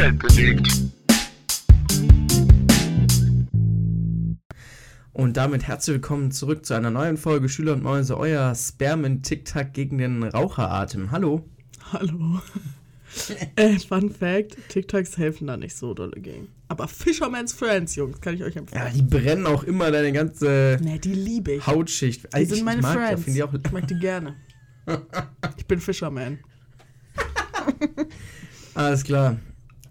Welt 0.00 0.18
bewegt. 0.18 0.66
Und 5.12 5.36
damit 5.36 5.64
herzlich 5.64 5.96
willkommen 5.96 6.30
zurück 6.30 6.64
zu 6.64 6.72
einer 6.72 6.90
neuen 6.90 7.18
Folge 7.18 7.50
Schüler 7.50 7.74
und 7.74 7.82
Mäuse, 7.82 8.16
euer 8.16 8.54
Spermen-Tic-Tac 8.54 9.74
gegen 9.74 9.98
den 9.98 10.22
Raucheratem. 10.22 11.10
Hallo. 11.10 11.46
Hallo. 11.92 12.40
äh, 13.56 13.78
Fun 13.78 14.08
Fact: 14.08 14.56
TikToks 14.70 15.18
helfen 15.18 15.48
da 15.48 15.58
nicht 15.58 15.76
so 15.76 15.92
dolle 15.92 16.18
gegen. 16.18 16.48
Aber 16.68 16.88
Fisherman's 16.88 17.52
Friends, 17.52 17.94
Jungs, 17.94 18.22
kann 18.22 18.34
ich 18.36 18.42
euch 18.42 18.56
empfehlen. 18.56 18.82
Ja, 18.82 18.90
die 18.90 19.02
brennen 19.02 19.44
auch 19.44 19.64
immer 19.64 19.90
deine 19.90 20.12
ganze 20.12 20.78
Ne, 20.80 20.98
die 20.98 21.12
liebe 21.12 21.52
ich. 21.52 21.66
Hautschicht. 21.66 22.22
Die 22.24 22.32
Also 22.32 22.54
sind 22.54 22.64
meine 22.64 22.78
ich 22.80 22.86
mag, 22.86 22.94
Friends. 22.96 23.26
Die 23.26 23.42
auch, 23.42 23.52
ich 23.52 23.70
mag 23.70 23.86
die 23.86 23.98
gerne. 23.98 24.36
Ich 25.58 25.66
bin 25.66 25.78
Fisherman. 25.78 26.38
alles 28.74 29.04
klar. 29.04 29.36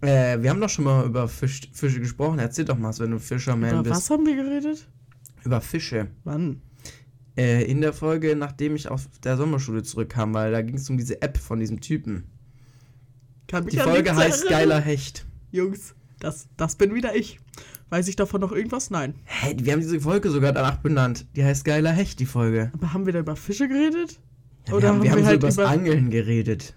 Äh, 0.02 0.42
wir 0.42 0.50
haben 0.50 0.62
doch 0.62 0.70
schon 0.70 0.86
mal 0.86 1.06
über 1.06 1.28
Fisch, 1.28 1.62
Fische 1.74 2.00
gesprochen. 2.00 2.40
Erzähl 2.40 2.66
doch 2.66 2.78
mal, 2.78 2.98
wenn 3.00 3.12
du 3.12 3.20
Fisherman 3.20 3.72
Über 3.72 3.84
bist. 3.84 3.96
was 3.96 4.10
haben 4.10 4.26
wir 4.26 4.36
geredet? 4.36 4.88
Über 5.44 5.60
Fische. 5.62 6.08
Wann? 6.24 6.62
Äh, 7.38 7.64
in 7.66 7.82
der 7.82 7.94
Folge, 7.94 8.36
nachdem 8.36 8.76
ich 8.76 8.88
auf 8.90 9.08
der 9.24 9.38
Sommerschule 9.38 9.84
zurückkam, 9.84 10.34
weil 10.34 10.52
da 10.52 10.62
ging 10.62 10.76
es 10.76 10.90
um 10.90 10.98
diese 10.98 11.22
App 11.22 11.38
von 11.38 11.60
diesem 11.60 11.82
Typen. 11.82 12.26
Kann 13.48 13.66
Die 13.68 13.78
Folge 13.78 14.16
heißt 14.16 14.44
erinnern. 14.46 14.60
Geiler 14.60 14.82
Hecht. 14.82 15.26
Jungs, 15.52 15.96
das, 16.20 16.48
das 16.56 16.76
bin 16.76 16.94
wieder 16.94 17.16
ich. 17.16 17.40
Weiß 17.90 18.08
ich 18.08 18.16
davon 18.16 18.42
noch 18.42 18.52
irgendwas? 18.52 18.92
Nein. 18.92 19.16
Hä, 19.26 19.56
wir 19.60 19.74
haben 19.74 19.80
diese 19.80 20.00
Folge 20.00 20.30
sogar 20.30 20.52
danach 20.54 20.78
benannt. 20.78 21.26
Die 21.36 21.44
heißt 21.44 21.66
Geiler 21.66 21.92
Hecht, 21.92 22.20
die 22.20 22.28
Folge. 22.28 22.72
Aber 22.74 22.94
haben 22.94 23.06
wir 23.06 23.14
da 23.14 23.20
über 23.20 23.36
Fische 23.36 23.68
geredet? 23.68 24.20
Ja, 24.68 24.80
wir 24.80 24.88
haben, 24.88 25.02
wir 25.02 25.12
haben 25.12 25.26
so 25.26 25.34
über 25.34 25.48
das 25.48 25.58
Angeln 25.60 26.10
geredet. 26.10 26.76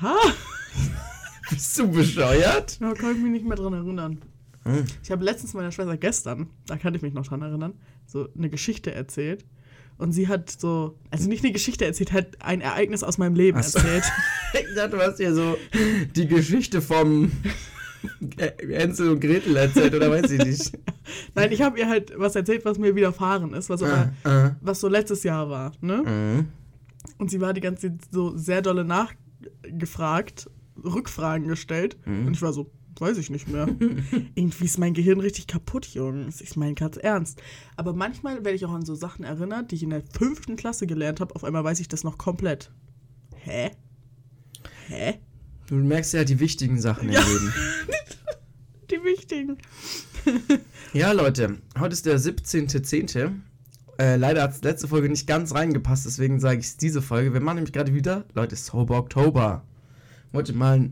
Ha! 0.00 0.16
Bist 1.54 1.78
du 1.78 1.88
bescheuert? 1.90 2.80
Da 2.80 2.92
kann 2.94 3.16
ich 3.16 3.22
mich 3.22 3.32
nicht 3.32 3.46
mehr 3.46 3.56
dran 3.56 3.72
erinnern. 3.72 4.20
Hm. 4.64 4.84
Ich 5.02 5.10
habe 5.10 5.24
letztens 5.24 5.54
meiner 5.54 5.70
Schwester 5.72 5.96
gestern, 5.96 6.48
da 6.66 6.76
kann 6.76 6.94
ich 6.94 7.02
mich 7.02 7.12
noch 7.14 7.26
dran 7.26 7.42
erinnern, 7.42 7.74
so 8.06 8.28
eine 8.36 8.48
Geschichte 8.50 8.92
erzählt. 8.94 9.44
Und 9.96 10.12
sie 10.12 10.26
hat 10.26 10.50
so, 10.50 10.98
also 11.10 11.28
nicht 11.28 11.44
eine 11.44 11.52
Geschichte 11.52 11.84
erzählt, 11.84 12.12
hat 12.12 12.42
ein 12.42 12.60
Ereignis 12.60 13.04
aus 13.04 13.16
meinem 13.18 13.34
Leben 13.36 13.62
so. 13.62 13.78
erzählt. 13.78 14.04
Ich 14.54 14.74
dachte, 14.76 14.96
du 14.96 15.02
hast 15.02 15.16
dir 15.18 15.34
so 15.34 15.56
die 16.14 16.28
Geschichte 16.28 16.80
vom 16.80 17.30
Hänsel 18.68 19.10
und 19.10 19.20
Gretel 19.20 19.56
erzählt, 19.56 19.92
oder 19.94 20.08
weiß 20.10 20.30
ich 20.30 20.44
nicht. 20.44 20.72
Nein, 21.34 21.50
ich 21.50 21.60
habe 21.60 21.76
ihr 21.78 21.88
halt 21.88 22.12
was 22.16 22.36
erzählt, 22.36 22.64
was 22.64 22.78
mir 22.78 22.94
widerfahren 22.94 23.52
ist, 23.52 23.68
was, 23.68 23.82
aber, 23.82 24.12
Ah, 24.22 24.30
ah. 24.30 24.56
was 24.60 24.78
so 24.80 24.86
letztes 24.88 25.24
Jahr 25.24 25.50
war. 25.50 25.72
Ne? 25.80 26.02
Mhm. 26.06 26.48
Und 27.18 27.30
sie 27.32 27.40
war 27.40 27.52
die 27.52 27.60
ganze 27.60 27.88
Zeit 27.88 28.00
so 28.12 28.36
sehr 28.36 28.62
dolle 28.62 28.84
nachgefragt, 28.84 30.48
Rückfragen 30.82 31.48
gestellt. 31.48 31.96
Mhm. 32.06 32.26
Und 32.26 32.32
ich 32.34 32.42
war 32.42 32.52
so, 32.52 32.70
weiß 32.98 33.18
ich 33.18 33.30
nicht 33.30 33.48
mehr. 33.48 33.66
Irgendwie 34.34 34.64
ist 34.64 34.78
mein 34.78 34.94
Gehirn 34.94 35.20
richtig 35.20 35.46
kaputt, 35.46 35.86
Jungs. 35.88 36.40
Ich 36.40 36.56
meine 36.56 36.74
ganz 36.74 36.96
ernst. 36.96 37.40
Aber 37.76 37.92
manchmal 37.92 38.36
werde 38.44 38.54
ich 38.54 38.64
auch 38.64 38.72
an 38.72 38.84
so 38.84 38.94
Sachen 38.94 39.24
erinnert, 39.24 39.70
die 39.70 39.76
ich 39.76 39.82
in 39.82 39.90
der 39.90 40.02
fünften 40.16 40.56
Klasse 40.56 40.86
gelernt 40.86 41.20
habe. 41.20 41.34
Auf 41.34 41.44
einmal 41.44 41.64
weiß 41.64 41.80
ich 41.80 41.88
das 41.88 42.04
noch 42.04 42.18
komplett. 42.18 42.70
Hä? 43.36 43.70
Hä? 44.88 45.18
Du 45.66 45.76
merkst 45.76 46.12
ja 46.14 46.24
die 46.24 46.40
wichtigen 46.40 46.80
Sachen 46.80 47.10
Ja. 47.10 47.20
im 47.20 47.26
Leben. 47.28 47.52
Die 48.90 49.02
wichtigen. 49.02 49.56
Ja, 50.92 51.10
Leute, 51.12 51.56
heute 51.78 51.92
ist 51.94 52.06
der 52.06 52.20
17.10. 52.20 53.32
Äh, 53.98 54.16
leider 54.16 54.42
hat 54.44 54.62
die 54.62 54.66
letzte 54.66 54.86
Folge 54.88 55.08
nicht 55.08 55.26
ganz 55.26 55.52
reingepasst, 55.54 56.06
deswegen 56.06 56.38
sage 56.38 56.60
ich 56.60 56.66
es 56.66 56.76
diese 56.76 57.02
Folge. 57.02 57.32
Wir 57.32 57.40
machen 57.40 57.56
nämlich 57.56 57.72
gerade 57.72 57.94
wieder, 57.94 58.24
Leute, 58.32 58.54
Sober 58.56 58.98
Oktober. 58.98 59.64
Wollte 60.34 60.52
mal. 60.52 60.90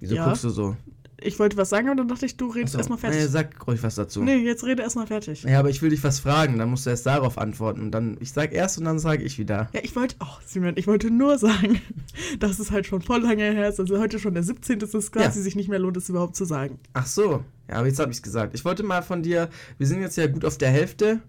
Wieso 0.00 0.14
Ja. 0.14 0.26
guckst 0.26 0.44
du 0.44 0.50
so? 0.50 0.76
Ich 1.20 1.36
wollte 1.40 1.56
was 1.56 1.68
sagen, 1.70 1.88
aber 1.88 1.96
dann 1.96 2.06
dachte 2.06 2.26
ich, 2.26 2.36
du 2.36 2.46
redest 2.46 2.76
Achso, 2.76 2.90
erstmal 2.92 3.10
Nee, 3.10 3.16
fertig. 3.18 3.32
sag 3.32 3.66
ruhig 3.66 3.82
was 3.82 3.96
dazu. 3.96 4.22
Nee, 4.22 4.36
jetzt 4.36 4.62
rede 4.64 4.84
erstmal 4.84 5.08
fertig. 5.08 5.42
Ja, 5.42 5.58
aber 5.58 5.68
ich 5.68 5.82
will 5.82 5.90
dich 5.90 6.04
was 6.04 6.20
fragen, 6.20 6.58
dann 6.58 6.70
musst 6.70 6.86
du 6.86 6.90
erst 6.90 7.06
darauf 7.06 7.38
antworten. 7.38 7.80
Und 7.80 7.90
dann, 7.90 8.16
ich 8.20 8.30
sag 8.30 8.52
erst 8.52 8.78
und 8.78 8.84
dann 8.84 9.00
sage 9.00 9.24
ich 9.24 9.36
wieder. 9.36 9.68
Ja, 9.72 9.80
ich 9.82 9.96
wollte, 9.96 10.14
oh, 10.20 10.26
Simon, 10.46 10.74
ich 10.76 10.86
wollte 10.86 11.10
nur 11.10 11.36
sagen, 11.38 11.80
dass 12.38 12.60
es 12.60 12.70
halt 12.70 12.86
schon 12.86 13.02
voll 13.02 13.20
lange 13.22 13.42
her 13.42 13.68
ist. 13.68 13.80
Also 13.80 13.98
heute 13.98 14.20
schon 14.20 14.34
der 14.34 14.44
17. 14.44 14.78
ist 14.80 14.94
es 14.94 15.10
quasi 15.10 15.38
Ja. 15.38 15.42
sich 15.42 15.56
nicht 15.56 15.68
mehr 15.68 15.80
lohnt, 15.80 15.96
es 15.96 16.08
überhaupt 16.08 16.36
zu 16.36 16.44
sagen. 16.44 16.78
Ach 16.92 17.06
so, 17.06 17.42
ja, 17.68 17.74
aber 17.78 17.88
jetzt 17.88 17.98
habe 17.98 18.12
ich 18.12 18.18
es 18.18 18.22
gesagt. 18.22 18.54
Ich 18.54 18.64
wollte 18.64 18.84
mal 18.84 19.02
von 19.02 19.24
dir, 19.24 19.48
wir 19.76 19.86
sind 19.88 20.00
jetzt 20.00 20.16
ja 20.16 20.28
gut 20.28 20.44
auf 20.44 20.56
der 20.56 20.70
Hälfte. 20.70 21.20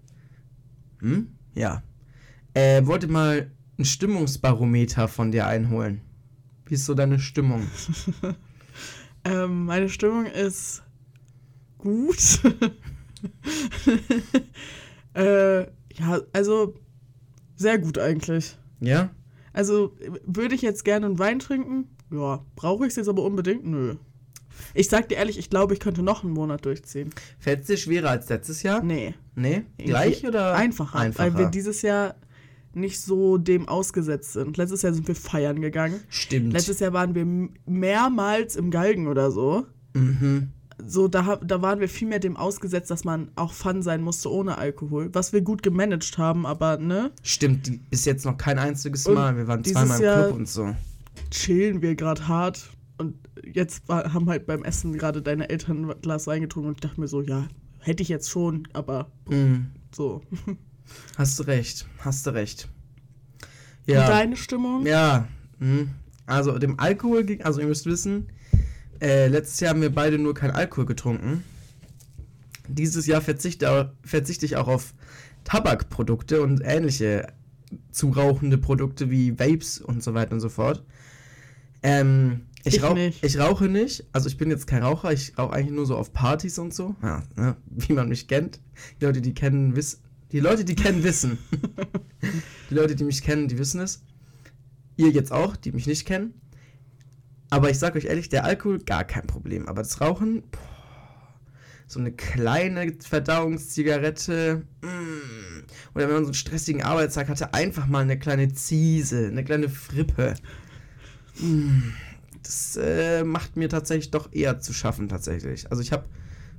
Hm? 1.00 1.32
Ja. 1.56 1.82
Äh, 2.54 2.86
wollte 2.86 3.08
mal 3.08 3.50
ein 3.76 3.84
Stimmungsbarometer 3.84 5.08
von 5.08 5.32
dir 5.32 5.48
einholen. 5.48 6.00
Wie 6.70 6.74
ist 6.74 6.86
so 6.86 6.94
deine 6.94 7.18
Stimmung? 7.18 7.66
Ähm, 9.22 9.66
meine 9.66 9.90
Stimmung 9.90 10.24
ist 10.24 10.82
gut. 11.76 12.40
äh, 15.14 15.60
ja, 15.64 16.20
also 16.32 16.74
sehr 17.54 17.78
gut 17.78 17.98
eigentlich. 17.98 18.56
Ja? 18.80 19.10
Also 19.52 19.94
würde 20.24 20.54
ich 20.54 20.62
jetzt 20.62 20.86
gerne 20.86 21.04
einen 21.04 21.18
Wein 21.18 21.38
trinken? 21.38 21.94
Ja. 22.10 22.42
Brauche 22.56 22.86
ich 22.86 22.92
es 22.92 22.96
jetzt 22.96 23.10
aber 23.10 23.24
unbedingt? 23.24 23.66
Nö. 23.66 23.96
Ich 24.72 24.88
sag 24.88 25.10
dir 25.10 25.16
ehrlich, 25.16 25.38
ich 25.38 25.50
glaube, 25.50 25.74
ich 25.74 25.80
könnte 25.80 26.02
noch 26.02 26.24
einen 26.24 26.32
Monat 26.32 26.64
durchziehen. 26.64 27.10
Fällt 27.38 27.60
es 27.60 27.66
dir 27.66 27.76
schwerer 27.76 28.08
als 28.08 28.30
letztes 28.30 28.62
Jahr? 28.62 28.82
Nee. 28.82 29.12
Nee? 29.34 29.66
Gleich 29.76 30.26
oder? 30.26 30.54
Einfacher, 30.54 30.98
Einfacher. 30.98 31.34
Weil 31.34 31.38
wir 31.38 31.46
dieses 31.50 31.82
Jahr 31.82 32.14
nicht 32.74 33.00
so 33.00 33.36
dem 33.38 33.68
ausgesetzt 33.68 34.34
sind. 34.34 34.56
Letztes 34.56 34.82
Jahr 34.82 34.92
sind 34.92 35.06
wir 35.08 35.14
feiern 35.16 35.60
gegangen. 35.60 36.00
Stimmt. 36.08 36.52
Letztes 36.52 36.78
Jahr 36.80 36.92
waren 36.92 37.14
wir 37.14 37.26
mehrmals 37.66 38.56
im 38.56 38.70
Galgen 38.70 39.06
oder 39.08 39.30
so. 39.30 39.66
mhm. 39.94 40.48
So, 40.86 41.08
da, 41.08 41.36
da 41.36 41.60
waren 41.60 41.78
wir 41.80 41.90
viel 41.90 42.08
mehr 42.08 42.20
dem 42.20 42.38
ausgesetzt, 42.38 42.90
dass 42.90 43.04
man 43.04 43.30
auch 43.36 43.52
Fun 43.52 43.82
sein 43.82 44.00
musste 44.00 44.32
ohne 44.32 44.56
Alkohol. 44.56 45.10
Was 45.12 45.30
wir 45.34 45.42
gut 45.42 45.62
gemanagt 45.62 46.16
haben, 46.16 46.46
aber 46.46 46.78
ne, 46.78 47.10
Stimmt, 47.22 47.90
bis 47.90 48.06
jetzt 48.06 48.24
noch 48.24 48.38
kein 48.38 48.58
einziges 48.58 49.04
Und 49.06 49.12
Mal. 49.16 49.36
Wir 49.36 49.46
waren 49.46 49.62
zweimal 49.62 49.98
im 49.98 50.04
Jahr- 50.04 50.24
Club 50.28 50.36
und 50.38 50.48
so. 50.48 50.74
chillen 51.30 51.82
wir 51.82 51.96
gerade 51.96 52.26
hart. 52.28 52.70
Und 52.96 53.14
jetzt 53.52 53.86
war, 53.90 54.14
haben 54.14 54.26
halt 54.30 54.46
beim 54.46 54.62
Essen 54.64 54.94
gerade 54.96 55.20
deine 55.20 55.50
Eltern 55.50 55.90
ein 55.90 56.00
Glas 56.00 56.26
Wein 56.26 56.40
getrunken 56.40 56.70
und 56.70 56.74
ich 56.76 56.80
dachte 56.80 56.98
mir 56.98 57.08
so, 57.08 57.20
ja, 57.20 57.46
hätte 57.80 58.02
ich 58.02 58.08
jetzt 58.08 58.30
schon, 58.30 58.66
aber 58.72 59.10
Mhm. 59.28 59.66
so. 59.94 60.22
Hast 61.16 61.38
du 61.38 61.42
recht, 61.44 61.86
hast 61.98 62.26
du 62.26 62.30
recht. 62.30 62.68
Und 63.86 63.94
Ja. 63.94 64.06
deine 64.08 64.36
Stimmung? 64.36 64.86
Ja, 64.86 65.26
hm. 65.58 65.90
also 66.26 66.58
dem 66.58 66.78
Alkohol 66.78 67.24
ging, 67.24 67.42
also 67.42 67.60
ihr 67.60 67.66
müsst 67.66 67.86
wissen, 67.86 68.28
äh, 69.00 69.28
letztes 69.28 69.60
Jahr 69.60 69.70
haben 69.70 69.82
wir 69.82 69.94
beide 69.94 70.18
nur 70.18 70.34
kein 70.34 70.50
Alkohol 70.50 70.86
getrunken. 70.86 71.42
Dieses 72.68 73.06
Jahr 73.06 73.20
verzichte, 73.20 73.92
verzichte 74.04 74.46
ich 74.46 74.56
auch 74.56 74.68
auf 74.68 74.94
Tabakprodukte 75.44 76.42
und 76.42 76.60
ähnliche 76.64 77.26
zu 77.90 78.10
rauchende 78.10 78.58
Produkte 78.58 79.10
wie 79.10 79.38
Vapes 79.38 79.80
und 79.80 80.02
so 80.02 80.14
weiter 80.14 80.32
und 80.32 80.40
so 80.40 80.48
fort. 80.48 80.84
Ähm, 81.82 82.42
ich, 82.62 82.76
Ich 82.76 82.82
rauch, 82.82 82.94
nicht. 82.94 83.24
ich 83.24 83.38
rauche 83.38 83.68
nicht, 83.68 84.04
also 84.12 84.28
ich 84.28 84.36
bin 84.36 84.50
jetzt 84.50 84.66
kein 84.66 84.82
Raucher, 84.82 85.12
ich 85.12 85.36
rauche 85.38 85.54
eigentlich 85.54 85.74
nur 85.74 85.86
so 85.86 85.96
auf 85.96 86.12
Partys 86.12 86.58
und 86.58 86.74
so, 86.74 86.94
ja, 87.02 87.22
ne, 87.36 87.56
wie 87.70 87.94
man 87.94 88.08
mich 88.08 88.28
kennt. 88.28 88.60
Die 89.00 89.06
Leute, 89.06 89.22
die 89.22 89.32
kennen, 89.32 89.76
wissen, 89.76 90.00
die 90.32 90.40
Leute, 90.40 90.64
die 90.64 90.74
kennen, 90.74 91.02
wissen. 91.02 91.38
die 92.70 92.74
Leute, 92.74 92.94
die 92.94 93.04
mich 93.04 93.22
kennen, 93.22 93.48
die 93.48 93.58
wissen 93.58 93.80
es. 93.80 94.02
Ihr 94.96 95.10
jetzt 95.10 95.32
auch, 95.32 95.56
die 95.56 95.72
mich 95.72 95.86
nicht 95.86 96.06
kennen. 96.06 96.34
Aber 97.50 97.70
ich 97.70 97.78
sag 97.78 97.96
euch 97.96 98.04
ehrlich, 98.04 98.28
der 98.28 98.44
Alkohol, 98.44 98.78
gar 98.78 99.04
kein 99.04 99.26
Problem. 99.26 99.68
Aber 99.68 99.82
das 99.82 100.00
Rauchen, 100.00 100.44
so 101.88 101.98
eine 101.98 102.12
kleine 102.12 102.92
Verdauungszigarette, 103.00 104.62
mm. 104.82 105.96
oder 105.96 106.06
wenn 106.06 106.14
man 106.14 106.22
so 106.22 106.28
einen 106.28 106.34
stressigen 106.34 106.84
Arbeitstag 106.84 107.28
hatte, 107.28 107.52
einfach 107.52 107.88
mal 107.88 108.02
eine 108.02 108.18
kleine 108.18 108.52
Ziese, 108.52 109.26
eine 109.26 109.42
kleine 109.42 109.68
Frippe. 109.68 110.36
Mm. 111.40 111.90
Das 112.44 112.76
äh, 112.76 113.24
macht 113.24 113.56
mir 113.56 113.68
tatsächlich 113.68 114.12
doch 114.12 114.32
eher 114.32 114.60
zu 114.60 114.72
schaffen, 114.72 115.08
tatsächlich. 115.08 115.70
Also 115.70 115.82
ich 115.82 115.90
habe 115.90 116.04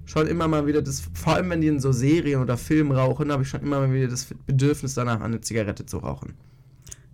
schon 0.06 0.27
immer 0.27 0.48
mal 0.48 0.68
wieder 0.68 0.81
das, 0.81 1.03
vor 1.13 1.36
allem 1.36 1.50
wenn 1.50 1.62
die 1.62 1.68
in 1.68 1.80
so 1.80 1.92
Serien 1.92 2.42
oder 2.42 2.57
Filmen 2.57 2.92
rauchen, 2.92 3.31
habe 3.31 3.44
ich 3.44 3.50
schon 3.50 3.62
immer 3.62 3.80
mal 3.80 3.94
wieder 3.94 4.07
das 4.07 4.27
Bedürfnis 4.45 4.94
danach, 4.94 5.21
eine 5.21 5.42
Zigarette 5.42 5.86
zu 5.86 5.98
rauchen. 6.00 6.33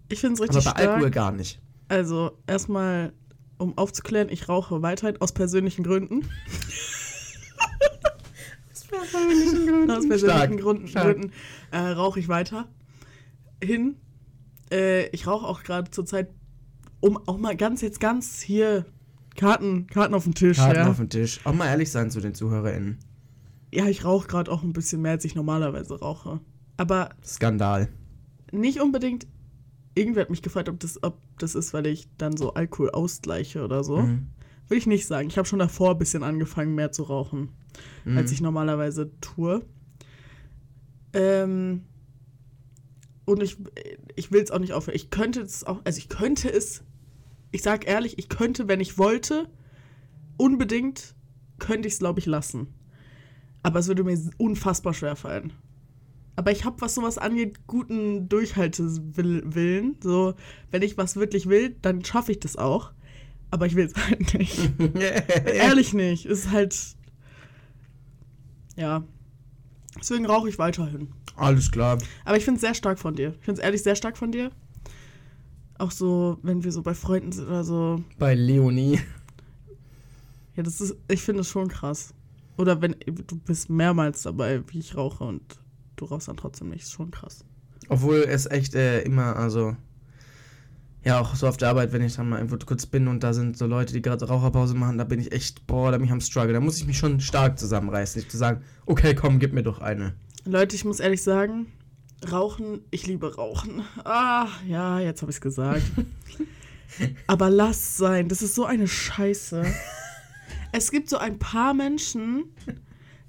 Ich 0.09 0.21
finde 0.21 0.35
es 0.35 0.41
Aber 0.41 0.49
richtig 0.49 0.65
bei 0.65 0.71
stark. 0.71 0.89
Alkohol 0.89 1.11
gar 1.11 1.31
nicht. 1.31 1.59
Also, 1.89 2.37
erstmal, 2.47 3.13
um 3.57 3.77
aufzuklären, 3.77 4.29
ich 4.29 4.49
rauche 4.49 4.81
weiterhin 4.81 5.19
aus 5.21 5.31
persönlichen 5.31 5.83
Gründen. 5.83 6.27
Aus 9.89 10.07
persönlichen 10.07 10.57
Gründen, 10.57 10.87
stark. 10.87 11.17
Gründen 11.17 11.33
äh, 11.71 11.77
rauche 11.77 12.19
ich 12.19 12.29
weiter 12.29 12.67
hin. 13.63 13.97
Äh, 14.71 15.07
ich 15.09 15.27
rauche 15.27 15.45
auch 15.45 15.63
gerade 15.63 15.91
zurzeit, 15.91 16.29
um 16.99 17.17
auch 17.27 17.37
mal 17.37 17.55
ganz, 17.55 17.81
jetzt 17.81 17.99
ganz 17.99 18.41
hier 18.41 18.85
Karten, 19.37 19.87
Karten 19.87 20.13
auf 20.13 20.25
den 20.25 20.33
Tisch. 20.33 20.57
Karten 20.57 20.75
ja. 20.79 20.89
auf 20.89 20.97
den 20.97 21.09
Tisch. 21.09 21.39
Auch 21.45 21.53
mal 21.53 21.67
ehrlich 21.67 21.89
sein 21.91 22.11
zu 22.11 22.19
den 22.19 22.33
ZuhörerInnen. 22.35 22.97
ja, 23.73 23.85
ich 23.87 24.03
rauche 24.03 24.27
gerade 24.27 24.51
auch 24.51 24.63
ein 24.63 24.73
bisschen 24.73 25.01
mehr, 25.01 25.11
als 25.13 25.23
ich 25.25 25.35
normalerweise 25.35 25.97
rauche. 25.99 26.41
Aber 26.77 27.09
Skandal. 27.23 27.87
nicht 28.51 28.81
unbedingt. 28.81 29.25
Irgendwer 29.95 30.21
hat 30.23 30.29
mich 30.29 30.41
gefragt, 30.43 30.69
ob 30.69 30.79
das, 30.79 31.01
ob 31.01 31.17
das 31.39 31.55
ist, 31.55 31.73
weil 31.73 31.87
ich 31.87 32.07
dann 32.17 32.37
so 32.37 32.53
Alkohol 32.53 32.91
ausgleiche 32.91 33.63
oder 33.63 33.83
so. 33.83 33.97
Mhm. 34.01 34.27
Will 34.67 34.77
ich 34.77 34.85
nicht 34.85 35.07
sagen. 35.07 35.27
Ich 35.29 35.37
habe 35.37 35.47
schon 35.47 35.59
davor 35.59 35.91
ein 35.91 35.97
bisschen 35.97 36.23
angefangen, 36.23 36.75
mehr 36.75 36.91
zu 36.91 37.03
rauchen, 37.03 37.49
Mhm. 38.05 38.17
als 38.17 38.31
ich 38.31 38.41
normalerweise 38.41 39.11
tue. 39.21 39.63
Ähm, 41.13 41.83
und 43.25 43.41
ich, 43.41 43.57
ich 44.15 44.31
will 44.31 44.41
es 44.41 44.51
auch 44.51 44.59
nicht 44.59 44.73
aufhören. 44.73 44.95
Ich 44.95 45.09
könnte 45.09 45.41
es 45.41 45.63
auch, 45.63 45.79
also 45.83 45.97
ich 45.97 46.09
könnte 46.09 46.49
es, 46.51 46.83
ich 47.51 47.61
sag 47.63 47.87
ehrlich, 47.87 48.17
ich 48.17 48.29
könnte, 48.29 48.67
wenn 48.67 48.79
ich 48.79 48.97
wollte, 48.97 49.49
unbedingt, 50.37 51.15
könnte 51.59 51.87
ich 51.87 51.95
es, 51.95 51.99
glaube 51.99 52.19
ich, 52.19 52.25
lassen. 52.25 52.73
Aber 53.63 53.79
es 53.79 53.87
würde 53.87 54.03
mir 54.03 54.17
unfassbar 54.37 54.93
schwer 54.93 55.15
fallen. 55.15 55.53
Aber 56.35 56.51
ich 56.51 56.65
habe, 56.65 56.79
was 56.81 56.93
sowas 56.93 57.17
angeht, 57.17 57.65
guten 57.65 58.29
Durchhaltewillen. 58.29 59.97
So, 60.01 60.35
wenn 60.69 60.83
ich 60.83 60.97
was 60.97 61.15
wirklich 61.15 61.49
will, 61.49 61.75
dann 61.81 62.05
schaffe 62.05 62.31
ich 62.31 62.39
das 62.39 62.55
auch. 62.55 62.91
Aber 63.49 63.65
ich 63.65 63.75
will 63.75 63.85
es 63.85 63.95
halt 64.07 64.33
nicht. 64.35 64.71
Ehrlich 65.45 65.93
nicht. 65.93 66.25
Ist 66.25 66.51
halt. 66.51 66.77
Ja. 68.75 69.03
Deswegen 69.99 70.27
rauche 70.27 70.47
ich 70.47 70.59
weiterhin. 70.59 71.09
Alles 71.35 71.71
klar. 71.71 71.97
Aber 72.23 72.37
ich 72.37 72.45
finde 72.45 72.57
es 72.57 72.61
sehr 72.61 72.75
stark 72.75 72.99
von 72.99 73.15
dir. 73.15 73.33
Ich 73.39 73.45
finde 73.45 73.59
es 73.59 73.65
ehrlich 73.65 73.81
sehr 73.81 73.95
stark 73.95 74.17
von 74.17 74.31
dir. 74.31 74.51
Auch 75.79 75.91
so, 75.91 76.37
wenn 76.41 76.63
wir 76.63 76.71
so 76.71 76.81
bei 76.81 76.93
Freunden 76.93 77.31
sind 77.31 77.47
oder 77.47 77.63
so. 77.63 78.03
Bei 78.17 78.33
Leonie. 78.33 78.99
Ja, 80.55 80.63
das 80.63 80.81
ist, 80.81 80.95
ich 81.07 81.21
finde 81.21 81.41
es 81.41 81.49
schon 81.49 81.67
krass. 81.67 82.13
Oder 82.57 82.81
wenn 82.81 82.95
du 83.05 83.37
bist 83.37 83.69
mehrmals 83.69 84.23
dabei, 84.23 84.63
wie 84.69 84.79
ich 84.79 84.95
rauche 84.97 85.23
und 85.23 85.41
du 85.95 86.05
rauchst 86.05 86.27
dann 86.27 86.37
trotzdem 86.37 86.69
nicht. 86.69 86.83
Ist 86.83 86.93
schon 86.93 87.11
krass. 87.11 87.45
Obwohl 87.89 88.25
es 88.27 88.47
echt 88.47 88.73
äh, 88.73 89.01
immer, 89.01 89.35
also. 89.35 89.75
Ja, 91.03 91.21
auch 91.21 91.35
so 91.35 91.47
auf 91.47 91.57
der 91.57 91.69
Arbeit, 91.69 91.93
wenn 91.93 92.01
ich 92.01 92.15
dann 92.15 92.27
mal 92.27 92.37
irgendwo 92.37 92.57
kurz 92.57 92.85
bin 92.85 93.07
und 93.07 93.23
da 93.23 93.31
sind 93.31 93.55
so 93.55 93.65
Leute, 93.65 93.93
die 93.93 94.01
gerade 94.01 94.27
Raucherpause 94.27 94.73
machen, 94.73 94.97
da 94.97 95.05
bin 95.05 95.21
ich 95.21 95.31
echt, 95.31 95.65
boah, 95.65 95.91
da 95.91 95.97
bin 95.97 96.07
ich 96.07 96.11
am 96.11 96.19
Struggle. 96.19 96.53
Da 96.53 96.59
muss 96.59 96.79
ich 96.79 96.87
mich 96.87 96.97
schon 96.97 97.19
stark 97.21 97.57
zusammenreißen, 97.59 98.19
nicht 98.19 98.31
zu 98.31 98.37
sagen, 98.37 98.61
okay, 98.87 99.13
komm, 99.13 99.39
gib 99.39 99.53
mir 99.53 99.63
doch 99.63 99.79
eine. 99.79 100.15
Leute, 100.43 100.75
ich 100.75 100.83
muss 100.83 100.99
ehrlich 100.99 101.21
sagen, 101.21 101.67
Rauchen, 102.31 102.81
ich 102.89 103.05
liebe 103.05 103.35
Rauchen. 103.35 103.83
Ah, 104.03 104.47
ja, 104.67 104.99
jetzt 104.99 105.21
habe 105.21 105.31
ich 105.31 105.37
es 105.37 105.41
gesagt. 105.41 105.83
Aber 107.27 107.49
lass 107.49 107.97
sein, 107.97 108.27
das 108.27 108.41
ist 108.41 108.55
so 108.55 108.65
eine 108.65 108.87
Scheiße. 108.87 109.63
Es 110.71 110.91
gibt 110.91 111.09
so 111.09 111.17
ein 111.17 111.37
paar 111.37 111.73
Menschen, 111.73 112.45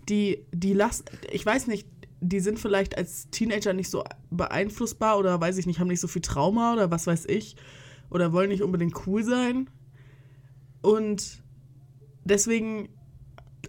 die, 0.09 0.45
die 0.53 0.73
lassen, 0.73 1.05
ich 1.31 1.45
weiß 1.45 1.67
nicht, 1.67 1.87
die 2.21 2.41
sind 2.41 2.59
vielleicht 2.59 2.97
als 2.97 3.29
Teenager 3.31 3.73
nicht 3.73 3.91
so 3.91 4.05
beeinflussbar 4.31 5.19
oder 5.19 5.41
weiß 5.41 5.59
ich 5.59 5.67
nicht, 5.67 5.79
haben 5.79 5.89
nicht 5.89 6.01
so 6.01 6.09
viel 6.09 6.23
Trauma 6.23 6.73
oder 6.73 6.91
was 6.91 7.07
weiß 7.07 7.27
ich. 7.27 7.57
Oder 8.11 8.33
wollen 8.33 8.49
nicht 8.49 8.63
unbedingt 8.63 9.07
cool 9.07 9.23
sein. 9.23 9.69
Und 10.81 11.43
deswegen 12.25 12.89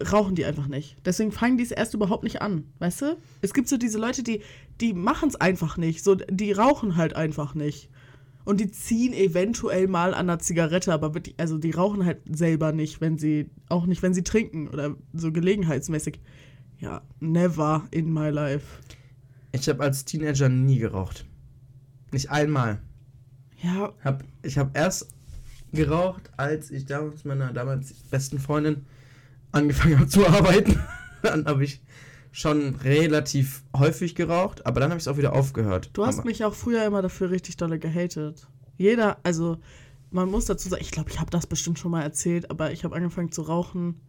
rauchen 0.00 0.34
die 0.34 0.44
einfach 0.44 0.66
nicht. 0.66 0.96
Deswegen 1.04 1.32
fangen 1.32 1.58
die 1.58 1.64
es 1.64 1.70
erst 1.70 1.94
überhaupt 1.94 2.24
nicht 2.24 2.42
an, 2.42 2.64
weißt 2.78 3.02
du? 3.02 3.16
Es 3.42 3.54
gibt 3.54 3.68
so 3.68 3.76
diese 3.76 3.98
Leute, 3.98 4.22
die, 4.22 4.42
die 4.80 4.94
machen 4.94 5.28
es 5.28 5.36
einfach 5.36 5.76
nicht. 5.76 6.02
So, 6.02 6.14
die 6.14 6.52
rauchen 6.52 6.96
halt 6.96 7.14
einfach 7.16 7.54
nicht. 7.54 7.90
Und 8.44 8.60
die 8.60 8.70
ziehen 8.70 9.12
eventuell 9.12 9.86
mal 9.86 10.14
an 10.14 10.26
der 10.26 10.38
Zigarette, 10.38 10.92
aber 10.92 11.14
wirklich, 11.14 11.34
also 11.38 11.58
die 11.58 11.70
rauchen 11.70 12.04
halt 12.04 12.20
selber 12.28 12.72
nicht, 12.72 13.00
wenn 13.00 13.18
sie, 13.18 13.50
auch 13.68 13.86
nicht, 13.86 14.02
wenn 14.02 14.14
sie 14.14 14.24
trinken 14.24 14.68
oder 14.68 14.96
so 15.12 15.30
gelegenheitsmäßig. 15.30 16.20
Ja, 16.78 17.02
never 17.20 17.84
in 17.90 18.12
my 18.12 18.30
life. 18.30 18.80
Ich 19.52 19.68
habe 19.68 19.82
als 19.82 20.04
Teenager 20.04 20.48
nie 20.48 20.78
geraucht. 20.78 21.26
Nicht 22.12 22.30
einmal. 22.30 22.80
Ja, 23.62 23.92
Hab, 24.02 24.24
ich 24.42 24.56
habe 24.56 24.70
erst 24.72 25.08
geraucht, 25.72 26.30
als 26.36 26.70
ich 26.70 26.86
damals 26.86 27.24
meiner 27.24 27.52
damals 27.52 27.92
besten 28.10 28.38
Freundin 28.38 28.86
angefangen 29.52 29.98
habe 29.98 30.08
zu 30.08 30.26
arbeiten. 30.26 30.78
dann 31.22 31.46
habe 31.46 31.64
ich 31.64 31.80
schon 32.32 32.76
relativ 32.76 33.64
häufig 33.76 34.14
geraucht, 34.14 34.66
aber 34.66 34.80
dann 34.80 34.90
habe 34.90 34.98
ich 34.98 35.04
es 35.04 35.08
auch 35.08 35.16
wieder 35.16 35.32
aufgehört. 35.32 35.90
du 35.94 36.06
hast 36.06 36.18
aber, 36.18 36.28
mich 36.28 36.44
auch 36.44 36.54
früher 36.54 36.84
immer 36.84 37.02
dafür 37.02 37.30
richtig 37.30 37.56
dolle 37.56 37.78
gehatet. 37.78 38.46
Jeder, 38.76 39.18
also 39.24 39.58
man 40.10 40.30
muss 40.30 40.46
dazu 40.46 40.68
sagen, 40.68 40.82
ich 40.82 40.90
glaube, 40.90 41.10
ich 41.10 41.20
habe 41.20 41.30
das 41.30 41.46
bestimmt 41.46 41.78
schon 41.78 41.90
mal 41.90 42.02
erzählt, 42.02 42.50
aber 42.50 42.72
ich 42.72 42.84
habe 42.84 42.94
angefangen 42.94 43.32
zu 43.32 43.42
rauchen, 43.42 44.00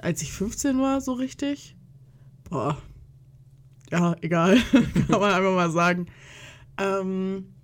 als 0.00 0.22
ich 0.22 0.32
15 0.32 0.78
war, 0.78 1.00
so 1.00 1.12
richtig. 1.12 1.76
Boah. 2.48 2.78
Ja, 3.90 4.16
egal. 4.22 4.56
Kann 5.08 5.20
man 5.20 5.32
einfach 5.32 5.54
mal 5.54 5.70
sagen. 5.70 6.06
Ähm, 6.78 7.54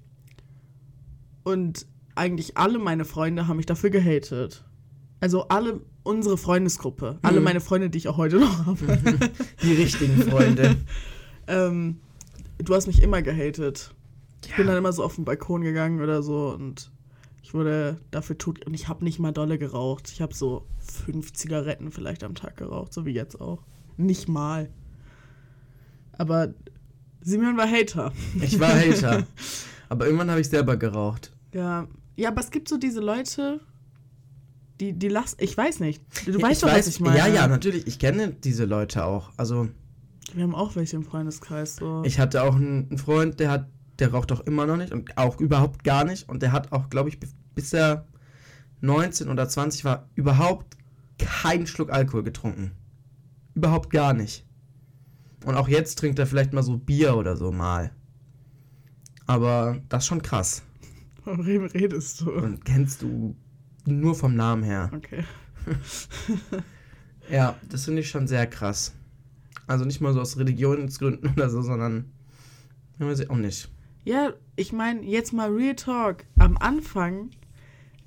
und 1.43 1.87
eigentlich 2.15 2.57
alle 2.57 2.79
meine 2.79 3.05
Freunde 3.05 3.47
haben 3.47 3.57
mich 3.57 3.67
dafür 3.67 3.91
gehatet. 3.91 4.65
Also 5.21 5.49
alle 5.49 5.81
unsere 6.03 6.37
Freundesgruppe, 6.39 7.19
alle 7.23 7.39
Mhm. 7.39 7.45
meine 7.45 7.61
Freunde, 7.61 7.91
die 7.91 7.99
ich 7.99 8.09
auch 8.09 8.17
heute 8.17 8.37
noch 8.39 8.67
habe. 8.67 8.79
Die 9.63 9.73
richtigen 9.75 10.23
Freunde. 10.23 10.77
ähm, 11.47 12.01
du 12.59 12.75
hast 12.75 12.87
mich 12.87 13.03
immer 13.03 13.23
gehatet. 13.23 13.95
Ich 14.47 14.57
bin 14.57 14.67
dann 14.67 14.77
immer 14.77 14.93
so 14.93 15.05
auf 15.05 15.17
den 15.17 15.25
Balkon 15.25 15.63
gegangen 15.63 16.01
oder 16.01 16.23
so 16.23 16.49
und 16.51 16.91
ich 17.43 17.53
wurde 17.55 17.99
dafür 18.11 18.39
tot 18.39 18.65
und 18.67 18.75
ich 18.75 18.89
habe 18.89 19.05
nicht 19.05 19.19
mal 19.19 19.33
dolle 19.33 19.59
geraucht. 19.59 20.11
Ich 20.13 20.21
habe 20.23 20.35
so 20.35 20.67
fünf 20.79 21.33
Zigaretten 21.33 21.91
vielleicht 21.91 22.25
am 22.25 22.35
Tag 22.35 22.57
geraucht, 22.57 22.93
so 22.95 23.05
wie 23.05 23.13
jetzt 23.13 23.41
auch. 23.41 23.63
Nicht 23.97 24.29
mal. 24.29 24.71
Aber 26.13 26.55
Simeon 27.23 27.57
war 27.57 27.71
Hater. 27.71 28.13
Ich 28.41 28.59
war 28.61 28.71
Hater. 28.71 29.27
Aber 29.89 30.07
irgendwann 30.07 30.31
habe 30.31 30.41
ich 30.41 30.49
selber 30.49 30.77
geraucht. 30.77 31.33
Ja, 31.53 31.89
ja, 32.17 32.29
aber 32.29 32.41
es 32.41 32.51
gibt 32.53 32.69
so 32.69 32.77
diese 32.77 33.01
Leute, 33.01 33.61
die, 34.81 34.93
die 34.95 35.09
lassen, 35.09 35.37
ich 35.41 35.57
weiß 35.57 35.81
nicht. 35.81 36.03
Du 36.27 36.33
Ja, 36.33 36.43
weißt 36.43 36.63
doch, 36.63 36.69
was 36.73 36.87
ich 36.87 37.01
meine. 37.01 37.19
Ja, 37.19 37.27
ja, 37.27 37.47
natürlich. 37.47 37.87
Ich 37.87 37.99
kenne 37.99 38.33
diese 38.33 38.65
Leute 38.65 39.05
auch. 39.05 39.31
Also, 39.37 39.69
Wir 40.35 40.43
haben 40.45 40.55
auch 40.55 40.75
welche 40.77 40.97
im 40.97 41.05
Freundeskreis. 41.05 41.77
So. 41.77 42.03
ich 42.05 42.19
hatte 42.19 42.43
auch 42.43 42.57
einen 42.57 42.97
Freund, 42.99 43.39
der 43.41 43.51
hat, 43.51 43.69
der 43.99 44.13
raucht 44.13 44.33
auch 44.33 44.41
immer 44.41 44.67
noch 44.67 44.77
nicht 44.77 44.93
und 44.93 45.17
auch 45.19 45.39
überhaupt 45.41 45.85
gar 45.85 46.05
nicht. 46.05 46.29
Und 46.29 46.43
der 46.43 46.53
hat 46.53 46.73
auch, 46.73 46.89
glaube 46.91 47.09
ich, 47.11 47.21
bis- 47.21 47.35
er 47.75 48.07
19 48.81 49.29
oder 49.29 49.47
20 49.49 49.85
war, 49.85 50.09
überhaupt 50.15 50.79
keinen 51.19 51.67
Schluck 51.67 51.93
Alkohol 51.93 52.23
getrunken. 52.23 52.71
Überhaupt 53.55 53.91
gar 53.91 54.15
nicht. 54.15 54.47
Und 55.45 55.55
auch 55.57 55.69
jetzt 55.69 55.99
trinkt 55.99 56.19
er 56.19 56.27
vielleicht 56.27 56.55
mal 56.55 56.63
so 56.63 56.79
Bier 56.79 57.17
oder 57.17 57.37
so 57.37 57.53
mal. 57.53 57.91
Aber 59.27 59.79
das 59.91 60.05
ist 60.05 60.07
schon 60.09 60.23
krass. 60.23 60.63
Worüber 61.25 61.73
redest 61.75 62.23
du? 62.23 62.31
Und 62.33 62.65
kennst 62.65 63.03
du 63.03 63.37
nur 63.87 64.15
vom 64.15 64.35
Namen 64.35 64.63
her. 64.63 64.91
Okay. 64.95 65.25
Ja, 67.31 67.57
das 67.69 67.85
finde 67.85 68.01
ich 68.01 68.11
schon 68.11 68.27
sehr 68.27 68.47
krass. 68.47 68.93
Also 69.67 69.85
nicht 69.85 70.01
mal 70.01 70.13
so 70.13 70.21
aus 70.21 70.37
Religionsgründen 70.37 71.31
oder 71.33 71.49
so, 71.49 71.63
sondern. 71.63 72.13
Ja, 72.99 73.07
weiß 73.07 73.21
ich 73.21 73.31
auch 73.31 73.37
nicht. 73.37 73.71
Ja, 74.05 74.33
ich 74.57 74.73
meine, 74.73 75.03
jetzt 75.03 75.33
mal 75.33 75.51
Real 75.51 75.77
Talk. 75.77 76.25
Am 76.39 76.59
Anfang, 76.59 77.31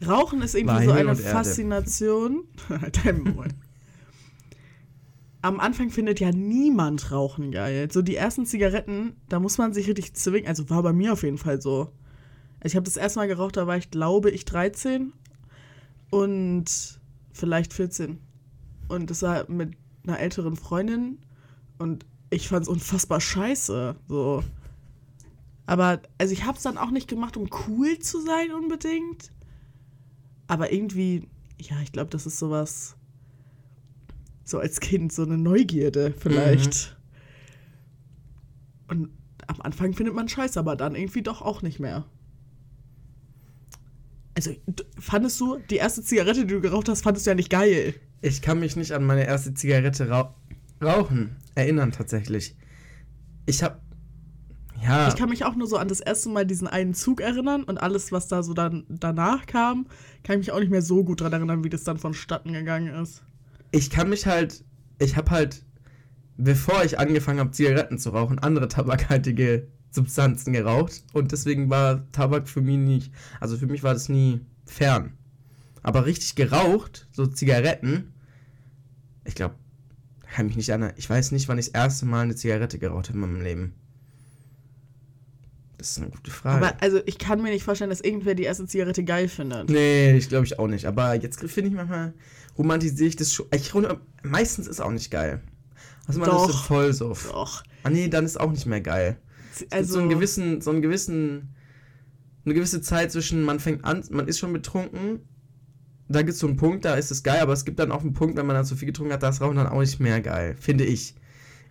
Rauchen 0.06 0.42
ist 0.42 0.56
irgendwie 0.56 0.75
War 0.75 0.84
so 0.84 0.92
eine. 0.92 1.15
Faszination. 1.15 2.44
Halt 2.70 3.06
dein. 3.06 3.53
Am 5.42 5.60
Anfang 5.60 5.89
findet 5.89 6.20
ja 6.20 6.32
niemand 6.32 7.12
Rauchen 7.12 7.51
geil. 7.51 7.89
So 7.92 8.01
die 8.01 8.15
ersten 8.15 8.46
Zigaretten, 8.46 9.15
da 9.30 9.39
muss 9.39 9.58
man 9.58 9.74
sich 9.74 9.88
richtig 9.88 10.13
zwingen. 10.13 10.48
Also 10.48 10.70
war 10.70 10.84
bei 10.84 10.94
mir 10.94 11.13
auf 11.13 11.24
jeden 11.24 11.38
Fall 11.38 11.62
so. 11.62 11.92
Also 12.60 12.74
ich 12.74 12.75
habe 12.75 12.86
das 12.86 12.98
erste 12.98 13.20
Mal 13.20 13.27
geraucht, 13.27 13.58
da 13.58 13.68
war 13.68 13.77
ich, 13.77 13.92
glaube 13.92 14.30
ich, 14.32 14.46
13 14.46 15.12
und 16.13 17.00
vielleicht 17.32 17.74
14. 17.74 18.20
Und 18.88 19.10
das 19.10 19.24
war 19.24 19.50
mit 19.50 19.75
einer 20.03 20.20
älteren 20.20 20.55
Freundin 20.55 21.17
und 21.79 22.05
ich 22.29 22.48
fand 22.48 22.63
es 22.63 22.70
unfassbar 22.70 23.20
scheiße. 23.20 23.96
So. 24.08 24.43
Aber, 25.65 26.01
also 26.20 26.34
ich 26.34 26.46
habe 26.46 26.58
es 26.58 26.63
dann 26.63 26.77
auch 26.77 26.91
nicht 26.91 27.08
gemacht, 27.08 27.36
um 27.36 27.50
cool 27.67 27.98
zu 27.98 28.22
sein 28.22 28.51
unbedingt. 28.51 29.32
Aber 30.46 30.72
irgendwie, 30.72 31.27
ja, 31.60 31.82
ich 31.82 31.91
glaube, 31.91 32.12
das 32.12 32.27
ist 32.27 32.38
sowas, 32.38 32.96
so 34.43 34.60
als 34.60 34.79
Kind, 34.82 35.12
so 35.12 35.24
eine 35.24 35.39
Neugierde 35.39 36.13
vielleicht. 36.15 36.96
Und 38.88 39.10
am 39.48 39.62
Anfang 39.62 39.93
findet 39.93 40.13
man 40.13 40.29
scheiße, 40.29 40.60
aber 40.60 40.75
dann 40.75 40.93
irgendwie 40.93 41.24
doch 41.24 41.41
auch 41.41 41.63
nicht 41.63 41.79
mehr. 41.79 42.05
Also, 44.36 44.52
fandest 45.00 45.40
du, 45.40 45.58
die 45.70 45.75
erste 45.75 46.02
Zigarette, 46.02 46.46
die 46.46 46.54
du 46.54 46.62
geraucht 46.62 46.90
hast, 46.90 47.04
fandest 47.04 47.25
du 47.25 47.32
ja 47.32 47.36
nicht 47.36 47.50
geil. 47.50 47.94
Ich 48.22 48.42
kann 48.42 48.60
mich 48.60 48.75
nicht 48.75 48.92
an 48.94 49.04
meine 49.04 49.25
erste 49.25 49.54
Zigarette 49.54 50.10
rau 50.10 50.36
rauchen 50.82 51.38
erinnern, 51.56 51.92
tatsächlich. 51.92 52.56
Ich 53.46 53.63
hab. 53.63 53.82
Ja. 54.82 55.08
Ich 55.08 55.16
kann 55.16 55.30
mich 55.30 55.46
auch 55.46 55.56
nur 55.56 55.68
so 55.68 55.78
an 55.78 55.88
das 55.88 56.02
erste 56.02 56.30
Mal 56.30 56.46
diesen 56.46 56.68
einen 56.68 56.94
Zug 56.94 57.22
erinnern 57.22 57.63
und 57.63 57.78
alles, 57.78 58.12
was 58.12 58.28
da 58.28 58.44
so 58.44 58.54
dann 58.54 58.86
danach 58.90 59.46
kam, 59.46 59.88
kann 60.24 60.40
ich 60.40 60.48
mich 60.48 60.52
auch 60.52 60.60
nicht 60.60 60.72
mehr 60.72 60.82
so 60.82 61.04
gut 61.04 61.22
daran 61.22 61.34
erinnern, 61.34 61.63
wie 61.63 61.70
das 61.70 61.84
dann 61.84 62.00
vonstatten 62.00 62.52
gegangen 62.52 62.94
ist. 62.94 63.24
ich 63.72 63.90
kann 63.90 64.10
mich 64.10 64.25
halt, 64.25 64.66
ich 65.00 65.16
habe 65.16 65.32
halt, 65.32 65.66
bevor 66.38 66.84
ich 66.84 67.00
angefangen 67.00 67.40
habe, 67.40 67.52
Zigaretten 67.52 67.98
zu 67.98 68.10
rauchen, 68.10 68.40
andere 68.40 68.68
tabakhaltige 68.68 69.68
Substanzen 69.94 70.54
geraucht 70.54 71.04
und 71.14 71.32
deswegen 71.32 71.70
war 71.70 72.10
Tabak 72.12 72.50
für 72.50 72.62
mich 72.62 72.78
nicht, 72.78 73.12
also 73.40 73.58
für 73.58 73.68
mich 73.68 73.84
war 73.84 73.94
das 73.94 74.10
nie 74.10 74.42
fern. 74.66 75.14
Aber 75.84 76.06
richtig 76.06 76.36
geraucht, 76.36 77.08
so 77.12 77.28
Zigaretten, 77.28 78.14
ich 79.26 79.36
glaube, 79.36 79.56
kann 80.34 80.48
mich 80.48 80.56
nicht 80.56 80.70
erinnern. 80.70 80.94
Ich 80.96 81.10
weiß 81.10 81.32
nicht, 81.32 81.48
wann 81.48 81.60
ich 81.60 81.68
das 81.68 81.82
erste 81.82 82.06
Mal 82.06 82.22
eine 82.22 82.36
Zigarette 82.36 82.80
geraucht 82.80 83.10
habe 83.10 83.20
in 83.20 83.22
meinem 83.22 83.42
Leben. 83.42 83.74
Das 85.78 85.92
ist 85.92 85.98
eine 86.00 86.10
gute 86.10 86.32
Frage. 86.32 86.66
Aber 86.66 86.82
also 86.82 87.02
ich 87.06 87.18
kann 87.18 87.42
mir 87.42 87.52
nicht 87.52 87.64
vorstellen, 87.64 87.90
dass 87.90 88.02
irgendwer 88.02 88.34
die 88.34 88.44
erste 88.44 88.66
Zigarette 88.66 89.04
geil 89.04 89.28
findet. 89.28 89.70
nee, 89.70 90.16
ich 90.16 90.30
glaube 90.30 90.46
ich 90.46 90.58
auch 90.58 90.68
nicht. 90.68 90.86
Aber 90.86 91.14
jetzt 91.14 91.40
finde 91.40 91.70
ich 91.70 91.76
manchmal, 91.76 92.14
romantisiere 92.58 93.10
ich 93.10 93.16
das 93.16 93.34
schon. 93.34 93.46
Ich, 93.54 93.74
meistens 94.24 94.68
ist 94.68 94.80
auch 94.80 94.92
nicht 94.92 95.12
geil. 95.12 95.42
Also 96.08 96.20
man 96.20 96.30
Doch. 96.30 96.50
ist 96.50 96.56
so 96.56 96.64
voll 96.64 96.94
so. 96.94 97.16
Doch. 97.32 97.64
Ah 97.84 97.90
nee, 97.90 98.08
dann 98.08 98.26
ist 98.26 98.40
auch 98.40 98.52
nicht 98.52 98.66
mehr 98.66 98.82
geil. 98.82 99.18
Also 99.62 99.66
Also 99.72 99.94
so 99.94 100.00
einen 100.00 100.10
gewissen, 100.10 100.62
so 100.62 100.72
einen 100.72 100.82
gewissen, 100.82 101.56
eine 102.46 102.54
gewisse 102.54 102.82
Zeit 102.82 103.12
zwischen, 103.12 103.44
man 103.44 103.60
fängt 103.60 103.86
an, 103.86 104.04
man 104.12 104.28
ist 104.28 104.40
schon 104.40 104.52
betrunken, 104.54 105.20
da 106.10 106.22
gibt 106.22 106.34
es 106.34 106.40
so 106.40 106.48
einen 106.48 106.58
Punkt, 106.58 106.86
da 106.86 106.96
ist 106.96 107.12
es 107.12 107.24
geil, 107.24 107.40
aber 107.42 107.54
es 107.54 107.66
gibt 107.66 107.80
dann 107.80 107.92
auch 107.92 108.02
einen 108.02 108.14
Punkt, 108.14 108.36
wenn 108.38 108.46
man 108.46 108.56
dann 108.56 108.66
zu 108.66 108.76
viel 108.76 108.88
getrunken 108.88 109.14
hat, 109.14 109.24
da 109.24 109.30
ist 109.30 109.42
Rauchen 109.42 109.56
dann 109.56 109.68
auch 109.68 109.80
nicht 109.80 110.00
mehr 110.00 110.20
geil, 110.22 110.56
finde 110.60 110.84
ich. 110.84 111.16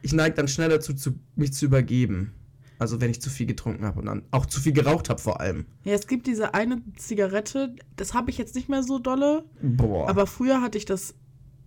Ich 0.01 0.13
neige 0.13 0.35
dann 0.35 0.49
schnell 0.49 0.69
dazu, 0.69 0.95
zu, 0.95 1.13
mich 1.37 1.53
zu 1.53 1.67
übergeben. 1.67 2.33
Also 2.79 3.01
wenn 3.01 3.11
ich 3.11 3.21
zu 3.21 3.31
viel 3.31 3.47
getrunken 3.47 3.85
habe 3.85 4.01
und 4.01 4.07
dann 4.07 4.23
auch 4.33 4.47
zu 4.47 4.61
viel 4.61 4.73
geraucht 4.73 5.09
habe 5.09 5.21
vor 5.21 5.41
allem. 5.41 5.67
ja, 5.85 5.93
es 5.95 6.09
gibt 6.09 6.27
diese 6.27 6.55
eine 6.55 6.83
Zigarette, 6.97 7.77
das 7.95 8.13
habe 8.15 8.31
ich 8.31 8.39
jetzt 8.39 8.57
nicht 8.57 8.69
mehr 8.69 8.83
so 8.83 8.99
dolle, 8.99 9.45
Boah. 9.63 10.09
aber 10.09 10.27
früher 10.27 10.61
hatte 10.63 10.79
ich 10.79 10.85
das 10.85 11.15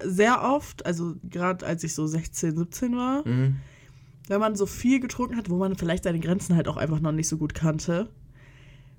sehr 0.03 0.43
oft, 0.43 0.85
also 0.85 1.15
gerade 1.23 1.65
als 1.65 1.85
ich 1.85 1.93
so 1.93 2.05
16, 2.05 2.57
17 2.57 2.97
war, 2.97 3.25
Mhm. 3.25 3.57
Wenn 4.27 4.39
man 4.39 4.55
so 4.55 4.65
viel 4.65 4.99
getrunken 4.99 5.37
hat, 5.37 5.49
wo 5.49 5.57
man 5.57 5.75
vielleicht 5.75 6.03
seine 6.03 6.19
Grenzen 6.19 6.55
halt 6.55 6.67
auch 6.67 6.77
einfach 6.77 6.99
noch 6.99 7.11
nicht 7.11 7.27
so 7.27 7.37
gut 7.37 7.53
kannte. 7.53 8.09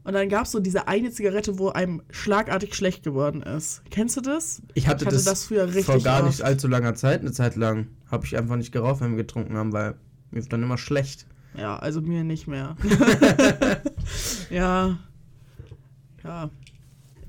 Und 0.04 0.12
dann 0.12 0.28
gab 0.28 0.45
es 0.45 0.52
so 0.52 0.61
diese 0.61 0.87
eine 0.87 1.11
Zigarette, 1.11 1.59
wo 1.59 1.71
einem 1.71 2.00
schlagartig 2.11 2.75
schlecht 2.76 3.02
geworden 3.02 3.42
ist. 3.42 3.83
Kennst 3.90 4.16
du 4.16 4.21
das? 4.21 4.62
Ich 4.75 4.87
hatte, 4.87 5.02
Ich 5.02 5.06
hatte 5.06 5.16
das, 5.16 5.25
das 5.25 5.45
früher 5.47 5.66
richtig 5.66 5.85
vor 5.87 5.99
gar 6.00 6.21
oft. 6.21 6.28
nicht 6.30 6.42
allzu 6.42 6.68
langer 6.68 6.95
Zeit, 6.95 7.23
eine 7.23 7.33
Zeit 7.33 7.56
lang, 7.56 7.88
habe 8.09 8.25
ich 8.25 8.37
einfach 8.37 8.54
nicht 8.56 8.71
geraucht, 8.71 9.00
wenn 9.00 9.11
wir 9.11 9.16
getrunken 9.25 9.56
haben, 9.56 9.73
weil 9.73 9.97
mir 10.30 10.42
wird 10.42 10.52
dann 10.52 10.62
immer 10.62 10.78
schlecht. 10.78 11.26
Ja, 11.59 11.76
also 11.76 12.00
mir 12.02 12.23
nicht 12.23 12.47
mehr. 12.47 12.76
ja. 14.50 14.99
Ja. 16.23 16.50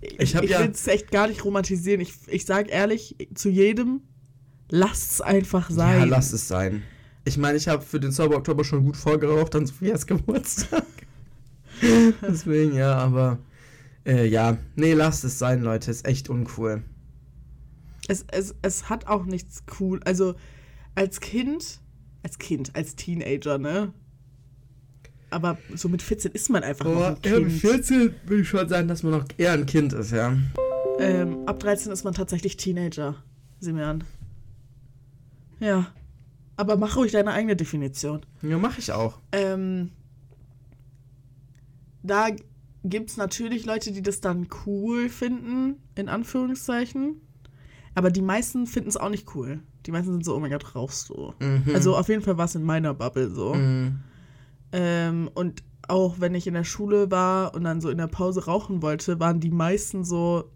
Ich, 0.01 0.19
Ich 0.19 0.33
ja- 0.33 0.59
will 0.59 0.69
es 0.71 0.87
echt 0.87 1.11
gar 1.11 1.27
nicht 1.27 1.43
romantisieren. 1.43 2.01
Ich, 2.01 2.13
ich 2.27 2.45
sag 2.45 2.69
ehrlich 2.69 3.15
zu 3.33 3.49
jedem, 3.49 4.01
lasst's 4.69 5.21
einfach 5.21 5.69
sein. 5.71 5.99
Ja, 5.99 6.05
lass 6.05 6.31
es 6.33 6.47
sein. 6.47 6.83
Ich 7.27 7.37
meine, 7.37 7.57
ich 7.57 7.67
habe 7.67 7.83
für 7.83 7.99
den 7.99 8.13
Zauber 8.13 8.37
Oktober 8.37 8.63
schon 8.63 8.85
gut 8.85 8.95
vorgeraucht 8.95 9.53
an 9.53 9.65
Sophias 9.65 10.07
Geburtstag. 10.07 10.85
Deswegen, 12.21 12.73
ja, 12.73 12.95
aber 12.95 13.37
äh, 14.05 14.25
ja, 14.25 14.57
nee, 14.77 14.93
lasst 14.93 15.25
es 15.25 15.37
sein, 15.37 15.61
Leute, 15.61 15.91
ist 15.91 16.07
echt 16.07 16.29
uncool. 16.29 16.83
es, 18.07 18.25
es, 18.31 18.55
es 18.61 18.89
hat 18.89 19.07
auch 19.07 19.25
nichts 19.25 19.63
cool. 19.79 19.99
Also 20.05 20.35
als 20.95 21.19
Kind, 21.19 21.81
als 22.23 22.39
Kind, 22.39 22.73
als 22.75 22.95
Teenager, 22.95 23.57
ne? 23.57 23.91
Aber 25.29 25.57
so 25.75 25.89
mit 25.89 26.01
14 26.01 26.31
ist 26.31 26.49
man 26.49 26.63
einfach 26.63 26.85
noch 26.85 26.93
ein 26.93 27.17
ja, 27.23 27.39
mit 27.39 27.49
Kind. 27.49 27.61
14 27.61 28.15
will 28.25 28.39
ich 28.39 28.47
schon 28.47 28.69
sagen, 28.69 28.87
dass 28.87 29.03
man 29.03 29.11
noch 29.11 29.25
eher 29.37 29.51
ein 29.51 29.65
Kind 29.65 29.91
ist, 29.91 30.11
ja. 30.11 30.33
Ähm, 30.99 31.45
ab 31.45 31.59
13 31.59 31.91
ist 31.91 32.05
man 32.05 32.13
tatsächlich 32.13 32.55
Teenager, 32.55 33.15
sieh 33.59 33.73
mir 33.73 33.85
an. 33.85 34.05
Ja. 35.59 35.87
Aber 36.57 36.75
mach 36.75 36.97
ruhig 36.97 37.11
deine 37.11 37.31
eigene 37.31 37.55
Definition. 37.55 38.25
Ja, 38.41 38.57
mache 38.57 38.79
ich 38.79 38.91
auch. 38.91 39.19
Ähm, 39.31 39.91
da 42.03 42.29
gibt 42.83 43.11
es 43.11 43.17
natürlich 43.17 43.65
Leute, 43.65 43.91
die 43.91 44.01
das 44.01 44.21
dann 44.21 44.47
cool 44.65 45.09
finden, 45.09 45.75
in 45.95 46.09
Anführungszeichen. 46.09 47.21
Aber 47.95 48.11
die 48.11 48.21
meisten 48.21 48.67
finden 48.67 48.89
es 48.89 48.97
auch 48.97 49.09
nicht 49.09 49.33
cool. 49.35 49.59
Die 49.85 49.91
meisten 49.91 50.11
sind 50.11 50.25
so, 50.25 50.35
oh 50.35 50.39
mein 50.39 50.51
Gott, 50.51 50.75
rauchst 50.75 51.09
du. 51.09 51.33
Mhm. 51.39 51.73
Also 51.73 51.95
auf 51.95 52.09
jeden 52.09 52.21
Fall 52.21 52.37
war 52.37 52.45
es 52.45 52.55
in 52.55 52.63
meiner 52.63 52.93
Bubble 52.93 53.29
so. 53.29 53.53
Mhm. 53.53 53.99
Ähm, 54.71 55.29
und 55.33 55.63
auch 55.87 56.19
wenn 56.19 56.35
ich 56.35 56.47
in 56.47 56.53
der 56.53 56.63
Schule 56.63 57.09
war 57.11 57.55
und 57.55 57.63
dann 57.63 57.81
so 57.81 57.89
in 57.89 57.97
der 57.97 58.07
Pause 58.07 58.45
rauchen 58.45 58.81
wollte, 58.81 59.19
waren 59.19 59.39
die 59.39 59.51
meisten 59.51 60.03
so, 60.03 60.51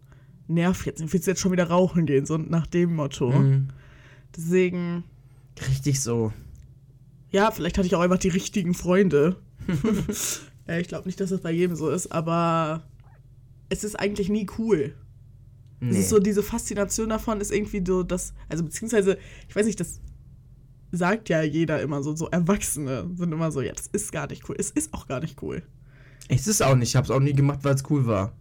nerv 0.47 0.85
jetzt, 0.85 1.01
willst 1.01 1.27
du 1.27 1.31
jetzt 1.31 1.39
schon 1.39 1.51
wieder 1.51 1.69
rauchen 1.69 2.05
gehen, 2.05 2.25
so 2.25 2.37
nach 2.37 2.67
dem 2.67 2.95
Motto. 2.95 3.31
Mhm. 3.31 3.69
Deswegen, 4.35 5.03
Richtig 5.69 6.01
so. 6.01 6.33
ja, 7.29 7.51
vielleicht 7.51 7.77
hatte 7.77 7.87
ich 7.87 7.95
auch 7.95 8.01
einfach 8.01 8.17
die 8.17 8.29
richtigen 8.29 8.73
Freunde. 8.73 9.37
ja, 10.67 10.77
ich 10.79 10.87
glaube 10.87 11.07
nicht, 11.07 11.19
dass 11.19 11.29
das 11.29 11.41
bei 11.41 11.51
jedem 11.51 11.75
so 11.75 11.89
ist, 11.89 12.11
aber 12.11 12.83
es 13.69 13.83
ist 13.83 13.99
eigentlich 13.99 14.29
nie 14.29 14.47
cool. 14.57 14.95
Es 15.79 15.93
Nee. 15.93 15.99
ist 15.99 16.09
so, 16.09 16.19
diese 16.19 16.43
Faszination 16.43 17.09
davon 17.09 17.41
ist 17.41 17.51
irgendwie 17.51 17.83
so, 17.85 18.03
dass, 18.03 18.33
also 18.49 18.63
beziehungsweise, 18.63 19.17
ich 19.47 19.55
weiß 19.55 19.65
nicht, 19.65 19.79
das 19.79 19.99
sagt 20.91 21.29
ja 21.29 21.41
jeder 21.41 21.81
immer 21.81 22.03
so, 22.03 22.15
so 22.15 22.27
Erwachsene 22.29 23.09
sind 23.15 23.31
immer 23.31 23.51
so, 23.51 23.61
ja, 23.61 23.71
das 23.73 23.87
ist 23.87 24.11
gar 24.11 24.27
nicht 24.27 24.47
cool. 24.49 24.55
Es 24.59 24.71
ist 24.71 24.93
auch 24.93 25.07
gar 25.07 25.21
nicht 25.21 25.41
cool. 25.41 25.63
Ich 26.27 26.45
ist 26.45 26.61
auch 26.61 26.75
nicht, 26.75 26.89
ich 26.89 26.95
habe 26.95 27.05
es 27.05 27.11
auch 27.11 27.19
nie 27.19 27.33
gemacht, 27.33 27.59
weil 27.63 27.75
es 27.75 27.83
cool 27.89 28.05
war. 28.05 28.33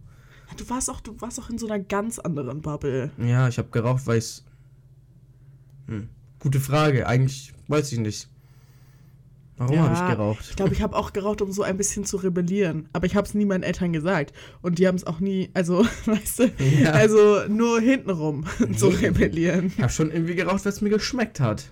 Ja, 0.49 0.55
du 0.57 0.69
warst 0.69 0.89
auch, 0.89 1.01
du 1.01 1.19
warst 1.21 1.39
auch 1.39 1.49
in 1.49 1.57
so 1.57 1.65
einer 1.67 1.79
ganz 1.79 2.19
anderen 2.19 2.61
Bubble. 2.61 3.11
Ja, 3.17 3.47
ich 3.47 3.57
habe 3.57 3.69
geraucht, 3.69 4.05
weil 4.05 4.19
ich 4.19 4.43
hm. 5.87 6.09
Gute 6.41 6.59
Frage, 6.59 7.07
eigentlich 7.07 7.53
weiß 7.67 7.91
ich 7.93 7.99
nicht. 7.99 8.27
Warum 9.57 9.75
Ja, 9.75 9.83
habe 9.83 9.93
ich 9.93 10.15
geraucht? 10.17 10.45
Ich 10.49 10.55
glaube, 10.55 10.73
ich 10.73 10.81
habe 10.81 10.95
auch 10.95 11.13
geraucht, 11.13 11.41
um 11.43 11.51
so 11.51 11.61
ein 11.61 11.77
bisschen 11.77 12.03
zu 12.03 12.17
rebellieren. 12.17 12.89
Aber 12.93 13.05
ich 13.05 13.15
habe 13.15 13.27
es 13.27 13.35
nie 13.35 13.45
meinen 13.45 13.61
Eltern 13.61 13.93
gesagt. 13.93 14.33
Und 14.63 14.79
die 14.79 14.87
haben 14.87 14.95
es 14.95 15.05
auch 15.05 15.19
nie, 15.19 15.51
also, 15.53 15.85
weißt 16.05 16.39
du, 16.39 16.51
Ja. 16.81 16.91
also 16.91 17.41
nur 17.47 17.79
hintenrum 17.79 18.45
zu 18.75 18.87
rebellieren. 18.87 19.67
Ich 19.67 19.79
habe 19.81 19.91
schon 19.91 20.09
irgendwie 20.11 20.33
geraucht, 20.35 20.65
weil 20.65 20.71
es 20.73 20.81
mir 20.81 20.89
geschmeckt 20.89 21.39
hat. 21.39 21.71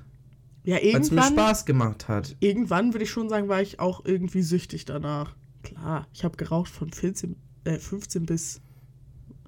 Ja, 0.65 0.75
Weil 0.75 0.81
es 1.01 1.09
mir 1.09 1.17
irgendwann, 1.17 1.33
Spaß 1.33 1.65
gemacht 1.65 2.07
hat. 2.07 2.35
irgendwann 2.41 2.93
würde 2.93 3.05
ich 3.05 3.09
schon 3.09 3.27
sagen, 3.29 3.47
war 3.47 3.61
ich 3.61 3.79
auch 3.79 4.05
irgendwie 4.05 4.43
süchtig 4.43 4.85
danach. 4.85 5.35
Klar, 5.63 6.07
ich 6.13 6.23
habe 6.23 6.37
geraucht 6.37 6.69
von 6.69 6.91
14, 6.91 7.35
äh, 7.63 7.79
15 7.79 8.25
bis 8.27 8.61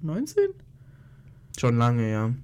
19. 0.00 0.48
Schon 1.58 1.76
lange, 1.76 2.10
ja. 2.10 2.34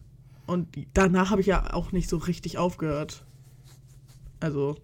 Und 0.48 0.68
danach 0.94 1.30
habe 1.30 1.42
ich 1.42 1.46
ja 1.46 1.74
auch 1.74 1.92
nicht 1.92 2.08
so 2.08 2.16
richtig 2.16 2.56
aufgehört. 2.56 3.26
Also, 4.40 4.76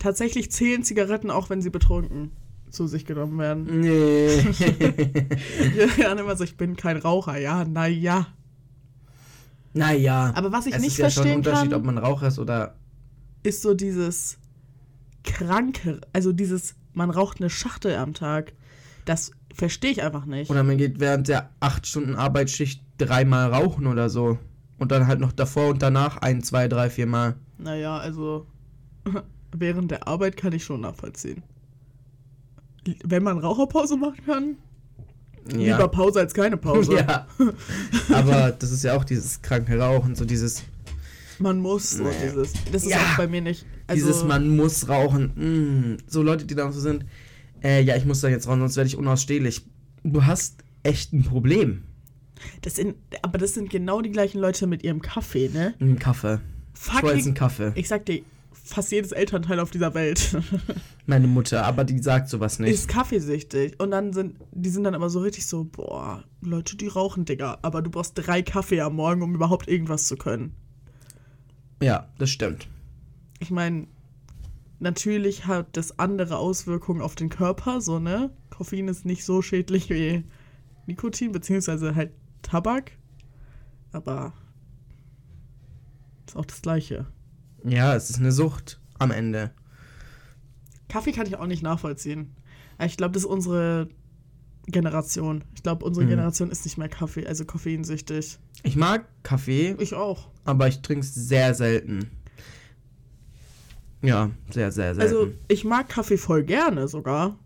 tatsächlich 0.00 0.50
zählen 0.50 0.82
Zigaretten 0.82 1.30
auch, 1.30 1.48
wenn 1.48 1.62
sie 1.62 1.70
betrunken 1.70 2.32
zu 2.70 2.88
sich 2.88 3.06
genommen 3.06 3.38
werden. 3.38 3.80
Nee. 3.80 4.28
Ja, 5.96 6.12
immer 6.12 6.34
so, 6.36 6.42
ich 6.42 6.56
bin 6.56 6.74
kein 6.74 6.96
Raucher. 6.96 7.38
Ja, 7.38 7.64
naja. 7.64 8.26
naja. 9.74 10.32
Aber 10.34 10.50
was 10.50 10.66
ich 10.66 10.74
es 10.74 10.82
nicht 10.82 10.92
ist 10.94 10.98
ja 10.98 11.10
schon 11.10 11.28
ein 11.28 11.36
Unterschied, 11.36 11.70
kann, 11.70 11.78
ob 11.78 11.84
man 11.84 11.96
Raucher 11.96 12.26
ist 12.26 12.40
oder. 12.40 12.74
ist 13.44 13.62
so 13.62 13.74
dieses 13.74 14.38
kranke, 15.22 16.00
also 16.12 16.32
dieses, 16.32 16.74
man 16.94 17.10
raucht 17.10 17.40
eine 17.40 17.48
Schachtel 17.48 17.94
am 17.94 18.12
Tag. 18.12 18.54
Das 19.04 19.30
verstehe 19.54 19.92
ich 19.92 20.02
einfach 20.02 20.26
nicht. 20.26 20.50
Oder 20.50 20.64
man 20.64 20.78
geht 20.78 20.98
während 20.98 21.28
der 21.28 21.50
8 21.60 21.86
Stunden 21.86 22.16
Arbeitsschicht 22.16 22.82
dreimal 22.98 23.54
rauchen 23.54 23.86
oder 23.86 24.10
so. 24.10 24.40
Und 24.84 24.92
dann 24.92 25.06
halt 25.06 25.18
noch 25.18 25.32
davor 25.32 25.68
und 25.70 25.80
danach 25.80 26.18
ein, 26.18 26.42
zwei, 26.42 26.68
drei, 26.68 26.90
vier 26.90 27.06
Mal. 27.06 27.36
Naja, 27.56 27.96
also 27.96 28.46
während 29.56 29.90
der 29.90 30.06
Arbeit 30.06 30.36
kann 30.36 30.52
ich 30.52 30.62
schon 30.62 30.82
nachvollziehen. 30.82 31.42
Wenn 33.02 33.22
man 33.22 33.38
Raucherpause 33.38 33.96
machen 33.96 34.18
kann, 34.26 34.56
Ja. 35.58 35.76
lieber 35.78 35.88
Pause 35.88 36.20
als 36.20 36.34
keine 36.34 36.58
Pause. 36.58 36.96
Ja. 37.08 37.26
Aber 38.12 38.50
das 38.52 38.72
ist 38.72 38.84
ja 38.84 38.94
auch 38.94 39.04
dieses 39.04 39.40
kranke 39.40 39.78
Rauchen, 39.78 40.14
so 40.16 40.26
dieses, 40.26 40.64
Man 41.38 41.60
muss 41.60 41.92
so 41.92 42.04
Nee. 42.04 42.10
dieses. 42.22 42.52
Das 42.70 42.82
ist 42.82 42.90
Ja. 42.90 42.98
auch 42.98 43.16
bei 43.16 43.26
mir 43.26 43.40
nicht. 43.40 43.64
Also, 43.86 44.04
dieses 44.06 44.22
man 44.22 44.54
muss 44.54 44.86
rauchen. 44.86 45.94
Mm. 45.94 45.96
So 46.06 46.22
Leute, 46.22 46.44
die 46.44 46.54
dann 46.54 46.72
so 46.72 46.80
sind, 46.80 47.06
äh, 47.62 47.80
ja, 47.82 47.96
ich 47.96 48.04
muss 48.04 48.20
da 48.20 48.28
jetzt 48.28 48.46
rauchen, 48.48 48.60
sonst 48.60 48.76
werde 48.76 48.88
ich 48.88 48.98
unausstehlich. 48.98 49.64
Du 50.02 50.26
hast 50.26 50.62
echt 50.82 51.14
ein 51.14 51.22
Problem 51.24 51.84
das 52.62 52.76
sind, 52.76 52.96
aber 53.22 53.38
das 53.38 53.54
sind 53.54 53.70
genau 53.70 54.00
die 54.02 54.10
gleichen 54.10 54.40
Leute 54.40 54.66
mit 54.66 54.82
ihrem 54.82 55.02
Kaffee, 55.02 55.48
ne? 55.48 55.74
dem 55.80 55.98
Kaffee. 55.98 56.40
Ich 56.74 57.02
wollte 57.02 57.16
jetzt 57.16 57.26
einen 57.26 57.34
Kaffee. 57.34 57.72
Ich 57.76 57.88
sag 57.88 58.04
dir, 58.06 58.22
fast 58.52 58.90
jedes 58.90 59.12
Elternteil 59.12 59.60
auf 59.60 59.70
dieser 59.70 59.94
Welt 59.94 60.36
Meine 61.06 61.26
Mutter, 61.26 61.66
aber 61.66 61.84
die 61.84 61.98
sagt 61.98 62.30
sowas 62.30 62.58
nicht. 62.58 62.72
ist 62.72 62.88
kaffeesüchtig. 62.88 63.78
Und 63.78 63.90
dann 63.90 64.14
sind, 64.14 64.36
die 64.52 64.70
sind 64.70 64.84
dann 64.84 64.94
aber 64.94 65.10
so 65.10 65.20
richtig 65.20 65.46
so, 65.46 65.64
boah, 65.64 66.24
Leute, 66.40 66.76
die 66.76 66.88
rauchen, 66.88 67.26
Digga. 67.26 67.58
Aber 67.60 67.82
du 67.82 67.90
brauchst 67.90 68.14
drei 68.14 68.40
Kaffee 68.40 68.80
am 68.80 68.96
Morgen, 68.96 69.20
um 69.20 69.34
überhaupt 69.34 69.68
irgendwas 69.68 70.06
zu 70.06 70.16
können. 70.16 70.54
Ja, 71.82 72.08
das 72.16 72.30
stimmt. 72.30 72.68
Ich 73.38 73.50
meine, 73.50 73.86
natürlich 74.78 75.46
hat 75.46 75.76
das 75.76 75.98
andere 75.98 76.38
Auswirkungen 76.38 77.02
auf 77.02 77.16
den 77.16 77.28
Körper, 77.28 77.82
so, 77.82 77.98
ne? 77.98 78.30
Koffein 78.48 78.88
ist 78.88 79.04
nicht 79.04 79.24
so 79.24 79.42
schädlich 79.42 79.90
wie 79.90 80.24
Nikotin, 80.86 81.32
beziehungsweise 81.32 81.94
halt 81.94 82.12
Tabak. 82.44 82.92
Aber 83.92 84.32
ist 86.26 86.36
auch 86.36 86.44
das 86.46 86.62
Gleiche. 86.62 87.06
Ja, 87.64 87.94
es 87.94 88.10
ist 88.10 88.18
eine 88.18 88.32
Sucht 88.32 88.80
am 88.98 89.10
Ende. 89.10 89.50
Kaffee 90.88 91.12
kann 91.12 91.26
ich 91.26 91.36
auch 91.36 91.46
nicht 91.46 91.62
nachvollziehen. 91.62 92.34
Ich 92.84 92.96
glaube, 92.96 93.12
das 93.12 93.22
ist 93.24 93.28
unsere 93.28 93.88
Generation. 94.66 95.44
Ich 95.54 95.62
glaube, 95.62 95.84
unsere 95.84 96.04
Mhm. 96.06 96.10
Generation 96.10 96.50
ist 96.50 96.64
nicht 96.64 96.78
mehr 96.78 96.88
Kaffee, 96.88 97.26
also 97.26 97.44
koffeinsüchtig. 97.44 98.38
Ich 98.62 98.76
mag 98.76 99.06
Kaffee, 99.22 99.76
Ich 99.78 99.94
auch. 99.94 100.28
aber 100.44 100.68
ich 100.68 100.80
trinke 100.82 101.04
es 101.04 101.14
sehr 101.14 101.54
selten. 101.54 102.10
Ja, 104.02 104.30
sehr, 104.50 104.70
sehr 104.72 104.94
selten. 104.94 105.00
Also, 105.16 105.32
ich 105.48 105.64
mag 105.64 105.88
Kaffee 105.88 106.18
voll 106.18 106.44
gerne 106.44 106.88
sogar. 106.88 107.38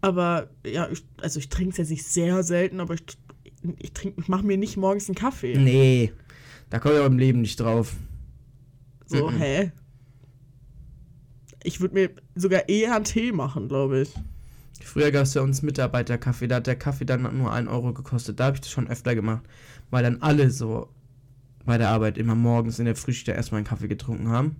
Aber 0.00 0.50
ja, 0.66 0.88
ich, 0.90 1.04
also 1.20 1.38
ich 1.38 1.48
trinke 1.48 1.70
es 1.72 1.76
jetzt 1.78 1.90
nicht 1.90 2.04
sehr 2.06 2.42
selten, 2.42 2.80
aber 2.80 2.94
ich, 2.94 3.04
ich, 3.78 3.92
trink- 3.92 4.14
ich 4.18 4.28
mache 4.28 4.44
mir 4.46 4.56
nicht 4.56 4.76
morgens 4.76 5.08
einen 5.08 5.14
Kaffee. 5.16 5.56
nee, 5.56 6.12
da 6.70 6.78
komme 6.78 6.94
ich 6.94 7.00
aber 7.00 7.08
im 7.12 7.18
Leben 7.18 7.40
nicht 7.42 7.60
drauf. 7.60 7.94
So, 9.06 9.28
Mhm. 9.30 9.36
hä? 9.38 9.72
Ich 11.64 11.80
würde 11.80 11.94
mir 11.94 12.10
sogar 12.34 12.68
eher 12.68 12.94
einen 12.96 13.04
Tee 13.04 13.32
machen, 13.32 13.68
glaube 13.68 14.00
ich. 14.02 14.14
Früher 14.82 15.12
gab 15.12 15.22
es 15.24 15.34
bei 15.34 15.40
uns 15.40 15.62
Mitarbeiterkaffee, 15.62 16.48
da 16.48 16.56
hat 16.56 16.66
der 16.66 16.76
Kaffee 16.76 17.04
dann 17.04 17.22
nur 17.38 17.52
1 17.52 17.68
Euro 17.68 17.92
gekostet. 17.92 18.40
Da 18.40 18.46
habe 18.46 18.56
ich 18.56 18.62
das 18.62 18.70
schon 18.70 18.88
öfter 18.88 19.14
gemacht, 19.14 19.44
weil 19.90 20.02
dann 20.02 20.20
alle 20.22 20.50
so 20.50 20.88
bei 21.64 21.78
der 21.78 21.90
Arbeit 21.90 22.18
immer 22.18 22.34
morgens 22.34 22.80
in 22.80 22.86
der 22.86 22.96
Frühstück 22.96 23.36
erstmal 23.36 23.58
einen 23.60 23.66
Kaffee 23.66 23.86
getrunken 23.86 24.28
haben. 24.28 24.56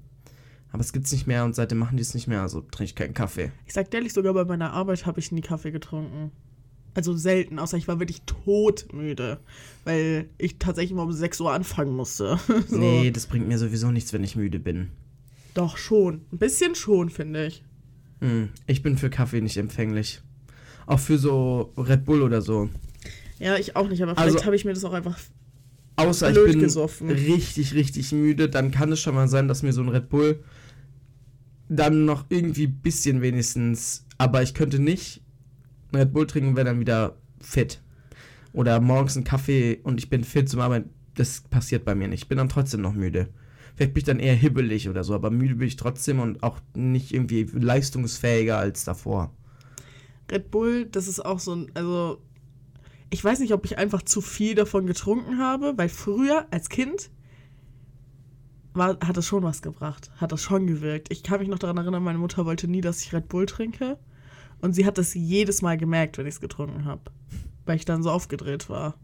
Aber 0.70 0.80
es 0.80 0.92
gibt's 0.92 1.10
nicht 1.12 1.26
mehr 1.26 1.44
und 1.44 1.54
seitdem 1.56 1.78
machen 1.78 1.96
die 1.96 2.02
es 2.02 2.14
nicht 2.14 2.28
mehr, 2.28 2.40
also 2.40 2.60
trinke 2.60 2.84
ich 2.84 2.94
keinen 2.94 3.14
Kaffee. 3.14 3.50
Ich 3.66 3.72
sag 3.74 3.92
ehrlich, 3.92 4.12
sogar 4.12 4.32
bei 4.32 4.44
meiner 4.44 4.72
Arbeit 4.72 5.04
habe 5.04 5.18
ich 5.18 5.32
nie 5.32 5.40
Kaffee 5.40 5.72
getrunken. 5.72 6.30
Also 6.94 7.16
selten, 7.16 7.58
außer 7.58 7.76
ich 7.78 7.88
war 7.88 7.98
wirklich 8.00 8.22
todmüde, 8.22 9.40
weil 9.84 10.28
ich 10.38 10.58
tatsächlich 10.58 10.92
immer 10.92 11.04
um 11.04 11.12
6 11.12 11.40
Uhr 11.40 11.52
anfangen 11.52 11.96
musste. 11.96 12.38
so. 12.68 12.76
Nee, 12.76 13.10
das 13.10 13.26
bringt 13.26 13.48
mir 13.48 13.58
sowieso 13.58 13.90
nichts, 13.90 14.12
wenn 14.12 14.22
ich 14.24 14.36
müde 14.36 14.58
bin. 14.58 14.88
Doch 15.54 15.76
schon. 15.76 16.22
Ein 16.32 16.38
bisschen 16.38 16.74
schon, 16.74 17.08
finde 17.10 17.46
ich. 17.46 17.62
Hm, 18.20 18.50
ich 18.66 18.82
bin 18.82 18.98
für 18.98 19.10
Kaffee 19.10 19.40
nicht 19.40 19.56
empfänglich. 19.56 20.20
Auch 20.86 20.98
für 21.00 21.18
so 21.18 21.72
Red 21.76 22.04
Bull 22.04 22.22
oder 22.22 22.42
so. 22.42 22.68
Ja, 23.38 23.56
ich 23.56 23.74
auch 23.74 23.88
nicht, 23.88 24.02
aber 24.02 24.14
vielleicht 24.14 24.34
Also- 24.36 24.44
habe 24.46 24.56
ich 24.56 24.64
mir 24.64 24.74
das 24.74 24.84
auch 24.84 24.92
einfach. 24.92 25.18
Außer 25.96 26.28
ich 26.30 26.34
Blöd 26.34 26.52
bin 26.52 26.60
gesoffen. 26.60 27.10
richtig, 27.10 27.74
richtig 27.74 28.12
müde, 28.12 28.48
dann 28.48 28.70
kann 28.70 28.90
es 28.92 29.00
schon 29.00 29.14
mal 29.14 29.28
sein, 29.28 29.46
dass 29.48 29.62
mir 29.62 29.72
so 29.74 29.82
ein 29.82 29.88
Red 29.90 30.08
Bull 30.08 30.42
dann 31.68 32.04
noch 32.04 32.24
irgendwie 32.28 32.66
ein 32.66 32.80
bisschen 32.80 33.20
wenigstens, 33.22 34.04
aber 34.18 34.42
ich 34.42 34.54
könnte 34.54 34.78
nicht 34.78 35.22
Red 35.94 36.12
Bull 36.12 36.26
trinken 36.26 36.50
und 36.50 36.56
wäre 36.56 36.66
dann 36.66 36.80
wieder 36.80 37.16
fit. 37.40 37.82
Oder 38.52 38.80
morgens 38.80 39.16
einen 39.16 39.24
Kaffee 39.24 39.80
und 39.82 39.98
ich 39.98 40.10
bin 40.10 40.24
fit 40.24 40.48
zum 40.48 40.60
Arbeiten. 40.60 40.90
Das 41.14 41.42
passiert 41.42 41.84
bei 41.84 41.94
mir 41.94 42.08
nicht. 42.08 42.22
Ich 42.22 42.28
bin 42.28 42.38
dann 42.38 42.48
trotzdem 42.48 42.80
noch 42.80 42.94
müde. 42.94 43.28
Vielleicht 43.74 43.94
bin 43.94 44.00
ich 44.00 44.04
dann 44.04 44.18
eher 44.18 44.34
hibbelig 44.34 44.88
oder 44.88 45.04
so, 45.04 45.14
aber 45.14 45.30
müde 45.30 45.54
bin 45.54 45.68
ich 45.68 45.76
trotzdem 45.76 46.20
und 46.20 46.42
auch 46.42 46.58
nicht 46.74 47.12
irgendwie 47.12 47.44
leistungsfähiger 47.44 48.58
als 48.58 48.84
davor. 48.84 49.34
Red 50.30 50.50
Bull, 50.50 50.86
das 50.86 51.08
ist 51.08 51.24
auch 51.24 51.38
so 51.38 51.54
ein. 51.54 51.70
Also, 51.74 52.18
ich 53.10 53.22
weiß 53.22 53.40
nicht, 53.40 53.52
ob 53.52 53.64
ich 53.64 53.78
einfach 53.78 54.02
zu 54.02 54.20
viel 54.20 54.54
davon 54.54 54.86
getrunken 54.86 55.38
habe, 55.38 55.74
weil 55.76 55.88
früher 55.88 56.46
als 56.50 56.68
Kind 56.68 57.10
war, 58.74 58.98
hat 59.00 59.16
das 59.16 59.26
schon 59.26 59.42
was 59.42 59.62
gebracht. 59.62 60.10
Hat 60.16 60.32
das 60.32 60.42
schon 60.42 60.66
gewirkt. 60.66 61.12
Ich 61.12 61.22
kann 61.22 61.40
mich 61.40 61.48
noch 61.48 61.58
daran 61.58 61.76
erinnern, 61.76 62.02
meine 62.02 62.18
Mutter 62.18 62.46
wollte 62.46 62.68
nie, 62.68 62.80
dass 62.80 63.02
ich 63.02 63.12
Red 63.12 63.28
Bull 63.28 63.46
trinke. 63.46 63.98
Und 64.62 64.72
sie 64.74 64.86
hat 64.86 64.96
das 64.96 65.12
jedes 65.12 65.60
Mal 65.60 65.76
gemerkt, 65.76 66.16
wenn 66.16 66.26
ich 66.26 66.34
es 66.36 66.40
getrunken 66.40 66.86
habe. 66.86 67.02
Weil 67.66 67.76
ich 67.76 67.84
dann 67.84 68.02
so 68.02 68.10
aufgedreht 68.10 68.68
war. 68.70 68.94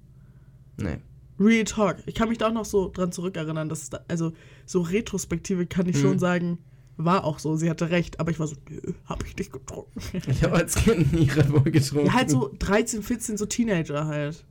Nee. 0.78 0.98
Real 1.38 1.64
Talk. 1.64 1.96
Ich 2.06 2.14
kann 2.14 2.28
mich 2.30 2.38
da 2.38 2.48
auch 2.48 2.52
noch 2.52 2.64
so 2.64 2.88
dran 2.90 3.12
zurückerinnern, 3.12 3.68
dass 3.68 3.90
da, 3.90 4.00
also 4.08 4.32
so 4.66 4.80
Retrospektive 4.80 5.66
kann 5.66 5.86
ich 5.88 5.98
schon 6.00 6.14
Mhm. 6.14 6.18
sagen, 6.18 6.58
war 6.96 7.22
auch 7.24 7.38
so. 7.38 7.54
Sie 7.56 7.70
hatte 7.70 7.90
recht, 7.90 8.18
aber 8.18 8.30
ich 8.32 8.40
war 8.40 8.48
so, 8.48 8.56
nö, 8.68 8.80
hab 9.06 9.24
ich 9.24 9.36
nicht 9.36 9.52
getrunken. 9.52 10.00
Ich 10.28 10.42
habe 10.42 10.56
als 10.56 10.74
Kind 10.74 11.12
nie 11.12 11.28
Red 11.30 11.48
Bull 11.50 11.70
getrunken. 11.70 12.06
Ja, 12.06 12.14
halt 12.14 12.30
so 12.30 12.50
13, 12.58 13.02
14, 13.04 13.36
so 13.36 13.46
Teenager 13.46 14.06
halt. 14.06 14.44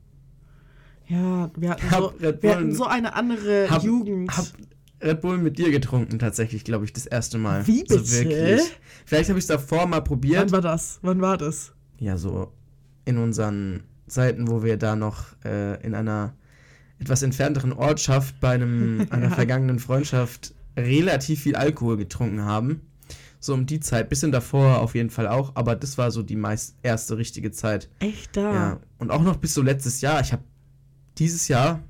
Ja, 1.08 1.50
wir 1.56 1.70
hatten, 1.70 1.90
Hab 1.90 2.00
so, 2.02 2.12
wir 2.20 2.54
hatten 2.56 2.74
so 2.74 2.84
eine 2.84 3.14
andere 3.14 3.68
hab- 3.70 3.82
Jugend. 3.82 4.34
Hab 4.36 4.46
Red 5.00 5.20
Bull 5.20 5.38
mit 5.38 5.58
dir 5.58 5.70
getrunken, 5.70 6.18
tatsächlich, 6.18 6.64
glaube 6.64 6.84
ich, 6.84 6.92
das 6.92 7.06
erste 7.06 7.38
Mal. 7.38 7.66
Wie 7.66 7.82
bitte? 7.82 8.00
So 8.04 8.12
wirklich. 8.12 8.62
Vielleicht 9.06 9.28
habe 9.30 9.38
ich 9.38 9.44
es 9.44 9.48
davor 9.48 9.86
mal 9.86 9.98
Wann 9.98 10.04
probiert. 10.04 10.52
war 10.52 10.60
das? 10.60 10.98
Wann 11.02 11.20
war 11.20 11.36
das? 11.38 11.72
Ja, 11.98 12.16
so 12.18 12.52
in 13.04 13.16
unseren 13.18 13.84
Zeiten, 14.08 14.48
wo 14.48 14.62
wir 14.62 14.76
da 14.76 14.96
noch 14.96 15.24
äh, 15.44 15.80
in 15.84 15.94
einer 15.94 16.34
etwas 16.98 17.22
entfernteren 17.22 17.72
Ortschaft 17.72 18.40
bei 18.40 18.50
einem, 18.54 19.06
einer 19.10 19.28
Ja. 19.28 19.34
vergangenen 19.34 19.78
Freundschaft 19.78 20.52
relativ 20.76 21.40
viel 21.42 21.54
Alkohol 21.56 21.96
getrunken 21.96 22.44
haben. 22.44 22.82
So 23.40 23.54
um 23.54 23.66
die 23.66 23.78
Zeit, 23.78 24.08
bisschen 24.08 24.32
davor 24.32 24.80
auf 24.80 24.96
jeden 24.96 25.10
Fall 25.10 25.28
auch, 25.28 25.52
aber 25.54 25.76
das 25.76 25.96
war 25.96 26.10
so 26.10 26.22
die 26.24 26.34
meist 26.34 26.74
erste 26.82 27.16
richtige 27.18 27.52
Zeit. 27.52 27.88
Echt 28.00 28.36
da? 28.36 28.52
Ja, 28.52 28.80
und 28.98 29.12
auch 29.12 29.22
noch 29.22 29.36
bis 29.36 29.54
so 29.54 29.62
letztes 29.62 30.00
Jahr. 30.00 30.20
Ich 30.20 30.32
habe 30.32 30.42
dieses 31.18 31.46
Jahr 31.46 31.80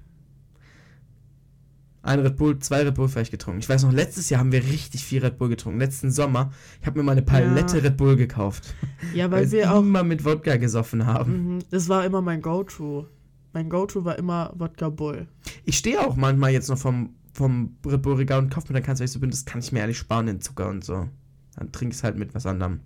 ein 2.03 2.21
Red 2.21 2.37
Bull, 2.37 2.59
zwei 2.61 2.83
Red 2.83 2.95
Bull 2.95 3.09
vielleicht 3.09 3.31
getrunken. 3.31 3.61
Ich 3.61 3.69
weiß 3.69 3.83
noch, 3.85 3.93
letztes 3.93 4.31
Jahr 4.31 4.41
haben 4.41 4.53
wir 4.53 4.63
richtig 4.63 5.05
viel 5.05 5.23
Red 5.25 5.39
Bull 5.39 5.49
getrunken. 5.49 5.79
Letzten 5.81 6.11
Sommer, 6.11 6.53
ich 6.81 6.87
habe 6.87 6.99
mir 6.99 7.05
mal 7.05 7.13
eine 7.13 7.23
Palette 7.23 7.77
Ja. 7.79 7.83
Red 7.83 7.97
Bull 7.97 8.17
gekauft. 8.17 8.75
Ja, 9.15 9.31
Weil 9.31 9.43
weil 9.45 9.53
wir 9.53 9.73
auch. 9.75 9.81
immer 9.81 10.03
mit 10.05 10.25
Wodka 10.25 10.57
gesoffen 10.57 11.07
haben. 11.07 11.55
Mhm, 11.57 11.59
Das 11.71 11.89
war 11.89 12.05
immer 12.05 12.21
mein 12.23 12.41
Go-To. 12.43 13.07
Mein 13.53 13.69
Go-To 13.71 14.05
war 14.05 14.19
immer 14.19 14.53
Wodka 14.57 14.89
Bull. 14.91 15.27
Ich 15.65 15.79
stehe 15.79 16.01
auch 16.01 16.17
manchmal 16.17 16.51
jetzt 16.53 16.69
noch 16.69 16.79
vom, 16.79 17.15
vom 17.33 17.77
Red 17.87 18.03
Bull 18.03 18.15
Regal 18.17 18.41
und 18.41 18.51
kaufe 18.51 18.69
mir 18.73 18.79
dann 18.79 18.87
ganz, 18.87 19.01
weil 19.01 19.07
ich 19.07 19.13
so 19.13 19.21
bin, 19.21 19.31
das 19.31 19.45
kann 19.45 19.61
ich 19.61 19.73
mir 19.73 19.81
ehrlich 19.81 19.99
sparen, 19.99 20.27
den 20.27 20.41
Zucker 20.41 20.69
und 20.69 20.85
so. 20.85 21.09
Dann 21.57 21.73
trinke 21.73 21.93
ich 21.93 21.99
es 21.99 22.05
halt 22.05 22.17
mit 22.17 22.35
was 22.35 22.47
anderem. 22.47 22.81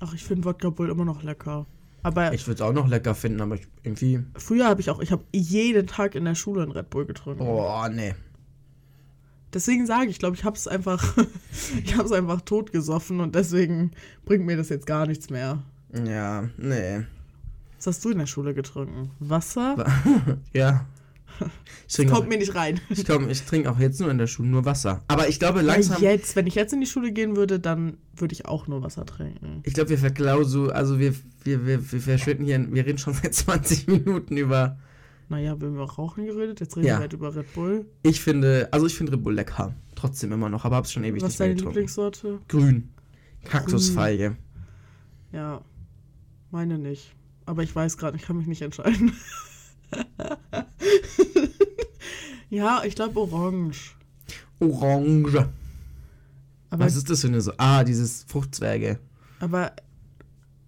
Ach, 0.00 0.12
ich 0.14 0.24
finde 0.24 0.44
Wodka 0.44 0.70
Bull 0.70 0.90
immer 0.90 1.04
noch 1.04 1.22
lecker. 1.22 1.66
Aber 2.04 2.32
Ich 2.34 2.46
würde 2.46 2.54
es 2.56 2.60
auch 2.60 2.72
noch 2.74 2.86
lecker 2.86 3.14
finden, 3.14 3.40
aber 3.40 3.56
ich, 3.56 3.66
irgendwie. 3.82 4.20
früher 4.36 4.66
habe 4.68 4.80
ich 4.82 4.90
auch, 4.90 5.00
ich 5.00 5.10
habe 5.10 5.24
jeden 5.32 5.86
Tag 5.86 6.14
in 6.14 6.24
der 6.26 6.34
Schule 6.34 6.62
einen 6.62 6.70
Red 6.72 6.90
Bull 6.90 7.06
getrunken. 7.06 7.42
Oh, 7.42 7.86
nee. 7.90 8.14
Deswegen 9.54 9.86
sage 9.86 10.10
ich, 10.10 10.18
glaube 10.18 10.36
ich, 10.36 10.44
habe 10.44 10.56
es 10.56 10.68
einfach, 10.68 11.16
ich 11.82 11.94
habe 11.96 12.04
es 12.04 12.12
einfach 12.12 12.42
tot 12.42 12.72
gesoffen 12.72 13.20
und 13.20 13.34
deswegen 13.34 13.92
bringt 14.26 14.44
mir 14.44 14.56
das 14.56 14.68
jetzt 14.68 14.86
gar 14.86 15.06
nichts 15.06 15.30
mehr. 15.30 15.62
Ja, 15.92 16.48
nee. 16.58 17.04
Was 17.78 17.86
hast 17.86 18.04
du 18.04 18.10
in 18.10 18.18
der 18.18 18.26
Schule 18.26 18.52
getrunken? 18.54 19.10
Wasser? 19.18 19.84
Ja. 20.52 20.86
Ich 21.86 21.88
Das 21.88 21.96
trinke 21.96 22.12
auch, 22.12 22.16
kommt 22.18 22.28
mir 22.30 22.38
nicht 22.38 22.54
rein. 22.54 22.80
ich, 22.88 23.04
komm, 23.04 23.28
ich 23.28 23.42
trinke 23.42 23.70
auch 23.70 23.78
jetzt 23.78 24.00
nur 24.00 24.10
in 24.10 24.18
der 24.18 24.26
Schule 24.26 24.48
nur 24.48 24.64
Wasser. 24.64 25.02
Aber 25.08 25.28
ich 25.28 25.38
glaube 25.38 25.58
Ja, 25.60 25.66
langsam. 25.66 26.00
jetzt, 26.02 26.34
wenn 26.36 26.46
ich 26.46 26.54
jetzt 26.54 26.72
in 26.72 26.80
die 26.80 26.86
Schule 26.86 27.12
gehen 27.12 27.36
würde, 27.36 27.60
dann 27.60 27.98
würde 28.16 28.32
ich 28.32 28.46
auch 28.46 28.66
nur 28.66 28.82
Wasser 28.82 29.04
trinken. 29.06 29.60
Ich 29.64 29.74
glaube, 29.74 29.90
wir 29.90 29.98
verklausu, 29.98 30.68
also 30.70 30.98
wir, 30.98 31.14
wir, 31.44 31.66
wir, 31.66 31.92
wir 31.92 32.00
verschwinden 32.00 32.44
hier, 32.44 32.66
wir 32.72 32.86
reden 32.86 32.98
schon 32.98 33.12
seit 33.22 33.34
20 33.34 33.86
Minuten 33.86 34.36
über. 34.36 34.78
Naja, 35.28 35.58
wir 35.60 35.68
haben 35.68 35.74
über 35.76 35.84
Rauchen 35.90 36.26
geredet, 36.26 36.60
jetzt 36.60 36.76
reden 36.76 36.86
Ja. 36.86 36.94
wir 36.96 37.00
halt 37.00 37.12
über 37.12 37.34
Red 37.34 37.52
Bull. 37.54 37.86
Ich 38.02 38.20
finde, 38.20 38.68
also 38.72 38.86
ich 38.86 38.94
finde 38.94 39.12
Red 39.12 39.22
Bull 39.24 39.34
lecker. 39.34 39.74
Trotzdem 39.94 40.32
immer 40.32 40.48
noch, 40.50 40.64
aber 40.64 40.76
hab's 40.76 40.92
schon 40.92 41.04
ewig 41.04 41.22
Was 41.22 41.28
nicht 41.28 41.34
ist 41.34 41.38
mehr 41.38 41.48
deine 41.48 41.54
getrunken. 41.56 41.74
Lieblingssorte? 41.78 42.38
Grün. 42.48 42.90
Kaktusfeige. 43.44 44.36
Ja, 45.32 45.60
meine 46.50 46.78
nicht. 46.78 47.14
Aber 47.46 47.62
ich 47.62 47.74
weiß 47.74 47.96
gerade, 47.98 48.16
ich 48.16 48.22
kann 48.22 48.36
mich 48.38 48.46
nicht 48.46 48.62
entscheiden. 48.62 49.12
ja, 52.54 52.82
ich 52.84 52.94
glaube 52.94 53.18
Orange. 53.20 53.94
Orange. 54.60 55.48
Aber, 56.70 56.84
Was 56.84 56.96
ist 56.96 57.10
das 57.10 57.20
für 57.20 57.28
eine 57.28 57.40
so? 57.40 57.52
Ah, 57.56 57.84
dieses 57.84 58.24
Fruchtzwerge. 58.24 58.98
aber 59.40 59.72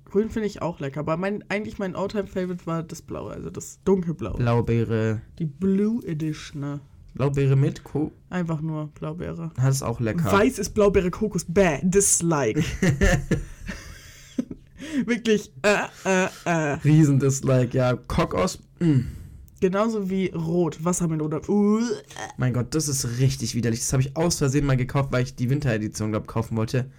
Grün 0.05 0.31
finde 0.31 0.47
ich 0.47 0.63
auch 0.63 0.79
lecker. 0.81 1.01
Aber 1.01 1.17
mein, 1.17 1.45
eigentlich 1.49 1.79
mein 1.79 1.97
Alltime-Favorite 1.97 2.67
war 2.67 2.83
das 2.83 3.03
Blaue, 3.03 3.33
also 3.33 3.51
das 3.51 3.81
dunkelblaue. 3.85 4.39
Blaubeere. 4.39 5.21
Die 5.39 5.47
Blue 5.47 6.05
Edition, 6.07 6.61
ne? 6.61 6.81
Blaubeere 7.15 7.57
mit 7.57 7.83
Co. 7.83 8.13
Einfach 8.31 8.61
nur 8.61 8.89
Blaubeere. 8.89 9.51
Das 9.57 9.77
ist 9.77 9.83
auch 9.83 10.01
lecker. 10.01 10.31
Weiß 10.31 10.59
ist 10.59 10.75
Blaubeere, 10.75 11.11
Kokos, 11.11 11.45
bäh, 11.49 11.81
dislike. 11.83 12.63
Wirklich, 15.07 15.53
äh, 15.63 15.77
äh, 16.05 16.29
äh. 16.45 16.73
Riesendislike, 16.85 17.77
ja. 17.77 17.97
Kokos. 17.97 18.61
Mm. 18.81 19.01
Genauso 19.61 20.11
wie 20.11 20.27
Rot, 20.29 20.85
Wassermelone. 20.85 21.41
Uh, 21.49 21.81
Mein 22.37 22.53
Gott, 22.53 22.75
das 22.75 22.89
ist 22.89 23.19
richtig 23.19 23.55
widerlich. 23.55 23.81
Das 23.81 23.93
habe 23.93 24.03
ich 24.03 24.17
aus 24.17 24.39
Versehen 24.39 24.67
mal 24.67 24.77
gekauft, 24.77 25.13
weil 25.13 25.23
ich 25.23 25.35
die 25.35 25.49
Winteredition, 25.49 26.11
glaube 26.11 26.27
kaufen 26.27 26.57
wollte. 26.57 26.91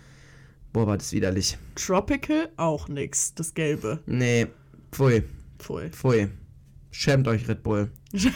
Boah, 0.74 0.88
war 0.88 0.98
das 0.98 1.12
widerlich. 1.14 1.58
Tropical, 1.76 2.50
auch 2.58 2.88
nix. 2.88 3.34
Das 3.36 3.54
Gelbe. 3.54 4.00
Nee, 4.06 4.48
pfui, 4.92 5.24
Pfui. 5.60 5.90
pfui. 5.90 6.30
Schämt 6.92 7.28
euch, 7.28 7.48
Red 7.48 7.62
Bull. 7.62 7.92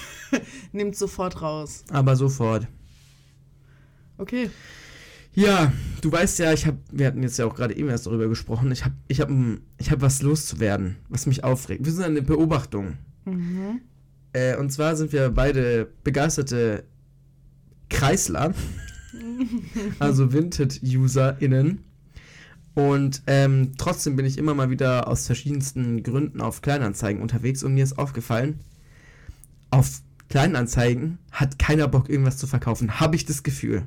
Nehmt 0.71 0.95
sofort 0.95 1.41
raus. 1.41 1.83
Aber 1.89 2.15
sofort. 2.15 2.67
Okay. 4.17 4.51
Ja, 5.33 5.71
du 6.01 6.11
weißt 6.11 6.39
ja, 6.39 6.53
ich 6.53 6.67
habe, 6.67 6.77
wir 6.91 7.07
hatten 7.07 7.23
jetzt 7.23 7.39
ja 7.39 7.45
auch 7.45 7.55
gerade 7.55 7.75
eben 7.75 7.89
erst 7.89 8.05
darüber 8.05 8.27
gesprochen, 8.27 8.71
ich 8.71 8.83
habe 8.83 8.95
ich 9.07 9.21
hab, 9.21 9.29
ich 9.77 9.89
hab 9.89 10.01
was 10.01 10.21
loszuwerden, 10.21 10.97
was 11.09 11.25
mich 11.25 11.43
aufregt. 11.43 11.85
Wir 11.85 11.91
sind 11.91 12.03
eine 12.03 12.21
Beobachtung. 12.21 12.97
Mhm. 13.25 13.81
Äh, 14.33 14.55
und 14.57 14.71
zwar 14.71 14.95
sind 14.95 15.11
wir 15.11 15.29
beide 15.29 15.87
begeisterte 16.03 16.83
Kreisler, 17.89 18.53
also 19.99 20.31
Vinted-UserInnen. 20.33 21.83
Und 22.73 23.23
ähm, 23.27 23.73
trotzdem 23.77 24.15
bin 24.15 24.25
ich 24.25 24.37
immer 24.37 24.53
mal 24.53 24.69
wieder 24.69 25.07
aus 25.09 25.25
verschiedensten 25.25 26.03
Gründen 26.03 26.39
auf 26.39 26.61
Kleinanzeigen 26.61 27.21
unterwegs 27.21 27.63
und 27.63 27.73
mir 27.73 27.83
ist 27.83 27.97
aufgefallen, 27.99 28.59
auf 29.71 30.01
Kleinanzeigen 30.29 31.17
hat 31.31 31.59
keiner 31.59 31.89
Bock, 31.89 32.09
irgendwas 32.09 32.37
zu 32.37 32.47
verkaufen. 32.47 33.01
Habe 33.01 33.17
ich 33.17 33.25
das 33.25 33.43
Gefühl. 33.43 33.83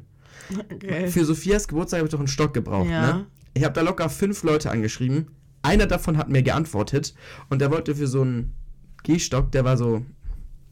Okay. 0.70 1.08
Für 1.08 1.24
Sophias 1.24 1.68
Geburtstag 1.68 1.98
habe 2.00 2.08
ich 2.08 2.12
doch 2.12 2.18
einen 2.18 2.28
Stock 2.28 2.52
gebraucht, 2.52 2.90
Ja. 2.90 3.16
ne? 3.16 3.26
Ich 3.54 3.64
habe 3.64 3.72
da 3.72 3.80
locker 3.80 4.10
fünf 4.10 4.42
Leute 4.42 4.70
angeschrieben. 4.70 5.28
Einer 5.62 5.86
davon 5.86 6.18
hat 6.18 6.28
mir 6.28 6.42
geantwortet 6.42 7.14
und 7.48 7.60
der 7.62 7.70
wollte 7.70 7.94
für 7.94 8.06
so 8.08 8.20
einen 8.20 8.52
Gehstock, 9.04 9.52
der 9.52 9.64
war 9.64 9.78
so 9.78 10.04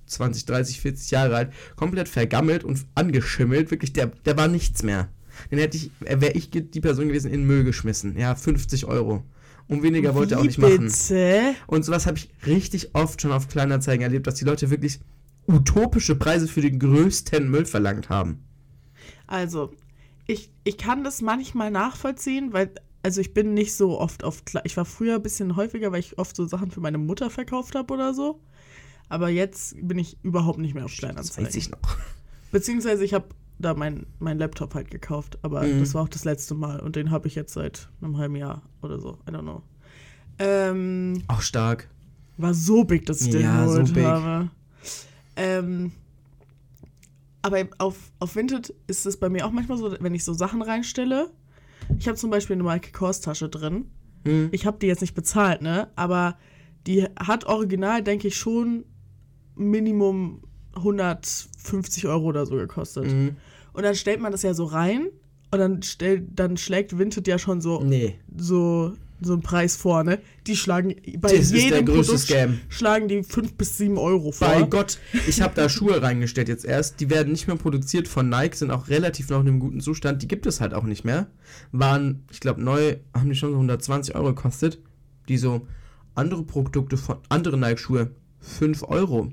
20, 0.07 0.47
30, 0.47 0.81
40 0.81 1.11
Jahre 1.11 1.37
alt, 1.37 1.53
komplett 1.77 2.09
vergammelt 2.09 2.65
und 2.65 2.85
angeschimmelt. 2.95 3.71
Wirklich, 3.71 3.93
der, 3.93 4.07
der 4.25 4.37
war 4.37 4.49
nichts 4.49 4.83
mehr. 4.83 5.09
Den 5.51 5.59
hätte 5.59 5.77
ich, 5.77 5.91
wäre 6.01 6.33
ich 6.33 6.51
die 6.51 6.81
Person 6.81 7.09
gewesen, 7.09 7.31
in 7.31 7.41
den 7.41 7.47
Müll 7.47 7.65
geschmissen. 7.65 8.19
Ja, 8.19 8.35
50 8.35 8.87
Euro. 8.87 9.25
Um 9.69 9.83
weniger 9.83 10.15
wollte 10.15 10.35
er 10.35 10.41
auch 10.41 10.45
nicht 10.45 10.59
machen. 10.59 10.87
Bitte? 10.87 11.55
Und 11.67 11.85
sowas 11.85 12.07
habe 12.07 12.19
ich 12.19 12.29
richtig 12.47 12.95
oft 12.95 13.23
schon 13.23 13.33
auf 13.33 13.49
Kleinanzeigen 13.49 14.03
erlebt, 14.03 14.27
dass 14.27 14.35
die 14.35 14.45
Leute 14.45 14.71
wirklich 14.71 15.01
utopische 15.47 16.15
Preise 16.15 16.47
für 16.49 16.61
den 16.61 16.79
größten 16.79 17.51
Müll 17.51 17.65
verlangt 17.65 18.09
haben. 18.09 18.45
Also, 19.27 19.73
ich, 20.27 20.51
ich 20.65 20.79
kann 20.79 21.05
das 21.05 21.23
manchmal 21.23 21.71
nachvollziehen, 21.71 22.53
weil, 22.53 22.71
also 23.03 23.21
ich 23.21 23.35
bin 23.35 23.55
nicht 23.55 23.75
so 23.75 23.99
oft 23.99 24.25
auf, 24.25 24.43
ich 24.65 24.77
war 24.77 24.85
früher 24.85 25.17
ein 25.17 25.23
bisschen 25.23 25.57
häufiger, 25.57 25.91
weil 25.91 26.01
ich 26.01 26.19
oft 26.19 26.37
so 26.37 26.47
Sachen 26.47 26.71
für 26.71 26.81
meine 26.81 26.99
Mutter 26.99 27.31
verkauft 27.31 27.75
habe 27.75 27.93
oder 27.95 28.15
so. 28.15 28.41
Aber 29.13 29.29
jetzt 29.29 29.77
bin 29.87 29.99
ich 29.99 30.17
überhaupt 30.23 30.59
nicht 30.59 30.73
mehr 30.75 30.87
auf 30.87 30.91
Das 30.93 30.99
Kleinanzeigen. 31.01 31.47
weiß 31.47 31.55
ich 31.57 31.71
noch. 31.71 31.79
Beziehungsweise 32.51 33.05
ich 33.05 33.13
habe 33.13 33.27
da 33.59 33.75
mein, 33.75 34.07
mein 34.21 34.39
Laptop 34.39 34.75
halt 34.75 34.91
gekauft, 34.91 35.39
aber 35.43 35.63
Mhm. 35.65 35.81
das 35.81 35.93
war 35.93 36.03
auch 36.03 36.09
das 36.09 36.25
letzte 36.25 36.55
Mal 36.55 36.81
und 36.81 36.97
den 36.97 37.11
habe 37.11 37.29
ich 37.29 37.35
jetzt 37.35 37.53
seit 37.53 37.91
einem 38.01 38.17
halben 38.17 38.37
Jahr 38.37 38.63
oder 38.81 38.99
so. 38.99 39.19
I 39.29 39.33
don't 39.33 39.43
know. 39.43 39.63
Ähm, 40.39 41.23
Auch 41.29 41.43
stark. 41.43 41.89
war 42.39 42.55
so 42.55 42.85
big, 42.85 43.05
dass 43.05 43.21
ich 43.21 43.31
den 43.31 43.43
Ja, 43.43 43.67
so 43.69 43.75
geholt 43.81 43.93
big. 43.95 44.05
habe. 44.05 44.49
Ähm, 45.37 45.93
aber 47.43 47.65
auf, 47.79 47.97
auf 48.19 48.35
Vinted 48.35 48.73
ist 48.87 49.05
es 49.05 49.19
bei 49.19 49.29
mir 49.29 49.47
auch 49.47 49.51
manchmal 49.53 49.77
so, 49.77 49.95
wenn 50.01 50.15
ich 50.15 50.25
so 50.25 50.33
Sachen 50.33 50.63
reinstelle. 50.63 51.31
Ich 51.99 52.09
habe 52.09 52.17
zum 52.17 52.31
Beispiel 52.31 52.55
eine 52.55 52.63
Michael 52.63 52.93
Kors 52.93 53.21
Tasche 53.21 53.49
drin. 53.51 53.91
Hm. 54.25 54.49
Ich 54.53 54.65
habe 54.65 54.79
die 54.81 54.87
jetzt 54.87 55.01
nicht 55.03 55.15
bezahlt, 55.15 55.61
ne? 55.61 55.89
Aber 55.97 56.39
die 56.87 57.05
hat 57.19 57.45
original, 57.45 58.03
denke 58.03 58.29
ich, 58.29 58.37
schon 58.37 58.85
Minimum 59.55 60.43
150 60.75 62.07
Euro 62.07 62.25
oder 62.27 62.47
so 62.47 62.57
gekostet. 62.57 63.07
Mhm. 63.07 63.37
Und 63.73 63.83
dann 63.85 63.95
stellt 63.95 64.21
man 64.21 64.33
das 64.33 64.43
ja 64.43 64.55
so 64.55 64.65
rein 64.65 65.09
und 65.51 65.59
dann, 65.59 65.83
stellt, 65.83 66.29
dann 66.39 66.57
schlägt 66.57 66.99
Vinted 66.99 67.27
ja 67.29 67.39
schon 67.39 67.61
so 67.61 67.83
Nee. 67.83 68.17
so, 68.37 68.93
so 69.21 69.35
einen 69.35 69.43
Preis 69.43 69.77
vor, 69.77 70.03
ne? 70.05 70.19
Die 70.47 70.57
schlagen 70.57 70.95
bei 71.19 71.29
Das 71.31 71.33
ist 71.33 71.53
der 71.53 71.61
jedem 71.61 71.87
größte 71.87 72.13
Produkt 72.13 72.29
Scam. 72.29 72.59
schlagen 72.69 73.09
die 73.09 73.23
5 73.23 73.55
bis 73.55 73.79
7 73.79 73.97
Euro 73.99 74.33
vor. 74.33 74.49
Bei 74.49 74.63
Gott, 74.63 74.99
ich 75.29 75.41
habe 75.41 75.55
da 75.55 75.69
Schuhe 75.69 76.03
reingestellt 76.03 76.49
jetzt 76.49 76.65
erst. 76.65 77.01
Die 77.01 77.09
werden 77.09 77.33
nicht 77.33 77.47
mehr 77.47 77.57
produziert 77.57 78.09
von 78.09 78.29
Nike, 78.29 78.57
sind 78.57 78.71
auch 78.71 78.89
relativ 78.89 79.29
noch 79.31 79.41
in 79.41 79.49
einem 79.49 79.61
guten 79.61 79.81
Zustand. 79.81 80.23
Die 80.23 80.29
gibt 80.29 80.47
es 80.47 80.61
halt 80.61 80.75
auch 80.75 80.85
nicht 80.85 81.05
mehr. 81.05 81.29
Waren, 81.71 82.25
ich 82.31 82.41
glaube, 82.41 82.63
neu 82.63 82.97
haben 83.15 83.29
die 83.29 83.37
schon 83.37 83.51
so 83.51 83.57
120 83.57 84.15
Euro 84.15 84.35
gekostet. 84.35 84.81
Die 85.29 85.39
so 85.39 85.67
andere 86.15 86.43
Produkte 86.43 86.97
von 86.97 87.19
andere 87.29 87.57
Nike-Schuhe 87.57 88.11
5 88.41 88.83
Euro. 88.83 89.33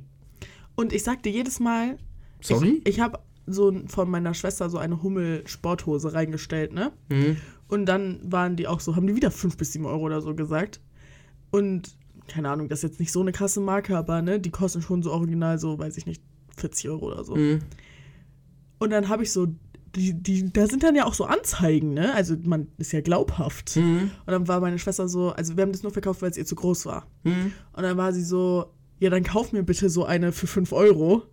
Und 0.80 0.94
ich 0.94 1.04
sag 1.04 1.24
dir 1.24 1.32
jedes 1.34 1.60
Mal, 1.60 1.98
Sorry? 2.40 2.82
ich, 2.86 2.96
ich 2.96 3.00
habe 3.02 3.20
so 3.46 3.74
von 3.88 4.10
meiner 4.10 4.34
Schwester 4.34 4.70
so 4.70 4.78
eine 4.78 5.04
Hummel-Sporthose 5.04 6.14
reingestellt, 6.14 6.72
ne? 6.72 6.94
Mhm. 7.10 7.36
Und 7.68 7.86
dann 7.86 8.22
waren 8.24 8.56
die 8.56 8.66
auch 8.66 8.80
so, 8.80 8.96
haben 8.96 9.06
die 9.06 9.14
wieder 9.14 9.30
5 9.30 9.58
bis 9.58 9.74
7 9.74 9.86
Euro 9.86 10.04
oder 10.04 10.22
so 10.22 10.34
gesagt. 10.34 10.80
Und 11.52 11.98
keine 12.30 12.50
Ahnung, 12.50 12.70
das 12.70 12.80
ist 12.80 12.92
jetzt 12.92 13.00
nicht 13.02 13.12
so 13.12 13.20
eine 13.20 13.34
krasse 13.34 13.60
Marke, 13.60 13.98
aber 13.98 14.22
ne, 14.22 14.40
die 14.40 14.52
kosten 14.52 14.82
schon 14.82 15.04
so 15.04 15.12
original 15.12 15.60
so, 15.60 15.78
weiß 15.78 15.98
ich 15.98 16.06
nicht, 16.06 16.24
40 16.56 16.88
Euro 16.88 17.08
oder 17.08 17.26
so. 17.26 17.36
Mhm. 17.36 17.60
Und 18.78 18.92
dann 18.92 19.10
habe 19.10 19.24
ich 19.24 19.34
so, 19.34 19.48
die, 19.98 20.14
die, 20.14 20.54
da 20.54 20.66
sind 20.66 20.84
dann 20.84 20.96
ja 20.96 21.04
auch 21.04 21.14
so 21.14 21.26
Anzeigen, 21.26 21.94
ne? 21.94 22.14
Also 22.14 22.38
man 22.42 22.70
ist 22.78 22.94
ja 22.94 23.02
glaubhaft. 23.02 23.76
Mhm. 23.76 24.12
Und 24.26 24.32
dann 24.32 24.48
war 24.48 24.62
meine 24.62 24.80
Schwester 24.80 25.10
so, 25.10 25.32
also 25.32 25.58
wir 25.58 25.64
haben 25.64 25.74
das 25.74 25.84
nur 25.84 25.92
verkauft, 25.92 26.22
weil 26.22 26.32
es 26.32 26.38
ihr 26.38 26.46
zu 26.46 26.56
groß 26.56 26.86
war. 26.86 27.06
Mhm. 27.24 27.52
Und 27.74 27.84
dann 27.84 27.98
war 27.98 28.14
sie 28.14 28.24
so, 28.24 28.72
ja, 29.00 29.10
dann 29.10 29.24
kauf 29.24 29.52
mir 29.52 29.64
bitte 29.64 29.90
so 29.90 30.06
eine 30.06 30.32
für 30.32 30.48
5 30.48 30.72
Euro. 30.74 31.24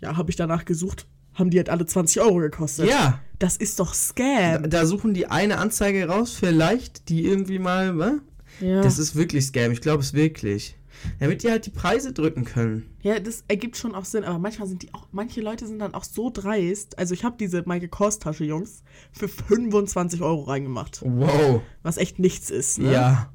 Ja, 0.00 0.16
habe 0.16 0.30
ich 0.30 0.36
danach 0.36 0.64
gesucht. 0.64 1.06
Haben 1.34 1.50
die 1.50 1.58
halt 1.58 1.70
alle 1.70 1.86
20 1.86 2.20
Euro 2.20 2.36
gekostet. 2.36 2.88
Ja, 2.88 3.20
Das 3.38 3.56
ist 3.56 3.78
doch 3.80 3.90
da, 3.90 3.94
Scam. 3.94 4.70
da 4.70 4.86
suchen 4.86 5.14
die 5.14 5.26
eine 5.28 5.58
Anzeige 5.58 6.06
raus, 6.08 6.34
vielleicht, 6.38 7.08
die 7.08 7.24
irgendwie 7.24 7.58
mal, 7.60 7.96
wa? 7.98 8.12
Ja. 8.60 8.82
Das 8.82 8.98
ist 8.98 9.14
wirklich 9.14 9.46
Scam, 9.46 9.70
ich 9.70 9.80
glaube 9.80 10.02
es 10.02 10.14
wirklich. 10.14 10.74
Damit 11.20 11.44
die 11.44 11.50
halt 11.50 11.64
die 11.64 11.70
Preise 11.70 12.12
drücken 12.12 12.44
können. 12.44 12.90
ja, 13.02 13.20
das 13.20 13.44
ergibt 13.46 13.76
schon 13.76 13.94
auch 13.94 14.04
Sinn, 14.04 14.24
aber 14.24 14.40
manchmal 14.40 14.66
sind 14.66 14.82
die 14.82 14.92
auch, 14.94 15.06
manche 15.12 15.40
Leute 15.40 15.64
sind 15.68 15.78
dann 15.78 15.94
auch 15.94 16.02
so 16.02 16.28
dreist. 16.28 16.98
Also 16.98 17.14
ich 17.14 17.22
habe 17.22 17.36
diese 17.38 17.58
Michael 17.66 17.86
Kors 17.86 18.18
Tasche, 18.18 18.44
Jungs, 18.44 18.82
für 19.12 19.28
25 19.28 20.20
Euro 20.22 20.42
reingemacht. 20.42 21.00
Wow. 21.04 21.62
Was 21.84 21.98
echt 21.98 22.18
nichts 22.18 22.50
ist, 22.50 22.78
ne? 22.80 22.92
Ja. 22.92 23.32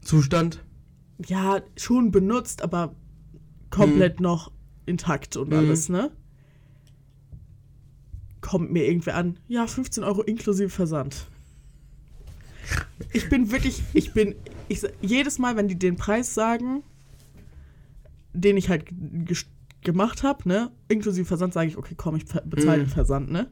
Zustand? 0.00 0.64
Ja, 1.26 1.60
schon 1.76 2.10
benutzt, 2.10 2.62
aber 2.62 2.94
komplett 3.70 4.20
noch 4.20 4.50
intakt 4.86 5.36
und 5.36 5.48
Mhm. 5.48 5.54
alles, 5.54 5.88
ne? 5.88 6.10
Kommt 8.40 8.70
mir 8.72 8.86
irgendwer 8.86 9.16
an, 9.16 9.38
ja, 9.48 9.66
15 9.66 10.04
Euro 10.04 10.22
inklusive 10.22 10.68
Versand. 10.68 11.26
Ich 13.12 13.28
bin 13.28 13.50
wirklich, 13.50 13.82
ich 13.94 14.12
bin, 14.12 14.34
ich, 14.68 14.82
jedes 15.00 15.38
Mal, 15.38 15.56
wenn 15.56 15.68
die 15.68 15.78
den 15.78 15.96
Preis 15.96 16.34
sagen, 16.34 16.82
den 18.32 18.56
ich 18.56 18.68
halt 18.68 18.84
gemacht 19.82 20.22
habe, 20.22 20.48
ne, 20.48 20.70
inklusive 20.88 21.24
Versand, 21.26 21.52
sage 21.54 21.68
ich, 21.68 21.76
okay, 21.76 21.94
komm, 21.96 22.16
ich 22.16 22.24
bezahle 22.26 22.82
Mhm. 22.82 22.86
den 22.86 22.90
Versand, 22.90 23.30
ne? 23.30 23.50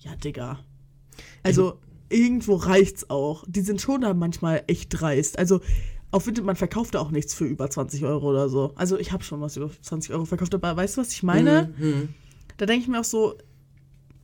Ja, 0.00 0.14
Digga. 0.16 0.60
Also, 1.42 1.80
irgendwo 2.10 2.54
reicht's 2.54 3.08
auch. 3.10 3.44
Die 3.48 3.60
sind 3.62 3.80
schon 3.80 4.02
da 4.02 4.12
manchmal 4.14 4.62
echt 4.66 4.90
dreist. 4.90 5.38
Also, 5.38 5.60
auf 6.10 6.26
Vinted, 6.26 6.44
man 6.44 6.56
verkauft 6.56 6.94
da 6.94 7.00
auch 7.00 7.10
nichts 7.10 7.34
für 7.34 7.44
über 7.44 7.68
20 7.68 8.04
Euro 8.04 8.30
oder 8.30 8.48
so. 8.48 8.72
Also, 8.76 8.98
ich 8.98 9.12
habe 9.12 9.22
schon 9.24 9.40
was 9.40 9.56
über 9.56 9.70
20 9.82 10.12
Euro 10.12 10.24
verkauft, 10.24 10.54
aber 10.54 10.76
weißt 10.76 10.96
du, 10.96 11.00
was 11.00 11.12
ich 11.12 11.22
meine? 11.22 11.74
Mhm. 11.76 12.08
Da 12.56 12.66
denke 12.66 12.82
ich 12.82 12.88
mir 12.88 13.00
auch 13.00 13.04
so, 13.04 13.36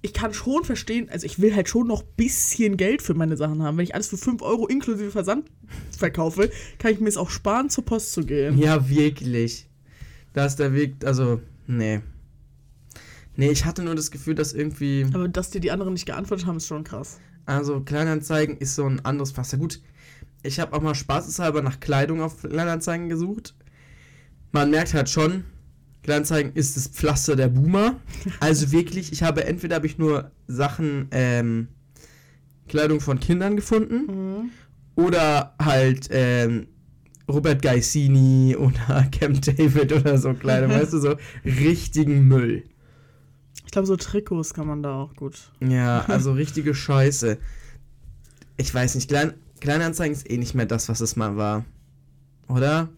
ich 0.01 0.13
kann 0.13 0.35
schon 0.35 0.65
verstehen, 0.65 1.09
also 1.11 1.27
ich 1.27 1.41
will 1.41 1.55
halt 1.55 1.69
schon 1.69 1.87
noch 1.87 2.03
ein 2.03 2.09
bisschen 2.17 2.77
Geld 2.77 3.03
für 3.03 3.15
meine 3.15 3.37
Sachen 3.37 3.63
haben. 3.63 3.77
Wenn 3.77 3.85
ich 3.85 3.95
alles 3.95 4.09
für 4.09 4.17
5 4.17 4.43
Euro 4.43 4.67
inklusive 4.67 5.11
Versand 5.11 5.49
verkaufe, 5.97 6.51
kann 6.79 6.93
ich 6.93 7.01
mir 7.01 7.09
es 7.09 7.17
auch 7.17 7.31
sparen, 7.31 7.71
zur 7.71 7.85
Post 7.85 8.13
zu 8.13 8.25
gehen. 8.25 8.59
Ja, 8.59 8.89
wirklich. 8.89 9.69
Da 10.33 10.47
ist 10.47 10.57
der 10.57 10.73
Weg, 10.75 10.97
also, 11.05 11.41
nee. 11.67 12.01
Nee, 13.37 13.51
ich 13.51 13.65
hatte 13.65 13.83
nur 13.83 13.95
das 13.95 14.11
Gefühl, 14.11 14.35
dass 14.35 14.53
irgendwie, 14.53 15.07
Aber 15.13 15.29
dass 15.29 15.51
dir 15.51 15.61
die 15.61 15.71
anderen 15.71 15.93
nicht 15.93 16.07
geantwortet 16.07 16.47
haben, 16.47 16.57
ist 16.57 16.67
schon 16.67 16.85
krass. 16.85 17.19
also 17.47 17.81
Kleinanzeigen 17.81 18.59
ist 18.59 18.75
so 18.75 18.85
ein 18.85 19.05
anderes 19.05 19.31
Fass. 19.31 19.53
Ja 19.53 19.59
gut, 19.59 19.81
ich 20.43 20.59
habe 20.61 20.73
auch 20.75 20.83
mal 20.83 20.95
spaßeshalber 20.95 21.63
nach 21.63 21.81
Kleidung 21.81 22.21
auf 22.21 22.43
Kleinanzeigen 22.43 23.09
gesucht. 23.09 23.55
Man 24.53 24.71
merkt 24.71 24.93
halt 24.95 25.09
schon, 25.09 25.45
Kleinanzeigen 26.03 26.53
ist 26.55 26.77
das 26.77 26.89
Pflaster 26.89 27.37
der 27.37 27.49
Boomer. 27.49 27.97
Also 28.41 28.73
wirklich, 28.73 29.13
ich 29.13 29.23
habe 29.23 29.45
entweder 29.45 29.77
habe 29.77 29.87
ich 29.87 29.99
nur 29.99 30.31
Sachen, 30.49 31.09
ähm, 31.13 31.69
Kleidung 32.69 33.01
von 33.01 33.21
Kindern 33.21 33.57
gefunden 33.57 34.07
Mhm. 34.07 34.51
oder 34.97 35.55
halt 35.61 36.09
ähm, 36.11 36.67
Robert 37.29 37.63
Gaisini 37.63 38.57
oder 38.59 39.05
Camp 39.13 39.43
David 39.43 39.93
oder 39.93 40.19
so 40.19 40.35
Kleidung, 40.35 40.71
weißt 40.73 40.93
du, 40.93 40.99
so 40.99 41.17
richtigen 41.45 42.27
Müll. 42.29 42.65
Ich 43.65 43.71
glaube, 43.71 43.87
so 43.87 43.97
Trikots 43.97 44.53
kann 44.55 44.67
man 44.67 44.83
da 44.83 44.95
auch 44.95 45.15
gut. 45.15 45.51
Ja, 45.61 46.05
also 46.07 46.33
richtige 46.33 46.75
Scheiße. 46.75 47.39
Ich 48.59 48.75
weiß 48.75 48.97
nicht, 48.97 49.09
Klein, 49.09 49.35
Kleinanzeigen 49.63 50.13
ist 50.13 50.29
eh 50.29 50.39
nicht 50.39 50.55
mehr 50.55 50.67
das, 50.67 50.89
was 50.89 51.01
es 51.01 51.15
mal 51.15 51.37
war. 51.37 51.65
Oder? 52.49 52.89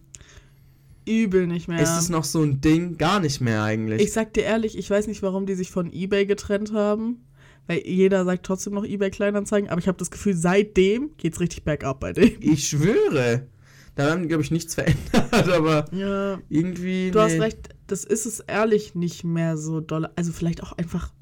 Übel 1.07 1.45
nicht 1.45 1.67
mehr. 1.67 1.79
Ist 1.79 1.95
es 1.95 2.09
noch 2.09 2.23
so 2.23 2.41
ein 2.41 2.59
Ding? 2.59 2.97
Gar 2.97 3.19
nicht 3.19 3.39
mehr 3.39 3.61
eigentlich. 3.61 4.01
ich 4.01 4.11
sag 4.11 4.33
dir 4.33 4.43
ehrlich, 4.45 4.75
ich 4.75 4.89
weiß 4.89 5.05
nicht, 5.05 5.21
warum 5.21 5.45
die 5.45 5.53
sich 5.53 5.69
von 5.69 5.93
eBay 5.93 6.25
getrennt 6.25 6.73
haben. 6.73 7.23
Weil 7.67 7.85
jeder 7.85 8.25
sagt 8.25 8.45
trotzdem 8.47 8.73
noch 8.73 8.83
eBay 8.83 9.11
Kleinanzeigen, 9.11 9.69
aber 9.69 9.79
ich 9.79 9.87
habe 9.87 9.97
das 9.99 10.09
Gefühl, 10.09 10.35
seitdem 10.35 11.11
geht's 11.17 11.39
richtig 11.39 11.63
bergab 11.63 11.99
bei 11.99 12.13
denen. 12.13 12.37
Ich 12.41 12.67
schwöre. 12.67 13.47
Da 13.93 14.09
haben 14.09 14.27
glaube 14.27 14.41
ich, 14.43 14.49
nichts 14.49 14.73
verändert, 14.75 15.49
aber 15.49 15.85
Ja. 15.91 16.39
irgendwie. 16.49 17.11
Du 17.11 17.19
hast 17.19 17.33
nee. 17.33 17.41
recht, 17.41 17.69
das 17.85 18.03
ist 18.03 18.25
es 18.25 18.39
ehrlich 18.39 18.95
nicht 18.95 19.23
mehr 19.23 19.57
so 19.57 19.81
doll. 19.81 20.09
Also 20.15 20.31
vielleicht 20.31 20.63
auch 20.63 20.73
einfach, 20.73 21.13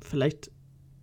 vielleicht 0.00 0.52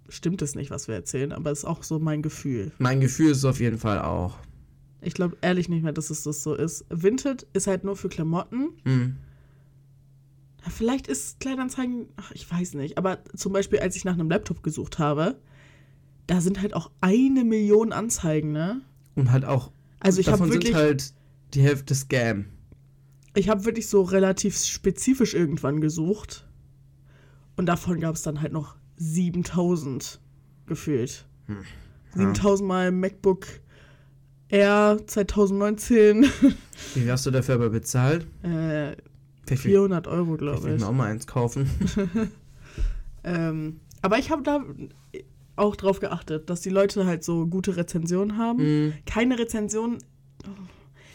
stimmt 0.09 0.41
es 0.41 0.55
nicht, 0.55 0.71
was 0.71 0.87
wir 0.87 0.95
erzählen, 0.95 1.31
aber 1.31 1.51
es 1.51 1.59
ist 1.59 1.65
auch 1.65 1.83
so 1.83 1.99
mein 1.99 2.21
Gefühl. 2.21 2.71
Mein 2.79 2.99
Gefühl 2.99 3.31
ist 3.31 3.37
es 3.39 3.45
auf 3.45 3.59
jeden 3.59 3.77
Fall 3.77 4.01
auch. 4.01 4.37
Ich 5.01 5.13
glaube 5.13 5.37
ehrlich 5.41 5.69
nicht 5.69 5.83
mehr, 5.83 5.91
dass 5.93 6.09
es 6.09 6.23
das 6.23 6.43
so 6.43 6.53
ist. 6.55 6.85
Vinted 6.89 7.45
ist 7.53 7.67
halt 7.67 7.83
nur 7.83 7.95
für 7.95 8.09
Klamotten. 8.09 8.69
Hm. 8.85 9.15
Ja, 10.63 10.69
Vielleicht 10.69 11.07
ist 11.07 11.39
Kleinanzeigen, 11.39 12.07
ach, 12.15 12.31
ich 12.31 12.49
weiß 12.49 12.75
nicht. 12.75 12.97
Aber 12.97 13.19
zum 13.35 13.51
Beispiel, 13.53 13.79
als 13.79 13.95
ich 13.95 14.05
nach 14.05 14.13
einem 14.13 14.29
Laptop 14.29 14.63
gesucht 14.63 14.99
habe, 14.99 15.37
da 16.27 16.39
sind 16.39 16.61
halt 16.61 16.73
auch 16.73 16.89
eine 17.01 17.43
Million 17.43 17.91
Anzeigen, 17.91 18.53
ne? 18.53 18.81
Und 19.15 19.31
halt 19.31 19.43
auch, 19.45 19.71
Also 19.99 20.21
ich 20.21 20.29
habe 20.29 20.49
wirklich, 20.51 20.73
halt 20.73 21.13
die 21.53 21.61
Hälfte 21.61 21.93
Scam. 21.95 22.45
ich 23.35 23.49
habe 23.49 23.65
wirklich 23.65 23.87
so 23.87 24.01
relativ 24.03 24.57
spezifisch 24.57 25.33
irgendwann 25.33 25.81
gesucht. 25.81 26.47
Und 27.57 27.67
davon 27.67 27.99
gab 27.99 28.15
es 28.15 28.21
dann 28.23 28.41
halt 28.41 28.53
noch 28.53 28.77
7000 28.97 30.19
gefühlt. 30.65 31.25
Hm. 31.47 31.57
7000 32.15 32.67
mal 32.67 32.91
MacBook 32.91 33.47
Air 34.49 34.99
2019. 35.07 36.25
Wie 36.95 37.11
hast 37.11 37.25
du 37.25 37.31
dafür 37.31 37.55
aber 37.55 37.69
bezahlt? 37.69 38.27
äh, 38.43 38.95
Vielleicht 39.45 39.65
will, 39.65 39.71
400 39.71 40.07
Euro, 40.07 40.37
glaube 40.37 40.67
ich 40.69 40.75
ich. 40.75 40.81
mir 40.81 40.87
auch 40.87 40.93
mal 40.93 41.09
eins 41.11 41.27
kaufen. 41.27 41.69
Ähm, 43.25 43.79
aber 44.01 44.19
ich 44.19 44.31
habe 44.31 44.43
da 44.43 44.65
auch 45.55 45.77
drauf 45.77 46.01
geachtet, 46.01 46.49
dass 46.49 46.59
die 46.59 46.69
Leute 46.69 47.05
halt 47.05 47.23
so 47.23 47.47
gute 47.47 47.77
Rezensionen 47.77 48.37
haben. 48.37 48.87
Mm, 48.87 48.93
Keine 49.05 49.39
Rezension. 49.39 49.99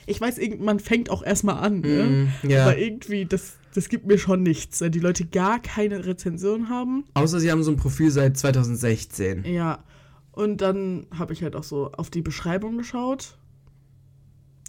Ich 0.09 0.21
weiß, 0.21 0.39
man 0.59 0.81
fängt 0.81 1.11
auch 1.11 1.23
erstmal 1.23 1.59
an, 1.59 1.81
ne? 1.81 2.31
mm, 2.43 2.49
ja. 2.49 2.65
Aber 2.65 2.79
irgendwie, 2.79 3.27
das, 3.27 3.59
das 3.75 3.89
gibt 3.89 4.07
mir 4.07 4.19
schon 4.19 4.43
nichts. 4.43 4.81
Wenn 4.81 4.93
die 4.93 5.01
Leute 5.01 5.27
gar 5.27 5.61
keine 5.61 6.07
Rezension 6.07 6.69
haben. 6.69 7.05
Außer 7.15 7.41
sie 7.41 7.51
haben 7.51 7.63
so 7.63 7.71
ein 7.71 7.77
Profil 7.77 8.11
seit 8.11 8.37
2016. 8.37 9.45
Ja. 9.45 9.85
Und 10.33 10.61
dann 10.61 11.07
habe 11.17 11.33
ich 11.33 11.43
halt 11.43 11.57
auch 11.57 11.65
so 11.65 11.93
auf 11.93 12.11
die 12.11 12.23
Beschreibung 12.23 12.79
geschaut. 12.79 13.39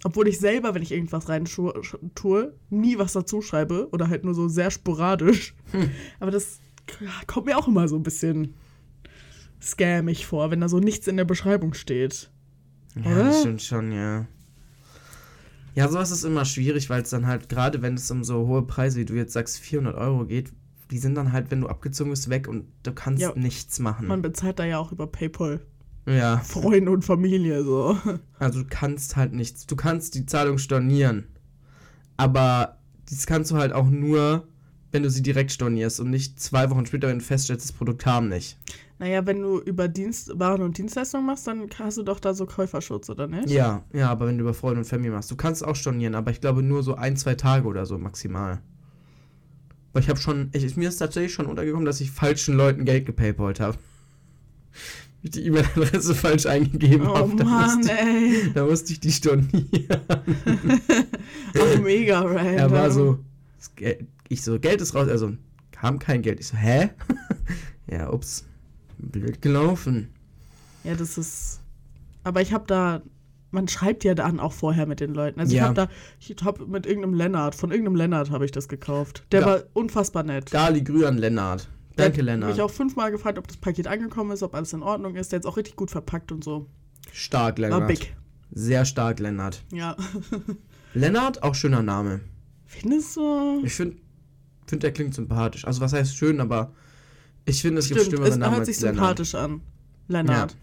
Obwohl 0.03 0.27
ich 0.27 0.39
selber, 0.39 0.73
wenn 0.73 0.81
ich 0.81 0.91
irgendwas 0.91 1.27
rein 1.29 1.45
tue, 1.45 2.53
nie 2.69 2.97
was 2.97 3.13
dazu 3.13 3.41
schreibe 3.41 3.89
oder 3.91 4.09
halt 4.09 4.23
nur 4.23 4.33
so 4.33 4.47
sehr 4.47 4.71
sporadisch. 4.71 5.55
Hm. 5.71 5.91
Aber 6.19 6.31
das 6.31 6.59
kommt 7.27 7.45
mir 7.45 7.57
auch 7.57 7.67
immer 7.67 7.87
so 7.87 7.95
ein 7.95 8.03
bisschen 8.03 8.55
scammig 9.61 10.25
vor, 10.25 10.51
wenn 10.51 10.61
da 10.61 10.69
so 10.69 10.79
nichts 10.79 11.07
in 11.07 11.17
der 11.17 11.25
Beschreibung 11.25 11.73
steht. 11.73 12.31
Ja, 12.95 13.11
Oder? 13.11 13.23
das 13.25 13.39
stimmt 13.41 13.61
schon, 13.61 13.91
ja. 13.91 14.27
Ja, 15.75 15.87
sowas 15.87 16.11
ist 16.11 16.23
immer 16.23 16.45
schwierig, 16.45 16.89
weil 16.89 17.01
es 17.03 17.09
dann 17.09 17.27
halt, 17.27 17.47
gerade 17.49 17.81
wenn 17.81 17.93
es 17.95 18.09
um 18.11 18.23
so 18.23 18.47
hohe 18.47 18.63
Preise, 18.63 18.99
wie 18.99 19.05
du 19.05 19.13
jetzt 19.15 19.33
sagst, 19.33 19.59
400 19.59 19.95
Euro 19.95 20.25
geht, 20.25 20.51
die 20.91 20.97
sind 20.97 21.15
dann 21.15 21.31
halt, 21.31 21.51
wenn 21.51 21.61
du 21.61 21.67
abgezogen 21.67 22.09
bist, 22.11 22.29
weg 22.29 22.47
und 22.47 22.65
du 22.83 22.91
kannst 22.93 23.21
Ja. 23.21 23.33
nichts 23.35 23.79
machen. 23.79 24.07
Man 24.07 24.21
bezahlt 24.21 24.59
da 24.59 24.65
ja 24.65 24.79
auch 24.79 24.91
über 24.91 25.05
PayPal. 25.07 25.61
ja, 26.07 26.39
Freunde 26.39 26.91
und 26.91 27.03
Familie 27.05 27.63
so. 27.63 27.97
also 28.39 28.63
du 28.63 28.67
kannst 28.69 29.15
halt 29.15 29.33
nichts. 29.33 29.67
Du 29.67 29.75
kannst 29.75 30.15
die 30.15 30.25
Zahlung 30.25 30.57
stornieren, 30.57 31.25
aber 32.17 32.77
das 33.09 33.25
kannst 33.27 33.51
du 33.51 33.55
halt 33.57 33.73
auch 33.73 33.87
nur, 33.87 34.47
wenn 34.91 35.03
du 35.03 35.09
sie 35.09 35.21
direkt 35.21 35.51
stornierst 35.51 35.99
und 35.99 36.09
nicht 36.09 36.39
zwei 36.39 36.69
Wochen 36.69 36.85
später, 36.85 37.07
wenn 37.07 37.19
du 37.19 37.23
feststellst, 37.25 37.65
das 37.69 37.71
Produkt 37.75 38.05
haben 38.05 38.29
nicht. 38.29 38.57
Naja, 38.97 39.25
wenn 39.25 39.41
du 39.41 39.59
über 39.59 39.87
Dienst, 39.87 40.37
Waren 40.39 40.61
und 40.61 40.77
Dienstleistungen 40.77 41.25
machst, 41.25 41.47
dann 41.47 41.67
hast 41.79 41.97
du 41.97 42.03
doch 42.03 42.19
da 42.19 42.33
so 42.33 42.45
Käuferschutz, 42.45 43.09
oder 43.09 43.27
nicht? 43.27 43.49
Ja, 43.49 43.83
ja, 43.93 44.09
aber 44.09 44.27
wenn 44.27 44.37
du 44.37 44.41
über 44.43 44.53
Freunde 44.53 44.79
und 44.79 44.85
Familie 44.85 45.11
machst, 45.11 45.31
du 45.31 45.35
kannst 45.37 45.63
auch 45.65 45.75
stornieren, 45.75 46.15
aber 46.15 46.31
ich 46.31 46.41
glaube 46.41 46.63
nur 46.63 46.83
so 46.83 46.95
ein, 46.95 47.15
zwei 47.15 47.35
Tage 47.35 47.65
oder 47.67 47.85
so 47.85 47.97
maximal. 47.97 48.59
Weil 49.93 50.03
ich 50.03 50.09
habe 50.09 50.19
schon, 50.19 50.49
ich, 50.53 50.75
mir 50.75 50.89
ist 50.89 50.97
tatsächlich 50.97 51.33
schon 51.33 51.45
untergekommen, 51.45 51.85
dass 51.85 52.01
ich 52.01 52.11
falschen 52.11 52.55
Leuten 52.57 52.83
Geld 52.85 53.05
gepaypalt 53.05 53.59
habe. 53.59 53.77
Ich 55.21 55.31
die 55.31 55.45
E-Mail-Adresse 55.47 56.13
falsch 56.15 56.45
eingegeben 56.45 57.07
Oh 57.07 57.15
habe. 57.15 57.35
Da, 57.35 57.43
Mann, 57.43 57.77
musste- 57.77 57.91
ey. 57.93 58.51
da 58.53 58.65
musste 58.65 58.93
ich 58.93 58.99
die 58.99 59.11
stornieren. 59.11 59.61
Oh, 61.57 61.81
mega 61.81 62.21
random. 62.21 62.57
Er 62.57 62.71
war 62.71 62.91
so, 62.91 63.19
das 63.57 63.73
Geld, 63.75 64.05
ich 64.29 64.41
so, 64.43 64.59
Geld 64.59 64.79
ist 64.81 64.95
raus, 64.95 65.07
also 65.09 65.33
kam 65.71 65.99
kein 65.99 66.21
Geld. 66.21 66.39
Ich 66.39 66.47
so, 66.47 66.57
hä? 66.57 66.91
ja, 67.91 68.11
ups, 68.11 68.45
blöd 68.97 69.41
gelaufen. 69.41 70.09
Ja, 70.83 70.95
das 70.95 71.17
ist. 71.17 71.59
Aber 72.23 72.41
ich 72.41 72.53
habe 72.53 72.65
da. 72.67 73.01
Man 73.51 73.67
schreibt 73.67 74.03
ja 74.03 74.13
dann 74.13 74.39
auch 74.39 74.53
vorher 74.53 74.85
mit 74.85 74.99
den 74.99 75.11
Leuten. 75.15 75.39
Also 75.39 75.53
ich 75.53 75.57
Ja. 75.57 75.63
habe 75.63 75.73
da, 75.73 75.89
ich 76.19 76.35
habe 76.43 76.67
mit 76.67 76.85
irgendeinem 76.85 77.15
Lennart, 77.15 77.55
von 77.55 77.71
irgendeinem 77.71 77.95
Lennart 77.95 78.29
habe 78.29 78.45
ich 78.45 78.51
das 78.51 78.67
gekauft. 78.69 79.25
Der 79.31 79.41
Ja. 79.41 79.45
war 79.47 79.63
unfassbar 79.73 80.21
nett. 80.21 80.51
Gali 80.51 80.83
Grü 80.83 81.03
an 81.05 81.17
Lennart. 81.17 81.67
Danke, 81.95 82.21
Lennart. 82.21 82.51
mich 82.51 82.61
auch 82.61 82.69
fünfmal 82.69 83.09
gefragt, 83.11 83.39
ob 83.39 83.47
das 83.47 83.57
Paket 83.57 83.87
angekommen 83.87 84.29
ist, 84.31 84.43
ob 84.43 84.53
alles 84.53 84.71
in 84.73 84.83
Ordnung 84.83 85.15
ist. 85.15 85.31
Der 85.31 85.39
ist 85.39 85.45
auch 85.47 85.57
richtig 85.57 85.75
gut 85.75 85.89
verpackt 85.89 86.31
und 86.31 86.43
so. 86.43 86.67
Stark, 87.11 87.57
War 87.59 87.69
Lennart. 87.69 87.87
big. 87.87 88.15
Sehr 88.51 88.85
stark, 88.85 89.19
Lennart. 89.19 89.63
Ja. 89.73 89.97
Lennart, 90.93 91.41
auch 91.41 91.55
schöner 91.55 91.81
Name. 91.81 92.21
Findest 92.65 93.17
du? 93.17 93.61
Ich 93.65 93.73
finde, 93.73 93.97
find, 94.69 94.83
der 94.83 94.91
klingt 94.93 95.13
sympathisch. 95.15 95.65
Also, 95.65 95.81
was 95.81 95.93
heißt 95.93 96.15
schön, 96.15 96.39
aber 96.41 96.71
ich 97.45 97.61
finde, 97.61 97.79
es 97.79 97.87
gibt 97.87 97.99
Stimmt, 98.01 98.13
schlimmere 98.13 98.29
es 98.31 98.37
Namen 98.37 98.55
hört 98.57 98.65
sich 98.65 98.79
Lennart. 98.79 98.95
sympathisch 98.95 99.35
an. 99.35 99.61
Lennart. 100.07 100.55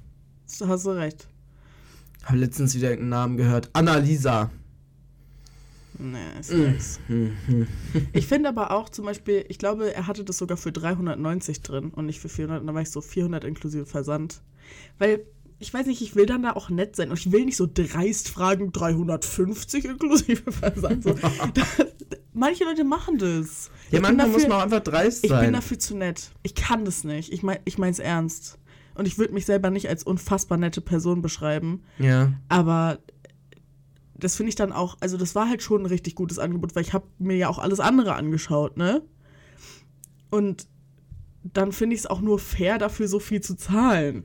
Da 0.58 0.68
hast 0.68 0.86
du 0.86 0.90
recht. 0.90 1.26
Habe 2.24 2.38
letztens 2.38 2.74
wieder 2.74 2.90
einen 2.90 3.08
Namen 3.08 3.36
gehört. 3.36 3.70
Annalisa. 3.72 4.50
Nee, 5.98 6.18
ist 6.40 6.52
Mhm. 6.52 6.64
nix. 6.72 7.00
Ich 8.12 8.26
finde 8.26 8.50
aber 8.50 8.70
auch 8.70 8.90
zum 8.90 9.06
Beispiel, 9.06 9.44
ich 9.48 9.58
glaube, 9.58 9.94
er 9.94 10.06
hatte 10.06 10.24
das 10.24 10.36
sogar 10.38 10.58
für 10.58 10.70
390 10.70 11.62
drin 11.62 11.90
und 11.90 12.04
nicht 12.06 12.20
für 12.20 12.28
400. 12.28 12.60
Und 12.60 12.66
dann 12.66 12.74
war 12.74 12.82
ich 12.82 12.90
so 12.90 13.00
400 13.00 13.44
inklusive 13.44 13.86
Versand. 13.86 14.42
Weil, 14.98 15.24
ich 15.58 15.72
weiß 15.72 15.86
nicht, 15.86 16.02
ich 16.02 16.14
will 16.14 16.26
dann 16.26 16.42
da 16.42 16.52
auch 16.52 16.68
nett 16.68 16.96
sein 16.96 17.08
und 17.10 17.18
ich 17.18 17.32
will 17.32 17.46
nicht 17.46 17.56
so 17.56 17.66
dreist 17.72 18.28
fragen, 18.28 18.72
350 18.72 19.86
inklusive 19.86 20.52
Versand. 20.52 21.02
So. 21.04 21.14
Das- 21.54 21.86
Manche 22.34 22.64
Leute 22.64 22.84
machen 22.84 23.16
das. 23.16 23.70
Ja, 23.90 23.98
Ich 23.98 24.02
bin 24.02 24.02
manchmal 24.02 24.26
muss 24.28 24.36
dafür- 24.42 24.48
man 24.48 24.58
auch 24.58 24.62
einfach 24.62 24.80
dreist 24.80 25.24
Ich 25.24 25.30
bin 25.30 25.38
sein. 25.38 25.52
dafür 25.52 25.78
zu 25.78 25.96
nett. 25.96 26.30
Ich 26.42 26.54
kann 26.54 26.84
das 26.84 27.04
nicht. 27.04 27.32
Ich 27.32 27.42
mein, 27.42 27.58
ich 27.64 27.78
mein's 27.78 27.98
ernst. 27.98 28.58
Und 28.94 29.06
ich 29.06 29.18
würde 29.18 29.34
mich 29.34 29.46
selber 29.46 29.70
nicht 29.70 29.88
als 29.88 30.02
unfassbar 30.02 30.58
nette 30.58 30.80
Person 30.80 31.22
beschreiben. 31.22 31.82
Ja. 31.98 32.32
Aber 32.48 32.98
das 34.14 34.34
finde 34.36 34.48
ich 34.48 34.56
dann 34.56 34.72
auch, 34.72 34.96
also 35.00 35.16
das 35.18 35.34
war 35.34 35.48
halt 35.48 35.62
schon 35.62 35.82
ein 35.82 35.86
richtig 35.86 36.14
gutes 36.14 36.38
Angebot, 36.38 36.74
weil 36.74 36.82
ich 36.82 36.94
habe 36.94 37.06
mir 37.18 37.36
ja 37.36 37.48
auch 37.48 37.58
alles 37.58 37.78
andere 37.80 38.14
angeschaut, 38.14 38.76
ne? 38.78 39.02
Und 40.30 40.66
dann 41.44 41.72
finde 41.72 41.94
ich 41.94 42.00
es 42.00 42.06
auch 42.06 42.20
nur 42.22 42.38
fair, 42.38 42.78
dafür 42.78 43.06
so 43.08 43.18
viel 43.20 43.40
zu 43.42 43.54
zahlen. 43.56 44.24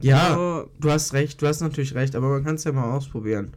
Ja, 0.00 0.28
Also, 0.30 0.70
du 0.80 0.90
hast 0.90 1.12
recht, 1.12 1.40
du 1.40 1.46
hast 1.46 1.60
natürlich 1.60 1.94
recht, 1.94 2.16
aber 2.16 2.28
man 2.28 2.44
kann 2.44 2.56
es 2.56 2.64
ja 2.64 2.72
mal 2.72 2.90
ausprobieren. 2.96 3.52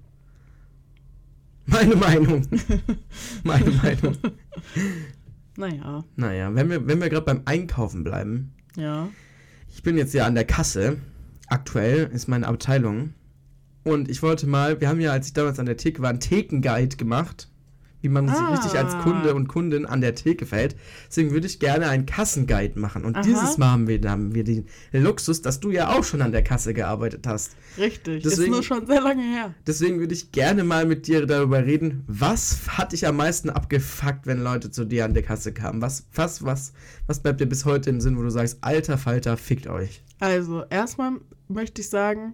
Meine 1.70 1.96
Meinung. 1.96 2.48
Meine 3.44 3.72
Meinung. 3.72 4.18
naja, 5.58 6.04
Naja, 6.16 6.56
wenn 6.56 6.70
wir, 6.70 6.88
wenn 6.88 7.02
wir 7.02 7.10
gerade 7.10 7.26
beim 7.26 7.42
Einkaufen 7.46 8.04
bleiben. 8.04 8.54
ja. 8.76 9.10
Ich 9.72 9.84
bin 9.84 9.98
jetzt 9.98 10.16
ja 10.16 10.26
an 10.26 10.34
der 10.34 10.46
Kasse. 10.46 10.98
Aktuell 11.48 12.10
ist 12.12 12.28
meine 12.28 12.48
Abteilung. 12.48 13.14
Und 13.84 14.10
ich 14.10 14.24
wollte 14.24 14.48
mal, 14.48 14.82
wir 14.82 14.90
haben 14.90 15.00
ja, 15.00 15.12
als 15.12 15.28
ich 15.28 15.34
damals 15.34 15.60
an 15.60 15.68
der 15.68 15.78
Theke 15.78 16.02
war, 16.02 16.10
einen 16.10 16.20
Thekenguide 16.20 16.98
gemacht. 16.98 17.49
Wie 18.02 18.08
man 18.10 18.28
sich 18.30 18.38
Ah. 18.38 18.54
richtig 18.54 18.78
als 18.80 18.98
Kunde 19.00 19.36
und 19.36 19.48
Kundin 19.50 19.86
an 19.86 20.00
der 20.00 20.16
Theke 20.16 20.46
verhält. 20.46 20.76
Deswegen 21.10 21.32
würde 21.32 21.48
ich 21.48 21.60
gerne 21.60 21.90
einen 21.90 22.06
Kassenguide 22.06 22.80
machen. 22.80 23.04
Und 23.04 23.18
Aha. 23.18 23.24
dieses 23.24 23.58
Mal 23.58 23.72
haben 23.72 23.88
wir, 23.88 24.00
haben 24.10 24.34
wir 24.34 24.46
den 24.46 24.68
Luxus, 24.94 25.42
dass 25.42 25.60
du 25.60 25.70
ja 25.70 25.90
auch 25.90 26.04
schon 26.06 26.22
an 26.22 26.32
der 26.32 26.42
Kasse 26.44 26.74
gearbeitet 26.74 27.28
hast. 27.28 27.58
Richtig. 27.78 28.24
Deswegen- 28.24 28.44
ist 28.44 28.50
nur 28.52 28.64
schon 28.64 28.86
sehr 28.88 29.02
lange 29.02 29.22
her. 29.22 29.54
Deswegen 29.68 30.00
würde 30.00 30.14
ich 30.14 30.32
gerne 30.32 30.64
mal 30.64 30.86
mit 30.86 31.08
dir 31.08 31.26
darüber 31.26 31.66
reden, 31.66 32.04
was 32.08 32.78
hat 32.78 32.94
dich 32.94 33.06
am 33.06 33.18
meisten 33.18 33.50
abgefuckt, 33.50 34.26
wenn 34.28 34.42
Leute 34.42 34.72
zu 34.72 34.86
dir 34.86 35.04
an 35.04 35.14
der 35.14 35.24
Kasse 35.24 35.52
kamen? 35.54 35.82
Was, 35.82 36.08
was, 36.14 36.46
was, 36.46 36.72
was 37.06 37.20
bleibt 37.22 37.42
dir 37.42 37.48
bis 37.48 37.66
heute 37.66 37.90
im 37.90 38.00
Sinn, 38.00 38.18
wo 38.18 38.22
du 38.22 38.30
sagst, 38.30 38.60
alter 38.62 38.98
Falter, 38.98 39.36
fickt 39.36 39.68
euch? 39.68 40.04
Also, 40.20 40.64
erstmal 40.70 41.14
möchte 41.50 41.82
ich 41.82 41.90
sagen, 41.90 42.34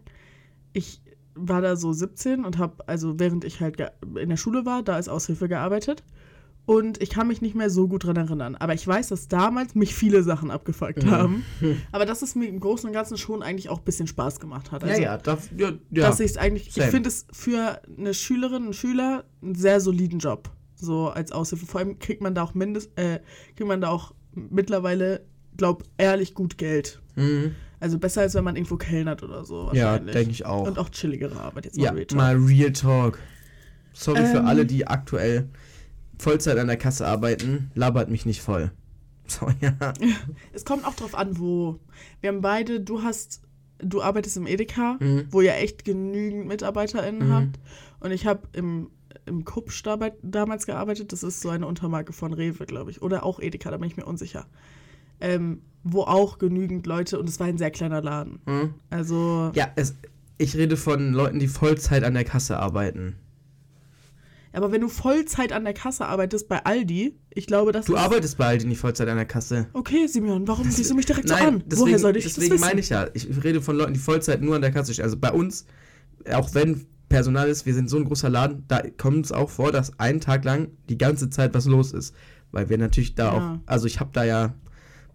ich 0.73 1.01
war 1.35 1.61
da 1.61 1.75
so 1.75 1.91
17 1.93 2.45
und 2.45 2.57
habe, 2.57 2.87
also 2.87 3.19
während 3.19 3.43
ich 3.45 3.59
halt 3.61 3.77
in 4.19 4.29
der 4.29 4.37
Schule 4.37 4.65
war, 4.65 4.83
da 4.83 4.93
als 4.95 5.09
Aushilfe 5.09 5.47
gearbeitet. 5.47 6.03
Und 6.67 6.99
ich 6.99 7.11
kann 7.11 7.27
mich 7.27 7.43
nicht 7.43 7.53
mehr 7.53 7.69
so 7.69 7.87
gut 7.87 8.05
dran 8.05 8.15
erinnern. 8.15 8.55
Aber 8.55 8.73
ich 8.73 8.87
weiß, 8.87 9.09
dass 9.09 9.27
damals 9.27 9.75
mich 9.75 9.93
viele 9.93 10.23
Sachen 10.23 10.49
abgefuckt 10.49 11.03
Mhm. 11.05 11.11
haben. 11.11 11.45
Aber 11.91 12.05
dass 12.07 12.23
es 12.23 12.33
mir 12.33 12.47
im 12.47 12.59
Großen 12.59 12.87
und 12.89 12.93
Ganzen 12.93 13.17
schon 13.17 13.43
eigentlich 13.43 13.69
auch 13.69 13.77
ein 13.77 13.83
bisschen 13.83 14.07
Spaß 14.07 14.39
gemacht 14.39 14.71
hat. 14.71 14.83
Also, 14.83 14.95
ja, 14.99 15.11
ja, 15.13 15.17
da, 15.19 15.37
ja, 15.55 15.69
ja. 15.69 16.01
dass 16.07 16.19
ich 16.19 16.31
es 16.31 16.37
eigentlich, 16.37 16.73
same. 16.73 16.85
ich 16.87 16.91
finde 16.91 17.09
es 17.09 17.27
für 17.31 17.81
eine 17.97 18.15
Schülerin, 18.15 18.63
einen 18.63 18.73
Schüler 18.73 19.25
einen 19.43 19.53
sehr 19.53 19.79
soliden 19.79 20.17
Job. 20.17 20.49
So 20.75 21.09
als 21.09 21.31
Aushilfe. 21.31 21.67
Vor 21.67 21.81
allem 21.81 21.99
kriegt 21.99 22.21
man 22.23 22.33
da 22.33 22.41
auch 22.41 22.55
mindest, 22.55 22.97
äh, 22.97 23.19
kriegt 23.55 23.67
man 23.67 23.81
da 23.81 23.89
auch 23.89 24.15
mittlerweile, 24.33 25.21
glaub, 25.57 25.83
ehrlich 25.99 26.33
gut 26.33 26.57
Geld. 26.57 26.99
Mhm. 27.15 27.53
Also 27.85 27.99
besser 27.99 28.21
als 28.21 28.33
wenn 28.33 28.43
man 28.43 28.55
irgendwo 28.55 28.77
kellnert 28.77 29.21
oder 29.21 29.45
so. 29.45 29.69
Ja, 29.73 29.99
denke 29.99 30.31
ich 30.31 30.43
auch. 30.43 30.65
Und 30.67 30.79
auch 30.79 30.89
chilligere 30.89 31.39
Arbeit 31.39 31.65
jetzt 31.65 31.77
ja, 31.77 31.91
mal 31.91 31.97
Real 31.97 32.05
Talk. 32.07 32.17
mal 32.17 32.35
Real 32.35 32.71
Talk. 32.73 33.19
Sorry 33.93 34.25
für 34.25 34.37
Ähm. 34.39 34.47
alle, 34.47 34.65
die 34.65 34.87
aktuell 34.87 35.49
Vollzeit 36.17 36.57
an 36.57 36.65
der 36.65 36.77
Kasse 36.77 37.05
arbeiten. 37.05 37.69
Labert 37.75 38.09
mich 38.09 38.25
nicht 38.25 38.41
voll. 38.41 38.71
So, 39.27 39.47
ja. 39.61 39.93
Es 40.53 40.65
kommt 40.65 40.83
auch 40.85 40.95
drauf 40.95 41.13
an, 41.13 41.37
wo. 41.39 41.79
Wir 42.21 42.29
haben 42.29 42.41
beide, 42.41 42.79
du 42.79 43.03
hast, 43.03 43.41
du 43.79 44.01
arbeitest 44.01 44.37
im 44.37 44.47
Edeka, 44.47 44.97
Mhm. 44.99 45.27
wo 45.29 45.41
ihr 45.41 45.53
echt 45.55 45.85
genügend 45.85 46.47
MitarbeiterInnen 46.47 47.27
Mhm. 47.27 47.33
habt. 47.33 47.59
Und 47.99 48.09
ich 48.11 48.25
habe 48.25 48.47
im, 48.53 48.89
im 49.27 49.45
Kupsch 49.45 49.83
damals 50.23 50.65
gearbeitet. 50.65 51.11
Das 51.11 51.21
ist 51.21 51.41
so 51.41 51.49
eine 51.49 51.67
Untermarke 51.67 52.13
von 52.13 52.33
Rewe, 52.33 52.65
glaube 52.65 52.89
ich. 52.89 53.01
Oder 53.03 53.23
auch 53.23 53.39
Edeka, 53.39 53.69
da 53.69 53.77
bin 53.77 53.87
ich 53.89 53.95
mir 53.97 54.05
unsicher. 54.05 54.47
Ähm, 55.21 55.61
wo 55.83 56.01
auch 56.01 56.37
genügend 56.39 56.87
Leute, 56.87 57.19
und 57.19 57.29
es 57.29 57.39
war 57.39 57.47
ein 57.47 57.57
sehr 57.57 57.71
kleiner 57.71 58.01
Laden. 58.01 58.39
Hm? 58.45 58.73
Also, 58.89 59.51
Ja, 59.53 59.67
es, 59.75 59.95
ich 60.37 60.55
rede 60.55 60.77
von 60.77 61.13
Leuten, 61.13 61.39
die 61.39 61.47
Vollzeit 61.47 62.03
an 62.03 62.13
der 62.15 62.23
Kasse 62.23 62.57
arbeiten. 62.57 63.15
aber 64.51 64.71
wenn 64.71 64.81
du 64.81 64.87
Vollzeit 64.87 65.51
an 65.51 65.63
der 65.65 65.73
Kasse 65.73 66.05
arbeitest 66.07 66.47
bei 66.47 66.63
Aldi, 66.65 67.17
ich 67.29 67.45
glaube, 67.45 67.71
das 67.73 67.85
Du 67.85 67.97
arbeitest 67.97 68.37
bei 68.37 68.45
Aldi 68.47 68.65
nicht 68.67 68.79
Vollzeit 68.79 69.07
an 69.09 69.17
der 69.17 69.25
Kasse. 69.25 69.67
Okay, 69.73 70.07
Simeon, 70.07 70.47
warum 70.47 70.69
siehst 70.71 70.89
du 70.89 70.95
mich 70.95 71.05
direkt 71.05 71.27
so 71.27 71.35
Nein, 71.35 71.47
an? 71.47 71.63
deswegen, 71.65 71.81
Woher 71.87 71.99
soll 71.99 72.15
ich 72.15 72.23
deswegen 72.23 72.49
das 72.49 72.53
wissen? 72.59 72.67
meine 72.67 72.79
ich 72.79 72.89
ja. 72.89 73.07
Ich 73.13 73.27
rede 73.43 73.61
von 73.61 73.75
Leuten, 73.75 73.93
die 73.93 73.99
Vollzeit 73.99 74.41
nur 74.41 74.55
an 74.55 74.61
der 74.61 74.71
Kasse 74.71 74.93
stehen. 74.93 75.03
Also 75.03 75.17
bei 75.17 75.31
uns, 75.31 75.65
auch 76.33 76.53
wenn 76.53 76.85
Personal 77.09 77.49
ist, 77.49 77.65
wir 77.65 77.73
sind 77.73 77.89
so 77.89 77.97
ein 77.97 78.05
großer 78.05 78.29
Laden, 78.29 78.63
da 78.69 78.81
kommt 78.97 79.25
es 79.25 79.31
auch 79.31 79.49
vor, 79.49 79.71
dass 79.71 79.99
einen 79.99 80.21
Tag 80.21 80.43
lang 80.45 80.69
die 80.89 80.97
ganze 80.97 81.29
Zeit 81.29 81.53
was 81.53 81.65
los 81.65 81.91
ist. 81.91 82.15
Weil 82.51 82.69
wir 82.69 82.77
natürlich 82.77 83.13
da 83.15 83.25
Ja. 83.25 83.31
auch, 83.33 83.59
also 83.67 83.85
ich 83.87 83.99
habe 83.99 84.09
da 84.13 84.23
ja, 84.23 84.53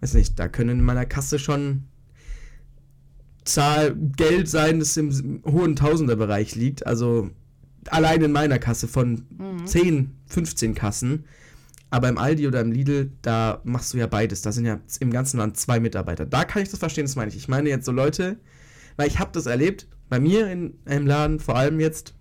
weiß 0.01 0.15
nicht, 0.15 0.39
da 0.39 0.49
können 0.49 0.81
in 0.81 0.85
meiner 0.85 1.07
Kasse 1.07 1.39
schon 1.39 1.85
Zahl 3.45 3.95
Geld 4.17 4.49
sein, 4.49 4.79
das 4.81 4.97
im 4.97 5.43
hohen 5.47 5.77
Tausenderbereich 5.77 6.55
liegt. 6.55 6.87
Also 6.87 7.31
allein 7.89 8.23
in 8.23 8.33
meiner 8.33 8.59
Kasse 8.59 8.87
von 8.89 9.23
Mhm. 9.39 9.67
10, 9.67 10.11
15 10.27 10.75
Kassen. 10.75 11.25
Aber 11.93 12.09
im 12.09 12.19
Aldi 12.19 12.47
oder 12.47 12.61
im 12.61 12.71
Lidl, 12.71 13.11
da 13.23 13.61
machst 13.65 13.93
du 13.93 13.99
ja 13.99 14.07
beides. 14.07 14.43
Da 14.43 14.53
sind 14.53 14.65
ja 14.65 14.79
im 15.01 15.11
ganzen 15.11 15.39
Land 15.39 15.57
zwei 15.57 15.81
Mitarbeiter. 15.81 16.25
Da 16.25 16.45
kann 16.45 16.63
ich 16.63 16.69
das 16.69 16.79
verstehen, 16.79 17.05
das 17.07 17.17
meine 17.17 17.31
ich. 17.31 17.37
Ich 17.37 17.49
meine 17.49 17.69
jetzt 17.69 17.85
so 17.87 17.91
Leute, 17.93 18.39
weil 18.97 19.09
ich 19.09 19.19
habe 19.19 19.31
das 19.33 19.47
erlebt, 19.47 19.89
bei 20.09 20.21
mir 20.21 20.49
in 20.51 20.75
einem 20.85 21.07
Laden, 21.07 21.41
vor 21.41 21.57
allem 21.57 21.81
jetzt, 21.81 22.15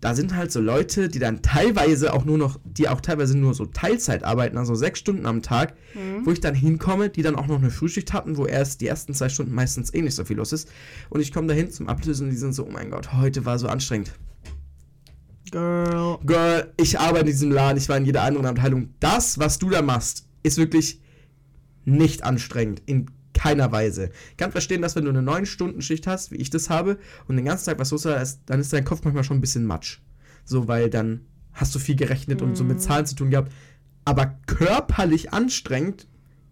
da 0.00 0.14
sind 0.14 0.36
halt 0.36 0.52
so 0.52 0.60
Leute, 0.60 1.08
die 1.08 1.18
dann 1.18 1.42
teilweise 1.42 2.12
auch 2.12 2.24
nur 2.24 2.38
noch, 2.38 2.60
die 2.64 2.88
auch 2.88 3.00
teilweise 3.00 3.36
nur 3.36 3.54
so 3.54 3.66
Teilzeit 3.66 4.22
arbeiten, 4.22 4.56
also 4.56 4.74
sechs 4.74 5.00
Stunden 5.00 5.26
am 5.26 5.42
Tag, 5.42 5.74
wo 6.24 6.30
ich 6.30 6.40
dann 6.40 6.54
hinkomme, 6.54 7.10
die 7.10 7.22
dann 7.22 7.34
auch 7.34 7.48
noch 7.48 7.58
eine 7.58 7.70
Frühschicht 7.70 8.12
hatten, 8.12 8.36
wo 8.36 8.46
erst 8.46 8.80
die 8.80 8.86
ersten 8.86 9.12
zwei 9.12 9.28
Stunden 9.28 9.54
meistens 9.54 9.92
eh 9.92 10.02
nicht 10.02 10.14
so 10.14 10.24
viel 10.24 10.36
los 10.36 10.52
ist. 10.52 10.70
Und 11.10 11.20
ich 11.20 11.32
komme 11.32 11.48
dahin 11.48 11.70
zum 11.70 11.88
Ablösen 11.88 12.26
und 12.26 12.30
die 12.30 12.38
sind 12.38 12.52
so, 12.52 12.66
oh 12.66 12.70
mein 12.70 12.90
Gott, 12.90 13.12
heute 13.12 13.44
war 13.44 13.58
so 13.58 13.66
anstrengend. 13.66 14.12
Girl. 15.50 16.18
Girl, 16.24 16.72
ich 16.76 17.00
arbeite 17.00 17.20
in 17.20 17.26
diesem 17.26 17.50
Laden, 17.50 17.78
ich 17.78 17.88
war 17.88 17.96
in 17.96 18.04
jeder 18.04 18.22
anderen 18.22 18.46
Abteilung. 18.46 18.94
Das, 19.00 19.38
was 19.38 19.58
du 19.58 19.70
da 19.70 19.82
machst, 19.82 20.28
ist 20.42 20.58
wirklich 20.58 21.00
nicht 21.84 22.22
anstrengend. 22.22 22.82
In 22.86 23.06
keiner 23.38 23.70
Weise. 23.72 24.10
Ich 24.32 24.36
kann 24.36 24.50
verstehen, 24.52 24.82
dass 24.82 24.96
wenn 24.96 25.04
du 25.04 25.10
eine 25.10 25.20
9-Stunden-Schicht 25.20 26.06
hast, 26.06 26.32
wie 26.32 26.36
ich 26.36 26.50
das 26.50 26.70
habe, 26.70 26.98
und 27.28 27.36
den 27.36 27.44
ganzen 27.44 27.66
Tag 27.66 27.78
was 27.78 27.90
los 27.92 28.04
ist, 28.04 28.40
dann 28.46 28.60
ist 28.60 28.72
dein 28.72 28.84
Kopf 28.84 29.02
manchmal 29.04 29.24
schon 29.24 29.38
ein 29.38 29.40
bisschen 29.40 29.64
matsch. 29.64 30.00
So, 30.44 30.66
weil 30.68 30.90
dann 30.90 31.26
hast 31.52 31.74
du 31.74 31.78
viel 31.78 31.96
gerechnet 31.96 32.42
und 32.42 32.56
so 32.56 32.64
mit 32.64 32.80
Zahlen 32.80 33.06
zu 33.06 33.14
tun 33.14 33.30
gehabt. 33.30 33.52
Aber 34.04 34.38
körperlich 34.46 35.32
anstrengend 35.32 36.06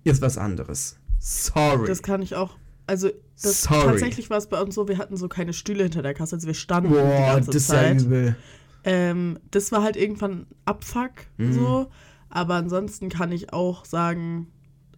ist 0.04 0.20
was 0.22 0.38
anderes. 0.38 0.98
Sorry. 1.18 1.86
Das 1.86 2.02
kann 2.02 2.22
ich 2.22 2.34
auch. 2.34 2.56
Also, 2.86 3.10
das, 3.42 3.62
Sorry. 3.62 3.84
tatsächlich 3.86 4.30
war 4.30 4.38
es 4.38 4.46
bei 4.48 4.60
uns 4.60 4.74
so, 4.74 4.86
wir 4.86 4.98
hatten 4.98 5.16
so 5.16 5.26
keine 5.28 5.52
Stühle 5.52 5.82
hinter 5.84 6.02
der 6.02 6.14
Kasse, 6.14 6.36
also 6.36 6.46
wir 6.46 6.54
standen 6.54 6.90
die 6.90 6.94
Boah, 6.94 7.34
ganze 7.34 7.50
das 7.50 7.62
ist 7.62 7.68
ja 7.70 7.74
Zeit. 7.74 8.00
übel. 8.02 8.36
Ähm, 8.84 9.38
das 9.50 9.72
war 9.72 9.82
halt 9.82 9.96
irgendwann 9.96 10.46
Abfuck, 10.64 11.10
Mhm. 11.36 11.52
so. 11.52 11.90
Aber 12.28 12.54
ansonsten 12.54 13.08
kann 13.08 13.32
ich 13.32 13.52
auch 13.52 13.84
sagen, 13.84 14.48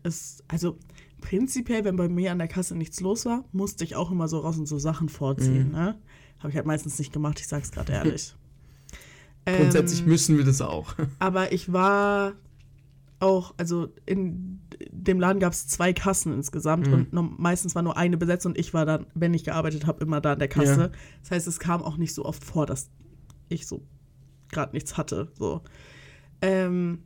es, 0.03 0.43
also 0.49 0.77
prinzipiell, 1.21 1.85
wenn 1.85 1.97
bei 1.97 2.09
mir 2.09 2.33
an 2.33 2.39
der 2.39 2.49
Kasse 2.49 2.75
nichts 2.77 3.01
los 3.01 3.27
war, 3.27 3.45
musste 3.53 3.85
ich 3.85 3.97
auch 3.97 4.11
immer 4.11 4.29
so 4.29 4.39
raus 4.41 4.59
und 4.59 4.67
so 4.67 4.79
Sachen 4.79 5.09
vorziehen, 5.09 5.67
Mhm. 5.69 5.73
ne? 5.73 5.99
Habe 6.39 6.51
ich 6.51 6.57
halt 6.57 6.67
meistens 6.67 6.99
nicht 6.99 7.13
gemacht, 7.13 7.41
ich 7.41 7.49
sag's 7.49 7.71
gerade 7.73 7.93
ehrlich. 7.95 8.35
Grundsätzlich 9.45 10.03
Ähm, 10.03 10.09
müssen 10.09 10.37
wir 10.37 10.45
das 10.45 10.61
auch. 10.61 10.95
aber 11.19 11.53
ich 11.53 11.73
war 11.73 12.35
auch, 13.21 13.55
also 13.57 13.89
in 14.07 14.61
dem 14.93 15.19
Laden 15.19 15.41
gab 15.41 15.53
es 15.53 15.67
zwei 15.67 15.93
Kassen 15.93 16.33
insgesamt 16.33 16.87
Mhm. 16.87 16.93
und 16.93 17.13
no- 17.13 17.23
meistens 17.39 17.75
war 17.75 17.83
nur 17.83 17.97
eine 17.97 18.17
besetzt 18.17 18.47
und 18.47 18.57
ich 18.59 18.75
war 18.75 18.87
dann, 18.87 19.07
wenn 19.15 19.35
ich 19.35 19.45
gearbeitet 19.45 19.87
habe, 19.87 20.05
immer 20.05 20.21
da 20.21 20.35
an 20.35 20.39
der 20.39 20.49
Kasse. 20.49 20.81
Ja. 20.81 20.91
Das 21.23 21.31
heißt, 21.33 21.47
es 21.49 21.59
kam 21.59 21.83
auch 21.83 21.97
nicht 21.97 22.15
so 22.15 22.25
oft 22.25 22.45
vor, 22.45 22.67
dass 22.67 22.91
ich 23.49 23.67
so 23.67 23.83
gerade 24.51 24.73
nichts 24.73 24.97
hatte. 24.97 25.33
So. 25.35 25.63
Ähm, 26.43 27.03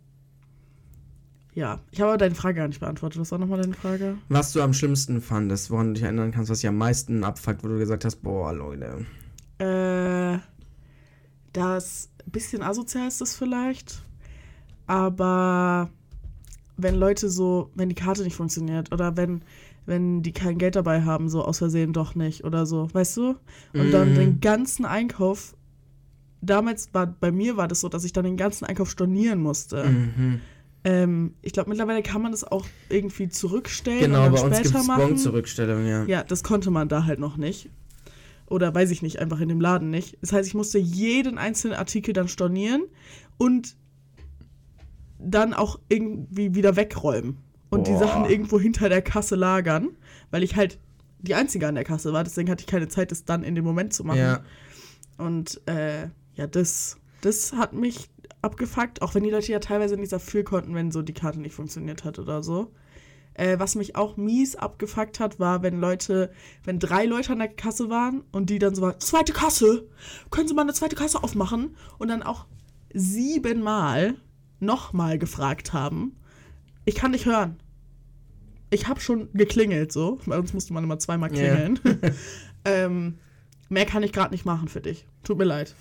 ja, 1.55 1.81
ich 1.91 2.01
habe 2.01 2.11
aber 2.11 2.19
deine 2.19 2.35
Frage 2.35 2.59
gar 2.59 2.69
nicht 2.69 2.81
beantwortet. 2.81 3.21
Was 3.21 3.31
war 3.31 3.39
nochmal 3.39 3.61
deine 3.61 3.75
Frage? 3.75 4.17
Was 4.29 4.53
du 4.53 4.63
am 4.63 4.73
schlimmsten 4.73 5.21
fandest, 5.21 5.71
woran 5.71 5.89
du 5.89 5.93
dich 5.95 6.03
erinnern 6.05 6.31
kannst, 6.33 6.51
was 6.51 6.61
dich 6.61 6.69
am 6.69 6.79
meisten 6.79 7.25
abfuckt, 7.25 7.63
wo 7.63 7.69
du 7.69 7.79
gesagt 7.79 8.05
hast, 8.05 8.17
boah, 8.17 8.53
Leute. 8.53 9.07
Äh, 9.59 10.39
das 11.53 12.11
bisschen 12.27 12.63
asozial 12.63 13.09
ist 13.09 13.21
das 13.21 13.37
vielleicht, 13.37 14.01
aber 14.87 15.91
wenn 16.77 16.95
Leute 16.95 17.29
so, 17.29 17.71
wenn 17.75 17.89
die 17.89 17.95
Karte 17.95 18.23
nicht 18.23 18.37
funktioniert 18.37 18.93
oder 18.93 19.17
wenn, 19.17 19.43
wenn 19.85 20.23
die 20.23 20.33
kein 20.33 20.57
Geld 20.59 20.77
dabei 20.77 21.03
haben, 21.03 21.29
so 21.29 21.45
aus 21.45 21.59
Versehen 21.59 21.93
doch 21.93 22.15
nicht 22.15 22.45
oder 22.45 22.65
so, 22.65 22.89
weißt 22.93 23.17
du? 23.19 23.35
Und 23.75 23.91
dann 23.93 24.11
Mhm. 24.11 24.15
den 24.15 24.41
ganzen 24.41 24.85
Einkauf, 24.85 25.55
damals 26.41 26.95
war, 26.95 27.07
bei 27.07 27.31
mir 27.33 27.57
war 27.57 27.69
das 27.69 27.81
so, 27.81 27.89
dass 27.89 28.05
ich 28.05 28.13
dann 28.13 28.25
den 28.25 28.37
ganzen 28.37 28.65
Einkauf 28.65 28.91
stornieren 28.91 29.41
musste. 29.41 29.85
Mhm. 29.85 30.41
Ähm, 30.85 31.35
ich 31.43 31.53
glaube, 31.53 31.71
mittlerweile 31.71 32.03
kann 32.03 32.23
man 32.23 32.33
das 32.33 32.43
auch 32.45 32.67
irgendwie 32.89 33.29
zurückstellen 33.29 34.01
Genau, 34.01 34.27
und 34.27 34.33
bei 34.33 34.39
dann 34.39 34.47
uns 34.47 34.57
gibt 34.57 34.69
später 34.69 34.81
es 34.81 34.87
machen. 34.87 35.03
Bon-Zurückstellung, 35.03 35.87
ja. 35.87 36.05
Ja, 36.05 36.25
das 36.25 36.43
konnte 36.43 36.71
man 36.71 36.89
da 36.89 37.05
halt 37.05 37.21
noch 37.21 37.37
nicht. 37.37 37.71
Oder 38.47 38.75
weiß 38.75 38.91
ich 38.91 39.01
nicht, 39.01 39.19
einfach 39.21 39.41
in 39.41 39.49
dem 39.49 39.61
Laden 39.61 39.91
nicht. 39.91 40.19
Das 40.21 40.33
heißt, 40.33 40.47
ich 40.49 40.55
musste 40.55 40.79
jeden 40.79 41.39
einzelnen 41.39 41.77
Artikel 41.77 42.13
dann 42.13 42.29
stornieren 42.29 42.83
und 43.39 43.77
dann 45.19 45.55
auch 45.55 45.79
irgendwie 45.89 46.55
wieder 46.55 46.77
wegräumen. 46.77 47.39
Und 47.71 47.87
die 47.87 47.93
Boah. 47.93 48.01
Sachen 48.01 48.27
irgendwo 48.27 48.61
hinter 48.61 48.89
der 48.89 49.01
Kasse 49.01 49.37
lagern, 49.37 49.91
weil 50.31 50.43
ich 50.43 50.57
halt 50.57 50.79
die 51.21 51.35
Einzige 51.35 51.67
an 51.69 51.77
der 51.77 51.85
Kasse 51.85 52.13
war. 52.13 52.25
Deswegen 52.25 52.51
hatte 52.51 52.63
ich 52.63 52.67
keine 52.67 52.89
Zeit, 52.89 53.11
das 53.11 53.25
dann 53.25 53.45
in 53.45 53.55
dem 53.55 53.65
Moment 53.65 53.95
zu 53.95 54.05
machen. 54.05 54.19
Ja. 54.19 54.41
Und 55.17 55.61
äh, 55.67 56.09
ja, 56.35 56.47
das, 56.47 56.99
das 57.23 57.53
hat 57.53 57.73
mich 57.73 58.11
abgefuckt, 58.43 59.03
auch 59.03 59.15
wenn 59.15 59.23
die 59.23 59.31
Leute 59.31 59.53
ja 59.53 59.61
teilweise 59.61 59.97
nicht 59.97 60.13
dafür 60.13 60.45
konnten, 60.45 60.75
wenn 60.75 60.91
so 60.91 61.03
die 61.03 61.15
Karte 61.15 61.41
nicht 61.41 61.55
funktioniert 61.55 62.05
hat 62.05 62.19
oder 62.19 62.43
so. 62.43 62.73
Äh, 63.35 63.59
was 63.59 63.77
mich 63.77 63.97
auch 63.97 64.17
mies 64.17 64.57
abgefuckt 64.57 65.19
hat, 65.19 65.41
war, 65.41 65.63
wenn 65.63 65.81
Leute, 65.81 66.31
wenn 66.65 66.79
drei 66.79 67.07
Leute 67.07 67.33
an 67.33 67.39
der 67.39 67.49
Kasse 67.49 67.89
waren 67.89 68.23
und 68.31 68.51
die 68.51 68.59
dann 68.59 68.75
so 68.75 68.83
waren, 68.83 69.01
zweite 69.01 69.33
Kasse, 69.33 69.89
können 70.31 70.49
Sie 70.49 70.55
mal 70.55 70.63
eine 70.63 70.75
zweite 70.75 70.97
Kasse 70.97 71.23
aufmachen? 71.23 71.77
Und 71.99 72.09
dann 72.09 72.23
auch 72.23 72.47
siebenmal 72.93 74.17
nochmal 74.61 75.19
gefragt 75.19 75.73
haben, 75.73 76.17
ich 76.85 76.95
kann 76.95 77.13
nicht 77.13 77.27
hören. 77.27 77.57
Ich 78.71 78.89
habe 78.89 79.01
schon 79.01 79.33
geklingelt, 79.33 79.93
so. 79.93 80.19
Bei 80.27 80.39
uns 80.39 80.53
musste 80.53 80.73
man 80.73 80.85
immer 80.85 80.99
zweimal 80.99 81.31
klingeln. 81.31 81.79
ähm, 82.65 83.19
mehr 83.69 83.87
kann 83.87 84.03
ich 84.03 84.13
gerade 84.13 84.33
nicht 84.33 84.45
machen 84.45 84.69
für 84.69 84.81
dich. 84.81 85.07
Tut 85.23 85.39
mir 85.39 85.45
leid. 85.45 85.75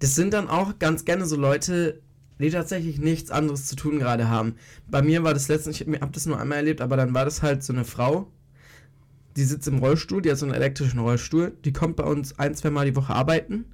Das 0.00 0.14
sind 0.14 0.32
dann 0.32 0.48
auch 0.48 0.78
ganz 0.78 1.04
gerne 1.04 1.26
so 1.26 1.36
Leute, 1.36 2.00
die 2.38 2.50
tatsächlich 2.50 2.98
nichts 2.98 3.30
anderes 3.30 3.66
zu 3.66 3.76
tun 3.76 3.98
gerade 3.98 4.28
haben. 4.28 4.54
Bei 4.88 5.02
mir 5.02 5.22
war 5.24 5.34
das 5.34 5.48
letztens, 5.48 5.80
ich 5.80 5.86
habe 5.86 6.12
das 6.12 6.26
nur 6.26 6.38
einmal 6.38 6.58
erlebt, 6.58 6.80
aber 6.80 6.96
dann 6.96 7.14
war 7.14 7.24
das 7.24 7.42
halt 7.42 7.62
so 7.62 7.72
eine 7.72 7.84
Frau, 7.84 8.30
die 9.36 9.44
sitzt 9.44 9.68
im 9.68 9.78
Rollstuhl, 9.78 10.22
die 10.22 10.30
hat 10.30 10.38
so 10.38 10.46
einen 10.46 10.54
elektrischen 10.54 10.98
Rollstuhl, 10.98 11.56
die 11.64 11.72
kommt 11.72 11.96
bei 11.96 12.04
uns 12.04 12.38
ein, 12.38 12.54
zwei 12.54 12.70
Mal 12.70 12.86
die 12.86 12.96
Woche 12.96 13.12
arbeiten 13.12 13.66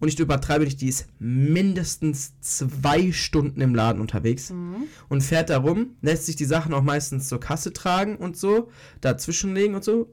und 0.00 0.08
ich 0.08 0.18
übertreibe 0.18 0.64
nicht, 0.64 0.80
die 0.80 0.88
ist 0.88 1.08
mindestens 1.18 2.32
zwei 2.40 3.12
Stunden 3.12 3.60
im 3.60 3.74
Laden 3.74 4.00
unterwegs 4.00 4.50
und 5.08 5.20
fährt 5.22 5.50
da 5.50 5.58
rum, 5.58 5.96
lässt 6.00 6.26
sich 6.26 6.36
die 6.36 6.46
Sachen 6.46 6.72
auch 6.72 6.82
meistens 6.82 7.28
zur 7.28 7.38
Kasse 7.38 7.72
tragen 7.72 8.16
und 8.16 8.36
so, 8.36 8.70
dazwischenlegen 9.02 9.74
und 9.74 9.84
so. 9.84 10.10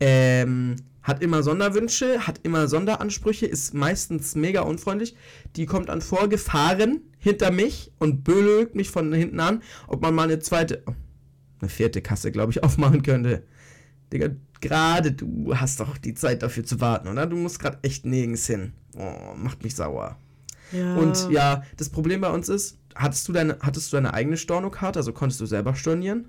Ähm, 0.00 0.76
hat 1.02 1.22
immer 1.22 1.42
Sonderwünsche, 1.42 2.26
hat 2.26 2.40
immer 2.42 2.68
Sonderansprüche, 2.68 3.46
ist 3.46 3.74
meistens 3.74 4.34
mega 4.34 4.62
unfreundlich. 4.62 5.14
Die 5.56 5.66
kommt 5.66 5.88
dann 5.88 6.00
vorgefahren 6.00 7.02
hinter 7.18 7.50
mich 7.50 7.92
und 7.98 8.24
böllögt 8.24 8.74
mich 8.74 8.90
von 8.90 9.12
hinten 9.12 9.40
an, 9.40 9.62
ob 9.86 10.02
man 10.02 10.14
mal 10.14 10.24
eine 10.24 10.38
zweite, 10.38 10.82
oh, 10.86 10.94
eine 11.60 11.68
vierte 11.68 12.02
Kasse, 12.02 12.32
glaube 12.32 12.52
ich, 12.52 12.62
aufmachen 12.64 13.02
könnte. 13.02 13.44
Digga, 14.12 14.30
gerade 14.60 15.12
du 15.12 15.54
hast 15.56 15.80
doch 15.80 15.98
die 15.98 16.14
Zeit 16.14 16.42
dafür 16.42 16.64
zu 16.64 16.80
warten, 16.80 17.08
oder? 17.08 17.26
Du 17.26 17.36
musst 17.36 17.58
gerade 17.58 17.78
echt 17.82 18.06
nirgends 18.06 18.46
hin. 18.46 18.72
Oh, 18.96 19.34
macht 19.36 19.62
mich 19.62 19.74
sauer. 19.74 20.16
Ja. 20.72 20.96
Und 20.96 21.30
ja, 21.30 21.62
das 21.76 21.88
Problem 21.88 22.20
bei 22.20 22.30
uns 22.30 22.48
ist, 22.48 22.78
hattest 22.94 23.28
du 23.28 23.32
deine, 23.32 23.58
hattest 23.60 23.92
du 23.92 23.96
deine 23.96 24.12
eigene 24.14 24.36
Stornokarte, 24.36 24.98
also 24.98 25.12
konntest 25.12 25.40
du 25.40 25.46
selber 25.46 25.74
stornieren? 25.74 26.26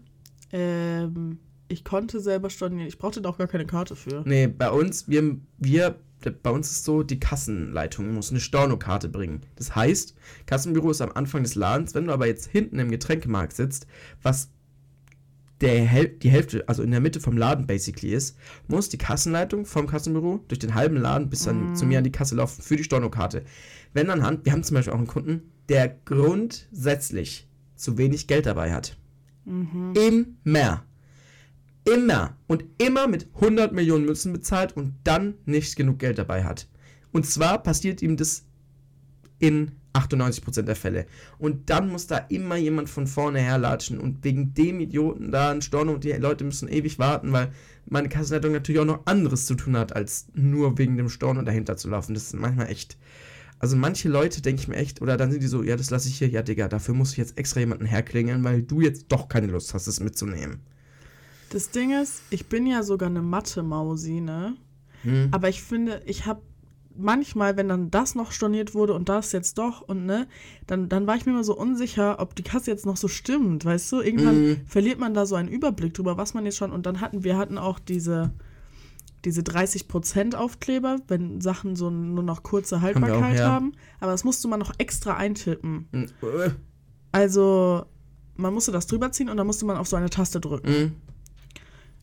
Ähm, 0.51 1.39
ich 1.67 1.83
konnte 1.83 2.19
selber 2.19 2.49
stornieren. 2.49 2.87
Ich 2.87 2.97
brauchte 2.97 3.21
da 3.21 3.29
auch 3.29 3.37
gar 3.37 3.47
keine 3.47 3.65
Karte 3.65 3.95
für. 3.95 4.23
Nee, 4.25 4.47
bei 4.47 4.69
uns, 4.69 5.07
wir, 5.07 5.37
wir, 5.57 5.95
bei 6.43 6.49
uns 6.49 6.71
ist 6.71 6.85
so, 6.85 7.03
die 7.03 7.19
Kassenleitung 7.19 8.13
muss 8.13 8.31
eine 8.31 8.39
Stornokarte 8.39 9.09
bringen. 9.09 9.43
Das 9.55 9.75
heißt, 9.75 10.15
Kassenbüro 10.45 10.91
ist 10.91 11.01
am 11.01 11.11
Anfang 11.13 11.43
des 11.43 11.55
Ladens, 11.55 11.95
wenn 11.95 12.05
du 12.05 12.13
aber 12.13 12.27
jetzt 12.27 12.47
hinten 12.47 12.79
im 12.79 12.91
Getränkemarkt 12.91 13.53
sitzt, 13.53 13.87
was 14.21 14.49
der 15.61 15.85
die 16.05 16.29
Hälfte, 16.29 16.67
also 16.67 16.83
in 16.83 16.91
der 16.91 17.01
Mitte 17.01 17.19
vom 17.19 17.37
Laden 17.37 17.67
basically 17.67 18.13
ist, 18.13 18.37
muss 18.67 18.89
die 18.89 18.97
Kassenleitung 18.97 19.65
vom 19.65 19.87
Kassenbüro 19.87 20.43
durch 20.47 20.59
den 20.59 20.73
halben 20.73 20.95
Laden 20.97 21.29
bis 21.29 21.43
dann 21.43 21.75
zu 21.75 21.85
mir 21.85 21.97
an 21.97 22.03
die 22.05 22.11
Kasse 22.11 22.35
laufen 22.35 22.61
für 22.61 22.77
die 22.77 22.83
Stornokarte. 22.83 23.43
Wenn 23.93 24.09
anhand, 24.09 24.45
wir 24.45 24.53
haben 24.53 24.63
zum 24.63 24.75
Beispiel 24.75 24.93
auch 24.93 24.97
einen 24.97 25.07
Kunden, 25.07 25.51
der 25.67 25.89
grundsätzlich 26.05 27.47
zu 27.75 27.97
wenig 27.97 28.27
Geld 28.27 28.45
dabei 28.45 28.73
hat. 28.73 28.97
Immer. 30.45 30.83
Immer 31.89 32.37
und 32.47 32.63
immer 32.77 33.07
mit 33.07 33.27
100 33.35 33.73
Millionen 33.73 34.05
Münzen 34.05 34.33
bezahlt 34.33 34.75
und 34.75 34.93
dann 35.03 35.35
nicht 35.45 35.75
genug 35.75 35.99
Geld 35.99 36.17
dabei 36.17 36.43
hat. 36.43 36.67
Und 37.11 37.25
zwar 37.25 37.63
passiert 37.63 38.01
ihm 38.01 38.17
das 38.17 38.45
in 39.39 39.71
98% 39.93 40.63
der 40.63 40.75
Fälle. 40.75 41.05
Und 41.37 41.69
dann 41.69 41.89
muss 41.89 42.07
da 42.07 42.17
immer 42.17 42.57
jemand 42.57 42.89
von 42.89 43.07
vorne 43.07 43.39
herlatschen 43.39 43.99
und 43.99 44.23
wegen 44.23 44.53
dem 44.53 44.79
Idioten 44.79 45.31
da 45.31 45.51
ein 45.51 45.61
Storno 45.61 45.93
und 45.93 46.03
die 46.03 46.11
Leute 46.11 46.43
müssen 46.43 46.69
ewig 46.69 46.99
warten, 46.99 47.31
weil 47.31 47.51
meine 47.87 48.09
Kassenleitung 48.09 48.51
natürlich 48.51 48.81
auch 48.81 48.85
noch 48.85 49.05
anderes 49.05 49.45
zu 49.45 49.55
tun 49.55 49.75
hat, 49.75 49.95
als 49.95 50.27
nur 50.33 50.77
wegen 50.77 50.97
dem 50.97 51.09
Storno 51.09 51.41
dahinter 51.41 51.75
zu 51.77 51.89
laufen. 51.89 52.13
Das 52.13 52.23
ist 52.23 52.35
manchmal 52.35 52.69
echt. 52.69 52.97
Also 53.57 53.75
manche 53.75 54.07
Leute 54.07 54.41
denke 54.41 54.61
ich 54.61 54.67
mir 54.67 54.77
echt, 54.77 55.01
oder 55.01 55.17
dann 55.17 55.31
sind 55.31 55.43
die 55.43 55.47
so, 55.47 55.63
ja, 55.63 55.75
das 55.75 55.89
lasse 55.89 56.07
ich 56.07 56.17
hier, 56.17 56.29
ja, 56.29 56.41
Digga, 56.41 56.69
dafür 56.69 56.93
muss 56.93 57.11
ich 57.11 57.17
jetzt 57.17 57.37
extra 57.37 57.59
jemanden 57.59 57.85
herklingeln, 57.85 58.43
weil 58.43 58.61
du 58.61 58.79
jetzt 58.79 59.07
doch 59.09 59.27
keine 59.27 59.47
Lust 59.47 59.73
hast, 59.73 59.87
es 59.87 59.99
mitzunehmen. 59.99 60.61
Das 61.49 61.71
Ding 61.71 61.91
ist, 61.99 62.21
ich 62.29 62.47
bin 62.47 62.67
ja 62.67 62.83
sogar 62.83 63.09
eine 63.09 63.21
Mathe-Mausi, 63.21 64.21
ne? 64.21 64.55
Hm. 65.03 65.29
Aber 65.31 65.49
ich 65.49 65.61
finde, 65.63 66.01
ich 66.05 66.25
habe 66.25 66.41
manchmal, 66.95 67.55
wenn 67.57 67.69
dann 67.69 67.89
das 67.91 68.13
noch 68.15 68.31
storniert 68.33 68.73
wurde 68.75 68.93
und 68.93 69.07
das 69.09 69.31
jetzt 69.31 69.57
doch 69.57 69.81
und 69.81 70.05
ne, 70.05 70.27
dann, 70.67 70.89
dann 70.89 71.07
war 71.07 71.15
ich 71.15 71.25
mir 71.25 71.31
immer 71.31 71.43
so 71.45 71.57
unsicher, 71.57 72.19
ob 72.19 72.35
die 72.35 72.43
Kasse 72.43 72.69
jetzt 72.71 72.85
noch 72.85 72.97
so 72.97 73.07
stimmt, 73.07 73.63
weißt 73.63 73.91
du? 73.93 74.01
Irgendwann 74.01 74.41
Mhm. 74.41 74.57
verliert 74.67 74.99
man 74.99 75.13
da 75.13 75.25
so 75.25 75.35
einen 75.35 75.47
Überblick 75.47 75.93
drüber, 75.93 76.17
was 76.17 76.33
man 76.33 76.43
jetzt 76.45 76.57
schon. 76.57 76.71
Und 76.71 76.85
dann 76.85 76.99
hatten 76.99 77.23
wir 77.23 77.37
hatten 77.37 77.57
auch 77.57 77.79
diese, 77.79 78.31
diese 79.23 79.41
30% 79.41 80.35
Aufkleber, 80.35 80.97
wenn 81.07 81.39
Sachen 81.39 81.75
so 81.77 81.89
nur 81.89 82.23
noch 82.23 82.43
kurze 82.43 82.75
wir 82.75 82.77
auch, 82.79 82.81
Haltbarkeit 82.83 83.37
ja. 83.39 83.49
haben. 83.49 83.71
Aber 84.01 84.11
das 84.11 84.23
musste 84.25 84.47
man 84.49 84.59
noch 84.59 84.73
extra 84.77 85.15
eintippen. 85.15 85.87
Hm, 85.93 86.03
äh, 86.21 86.49
Also, 87.13 87.85
man 88.35 88.53
musste 88.53 88.71
das 88.73 88.87
drüber 88.87 89.11
ziehen 89.13 89.29
und 89.29 89.37
dann 89.37 89.47
musste 89.47 89.65
man 89.65 89.77
auf 89.77 89.87
so 89.87 89.95
eine 89.95 90.09
Taste 90.09 90.39
drücken. 90.41 90.67
hm. 90.67 90.91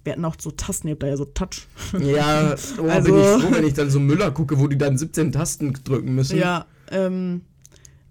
Wir 0.07 0.12
hatten 0.12 0.24
auch 0.24 0.36
so 0.38 0.50
Tasten, 0.52 0.88
ihr 0.88 0.92
habt 0.92 1.02
da 1.02 1.09
ja 1.09 1.16
so 1.16 1.24
Touch. 1.26 1.66
Ja, 1.98 2.54
oh, 2.80 2.88
Also- 2.88 3.12
bin 3.12 3.20
ich 3.20 3.26
froh, 3.42 3.48
wenn 3.50 3.66
ich 3.66 3.74
dann 3.74 3.90
so 3.90 3.98
Müller 4.00 4.30
gucke, 4.30 4.59
wo 4.59 4.68
die 4.68 4.78
dann 4.78 4.96
17 4.96 5.32
Tasten 5.32 5.72
drücken 5.84 6.14
müssen. 6.14 6.38
Ja, 6.38 6.66
ähm, 6.90 7.42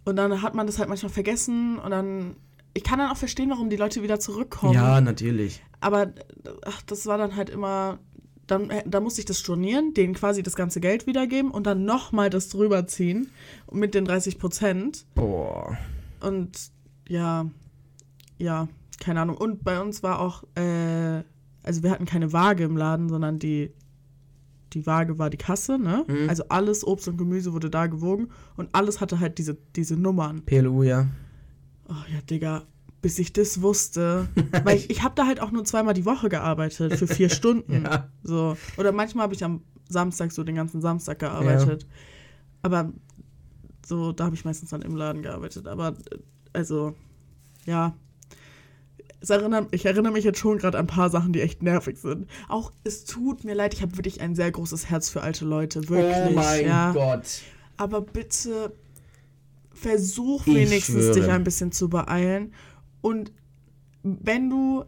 und 0.03 0.17
dann 0.17 0.41
hat 0.41 0.53
man 0.53 0.67
das 0.67 0.77
halt 0.77 0.89
manchmal 0.89 1.11
vergessen 1.11 1.79
und 1.79 1.91
dann. 1.91 2.35
Ich 2.73 2.83
kann 2.83 2.99
dann 2.99 3.09
auch 3.09 3.15
verstehen, 3.17 3.49
warum 3.49 3.69
die 3.69 3.77
Leute 3.77 4.03
wieder 4.03 4.19
zurückkommen. 4.19 4.73
Ja, 4.73 4.99
natürlich. 4.99 5.63
Aber 5.79 6.11
ach, 6.65 6.81
das 6.81 7.05
war 7.05 7.17
dann 7.17 7.35
halt 7.37 7.49
immer. 7.49 7.99
Dann, 8.47 8.69
äh, 8.69 8.83
da 8.85 8.99
musste 8.99 9.21
ich 9.21 9.25
das 9.25 9.39
stornieren, 9.39 9.93
denen 9.95 10.13
quasi 10.13 10.43
das 10.43 10.55
ganze 10.55 10.79
Geld 10.81 11.07
wiedergeben 11.07 11.49
und 11.49 11.65
dann 11.65 11.85
nochmal 11.85 12.29
das 12.29 12.49
drüber 12.49 12.85
ziehen 12.85 13.29
mit 13.71 13.95
den 13.95 14.05
30 14.05 14.37
Prozent. 14.37 15.05
Boah. 15.15 15.77
Und 16.19 16.51
ja, 17.07 17.49
ja, 18.37 18.67
keine 18.99 19.21
Ahnung. 19.21 19.37
Und 19.37 19.63
bei 19.63 19.81
uns 19.81 20.03
war 20.03 20.19
auch, 20.19 20.43
äh, 20.55 21.23
also 21.65 21.83
wir 21.83 21.91
hatten 21.91 22.05
keine 22.05 22.31
Waage 22.31 22.63
im 22.63 22.77
Laden, 22.77 23.09
sondern 23.09 23.39
die, 23.39 23.71
die 24.73 24.85
Waage 24.85 25.17
war 25.17 25.29
die 25.29 25.37
Kasse, 25.37 25.79
ne? 25.79 26.05
Mhm. 26.07 26.29
Also 26.29 26.43
alles 26.49 26.85
Obst 26.85 27.07
und 27.07 27.17
Gemüse 27.17 27.53
wurde 27.53 27.69
da 27.69 27.87
gewogen 27.87 28.29
und 28.55 28.69
alles 28.73 29.01
hatte 29.01 29.19
halt 29.19 29.37
diese, 29.37 29.57
diese 29.75 29.95
Nummern. 29.95 30.43
PLU, 30.45 30.83
ja. 30.83 31.07
Oh 31.89 31.93
ja, 32.13 32.21
Digga, 32.29 32.63
bis 33.01 33.19
ich 33.19 33.33
das 33.33 33.61
wusste. 33.61 34.27
weil 34.63 34.77
ich, 34.77 34.89
ich 34.89 35.03
habe 35.03 35.15
da 35.15 35.25
halt 35.25 35.39
auch 35.39 35.51
nur 35.51 35.65
zweimal 35.65 35.93
die 35.93 36.05
Woche 36.05 36.29
gearbeitet, 36.29 36.95
für 36.97 37.07
vier 37.07 37.29
Stunden. 37.31 37.83
Ja. 37.83 38.09
So. 38.23 38.57
Oder 38.77 38.91
manchmal 38.91 39.23
habe 39.23 39.33
ich 39.33 39.43
am 39.43 39.61
Samstag 39.89 40.31
so 40.31 40.43
den 40.43 40.55
ganzen 40.55 40.81
Samstag 40.81 41.19
gearbeitet. 41.19 41.87
Aber 42.61 42.91
so, 43.85 44.11
da 44.11 44.25
habe 44.25 44.35
ich 44.35 44.45
meistens 44.45 44.69
dann 44.69 44.81
im 44.81 44.95
Laden 44.95 45.21
gearbeitet. 45.21 45.67
Aber 45.67 45.89
äh, 45.89 46.17
also, 46.53 46.95
ja. 47.65 47.95
Erinnert, 49.29 49.67
ich 49.71 49.85
erinnere 49.85 50.13
mich 50.13 50.23
jetzt 50.23 50.39
schon 50.39 50.57
gerade 50.57 50.77
an 50.77 50.85
ein 50.85 50.87
paar 50.87 51.09
Sachen, 51.09 51.33
die 51.33 51.41
echt 51.41 51.63
nervig 51.63 51.97
sind. 51.97 52.27
Auch, 52.47 52.71
es 52.83 53.05
tut 53.05 53.43
mir 53.43 53.53
leid, 53.53 53.73
ich 53.73 53.81
habe 53.81 53.97
wirklich 53.97 54.21
ein 54.21 54.35
sehr 54.35 54.51
großes 54.51 54.89
Herz 54.89 55.09
für 55.09 55.21
alte 55.21 55.45
Leute. 55.45 55.89
Wirklich. 55.89 56.15
oh 56.29 56.31
mein 56.31 56.65
ja. 56.65 56.91
Gott. 56.93 57.41
Aber 57.77 58.01
bitte 58.01 58.73
versuch 59.73 60.47
Ich 60.47 60.55
wenigstens 60.55 61.11
dich 61.11 61.29
ein 61.29 61.43
bisschen 61.43 61.71
zu 61.71 61.89
beeilen. 61.89 62.53
Und 63.01 63.31
wenn 64.03 64.49
du 64.49 64.85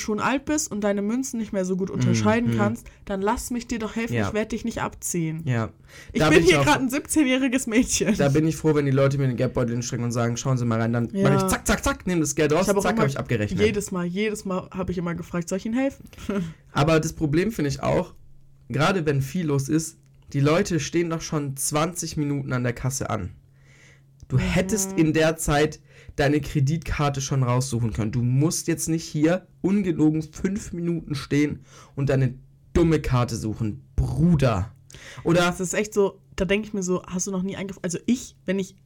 schon 0.00 0.20
alt 0.20 0.44
bist 0.44 0.70
und 0.70 0.82
deine 0.82 1.02
Münzen 1.02 1.38
nicht 1.38 1.52
mehr 1.52 1.64
so 1.64 1.76
gut 1.76 1.90
unterscheiden 1.90 2.52
mhm. 2.54 2.58
kannst, 2.58 2.86
dann 3.04 3.20
lass 3.20 3.50
mich 3.50 3.66
dir 3.66 3.78
doch 3.78 3.96
helfen. 3.96 4.14
Ja. 4.14 4.28
Ich 4.28 4.34
werde 4.34 4.48
dich 4.48 4.64
nicht 4.64 4.82
abziehen. 4.82 5.42
Ja. 5.44 5.70
Ich 6.12 6.22
bin 6.22 6.40
ich 6.40 6.46
hier 6.46 6.58
gerade 6.58 6.80
ein 6.80 6.88
17-jähriges 6.88 7.68
Mädchen. 7.68 8.16
Da 8.16 8.28
bin 8.28 8.46
ich 8.46 8.56
froh, 8.56 8.74
wenn 8.74 8.86
die 8.86 8.92
Leute 8.92 9.18
mir 9.18 9.26
den 9.26 9.36
Geldbeutel 9.36 9.72
hinstrecken 9.72 10.04
und 10.04 10.12
sagen, 10.12 10.36
schauen 10.36 10.58
Sie 10.58 10.64
mal 10.64 10.80
rein, 10.80 10.92
dann 10.92 11.08
Ja. 11.12 11.30
mache 11.30 11.44
ich 11.44 11.50
zack, 11.50 11.66
zack, 11.66 11.84
zack, 11.84 12.06
nehme 12.06 12.20
das 12.20 12.34
Geld 12.34 12.52
raus, 12.52 12.62
Ich 12.62 12.74
hab 12.74 12.80
zack, 12.80 12.98
habe 12.98 13.08
ich 13.08 13.18
abgerechnet. 13.18 13.60
Jedes 13.60 13.90
Mal, 13.90 14.04
jedes 14.04 14.44
Mal 14.44 14.68
habe 14.70 14.92
ich 14.92 14.98
immer 14.98 15.14
gefragt, 15.14 15.48
soll 15.48 15.58
ich 15.58 15.66
Ihnen 15.66 15.76
helfen? 15.76 16.04
Aber 16.72 17.00
das 17.00 17.12
Problem 17.12 17.52
finde 17.52 17.70
ich 17.70 17.82
auch, 17.82 18.14
gerade 18.68 19.06
wenn 19.06 19.22
viel 19.22 19.46
los 19.46 19.68
ist, 19.68 19.98
die 20.32 20.40
Leute 20.40 20.80
stehen 20.80 21.10
doch 21.10 21.20
schon 21.20 21.56
20 21.56 22.16
Minuten 22.16 22.52
an 22.52 22.64
der 22.64 22.72
Kasse 22.72 23.10
an. 23.10 23.30
Du 24.28 24.38
hättest 24.38 24.92
in 24.92 25.12
der 25.12 25.36
Zeit 25.36 25.80
deine 26.16 26.40
Kreditkarte 26.40 27.20
schon 27.20 27.42
raussuchen 27.42 27.92
können. 27.92 28.12
Du 28.12 28.22
musst 28.22 28.68
jetzt 28.68 28.88
nicht 28.88 29.04
hier 29.04 29.46
ungelogen 29.60 30.22
fünf 30.22 30.72
Minuten 30.72 31.14
stehen 31.14 31.60
und 31.94 32.08
deine 32.08 32.34
dumme 32.72 33.00
Karte 33.00 33.36
suchen. 33.36 33.82
Bruder. 33.96 34.72
Oder 35.24 35.40
Das 35.40 35.60
ist 35.60 35.74
echt 35.74 35.92
so, 35.94 36.20
da 36.34 36.44
denke 36.44 36.68
ich 36.68 36.74
mir 36.74 36.82
so, 36.82 37.02
hast 37.06 37.26
du 37.26 37.30
noch 37.30 37.42
nie 37.42 37.56
eingefragt? 37.56 37.84
Also 37.84 37.98
ich, 38.06 38.34
wenn 38.46 38.58
ich 38.58 38.76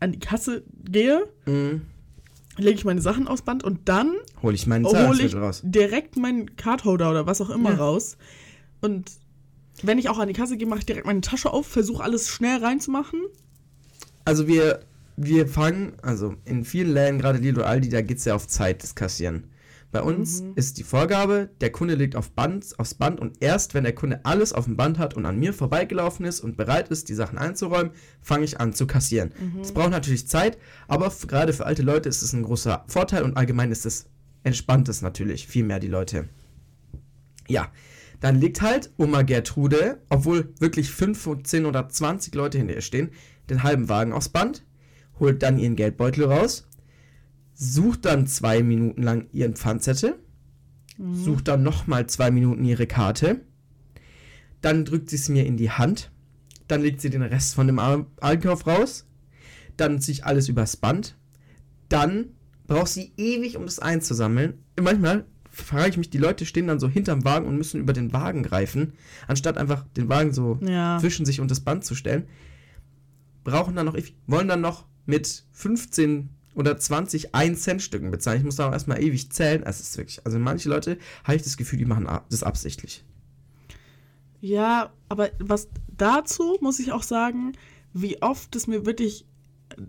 an 0.00 0.12
die 0.12 0.18
Kasse 0.18 0.64
gehe, 0.84 1.26
mh, 1.46 1.80
lege 2.56 2.74
ich 2.76 2.84
meine 2.84 3.00
Sachen 3.00 3.28
aufs 3.28 3.42
Band 3.42 3.64
und 3.64 3.80
dann 3.88 4.14
hol 4.42 4.54
ich 4.54 4.66
meinen 4.66 4.84
hole 4.86 5.22
ich 5.22 5.34
raus. 5.34 5.60
direkt 5.64 6.16
meinen 6.16 6.56
Cardholder 6.56 7.10
oder 7.10 7.26
was 7.26 7.40
auch 7.40 7.50
immer 7.50 7.70
Ja. 7.70 7.76
raus. 7.76 8.16
Und 8.80 9.10
wenn 9.82 9.98
ich 9.98 10.08
auch 10.08 10.18
an 10.18 10.28
die 10.28 10.34
Kasse 10.34 10.56
gehe, 10.56 10.66
mache 10.66 10.80
ich 10.80 10.86
direkt 10.86 11.06
meine 11.06 11.20
Tasche 11.20 11.50
auf, 11.52 11.66
versuche 11.66 12.02
alles 12.02 12.28
schnell 12.28 12.58
reinzumachen. 12.64 13.20
Also 14.24 14.46
wir, 14.48 14.80
wir 15.16 15.46
fangen, 15.46 15.92
also 16.02 16.34
in 16.44 16.64
vielen 16.64 16.92
Läden, 16.92 17.18
gerade 17.18 17.38
Lidl 17.38 17.62
Aldi, 17.62 17.88
da 17.88 18.02
geht 18.02 18.18
es 18.18 18.24
ja 18.24 18.34
auf 18.34 18.46
Zeit, 18.46 18.82
das 18.82 18.94
Kassieren. 18.94 19.48
Bei 19.92 20.02
uns 20.02 20.42
ist 20.54 20.78
die 20.78 20.84
Vorgabe, 20.84 21.50
der 21.60 21.70
Kunde 21.70 21.94
legt 21.94 22.16
auf 22.16 22.30
Band, 22.30 22.78
aufs 22.78 22.94
Band 22.94 23.20
und 23.20 23.42
erst 23.42 23.74
wenn 23.74 23.84
der 23.84 23.94
Kunde 23.94 24.20
alles 24.24 24.54
auf 24.54 24.64
dem 24.64 24.74
Band 24.78 24.98
hat 24.98 25.12
und 25.12 25.26
an 25.26 25.38
mir 25.38 25.52
vorbeigelaufen 25.52 26.24
ist 26.24 26.40
und 26.40 26.56
bereit 26.56 26.88
ist, 26.88 27.10
die 27.10 27.14
Sachen 27.14 27.36
einzuräumen, 27.36 27.92
fange 28.22 28.44
ich 28.44 28.58
an 28.58 28.72
zu 28.72 28.86
kassieren. 28.86 29.34
Das 29.58 29.72
braucht 29.72 29.90
natürlich 29.90 30.26
Zeit, 30.26 30.56
aber 30.88 31.12
gerade 31.28 31.52
für 31.52 31.66
alte 31.66 31.82
Leute 31.82 32.08
ist 32.08 32.22
es 32.22 32.32
ein 32.32 32.42
großer 32.42 32.84
Vorteil 32.88 33.22
und 33.22 33.36
allgemein 33.36 33.70
ist 33.70 33.84
es 33.84 34.06
entspanntes 34.44 35.02
natürlich, 35.02 35.46
viel 35.46 35.64
mehr 35.64 35.78
die 35.78 35.88
Leute. 35.88 36.30
Ja, 37.46 37.70
dann 38.20 38.40
legt 38.40 38.62
halt 38.62 38.90
Oma 38.96 39.22
Gertrude, 39.22 40.00
obwohl 40.08 40.54
wirklich 40.58 40.90
5, 40.90 41.42
10 41.42 41.66
oder 41.66 41.86
20 41.86 42.34
Leute 42.34 42.56
hinter 42.56 42.74
ihr 42.74 42.80
stehen, 42.80 43.10
den 43.50 43.62
halben 43.62 43.90
Wagen 43.90 44.14
aufs 44.14 44.30
Band, 44.30 44.64
holt 45.22 45.42
dann 45.42 45.58
ihren 45.58 45.76
Geldbeutel 45.76 46.24
raus, 46.24 46.68
sucht 47.54 48.04
dann 48.04 48.26
zwei 48.26 48.62
Minuten 48.62 49.02
lang 49.02 49.28
ihren 49.32 49.54
Pfandzettel, 49.54 50.16
sucht 51.14 51.48
dann 51.48 51.62
nochmal 51.62 52.06
zwei 52.08 52.30
Minuten 52.30 52.64
ihre 52.64 52.86
Karte, 52.86 53.40
dann 54.60 54.84
drückt 54.84 55.08
sie 55.10 55.16
es 55.16 55.28
mir 55.28 55.46
in 55.46 55.56
die 55.56 55.70
Hand, 55.70 56.10
dann 56.68 56.82
legt 56.82 57.00
sie 57.00 57.08
den 57.10 57.22
Rest 57.22 57.54
von 57.54 57.66
dem 57.66 57.78
Einkauf 58.20 58.66
raus, 58.66 59.06
dann 59.76 60.00
ziehe 60.00 60.14
ich 60.14 60.24
alles 60.24 60.48
übers 60.48 60.76
Band, 60.76 61.16
dann 61.88 62.30
braucht 62.66 62.88
sie 62.88 63.12
ewig, 63.16 63.56
um 63.56 63.64
das 63.64 63.78
einzusammeln. 63.78 64.54
Manchmal 64.80 65.24
frage 65.50 65.90
ich 65.90 65.96
mich, 65.98 66.10
die 66.10 66.18
Leute 66.18 66.46
stehen 66.46 66.66
dann 66.66 66.80
so 66.80 66.88
hinterm 66.88 67.24
Wagen 67.24 67.46
und 67.46 67.56
müssen 67.56 67.80
über 67.80 67.92
den 67.92 68.12
Wagen 68.12 68.42
greifen, 68.42 68.94
anstatt 69.28 69.58
einfach 69.58 69.84
den 69.96 70.08
Wagen 70.08 70.32
so 70.32 70.58
Ja. 70.62 70.98
zwischen 70.98 71.26
sich 71.26 71.40
und 71.40 71.50
das 71.50 71.60
Band 71.60 71.84
zu 71.84 71.94
stellen. 71.94 72.24
Brauchen 73.44 73.74
dann 73.76 73.86
noch, 73.86 73.96
wollen 74.26 74.48
dann 74.48 74.60
noch 74.60 74.86
mit 75.06 75.44
15 75.52 76.28
oder 76.54 76.76
20 76.78 77.34
1-Cent-Stücken 77.34 78.10
bezahlen. 78.10 78.38
Ich 78.38 78.44
muss 78.44 78.56
da 78.56 78.68
auch 78.68 78.72
erstmal 78.72 79.02
ewig 79.02 79.30
zählen. 79.30 79.62
Es 79.64 79.80
ist 79.80 79.96
wirklich, 79.96 80.24
also 80.26 80.38
manche 80.38 80.68
Leute 80.68 80.98
habe 81.24 81.36
ich 81.36 81.42
das 81.42 81.56
Gefühl, 81.56 81.78
die 81.78 81.84
machen 81.86 82.06
das 82.30 82.42
absichtlich. 82.42 83.04
Ja, 84.40 84.92
aber 85.08 85.30
was 85.38 85.68
dazu 85.96 86.58
muss 86.60 86.78
ich 86.80 86.92
auch 86.92 87.02
sagen, 87.04 87.52
wie 87.94 88.20
oft 88.22 88.54
es 88.56 88.66
mir 88.66 88.84
wirklich 88.86 89.24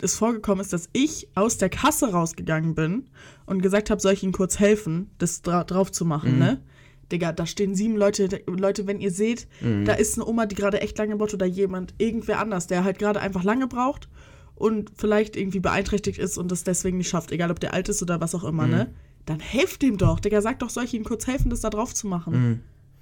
es 0.02 0.16
vorgekommen 0.16 0.62
ist, 0.62 0.72
dass 0.72 0.88
ich 0.94 1.28
aus 1.36 1.58
der 1.58 1.70
Kasse 1.70 2.12
rausgegangen 2.12 2.74
bin 2.76 3.10
und 3.46 3.62
gesagt 3.62 3.90
habe, 3.90 4.00
soll 4.00 4.14
ich 4.14 4.24
Ihnen 4.24 4.32
kurz 4.32 4.60
helfen, 4.60 5.10
das 5.18 5.42
dra 5.42 5.64
drauf 5.66 5.92
zu 5.92 6.06
machen, 6.06 6.34
Mhm. 6.34 6.40
ne? 6.40 6.62
Digga, 7.12 7.34
da 7.34 7.46
stehen 7.46 7.76
sieben 7.76 7.98
Leute. 7.98 8.30
Leute, 8.48 8.88
wenn 8.88 9.02
ihr 9.02 9.12
seht, 9.12 9.48
Mhm. 9.62 9.84
da 9.84 9.94
ist 9.94 10.16
eine 10.16 10.26
Oma, 10.26 10.46
die 10.46 10.56
gerade 10.56 10.80
echt 10.82 10.98
lange 10.98 11.18
braucht 11.18 11.34
oder 11.34 11.46
jemand, 11.46 11.94
irgendwer 11.98 12.40
anders, 12.40 12.68
der 12.68 12.86
halt 12.86 12.98
gerade 12.98 13.20
einfach 13.20 13.44
lange 13.44 13.68
braucht 13.68 14.08
und 14.64 14.92
vielleicht 14.96 15.36
irgendwie 15.36 15.60
beeinträchtigt 15.60 16.18
ist 16.18 16.38
und 16.38 16.52
das 16.52 16.64
deswegen 16.64 16.98
nicht 16.98 17.10
schafft, 17.10 17.32
egal 17.32 17.52
ob 17.52 17.60
der 17.60 17.74
alt 17.74 17.90
ist 17.90 18.02
oder 18.02 18.20
was 18.22 18.34
auch 18.34 18.44
immer, 18.44 18.64
Mhm. 18.66 18.72
ne? 18.72 18.94
Dann 19.26 19.40
helft 19.40 19.82
dem 19.82 19.98
doch. 19.98 20.20
Digga, 20.20 20.42
sag 20.42 20.60
doch, 20.60 20.70
soll 20.70 20.84
ich 20.86 20.94
Ihnen 20.94 21.06
kurz 21.06 21.28
helfen, 21.28 21.50
das 21.50 21.62
da 21.62 21.70
drauf 21.70 21.94
zu 21.94 22.08
machen? 22.08 22.34
Mhm. 22.50 22.60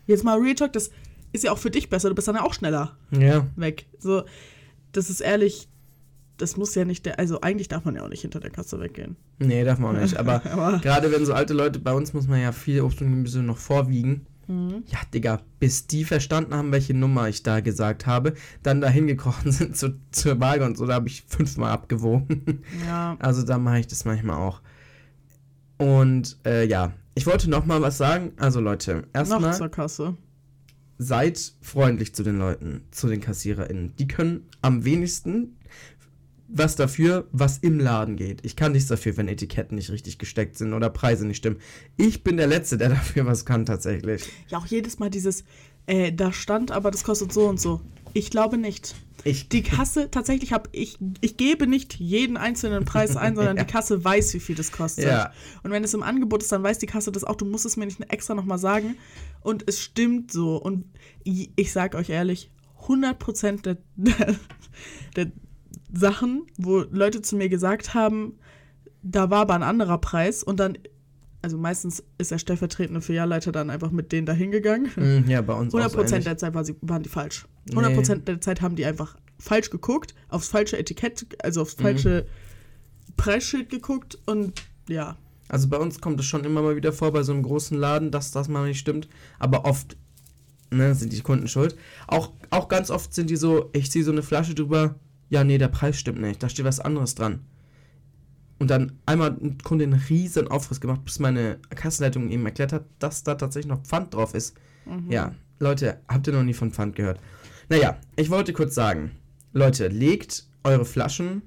Jetzt 0.07 0.23
mal 0.23 0.37
Real 0.39 0.55
Talk, 0.55 0.73
das 0.73 0.91
ist 1.31 1.43
ja 1.43 1.51
auch 1.51 1.57
für 1.57 1.71
dich 1.71 1.89
besser, 1.89 2.09
du 2.09 2.15
bist 2.15 2.27
dann 2.27 2.35
ja 2.35 2.43
auch 2.43 2.53
schneller 2.53 2.97
Ja. 3.11 3.47
weg. 3.55 3.85
So, 3.99 4.23
das 4.91 5.09
ist 5.09 5.21
ehrlich, 5.21 5.67
das 6.37 6.57
muss 6.57 6.75
ja 6.75 6.85
nicht 6.85 7.05
der, 7.05 7.17
also 7.19 7.41
eigentlich 7.41 7.67
darf 7.69 7.85
man 7.85 7.95
ja 7.95 8.03
auch 8.03 8.09
nicht 8.09 8.21
hinter 8.21 8.39
der 8.39 8.49
Kasse 8.51 8.79
weggehen. 8.79 9.15
Nee, 9.39 9.63
darf 9.63 9.79
man 9.79 9.95
auch 9.95 10.01
nicht. 10.01 10.17
Aber, 10.17 10.43
Aber- 10.51 10.79
gerade 10.79 11.11
wenn 11.11 11.25
so 11.25 11.33
alte 11.33 11.53
Leute, 11.53 11.79
bei 11.79 11.93
uns 11.93 12.13
muss 12.13 12.27
man 12.27 12.41
ja 12.41 12.51
viel 12.51 12.81
Obst 12.81 13.01
und 13.01 13.09
Gemüse 13.11 13.41
noch 13.43 13.57
vorwiegen. 13.57 14.25
Mhm. 14.51 14.83
Ja, 14.87 14.99
Digga, 15.13 15.39
bis 15.59 15.87
die 15.87 16.03
verstanden 16.03 16.53
haben, 16.53 16.71
welche 16.71 16.93
Nummer 16.93 17.29
ich 17.29 17.41
da 17.43 17.61
gesagt 17.61 18.05
habe, 18.05 18.33
dann 18.63 18.81
dahin 18.81 19.07
gekrochen 19.07 19.51
sind 19.51 19.77
zu, 19.77 19.99
zur 20.11 20.39
Waage 20.39 20.65
und 20.65 20.77
so, 20.77 20.85
da 20.85 20.95
habe 20.95 21.07
ich 21.07 21.23
fünfmal 21.27 21.71
abgewogen. 21.71 22.63
Ja. 22.85 23.15
Also 23.19 23.43
da 23.43 23.57
mache 23.57 23.79
ich 23.79 23.87
das 23.87 24.05
manchmal 24.05 24.37
auch. 24.37 24.61
Und 25.77 26.37
äh, 26.45 26.65
ja, 26.65 26.93
ich 27.15 27.25
wollte 27.25 27.49
noch 27.49 27.65
mal 27.65 27.81
was 27.81 27.97
sagen. 27.97 28.33
Also 28.37 28.59
Leute, 28.59 29.07
erstmal 29.13 29.53
zur 29.53 29.69
Kasse. 29.69 30.15
seid 30.97 31.53
freundlich 31.61 32.13
zu 32.13 32.23
den 32.23 32.37
Leuten, 32.37 32.83
zu 32.91 33.07
den 33.07 33.21
KassiererInnen. 33.21 33.95
Die 33.97 34.07
können 34.07 34.47
am 34.61 34.83
wenigsten 34.85 35.57
was 36.53 36.75
dafür, 36.75 37.27
was 37.31 37.57
im 37.59 37.79
Laden 37.79 38.15
geht. 38.17 38.45
Ich 38.45 38.55
kann 38.55 38.73
nichts 38.73 38.89
dafür, 38.89 39.15
wenn 39.17 39.27
Etiketten 39.27 39.75
nicht 39.75 39.89
richtig 39.89 40.17
gesteckt 40.19 40.57
sind 40.57 40.73
oder 40.73 40.89
Preise 40.89 41.25
nicht 41.25 41.37
stimmen. 41.37 41.57
Ich 41.97 42.23
bin 42.23 42.37
der 42.37 42.47
Letzte, 42.47 42.77
der 42.77 42.89
dafür 42.97 43.25
was 43.25 43.45
kann 43.45 43.65
tatsächlich. 43.65 44.23
Ja, 44.49 44.57
auch 44.57 44.65
jedes 44.65 44.99
Mal 44.99 45.09
dieses, 45.09 45.43
äh, 45.87 46.11
da 46.11 46.31
stand 46.33 46.71
aber, 46.71 46.91
das 46.91 47.03
kostet 47.03 47.31
so 47.33 47.47
und 47.47 47.59
so. 47.59 47.81
Ich 48.13 48.29
glaube 48.29 48.57
nicht. 48.57 48.93
Ich, 49.23 49.47
Die 49.49 49.61
Kasse, 49.61 50.09
tatsächlich 50.11 50.51
habe 50.51 50.67
ich, 50.73 50.97
ich 51.21 51.37
gebe 51.37 51.67
nicht 51.67 51.93
jeden 51.99 52.35
einzelnen 52.37 52.83
Preis 52.85 53.15
ein, 53.15 53.35
sondern 53.37 53.55
Ja. 53.55 53.63
die 53.63 53.71
Kasse 53.71 54.03
weiß, 54.03 54.33
wie 54.33 54.39
viel 54.39 54.55
das 54.55 54.71
kostet. 54.71 55.05
Ja. 55.05 55.31
Und 55.63 55.71
wenn 55.71 55.83
es 55.83 55.93
im 55.93 56.03
Angebot 56.03 56.41
ist, 56.41 56.51
dann 56.51 56.63
weiß 56.63 56.79
die 56.79 56.87
Kasse 56.87 57.11
das 57.11 57.23
auch. 57.23 57.35
Du 57.35 57.45
musst 57.45 57.65
es 57.65 57.77
mir 57.77 57.85
nicht 57.85 58.01
extra 58.11 58.33
nochmal 58.33 58.57
sagen. 58.57 58.95
Und 59.41 59.63
es 59.67 59.79
stimmt 59.79 60.31
so. 60.31 60.57
Und 60.57 60.85
ich, 61.23 61.71
sage 61.71 61.97
euch 61.97 62.09
ehrlich, 62.09 62.49
100% 62.87 63.61
der, 63.61 63.77
der, 63.95 64.35
der 65.15 65.31
Sachen, 65.93 66.43
wo 66.57 66.79
Leute 66.91 67.21
zu 67.21 67.35
mir 67.35 67.49
gesagt 67.49 67.93
haben, 67.93 68.37
da 69.03 69.29
war 69.29 69.41
aber 69.41 69.55
ein 69.55 69.63
anderer 69.63 69.97
Preis 69.97 70.43
und 70.43 70.59
dann, 70.59 70.77
also 71.41 71.57
meistens 71.57 72.03
ist 72.17 72.31
der 72.31 72.37
stellvertretende 72.37 73.01
Filialleiter 73.01 73.51
dann 73.51 73.69
einfach 73.69 73.91
mit 73.91 74.11
denen 74.11 74.25
dahin 74.25 74.51
gegangen. 74.51 74.89
Mm, 74.95 75.29
ja, 75.29 75.41
bei 75.41 75.53
uns 75.53 75.73
auch 75.73 75.79
100% 75.79 75.89
so 75.91 75.99
ähnlich. 76.01 76.23
der 76.25 76.37
Zeit 76.37 76.53
waren 76.53 77.03
die 77.03 77.09
falsch. 77.09 77.47
Nee. 77.69 77.75
100% 77.75 78.15
der 78.25 78.41
Zeit 78.41 78.61
haben 78.61 78.75
die 78.75 78.85
einfach 78.85 79.17
falsch 79.39 79.69
geguckt, 79.71 80.13
aufs 80.29 80.49
falsche 80.49 80.77
Etikett, 80.77 81.25
also 81.43 81.61
aufs 81.61 81.77
Mhm. 81.77 81.81
falsche 81.83 82.25
Preisschild 83.17 83.69
geguckt 83.69 84.17
und 84.25 84.61
ja. 84.87 85.17
Also 85.49 85.67
bei 85.67 85.77
uns 85.77 85.99
kommt 85.99 86.19
es 86.19 86.25
schon 86.25 86.45
immer 86.45 86.61
mal 86.61 86.75
wieder 86.75 86.93
vor, 86.93 87.11
bei 87.11 87.23
so 87.23 87.33
einem 87.33 87.43
großen 87.43 87.77
Laden, 87.77 88.11
dass 88.11 88.31
das 88.31 88.47
mal 88.47 88.65
nicht 88.67 88.79
stimmt. 88.79 89.09
Aber 89.37 89.65
oft 89.65 89.97
ne, 90.71 90.95
sind 90.95 91.11
die 91.11 91.19
Kunden 91.21 91.47
schuld. 91.49 91.75
Auch, 92.07 92.31
auch 92.51 92.69
ganz 92.69 92.89
oft 92.89 93.13
sind 93.13 93.29
die 93.29 93.35
so, 93.35 93.69
ich 93.73 93.91
ziehe 93.91 94.05
so 94.05 94.11
eine 94.11 94.23
Flasche 94.23 94.55
drüber, 94.55 94.95
ja, 95.31 95.43
nee, 95.45 95.57
der 95.57 95.69
Preis 95.69 95.97
stimmt 95.97 96.21
nicht, 96.21 96.43
da 96.43 96.49
steht 96.49 96.65
was 96.65 96.81
anderes 96.81 97.15
dran. 97.15 97.39
Und 98.59 98.69
dann 98.69 98.99
einmal 99.05 99.31
ein 99.31 99.57
Kunde 99.63 99.85
einen 99.85 99.99
riesen 100.09 100.49
Aufriss 100.49 100.81
gemacht, 100.81 101.03
bis 101.05 101.17
meine 101.19 101.57
Kassenleitung 101.69 102.29
ihm 102.29 102.45
erklärt 102.45 102.73
hat, 102.73 102.85
dass 102.99 103.23
da 103.23 103.33
tatsächlich 103.33 103.69
noch 103.69 103.81
Pfand 103.81 104.13
drauf 104.13 104.35
ist. 104.35 104.55
Ja, 105.09 105.33
Leute, 105.57 106.01
habt 106.07 106.27
ihr 106.27 106.33
noch 106.33 106.43
nie 106.43 106.53
von 106.53 106.71
Pfand 106.71 106.95
gehört? 106.95 107.19
Naja, 107.69 107.97
ich 108.17 108.29
wollte 108.29 108.51
kurz 108.51 108.75
sagen, 108.75 109.11
Leute, 109.53 109.87
legt 109.87 110.47
eure 110.63 110.85
Flaschen 110.85 111.41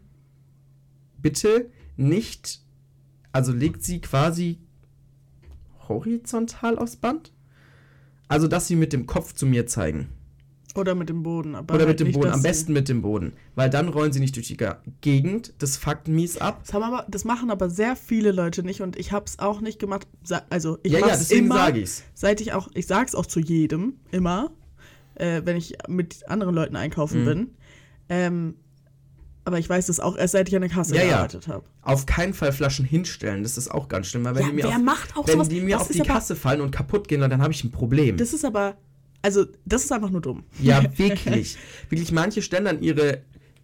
bitte 1.18 1.70
nicht, 1.96 2.60
also 3.32 3.52
legt 3.52 3.82
sie 3.82 4.00
quasi 4.00 4.58
horizontal 5.88 6.78
aufs 6.78 6.96
Band. 6.96 7.32
Also, 8.28 8.48
dass 8.48 8.66
sie 8.66 8.76
mit 8.76 8.94
dem 8.94 9.06
Kopf 9.06 9.34
zu 9.34 9.44
mir 9.46 9.66
zeigen. 9.66 10.08
Oder 10.76 10.94
mit 10.94 11.08
dem 11.08 11.22
Boden. 11.22 11.54
Aber 11.54 11.74
Oder 11.74 11.86
halt 11.86 11.90
mit 11.90 12.00
dem 12.00 12.06
nicht, 12.08 12.16
Boden. 12.18 12.32
Am 12.32 12.42
besten 12.42 12.72
mit 12.72 12.88
dem 12.88 13.00
Boden. 13.02 13.34
Weil 13.54 13.70
dann 13.70 13.88
rollen 13.88 14.12
sie 14.12 14.18
nicht 14.20 14.34
durch 14.36 14.48
die 14.48 14.56
Gegend. 15.00 15.54
Das 15.58 15.76
fuckt 15.76 16.08
mies 16.08 16.36
ab. 16.38 16.62
Das, 16.66 16.74
aber, 16.74 17.06
das 17.08 17.24
machen 17.24 17.50
aber 17.50 17.70
sehr 17.70 17.94
viele 17.96 18.32
Leute 18.32 18.62
nicht 18.64 18.80
und 18.82 18.96
ich 18.98 19.12
habe 19.12 19.24
es 19.26 19.38
auch 19.38 19.60
nicht 19.60 19.78
gemacht. 19.78 20.06
Also 20.50 20.78
ich 20.82 20.92
ja, 20.92 20.98
ja, 21.00 21.06
deswegen 21.08 21.46
immer, 21.46 21.54
sage 21.56 21.80
ich's. 21.80 22.02
seit 22.14 22.40
ich 22.40 22.52
auch, 22.52 22.68
ich 22.74 22.86
sag's 22.86 23.14
auch 23.14 23.26
zu 23.26 23.38
jedem, 23.40 23.94
immer, 24.10 24.50
äh, 25.14 25.42
wenn 25.44 25.56
ich 25.56 25.74
mit 25.88 26.28
anderen 26.28 26.54
Leuten 26.54 26.74
einkaufen 26.76 27.22
Mhm. 27.22 27.24
bin. 27.26 27.50
Ähm, 28.08 28.54
aber 29.44 29.58
ich 29.58 29.68
weiß 29.68 29.86
das 29.86 30.00
auch 30.00 30.16
erst, 30.16 30.32
seit 30.32 30.48
ich 30.48 30.56
an 30.56 30.62
der 30.62 30.70
Kasse 30.70 30.96
Ja, 30.96 31.02
ja. 31.02 31.08
gearbeitet 31.10 31.48
habe. 31.48 31.64
Auf 31.82 32.06
keinen 32.06 32.32
Fall 32.34 32.50
Flaschen 32.52 32.84
hinstellen. 32.86 33.42
Das 33.42 33.58
ist 33.58 33.70
auch 33.70 33.88
ganz 33.88 34.06
schlimm. 34.08 34.24
Weil 34.24 34.36
wenn 34.36 34.42
Ja, 34.42 34.48
die 34.48 34.82
mir 34.82 34.92
auf, 35.14 35.26
wenn 35.28 35.34
sowas? 35.34 35.48
die 35.50 35.60
mir 35.60 35.80
auf 35.80 35.88
die 35.88 36.00
Kasse 36.00 36.34
fallen 36.34 36.62
und 36.62 36.70
kaputt 36.70 37.08
gehen, 37.08 37.20
dann 37.20 37.42
habe 37.42 37.52
ich 37.52 37.62
ein 37.62 37.70
Problem. 37.70 38.16
Das 38.16 38.32
ist 38.32 38.44
aber, 38.44 38.76
also 39.24 39.46
das 39.64 39.84
ist 39.84 39.92
einfach 39.92 40.10
nur 40.10 40.20
dumm. 40.20 40.44
Ja, 40.60 40.82
wirklich. 40.98 41.56
wirklich, 41.88 42.12
manche 42.12 42.42
stellen 42.42 42.66
dann 42.66 42.82
ihre. 42.82 43.22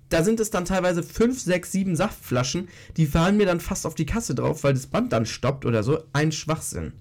Da 0.09 0.25
sind 0.25 0.41
es 0.41 0.51
dann 0.51 0.65
teilweise 0.65 1.05
5, 1.05 1.39
6, 1.39 1.71
7 1.71 1.97
Saftflaschen, 1.97 2.69
die 2.97 3.07
fallen 3.07 3.37
mir 3.37 3.47
dann 3.47 3.61
fast 3.61 3.87
auf 3.87 3.95
die 3.95 4.07
Kasse 4.07 4.35
drauf, 4.35 4.65
weil 4.65 4.73
das 4.73 4.89
Band 4.89 5.13
dann 5.13 5.25
stoppt 5.25 5.67
oder 5.67 5.85
so. 5.85 6.03
Ein 6.13 6.33
Schwachsinn. 6.33 6.95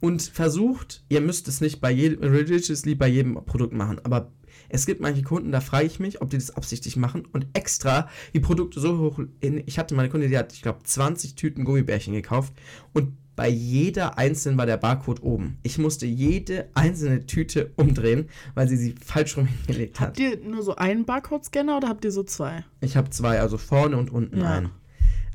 Und 0.00 0.22
versucht, 0.22 1.04
ihr 1.10 1.20
müsst 1.20 1.48
es 1.48 1.60
nicht 1.60 1.80
bei 1.82 1.90
jedem, 1.90 2.22
religiously 2.22 2.94
bei 2.94 3.08
jedem 3.08 3.34
Produkt 3.44 3.74
machen, 3.74 4.00
aber 4.04 4.30
es 4.68 4.86
gibt 4.86 5.00
manche 5.00 5.22
Kunden, 5.22 5.52
da 5.52 5.60
frage 5.60 5.86
ich 5.86 6.00
mich, 6.00 6.22
ob 6.22 6.30
die 6.30 6.38
das 6.38 6.50
absichtlich 6.50 6.96
machen 6.96 7.26
und 7.32 7.46
extra 7.52 8.08
die 8.32 8.40
Produkte 8.40 8.80
so 8.80 8.98
hoch. 8.98 9.20
In, 9.40 9.62
ich 9.66 9.78
hatte 9.78 9.94
meine 9.94 10.08
Kunde, 10.08 10.28
die 10.28 10.38
hat, 10.38 10.52
ich 10.52 10.62
glaube, 10.62 10.82
20 10.82 11.34
Tüten 11.34 11.64
Gummibärchen 11.64 12.14
gekauft 12.14 12.54
und 12.92 13.12
bei 13.36 13.48
jeder 13.48 14.16
einzelnen 14.18 14.56
war 14.58 14.64
der 14.66 14.78
Barcode 14.78 15.22
oben. 15.22 15.58
Ich 15.62 15.76
musste 15.78 16.06
jede 16.06 16.68
einzelne 16.74 17.26
Tüte 17.26 17.72
umdrehen, 17.76 18.28
weil 18.54 18.66
sie 18.68 18.76
sie 18.76 18.94
falsch 19.04 19.36
rum 19.36 19.46
hingelegt 19.66 20.00
hat. 20.00 20.08
Habt 20.08 20.20
ihr 20.20 20.38
nur 20.38 20.62
so 20.62 20.74
einen 20.76 21.04
Barcode-Scanner 21.04 21.76
oder 21.76 21.88
habt 21.88 22.04
ihr 22.04 22.12
so 22.12 22.22
zwei? 22.22 22.64
Ich 22.80 22.96
habe 22.96 23.10
zwei, 23.10 23.40
also 23.40 23.58
vorne 23.58 23.96
und 23.98 24.10
unten 24.10 24.40
Ja. 24.40 24.50
einen. 24.54 24.70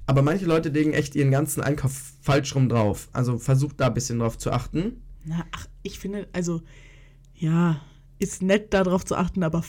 Aber 0.08 0.24
manche 0.24 0.46
Leute 0.46 0.70
legen 0.70 0.94
echt 0.94 1.16
ihren 1.16 1.32
ganzen 1.32 1.62
Einkauf 1.62 1.94
falsch 2.22 2.56
rum 2.56 2.68
drauf. 2.68 3.08
Also 3.14 3.38
versucht 3.38 3.80
da 3.80 3.88
ein 3.88 3.94
bisschen 3.94 4.20
drauf 4.20 4.38
zu 4.38 4.52
achten. 4.52 5.02
Na, 5.24 5.46
ach, 5.52 5.68
ich 5.84 6.00
finde, 6.00 6.28
also, 6.34 6.62
ja, 7.36 7.80
ist 8.20 8.42
nett 8.42 8.74
darauf 8.74 9.06
zu 9.06 9.16
achten, 9.16 9.44
aber 9.44 9.64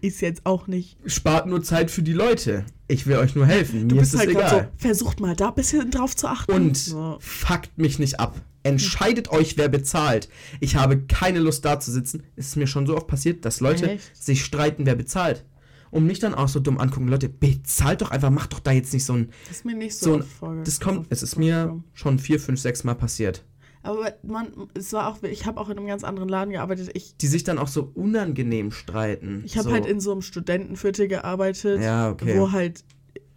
ist 0.00 0.20
jetzt 0.20 0.46
auch 0.46 0.66
nicht. 0.66 0.96
Spart 1.06 1.46
nur 1.46 1.62
Zeit 1.62 1.90
für 1.90 2.02
die 2.02 2.12
Leute. 2.12 2.64
Ich 2.88 3.06
will 3.06 3.16
euch 3.16 3.34
nur 3.34 3.46
helfen. 3.46 3.88
Du 3.88 3.94
Mir 3.94 4.00
bist 4.00 4.14
ist 4.14 4.20
es 4.20 4.26
halt 4.26 4.36
egal. 4.36 4.70
so, 4.76 4.82
versucht 4.82 5.20
mal 5.20 5.36
da 5.36 5.48
ein 5.48 5.54
bisschen 5.54 5.90
drauf 5.90 6.16
zu 6.16 6.26
achten. 6.26 6.50
Und 6.52 6.76
so. 6.76 7.18
fuckt 7.20 7.76
mich 7.78 7.98
nicht 7.98 8.18
ab. 8.18 8.40
Entscheidet 8.62 9.30
euch, 9.30 9.56
wer 9.56 9.68
bezahlt. 9.68 10.28
Ich 10.60 10.76
habe 10.76 11.00
keine 11.02 11.38
Lust 11.38 11.64
da 11.64 11.80
zu 11.80 11.90
sitzen. 11.90 12.24
Es 12.36 12.48
ist 12.48 12.56
mir 12.56 12.66
schon 12.66 12.86
so 12.86 12.96
oft 12.96 13.06
passiert, 13.06 13.44
dass 13.44 13.60
Leute 13.60 13.92
Echt? 13.92 14.16
sich 14.16 14.44
streiten, 14.44 14.84
wer 14.86 14.96
bezahlt. 14.96 15.44
Und 15.90 16.06
mich 16.06 16.18
dann 16.18 16.34
auch 16.34 16.48
so 16.48 16.60
dumm 16.60 16.78
angucken. 16.78 17.08
Leute, 17.08 17.28
bezahlt 17.28 18.00
doch 18.02 18.10
einfach, 18.10 18.30
macht 18.30 18.52
doch 18.52 18.60
da 18.60 18.70
jetzt 18.70 18.92
nicht 18.92 19.04
so 19.04 19.14
ein. 19.14 19.30
Das 19.48 19.58
ist 19.58 19.64
mir 19.64 19.74
nicht 19.74 19.96
so, 19.96 20.22
So 20.40 20.46
ein 20.46 20.62
das 20.64 20.78
kommt, 20.78 21.06
es 21.10 21.22
ist 21.22 21.36
mir 21.36 21.82
schon 21.94 22.18
vier, 22.18 22.38
fünf, 22.38 22.60
sechs 22.60 22.84
Mal 22.84 22.94
passiert. 22.94 23.44
Aber 23.82 24.12
man, 24.22 24.48
es 24.74 24.92
war 24.92 25.08
auch, 25.08 25.22
ich 25.22 25.46
habe 25.46 25.58
auch 25.58 25.70
in 25.70 25.78
einem 25.78 25.86
ganz 25.86 26.04
anderen 26.04 26.28
Laden 26.28 26.52
gearbeitet. 26.52 26.90
Ich, 26.94 27.16
Die 27.16 27.26
sich 27.26 27.44
dann 27.44 27.58
auch 27.58 27.68
so 27.68 27.90
unangenehm 27.94 28.72
streiten. 28.72 29.42
ich 29.46 29.56
habe 29.56 29.68
so. 29.68 29.74
halt 29.74 29.86
in 29.86 30.00
so 30.00 30.12
einem 30.12 30.22
Studentenviertel 30.22 31.08
gearbeitet, 31.08 31.80
Ja, 31.80 32.10
okay. 32.10 32.38
wo 32.38 32.52
halt 32.52 32.84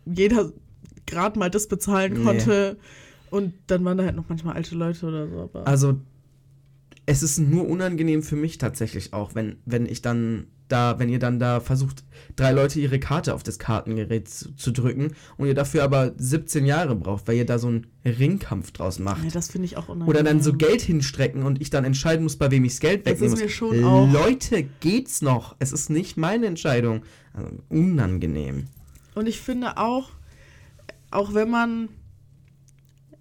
jeder 0.05 0.51
gerade 1.05 1.39
mal 1.39 1.49
das 1.49 1.67
bezahlen 1.67 2.13
Nee. 2.13 2.23
konnte. 2.23 2.77
Und 3.29 3.53
dann 3.67 3.83
waren 3.85 3.97
da 3.97 4.03
halt 4.03 4.15
noch 4.15 4.27
manchmal 4.29 4.55
alte 4.55 4.75
Leute 4.75 5.05
oder 5.07 5.27
so. 5.29 5.39
Aber 5.41 5.65
Also, 5.67 5.97
es 7.05 7.23
ist 7.23 7.39
nur 7.39 7.67
unangenehm 7.67 8.21
für 8.21 8.35
mich 8.35 8.57
tatsächlich 8.57 9.13
auch, 9.13 9.35
wenn, 9.35 9.57
wenn 9.65 9.85
ich 9.85 10.01
dann 10.01 10.47
da, 10.73 10.99
wenn 10.99 11.07
ihr 11.09 11.19
dann 11.19 11.39
da 11.39 11.59
versucht, 11.59 12.03
drei 12.35 12.51
Leute 12.51 12.79
ihre 12.79 12.99
Karte 12.99 13.33
auf 13.33 13.43
das 13.43 13.59
Kartengerät 13.59 14.27
zu, 14.27 14.53
zu 14.55 14.71
drücken 14.71 15.13
und 15.37 15.47
ihr 15.47 15.53
dafür 15.53 15.83
aber 15.83 16.13
17 16.17 16.65
Jahre 16.65 16.95
braucht, 16.95 17.27
weil 17.27 17.37
ihr 17.37 17.45
da 17.45 17.59
so 17.59 17.67
einen 17.67 17.87
Ringkampf 18.03 18.71
draus 18.71 18.99
macht. 18.99 19.23
ja, 19.23 19.29
das 19.31 19.49
finde 19.51 19.65
ich 19.65 19.77
auch 19.77 19.87
unangenehm. 19.87 20.09
Oder 20.09 20.23
dann 20.23 20.41
so 20.41 20.53
Geld 20.53 20.81
hinstrecken 20.81 21.43
und 21.43 21.61
ich 21.61 21.69
dann 21.69 21.85
entscheiden 21.85 22.23
muss, 22.23 22.35
bei 22.37 22.49
wem 22.51 22.65
ich 22.65 22.73
das 22.73 22.79
Geld 22.81 23.05
Das 23.05 23.13
wegnehmen 23.13 23.35
ist 23.35 23.41
mir 23.43 23.49
schon 23.49 23.83
auch- 23.85 24.11
Leute, 24.11 24.63
geht's 24.81 25.21
noch? 25.21 25.55
Es 25.59 25.71
ist 25.71 25.89
nicht 25.89 26.17
meine 26.17 26.47
Entscheidung. 26.47 27.03
Also, 27.33 27.49
unangenehm. 27.69 28.65
Und 29.15 29.27
ich 29.27 29.39
finde 29.39 29.77
auch, 29.77 30.09
auch 31.11 31.33
wenn 31.35 31.49
man 31.49 31.89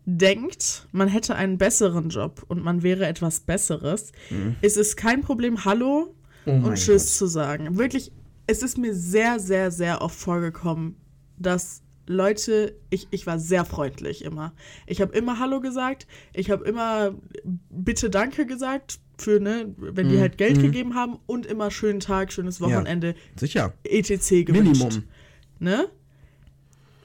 denkt, 0.05 0.89
man 0.93 1.09
hätte 1.09 1.37
einen 1.37 1.59
besseren 1.59 2.09
Job 2.09 2.45
und 2.49 2.63
man 2.65 2.83
wäre 2.83 3.07
etwas 3.07 3.41
Besseres, 3.41 4.13
ist 4.61 4.77
es 4.77 4.97
kein 4.97 5.21
Problem, 5.21 5.65
Hallo 5.65 6.07
Mhm. 6.07 6.22
Oh 6.47 6.51
und 6.51 6.75
Tschüss 6.75 7.17
zu 7.17 7.27
sagen. 7.27 7.79
Wirklich, 7.79 8.13
es 8.47 8.63
ist 8.63 8.79
mir 8.79 8.95
sehr, 8.95 9.39
sehr, 9.41 9.71
sehr 9.71 10.03
oft 10.03 10.17
vorgekommen, 10.19 10.97
dass 11.39 11.83
Leute, 12.07 12.75
ich, 12.91 13.07
ich 13.13 13.27
war 13.27 13.39
sehr 13.39 13.65
freundlich 13.65 14.25
immer. 14.25 14.53
Ich 14.87 15.01
habe 15.01 15.17
immer 15.17 15.39
Hallo 15.39 15.61
gesagt, 15.61 16.07
ich 16.35 16.51
habe 16.51 16.65
immer 16.65 17.15
Bitte 17.71 18.11
Danke 18.11 18.45
gesagt 18.45 18.99
für, 19.19 19.39
ne, 19.39 19.73
wenn 19.79 20.09
die 20.09 20.17
Mhm. 20.17 20.21
halt 20.21 20.37
Geld 20.39 20.57
Mhm. 20.57 20.63
gegeben 20.63 20.95
haben 20.97 21.19
und 21.27 21.47
immer 21.47 21.71
schönen 21.71 22.01
Tag, 22.01 22.33
schönes 22.33 22.61
Wochenende, 22.61 23.15
Sicher. 23.37 23.73
etc. 23.85 24.45
gewünscht. 24.45 24.83
Minimum. 24.83 25.05
Ne? 25.61 25.89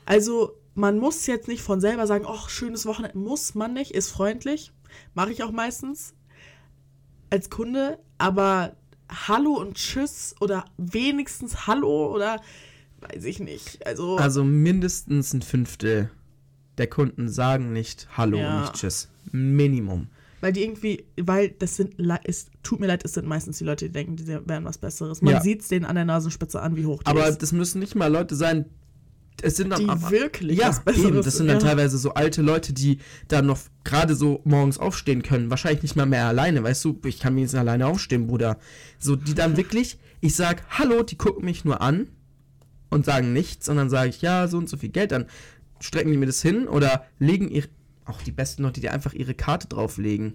Also, 0.06 0.54
man 0.74 0.98
muss 1.00 1.28
jetzt 1.28 1.48
nicht 1.48 1.62
von 1.62 1.80
selber 1.82 2.08
sagen, 2.08 2.26
ach, 2.28 2.50
schönes 2.50 2.86
Wochenende. 2.86 3.18
Muss 3.18 3.56
man 3.56 3.74
nicht, 3.74 3.92
ist 3.92 4.10
freundlich. 4.10 4.72
Mache 5.14 5.32
ich 5.32 5.44
auch 5.44 5.52
meistens 5.52 6.14
als 7.30 7.50
Kunde. 7.50 8.00
Aber 8.18 8.76
Hallo 9.10 9.54
und 9.60 9.76
Tschüss 9.76 10.36
oder 10.40 10.66
wenigstens 10.78 11.68
Hallo 11.68 12.14
oder 12.14 12.42
weiß 13.02 13.24
ich 13.26 13.40
nicht. 13.40 13.86
Also, 13.86 14.18
Also 14.18 14.44
mindestens 14.44 15.34
ein 15.34 15.42
Fünftel 15.42 16.10
der 16.78 16.88
Kunden 16.88 17.30
sagen 17.30 17.74
nicht 17.74 18.08
Hallo 18.18 18.38
Ja. 18.38 18.56
und 18.56 18.62
nicht 18.62 18.74
Tschüss. 18.74 19.10
Minimum. 19.32 20.08
weil 20.40 20.54
die 20.54 20.62
irgendwie, 20.64 21.04
weil 21.20 21.50
das 21.50 21.76
sind, 21.78 21.96
es 22.24 22.46
tut 22.64 22.80
mir 22.80 22.86
leid, 22.88 23.04
es 23.04 23.14
sind 23.14 23.28
meistens 23.28 23.58
die 23.58 23.64
Leute, 23.64 23.86
die 23.88 23.92
denken, 23.92 24.16
die 24.18 24.28
wären 24.28 24.66
was 24.66 24.78
Besseres. 24.78 25.22
Man 25.22 25.34
Ja. 25.34 25.42
sieht 25.42 25.62
es 25.62 25.68
denen 25.68 25.84
an 25.86 25.96
der 25.96 26.06
Nasenspitze 26.06 26.62
an, 26.62 26.76
wie 26.76 26.86
hoch 26.86 27.02
die 27.02 27.08
Aber 27.08 27.28
ist. 27.28 27.42
das 27.42 27.52
müssen 27.52 27.80
nicht 27.80 27.96
mal 27.96 28.12
Leute 28.12 28.36
sein. 28.36 28.66
Es 29.42 29.56
sind 29.56 29.70
dann 29.70 29.82
Die 29.82 29.90
aber- 29.90 30.10
wirklich 30.10 30.58
ja, 30.58 30.72
eben, 30.96 31.22
das 31.22 31.38
sind 31.38 31.48
dann 31.48 31.60
ja. 31.60 31.68
teilweise 31.68 31.98
so 31.98 32.14
alte 32.14 32.42
Leute, 32.42 32.74
die 32.74 32.98
dann 33.28 33.46
noch 33.46 33.60
gerade 33.84 34.16
so 34.16 34.42
morgens 34.46 34.80
aufstehen 34.80 35.22
können. 35.22 35.50
Wahrscheinlich 35.52 35.84
nicht 35.84 35.96
mal 35.96 36.06
mehr 36.08 36.26
alleine, 36.26 36.64
weißt 36.64 36.84
du? 36.86 37.00
Ich 37.06 37.20
kann 37.20 37.36
mir 37.36 37.42
jetzt 37.42 37.54
alleine 37.56 37.86
aufstehen, 37.88 38.28
Bruder. 38.28 38.58
So, 38.98 39.16
die 39.16 39.36
dann 39.36 39.56
wirklich, 39.58 40.00
ich 40.22 40.36
sag 40.36 40.64
Hallo, 40.80 41.04
die 41.04 41.18
gucken 41.18 41.46
mich 41.46 41.66
nur 41.66 41.82
an 41.82 42.08
und 42.90 43.06
sagen 43.06 43.32
nichts 43.34 43.70
und 43.70 43.78
dann 43.78 43.90
sage 43.90 44.10
ich, 44.10 44.22
ja, 44.22 44.48
so 44.48 44.58
und 44.58 44.70
so 44.70 44.78
viel 44.78 44.90
Geld, 44.90 45.12
dann 45.12 45.26
strecken 45.80 46.12
die 46.12 46.18
mir 46.18 46.26
das 46.26 46.42
hin 46.42 46.68
oder 46.68 47.06
legen 47.20 47.50
ihr, 47.50 47.66
auch 48.06 48.22
die 48.24 48.32
besten 48.32 48.64
Leute, 48.64 48.82
die 48.82 48.90
einfach 48.90 49.14
ihre 49.14 49.36
Karte 49.36 49.68
drauflegen. 49.68 50.34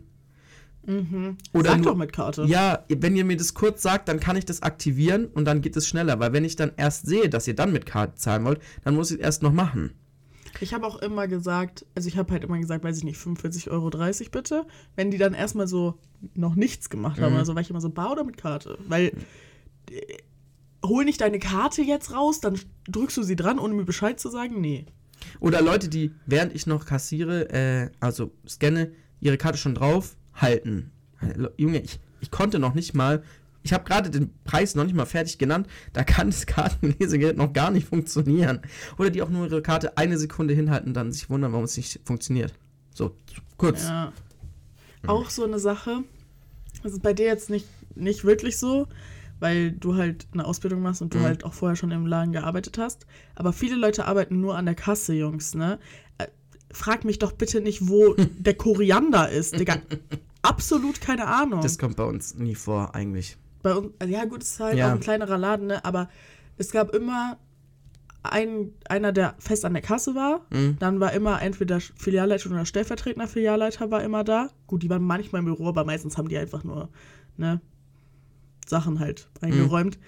Mhm. 0.87 1.37
Oder 1.53 1.71
Sag 1.71 1.79
nur- 1.81 1.87
doch 1.93 1.97
mit 1.97 2.13
Karte. 2.13 2.45
Ja, 2.45 2.85
wenn 2.89 3.15
ihr 3.17 3.25
mir 3.25 3.37
das 3.37 3.55
kurz 3.55 3.83
sagt, 3.83 4.09
dann 4.09 4.19
kann 4.21 4.37
ich 4.37 4.45
das 4.45 4.63
aktivieren 4.63 5.27
und 5.27 5.45
dann 5.45 5.61
geht 5.61 5.77
es 5.77 5.87
schneller, 5.87 6.19
weil 6.19 6.33
wenn 6.33 6.45
ich 6.45 6.57
dann 6.57 6.73
erst 6.77 7.07
sehe, 7.07 7.29
dass 7.29 7.47
ihr 7.47 7.55
dann 7.55 7.73
mit 7.73 7.87
Karte 7.87 8.17
zahlen 8.17 8.45
wollt, 8.45 8.61
dann 8.85 8.95
muss 8.97 9.11
ich 9.11 9.19
es 9.19 9.23
erst 9.25 9.43
noch 9.43 9.53
machen. 9.53 9.93
Ich 10.61 10.75
habe 10.75 10.87
auch 10.87 10.99
immer 11.01 11.29
gesagt, 11.29 11.87
also 11.95 12.09
ich 12.09 12.17
habe 12.19 12.31
halt 12.33 12.45
immer 12.45 12.59
gesagt, 12.59 12.85
weiß 12.85 12.99
ich 12.99 13.05
nicht, 13.05 13.17
45,30 13.19 13.71
Euro 13.71 13.91
bitte. 14.31 14.67
Wenn 14.97 15.11
die 15.11 15.19
dann 15.19 15.35
erstmal 15.35 15.67
so 15.67 15.99
noch 16.35 16.55
nichts 16.57 16.91
gemacht 16.91 17.21
haben, 17.21 17.33
Mhm. 17.33 17.39
also 17.39 17.55
war 17.55 17.63
ich 17.63 17.71
immer 17.71 17.81
so, 17.81 17.89
bar 17.89 18.13
oder 18.13 18.25
mit 18.25 18.37
Karte? 18.37 18.77
Weil 18.87 19.13
äh, 19.91 20.01
hol 20.85 21.05
nicht 21.05 21.21
deine 21.21 21.39
Karte 21.39 21.83
jetzt 21.83 22.13
raus, 22.13 22.41
dann 22.41 22.59
drückst 22.89 23.17
du 23.17 23.23
sie 23.23 23.37
dran, 23.37 23.59
ohne 23.59 23.75
mir 23.75 23.85
Bescheid 23.85 24.19
zu 24.21 24.29
sagen? 24.29 24.61
Nee. 24.61 24.87
Oder 25.41 25.63
Leute, 25.63 25.89
die, 25.89 26.13
während 26.27 26.53
ich 26.55 26.67
noch 26.67 26.85
kassiere, 26.85 27.49
äh, 27.51 27.91
also 28.01 28.33
scanne, 28.49 28.93
ihre 29.21 29.39
Karte 29.39 29.57
schon 29.59 29.75
drauf 29.75 30.17
halten. 30.35 30.91
Junge, 31.57 31.81
ich, 31.81 32.01
ich 32.21 32.31
konnte 32.31 32.59
noch 32.59 32.75
nicht 32.75 32.95
mal, 32.95 33.23
ich 33.63 33.73
habe 33.73 33.85
gerade 33.85 34.11
den 34.11 34.31
Preis 34.45 34.75
noch 34.75 34.85
nicht 34.85 34.95
mal 34.95 35.07
fertig 35.07 35.39
genannt, 35.39 35.69
da 35.93 36.03
kann 36.05 36.29
das 36.29 36.47
Kartenlesegerät 36.47 37.37
noch 37.37 37.53
gar 37.53 37.71
nicht 37.71 37.87
funktionieren. 37.87 38.61
Oder 38.99 39.11
die 39.11 39.23
auch 39.23 39.29
nur 39.31 39.47
ihre 39.47 39.63
Karte 39.63 39.97
eine 39.97 40.19
Sekunde 40.19 40.55
hinhalten 40.55 40.89
und 40.89 40.95
dann 40.95 41.13
sich 41.13 41.31
wundern, 41.31 41.53
warum 41.53 41.65
es 41.65 41.77
nicht 41.77 42.01
funktioniert. 42.05 42.53
So, 42.95 43.17
kurz. 43.57 43.85
Ja. 43.85 44.13
Auch 45.07 45.31
so 45.31 45.45
eine 45.45 45.59
Sache, 45.59 46.05
das 46.83 46.93
ist 46.93 47.03
bei 47.03 47.13
dir 47.13 47.27
jetzt 47.27 47.51
nicht, 47.51 47.67
nicht 47.95 48.25
wirklich 48.25 48.59
so, 48.59 48.87
weil 49.41 49.73
du 49.73 49.97
halt 49.97 50.29
eine 50.33 50.45
Ausbildung 50.45 50.83
machst 50.83 51.03
und 51.03 51.15
du 51.15 51.19
Mhm. 51.19 51.23
halt 51.23 51.45
auch 51.45 51.55
vorher 51.55 51.75
schon 51.75 51.91
im 51.91 52.07
Laden 52.07 52.33
gearbeitet 52.33 52.79
hast. 52.79 53.07
Aber 53.35 53.53
viele 53.53 53.75
Leute 53.75 54.07
arbeiten 54.07 54.41
nur 54.41 54.57
an 54.57 54.67
der 54.67 54.77
Kasse, 54.77 55.15
Jungs, 55.15 55.55
ne? 55.55 55.81
Frag 56.73 57.05
mich 57.05 57.19
doch 57.19 57.33
bitte 57.33 57.61
nicht, 57.61 57.89
wo 57.89 58.15
der 58.39 58.55
Koriander 58.55 59.29
ist, 59.31 59.59
Digga. 59.59 59.77
Absolut 60.43 61.01
keine 61.01 61.27
Ahnung. 61.29 61.61
Das 61.61 61.79
kommt 61.79 61.97
bei 61.97 62.05
uns 62.05 62.35
nie 62.35 62.55
vor, 62.57 62.95
eigentlich. 62.95 63.37
Bei 63.63 63.75
uns, 63.75 63.93
also 64.01 64.13
ja 64.13 64.25
gut, 64.25 64.43
es 64.43 64.53
ist 64.55 64.61
halt 64.61 64.77
Ja. 64.77 64.89
auch 64.89 64.93
ein 64.93 65.01
kleinerer 65.01 65.39
Laden, 65.39 65.69
ne? 65.69 65.85
Aber 65.85 66.09
es 66.57 66.73
gab 66.73 66.95
immer 66.95 67.39
einen, 68.25 68.73
einer, 68.89 69.13
der 69.13 69.35
fest 69.39 69.65
an 69.65 69.73
der 69.73 69.83
Kasse 69.83 70.15
war. 70.15 70.47
Mhm. 70.51 70.77
Dann 70.81 70.99
war 71.01 71.13
immer 71.13 71.41
entweder 71.43 71.81
Filialleiter 71.81 72.51
oder 72.51 72.65
stellvertretender 72.67 73.29
Filialleiter 73.29 73.91
war 73.91 74.03
immer 74.03 74.25
da. 74.25 74.51
Gut, 74.67 74.83
die 74.83 74.91
waren 74.91 75.03
manchmal 75.03 75.41
im 75.41 75.47
Büro, 75.47 75.69
aber 75.69 75.85
meistens 75.85 76.19
haben 76.19 76.29
die 76.29 76.39
einfach 76.39 76.65
nur 76.65 76.89
ne, 77.37 77.61
Sachen 78.67 78.99
halt 79.01 79.29
eingeräumt. 79.41 79.99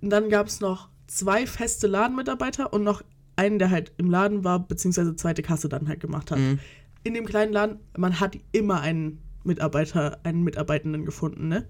Und 0.00 0.10
dann 0.10 0.28
gab 0.30 0.46
es 0.48 0.60
noch 0.60 0.88
zwei 1.06 1.46
feste 1.46 1.86
Ladenmitarbeiter 1.86 2.72
und 2.72 2.82
noch 2.82 3.02
einen, 3.36 3.58
der 3.58 3.70
halt 3.70 3.92
im 3.96 4.10
Laden 4.10 4.44
war, 4.44 4.60
beziehungsweise 4.66 5.16
zweite 5.16 5.42
Kasse 5.42 5.68
dann 5.68 5.88
halt 5.88 6.00
gemacht 6.00 6.30
hat. 6.30 6.38
Mhm. 6.38 6.58
In 7.04 7.14
dem 7.14 7.24
kleinen 7.26 7.52
Laden, 7.52 7.78
man 7.96 8.20
hat 8.20 8.38
immer 8.52 8.80
einen 8.80 9.18
Mitarbeiter, 9.44 10.18
einen 10.24 10.42
Mitarbeitenden 10.44 11.04
gefunden, 11.04 11.48
ne? 11.48 11.66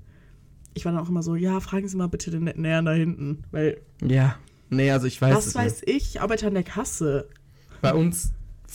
Ich 0.75 0.85
war 0.85 0.93
dann 0.93 1.01
auch 1.03 1.09
immer 1.09 1.23
so, 1.23 1.35
ja, 1.35 1.61
fragen 1.61 1.87
Sie 1.89 1.97
mal 1.97 2.09
bitte 2.09 2.31
den 2.31 2.45
netten 2.45 2.65
Herrn 2.65 2.85
da 2.87 2.93
hinten, 2.93 3.45
weil 3.51 3.81
Ja. 4.03 4.37
Nee, 4.71 4.91
also 4.91 5.07
ich 5.07 5.21
weiß 5.21 5.35
was 5.37 5.47
es 5.49 5.55
weiß 5.55 5.83
ich, 5.87 5.97
ich 6.15 6.21
arbeite 6.21 6.47
an 6.47 6.55
der 6.55 6.63
Kasse. 6.63 7.29
nicht. 7.71 7.81
Bei 7.83 7.93
uns 7.95 8.33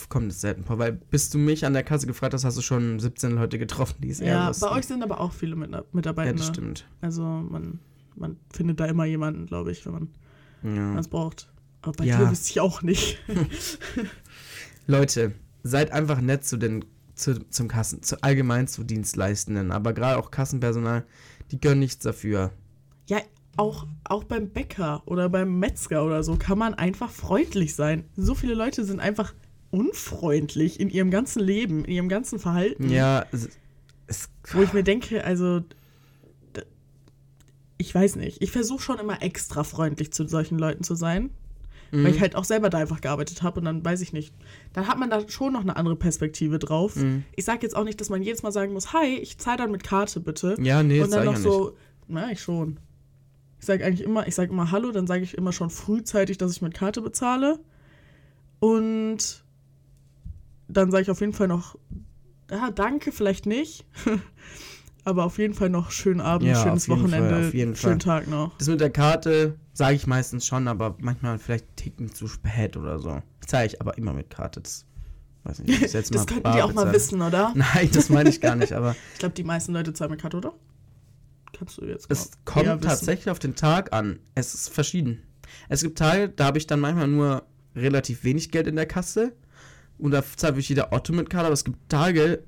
kommt 0.08 0.30
es 0.30 0.40
selten 0.40 0.62
vor, 0.64 0.78
weil 0.78 0.92
bis 0.92 1.28
du 1.30 1.38
mich 1.38 1.66
an 1.66 1.72
der 1.72 1.82
Kasse 1.82 2.06
gefragt 2.06 2.34
hast, 2.34 2.44
hast 2.44 2.56
du 2.56 2.62
schon 2.62 3.00
17 3.00 3.32
Leute 3.32 3.58
getroffen, 3.58 3.96
die 4.00 4.10
es 4.10 4.20
Ja, 4.20 4.52
bei 4.60 4.70
euch 4.70 4.86
sind 4.86 5.02
aber 5.02 5.20
auch 5.20 5.32
viele 5.32 5.56
Mit 5.56 5.72
Ja, 5.72 5.82
Mitarbeitende. 5.92 6.38
das 6.38 6.48
stimmt. 6.48 6.86
Also 7.00 7.22
man, 7.22 7.80
man 8.14 8.36
findet 8.52 8.78
da 8.78 8.84
immer 8.86 9.04
jemanden, 9.06 9.46
glaube 9.46 9.72
ich, 9.72 9.84
wenn 9.86 9.92
man 9.92 10.08
Ja. 10.76 10.98
es 10.98 11.08
braucht. 11.08 11.50
Aber 11.82 11.92
bei 11.92 12.04
Ja. 12.04 12.18
dir 12.18 12.30
wüsste 12.30 12.50
ich 12.50 12.60
auch 12.60 12.82
nicht. 12.82 13.18
Leute, 14.86 15.32
seid 15.62 15.92
einfach 15.92 16.20
nett 16.20 16.44
zu 16.44 16.56
den 16.56 16.84
zu, 17.14 17.34
zum 17.50 17.66
Kassen, 17.68 18.02
zu 18.02 18.22
allgemein 18.22 18.68
zu 18.68 18.84
Dienstleistenden, 18.84 19.72
aber 19.72 19.92
gerade 19.92 20.18
auch 20.18 20.30
Kassenpersonal, 20.30 21.04
die 21.50 21.58
können 21.58 21.80
nichts 21.80 21.98
dafür. 22.04 22.52
ja, 23.08 23.18
auch, 23.56 23.88
auch 24.04 24.22
beim 24.22 24.50
Bäcker 24.50 25.02
oder 25.06 25.28
beim 25.28 25.58
Metzger 25.58 26.04
oder 26.04 26.22
so 26.22 26.36
kann 26.36 26.58
man 26.58 26.74
einfach 26.74 27.10
freundlich 27.10 27.74
sein. 27.74 28.04
So 28.16 28.36
viele 28.36 28.54
Leute 28.54 28.84
sind 28.84 29.00
einfach 29.00 29.34
unfreundlich 29.72 30.78
in 30.78 30.90
ihrem 30.90 31.10
ganzen 31.10 31.40
Leben, 31.42 31.84
in 31.84 31.90
ihrem 31.90 32.08
ganzen 32.08 32.38
Verhalten. 32.38 32.88
Ja, 32.88 33.26
es, 33.32 33.48
es 34.06 34.28
Wo 34.52 34.62
ich 34.62 34.72
mir 34.72 34.84
denke, 34.84 35.24
also, 35.24 35.62
ich 37.78 37.92
weiß 37.92 38.14
nicht. 38.14 38.42
Ich 38.42 38.52
versuche 38.52 38.80
schon 38.80 39.00
immer 39.00 39.22
extra 39.22 39.64
freundlich 39.64 40.12
zu 40.12 40.28
solchen 40.28 40.56
Leuten 40.56 40.84
zu 40.84 40.94
sein. 40.94 41.30
Mhm. 41.90 42.04
Weil 42.04 42.14
ich 42.14 42.20
halt 42.20 42.36
auch 42.36 42.44
selber 42.44 42.70
da 42.70 42.78
einfach 42.78 43.00
gearbeitet 43.00 43.42
habe 43.42 43.60
und 43.60 43.66
dann 43.66 43.84
weiß 43.84 44.00
ich 44.00 44.12
nicht. 44.12 44.34
Dann 44.72 44.86
hat 44.86 44.98
man 44.98 45.10
da 45.10 45.28
schon 45.28 45.52
noch 45.52 45.62
eine 45.62 45.76
andere 45.76 45.96
Perspektive 45.96 46.58
drauf. 46.58 46.96
Mhm. 46.96 47.24
Ich 47.34 47.44
sage 47.44 47.60
jetzt 47.62 47.76
auch 47.76 47.84
nicht, 47.84 48.00
dass 48.00 48.10
man 48.10 48.22
jedes 48.22 48.42
Mal 48.42 48.52
sagen 48.52 48.72
muss, 48.72 48.92
hi, 48.92 49.16
ich 49.16 49.38
zahle 49.38 49.58
dann 49.58 49.70
mit 49.70 49.84
Karte 49.84 50.20
bitte. 50.20 50.56
ja, 50.60 50.82
nee, 50.82 51.00
und 51.00 51.12
dann 51.12 51.24
noch 51.24 51.32
ich 51.32 51.44
ja 51.44 51.44
nicht. 51.44 51.52
so, 51.52 51.76
na, 52.08 52.30
ich 52.30 52.40
schon. 52.40 52.78
Ich 53.60 53.66
sage 53.66 53.84
eigentlich 53.84 54.06
immer, 54.06 54.26
ich 54.28 54.34
sage 54.34 54.52
immer 54.52 54.70
Hallo, 54.70 54.92
dann 54.92 55.06
sage 55.06 55.22
ich 55.22 55.36
immer 55.36 55.52
schon 55.52 55.70
frühzeitig, 55.70 56.38
dass 56.38 56.52
ich 56.52 56.62
mit 56.62 56.74
Karte 56.74 57.00
bezahle. 57.00 57.58
Und 58.60 59.42
dann 60.68 60.90
sage 60.90 61.02
ich 61.02 61.10
auf 61.10 61.20
jeden 61.20 61.32
Fall 61.32 61.48
noch, 61.48 61.76
ja, 62.50 62.70
danke, 62.70 63.12
vielleicht 63.12 63.46
nicht. 63.46 63.84
Aber 65.04 65.24
auf 65.24 65.38
jeden 65.38 65.54
Fall 65.54 65.70
noch 65.70 65.90
schönen 65.90 66.20
Abend, 66.20 66.48
Ja, 66.48 66.62
schönes 66.62 66.88
auf 66.90 66.96
jeden 66.98 67.08
Fall, 67.10 67.20
Wochenende, 67.20 67.76
schönen. 67.76 67.98
Tag 67.98 68.28
noch. 68.28 68.56
Das 68.58 68.68
mit 68.68 68.80
der 68.80 68.90
Karte 68.90 69.56
sage 69.72 69.94
ich 69.96 70.06
meistens 70.06 70.44
schon, 70.46 70.68
aber 70.68 70.96
manchmal 71.00 71.38
vielleicht 71.38 71.76
ticken 71.76 72.12
zu 72.12 72.26
spät 72.28 72.76
oder 72.76 72.98
so. 72.98 73.22
Zeige 73.46 73.72
ich 73.74 73.80
aber 73.80 73.96
immer 73.96 74.12
mit 74.12 74.28
Karte. 74.30 74.60
Das 74.60 74.84
weiß 75.44 75.60
nicht, 75.60 75.76
ob 75.76 75.82
ich's 75.82 75.92
jetzt 75.94 76.10
Das 76.14 76.20
mal 76.22 76.26
könnten 76.26 76.42
bar 76.42 76.56
die 76.56 76.62
auch 76.62 76.72
mal 76.74 76.82
bezahle. 76.84 76.94
wissen, 76.94 77.22
oder? 77.22 77.52
Nein, 77.54 77.88
das 77.92 78.08
meine 78.10 78.28
ich 78.28 78.40
gar 78.40 78.56
nicht, 78.56 78.72
aber 78.72 78.94
Ich 79.14 79.18
glaube, 79.20 79.34
die 79.34 79.44
meisten 79.44 79.72
Leute 79.72 79.92
zahlen 79.94 80.10
mit 80.10 80.20
Karte, 80.20 80.36
oder? 80.36 80.52
Kannst 81.56 81.78
du 81.78 81.86
jetzt 81.86 82.06
es 82.10 82.30
mal 82.30 82.36
kommt 82.44 82.66
wissen. 82.66 82.80
tatsächlich 82.82 83.30
auf 83.30 83.38
den 83.38 83.54
Tag 83.54 83.92
an. 83.92 84.18
Es 84.34 84.52
ist 84.54 84.68
verschieden. 84.68 85.22
Es 85.70 85.82
gibt 85.82 85.96
Tage, 85.98 86.28
da 86.28 86.46
habe 86.46 86.58
ich 86.58 86.66
dann 86.66 86.80
manchmal 86.80 87.08
nur 87.08 87.44
relativ 87.74 88.24
wenig 88.24 88.50
Geld 88.50 88.66
in 88.66 88.76
der 88.76 88.84
Kasse 88.86 89.32
und 89.96 90.10
da 90.10 90.22
zahlt 90.36 90.58
ich 90.58 90.68
jeder 90.68 90.92
Otto 90.92 91.12
mit 91.14 91.30
Karte, 91.30 91.46
aber 91.46 91.54
es 91.54 91.64
gibt 91.64 91.88
Tage, 91.88 92.42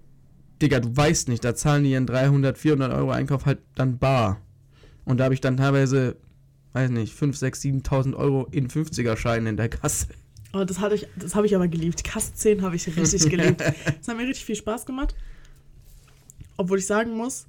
Digga, 0.61 0.81
du 0.81 0.95
weißt 0.95 1.29
nicht, 1.29 1.45
da 1.45 1.55
zahlen 1.55 1.85
die 1.85 1.93
ihren 1.93 2.07
300, 2.07 2.59
400 2.59 2.93
Euro 2.93 3.11
Einkauf 3.11 3.47
halt 3.47 3.61
dann 3.75 3.99
bar. 3.99 4.41
Und 5.05 5.19
da 5.19 5.25
habe 5.25 5.35
ich 5.35 5.41
dann 5.41 5.57
teilweise, 5.57 6.17
weiß 6.73 6.91
nicht, 6.91 7.15
5, 7.15 7.37
6, 7.37 7.61
7.000 7.63 8.15
Euro 8.15 8.47
in 8.51 8.69
50er-Scheinen 8.69 9.47
in 9.47 9.57
der 9.57 9.69
Kasse. 9.69 10.09
Oh, 10.53 10.65
das 10.65 10.81
hatte 10.81 10.97
ich, 10.97 11.07
das 11.17 11.35
habe 11.35 11.47
ich 11.47 11.55
aber 11.55 11.69
geliebt. 11.69 12.03
Kassszenen 12.05 12.63
habe 12.63 12.77
ich 12.77 12.87
richtig 12.97 13.29
geliebt. 13.31 13.61
Das 13.99 14.09
hat 14.09 14.17
mir 14.17 14.27
richtig 14.27 14.45
viel 14.45 14.57
Spaß 14.57 14.85
gemacht. 14.85 15.15
Obwohl 16.57 16.79
ich 16.79 16.87
sagen 16.87 17.17
muss, 17.17 17.47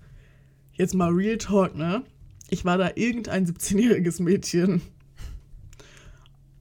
jetzt 0.74 0.93
mal 0.93 1.12
Real 1.12 1.38
Talk, 1.38 1.76
ne? 1.76 2.03
Ich 2.49 2.64
war 2.64 2.78
da 2.78 2.91
irgendein 2.95 3.45
17-jähriges 3.45 4.22
Mädchen. 4.22 4.82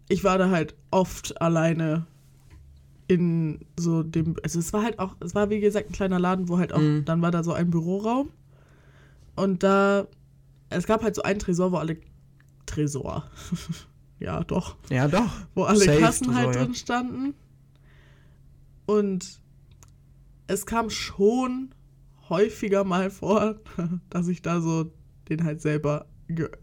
Ich 0.09 0.25
war 0.25 0.39
da 0.39 0.51
halt 0.51 0.75
oft 0.91 1.41
alleine 1.41 2.07
in 3.11 3.59
so 3.79 4.05
dem, 4.05 4.37
also 4.45 4.61
es 4.61 4.73
war 4.73 4.83
halt 4.85 5.01
auch, 5.01 5.17
es 5.19 5.35
war 5.35 5.51
wie 5.51 5.59
gesagt 5.59 5.89
ein 5.91 5.93
kleiner 5.93 6.21
Laden, 6.21 6.49
wo 6.49 6.59
halt 6.59 6.73
auch, 6.73 6.79
Mhm. 6.79 7.05
dann 7.05 7.21
war 7.23 7.33
da 7.33 7.43
so 7.43 7.53
ein 7.53 7.69
Büroraum. 7.71 8.31
Und 9.35 9.65
da, 9.65 10.07
es 10.69 10.87
gab 10.87 11.03
halt 11.03 11.17
so 11.17 11.23
einen 11.23 11.41
Tresor, 11.41 11.73
wo 11.73 11.79
alle, 11.79 11.97
Tresor. 12.67 13.25
ja, 14.21 14.45
doch 14.45 14.77
Ja, 14.91 15.09
doch. 15.09 15.29
wo 15.57 15.65
alle 15.65 15.81
Safe 15.85 15.99
Kassen 15.99 16.27
so, 16.27 16.35
halt 16.35 16.55
ja. 16.55 16.63
drin 16.65 16.75
standen. 16.75 17.35
Und 18.87 19.41
es 20.47 20.67
kam 20.67 20.89
schon 20.91 21.71
häufiger 22.29 22.85
mal 22.85 23.11
vor, 23.11 23.57
dass 24.11 24.29
ich 24.29 24.41
da 24.43 24.61
so 24.61 24.93
den 25.29 25.43
halt 25.45 25.61
selber, 25.61 26.07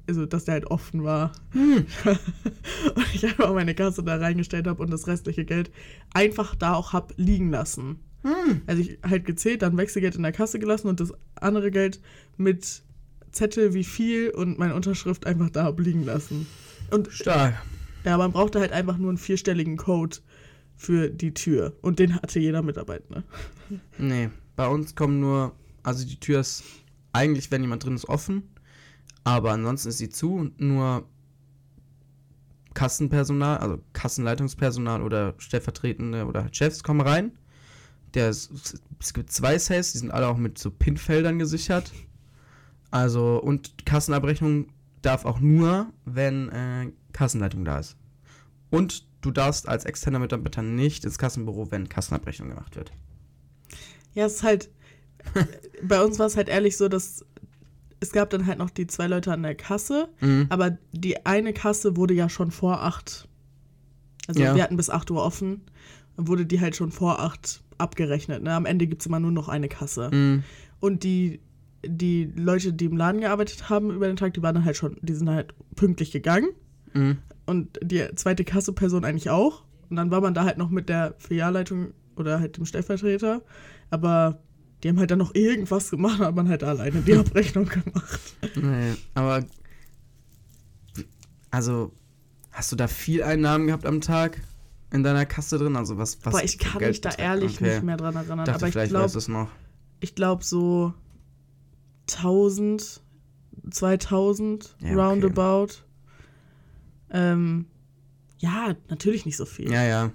also 0.07 0.25
dass 0.25 0.45
der 0.45 0.55
halt 0.55 0.67
offen 0.67 1.03
war. 1.03 1.31
Hm. 1.51 1.85
und 2.95 3.13
ich 3.13 3.25
einfach 3.25 3.53
meine 3.53 3.75
Kasse 3.75 4.03
da 4.03 4.17
reingestellt 4.17 4.67
habe 4.67 4.81
und 4.81 4.91
das 4.91 5.07
restliche 5.07 5.45
Geld 5.45 5.71
einfach 6.13 6.55
da 6.55 6.73
auch 6.73 6.93
hab 6.93 7.13
liegen 7.17 7.49
lassen. 7.49 7.99
Hm. 8.23 8.61
Also 8.67 8.81
ich 8.81 8.99
halt 9.03 9.25
gezählt, 9.25 9.61
dann 9.61 9.77
Wechselgeld 9.77 10.15
in 10.15 10.23
der 10.23 10.31
Kasse 10.31 10.59
gelassen 10.59 10.87
und 10.87 10.99
das 10.99 11.13
andere 11.35 11.71
Geld 11.71 12.01
mit 12.37 12.83
Zettel 13.31 13.73
wie 13.73 13.83
viel 13.83 14.29
und 14.31 14.57
meine 14.57 14.75
Unterschrift 14.75 15.25
einfach 15.25 15.49
da 15.49 15.65
hab 15.65 15.79
liegen 15.79 16.03
lassen. 16.03 16.47
Und 16.91 17.11
Stark. 17.11 17.55
Ja, 18.03 18.17
man 18.17 18.31
brauchte 18.31 18.59
halt 18.59 18.71
einfach 18.71 18.97
nur 18.97 19.09
einen 19.09 19.17
vierstelligen 19.17 19.77
Code 19.77 20.17
für 20.75 21.09
die 21.09 21.33
Tür. 21.33 21.73
Und 21.81 21.99
den 21.99 22.15
hatte 22.15 22.39
jeder 22.39 22.61
Mitarbeiter. 22.61 23.23
Nee, 23.97 24.29
bei 24.55 24.67
uns 24.67 24.95
kommen 24.95 25.19
nur, 25.19 25.55
also 25.83 26.05
die 26.05 26.19
Tür 26.19 26.39
ist 26.39 26.63
eigentlich, 27.11 27.51
wenn 27.51 27.61
jemand 27.61 27.83
drin 27.83 27.95
ist, 27.95 28.07
offen, 28.07 28.43
aber 29.27 29.51
ansonsten 29.51 29.89
ist 29.89 29.97
sie 29.97 30.07
zu 30.07 30.35
und 30.35 30.61
nur 30.61 31.05
Kassenpersonal, 32.73 33.57
also 33.57 33.79
Kassenleitungspersonal 33.91 35.01
oder 35.01 35.33
stellvertretende 35.37 36.25
oder 36.25 36.43
halt 36.43 36.55
Chefs 36.55 36.81
kommen 36.81 37.01
rein. 37.01 37.37
Der 38.13 38.29
ist, 38.29 38.79
es 39.01 39.13
gibt 39.13 39.29
zwei 39.29 39.59
Safes, 39.59 39.91
die 39.91 39.97
sind 39.97 40.11
alle 40.11 40.29
auch 40.29 40.37
mit 40.37 40.57
so 40.57 40.71
Pinfeldern 40.71 41.39
gesichert. 41.39 41.91
Also, 42.89 43.37
und 43.43 43.85
Kassenabrechnung 43.85 44.67
darf 45.01 45.25
auch 45.25 45.41
nur, 45.41 45.91
wenn 46.05 46.47
äh, 46.47 46.93
Kassenleitung 47.11 47.65
da 47.65 47.79
ist. 47.79 47.97
Und 48.69 49.05
du 49.19 49.31
darfst 49.31 49.67
als 49.67 49.83
externer 49.83 50.19
Mitarbeiter 50.19 50.61
nicht 50.61 51.03
ins 51.03 51.17
Kassenbüro, 51.17 51.69
wenn 51.69 51.89
Kassenabrechnung 51.89 52.47
gemacht 52.47 52.77
wird. 52.77 52.93
Ja, 54.13 54.27
es 54.27 54.35
ist 54.35 54.43
halt. 54.43 54.69
bei 55.83 56.01
uns 56.01 56.17
war 56.17 56.27
es 56.27 56.37
halt 56.37 56.47
ehrlich 56.47 56.77
so, 56.77 56.87
dass 56.87 57.25
es 57.99 58.11
gab 58.11 58.29
dann 58.29 58.45
halt 58.45 58.59
noch 58.59 58.69
die 58.69 58.87
zwei 58.87 59.07
Leute 59.07 59.31
an 59.31 59.43
der 59.43 59.55
Kasse, 59.55 60.09
Mhm. 60.21 60.45
aber 60.49 60.77
die 60.91 61.25
eine 61.25 61.53
Kasse 61.53 61.95
wurde 61.97 62.13
ja 62.13 62.29
schon 62.29 62.51
vor 62.51 62.83
acht. 62.83 63.27
Also 64.27 64.41
Ja. 64.41 64.55
wir 64.55 64.63
hatten 64.63 64.77
bis 64.77 64.89
8 64.89 65.09
Uhr 65.11 65.23
offen, 65.23 65.61
wurde 66.17 66.45
die 66.45 66.59
halt 66.61 66.75
schon 66.75 66.91
vor 66.91 67.19
acht 67.21 67.63
abgerechnet. 67.77 68.43
Ne? 68.43 68.53
Am 68.53 68.65
Ende 68.65 68.87
gibt 68.87 69.01
es 69.01 69.05
immer 69.05 69.19
nur 69.19 69.31
noch 69.31 69.47
eine 69.49 69.67
Kasse. 69.69 70.09
Mhm. 70.11 70.43
Und 70.79 71.03
die, 71.03 71.39
die 71.85 72.31
Leute, 72.35 72.73
die 72.73 72.85
im 72.85 72.97
Laden 72.97 73.21
gearbeitet 73.21 73.69
haben 73.69 73.91
über 73.91 74.07
den 74.07 74.15
Tag, 74.17 74.33
die 74.33 74.41
waren 74.41 74.55
dann 74.55 74.65
halt 74.65 74.75
schon, 74.75 74.97
die 75.01 75.13
sind 75.13 75.29
halt 75.29 75.53
pünktlich 75.75 76.11
gegangen. 76.11 76.49
Mhm. 76.93 77.17
Und 77.45 77.79
die 77.81 78.03
zweite 78.15 78.43
Kasseperson 78.43 79.05
eigentlich 79.05 79.29
auch. 79.29 79.63
Und 79.89 79.95
dann 79.95 80.11
war 80.11 80.19
man 80.21 80.33
da 80.33 80.43
halt 80.43 80.57
noch 80.57 80.69
mit 80.69 80.89
der 80.89 81.15
Filialleitung 81.19 81.93
oder 82.17 82.39
halt 82.39 82.57
dem 82.57 82.65
Stellvertreter. 82.65 83.41
Aber 83.91 84.39
die 84.83 84.89
haben 84.89 84.99
halt 84.99 85.09
dann 85.11 85.19
noch 85.19 85.33
irgendwas 85.35 85.89
gemacht, 85.89 86.19
hat 86.19 86.35
man 86.35 86.49
halt 86.49 86.63
alleine 86.63 87.01
die 87.01 87.15
Abrechnung 87.17 87.65
gemacht. 87.65 88.35
Nee, 88.55 88.93
aber 89.15 89.43
also 91.51 91.91
hast 92.51 92.71
du 92.71 92.75
da 92.75 92.87
viel 92.87 93.23
Einnahmen 93.23 93.67
gehabt 93.67 93.85
am 93.85 94.01
Tag 94.01 94.41
in 94.91 95.03
deiner 95.03 95.25
Kasse 95.25 95.57
drin? 95.57 95.75
Also 95.75 95.97
was 95.97 96.17
was 96.23 96.33
Aber 96.35 96.43
ich 96.43 96.59
kann 96.59 96.79
Geld 96.79 96.91
mich 96.91 97.01
da 97.01 97.11
ehrlich 97.11 97.55
Okay. 97.55 97.73
nicht 97.73 97.83
mehr 97.83 97.97
dran 97.97 98.15
erinnern. 98.15 98.39
Dachte, 98.45 98.53
aber 98.55 98.67
ich 98.67 98.73
vielleicht 98.73 98.91
glaube, 98.91 99.05
weißt 99.05 99.15
du 99.15 99.19
es 99.19 99.27
noch. 99.27 99.49
ich 99.99 100.15
glaube 100.15 100.43
so 100.43 100.93
1000, 102.09 103.01
2000 103.71 104.75
Ja, 104.79 104.87
okay. 104.91 104.95
roundabout. 104.99 105.73
Ähm, 107.09 107.65
ja, 108.39 108.75
natürlich 108.89 109.25
nicht 109.25 109.37
so 109.37 109.45
viel. 109.45 109.71
Ja, 109.71 109.83
ja. 109.83 110.11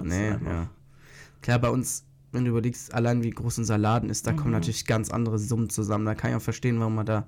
Nee, 0.00 0.30
ja. 0.30 0.68
Klar, 1.42 1.58
bei 1.58 1.70
uns, 1.70 2.04
wenn 2.34 2.44
du 2.44 2.50
überlegst, 2.50 2.92
allein 2.94 3.22
wie 3.22 3.30
groß 3.30 3.58
unser 3.58 3.78
Laden 3.78 4.10
ist, 4.10 4.26
da 4.26 4.32
kommen 4.32 4.48
Mhm. 4.48 4.52
natürlich 4.54 4.86
ganz 4.86 5.10
andere 5.10 5.38
Summen 5.38 5.70
zusammen. 5.70 6.04
Da 6.04 6.14
kann 6.14 6.30
ich 6.30 6.36
auch 6.36 6.42
verstehen, 6.42 6.78
warum 6.80 6.96
man 6.96 7.06
da 7.06 7.26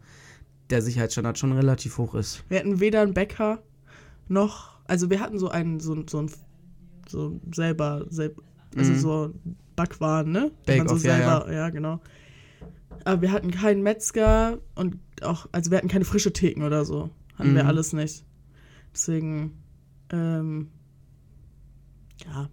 der 0.71 0.83
Sicherheitsstandard 0.83 1.39
schon 1.39 1.53
relativ 1.53 1.97
hoch 1.99 2.15
ist. 2.15 2.43
Wir 2.49 2.59
hatten 2.59 2.81
weder 2.81 3.01
einen 3.03 3.15
Bäcker 3.15 3.63
noch, 4.29 4.81
also 4.87 5.09
wir 5.11 5.21
hatten 5.21 5.39
so 5.39 5.49
einen, 5.49 5.79
so, 5.81 5.97
so 6.09 6.23
ein, 6.23 6.31
so 7.09 7.41
selber, 7.55 8.05
selb, 8.11 8.43
also 8.77 8.93
Mhm. 8.93 8.99
so 8.99 9.35
Backwaren, 9.77 10.33
ne? 10.33 10.51
Die 10.67 10.77
man 10.79 10.89
so 10.89 10.95
Bake-Off, 10.95 11.05
ja, 11.05 11.17
selber, 11.41 11.53
ja, 11.53 11.71
genau. 11.71 12.01
Aber 13.05 13.23
wir 13.23 13.31
hatten 13.31 13.51
keinen 13.53 13.83
Metzger 13.83 14.59
und 14.75 14.97
auch, 15.23 15.47
also 15.53 15.71
wir 15.71 15.79
hatten 15.79 15.89
keine 15.89 16.05
frische 16.05 16.33
Theken 16.33 16.63
oder 16.65 16.85
so. 16.85 17.11
Hatten 17.39 17.55
wir 17.55 17.63
Mhm. 17.63 17.69
alles 17.69 17.93
nicht. 17.93 18.25
Deswegen, 18.93 19.53
ähm, 20.11 20.71
ja, 22.25 22.49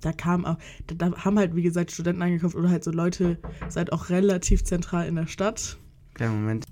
da 0.00 0.12
kam 0.12 0.44
auch, 0.44 0.56
da, 0.86 1.12
haben 1.12 1.38
halt, 1.38 1.56
wie 1.56 1.62
gesagt, 1.62 1.90
Studenten 1.90 2.22
eingekauft 2.22 2.54
oder 2.54 2.70
halt 2.70 2.84
so 2.84 2.90
Leute, 2.90 3.38
seid 3.68 3.92
auch 3.92 4.10
relativ 4.10 4.64
zentral 4.64 5.06
in 5.06 5.16
der 5.16 5.26
Stadt. 5.26 5.78
Kleinen 6.14 6.40
Moment. 6.40 6.66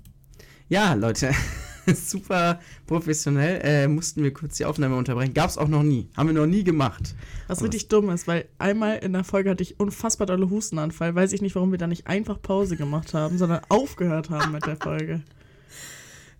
Ja, 0.69 0.93
Leute, 0.93 1.31
super 1.93 2.59
professionell. 2.85 3.61
Äh, 3.63 3.87
mussten 3.87 4.23
wir 4.23 4.33
kurz 4.33 4.57
die 4.57 4.65
Aufnahme 4.65 4.95
unterbrechen. 4.95 5.33
Gab's 5.33 5.57
auch 5.57 5.67
noch 5.67 5.83
nie. 5.83 6.09
Haben 6.15 6.27
wir 6.27 6.33
noch 6.33 6.45
nie 6.45 6.63
gemacht. 6.63 7.15
Was 7.47 7.59
Aber 7.59 7.67
richtig 7.67 7.87
dumm 7.87 8.09
ist, 8.09 8.27
weil 8.27 8.45
einmal 8.57 8.97
in 8.97 9.13
der 9.13 9.23
Folge 9.23 9.49
hatte 9.49 9.63
ich 9.63 9.79
unfassbar 9.79 10.27
dolle 10.27 10.49
Hustenanfall. 10.49 11.15
Weiß 11.15 11.31
ich 11.31 11.41
nicht, 11.41 11.55
warum 11.55 11.71
wir 11.71 11.77
da 11.77 11.87
nicht 11.87 12.07
einfach 12.07 12.41
Pause 12.41 12.75
gemacht 12.75 13.13
haben, 13.13 13.37
sondern 13.37 13.61
aufgehört 13.69 14.29
haben 14.29 14.51
mit 14.51 14.65
der 14.65 14.77
Folge. 14.77 15.21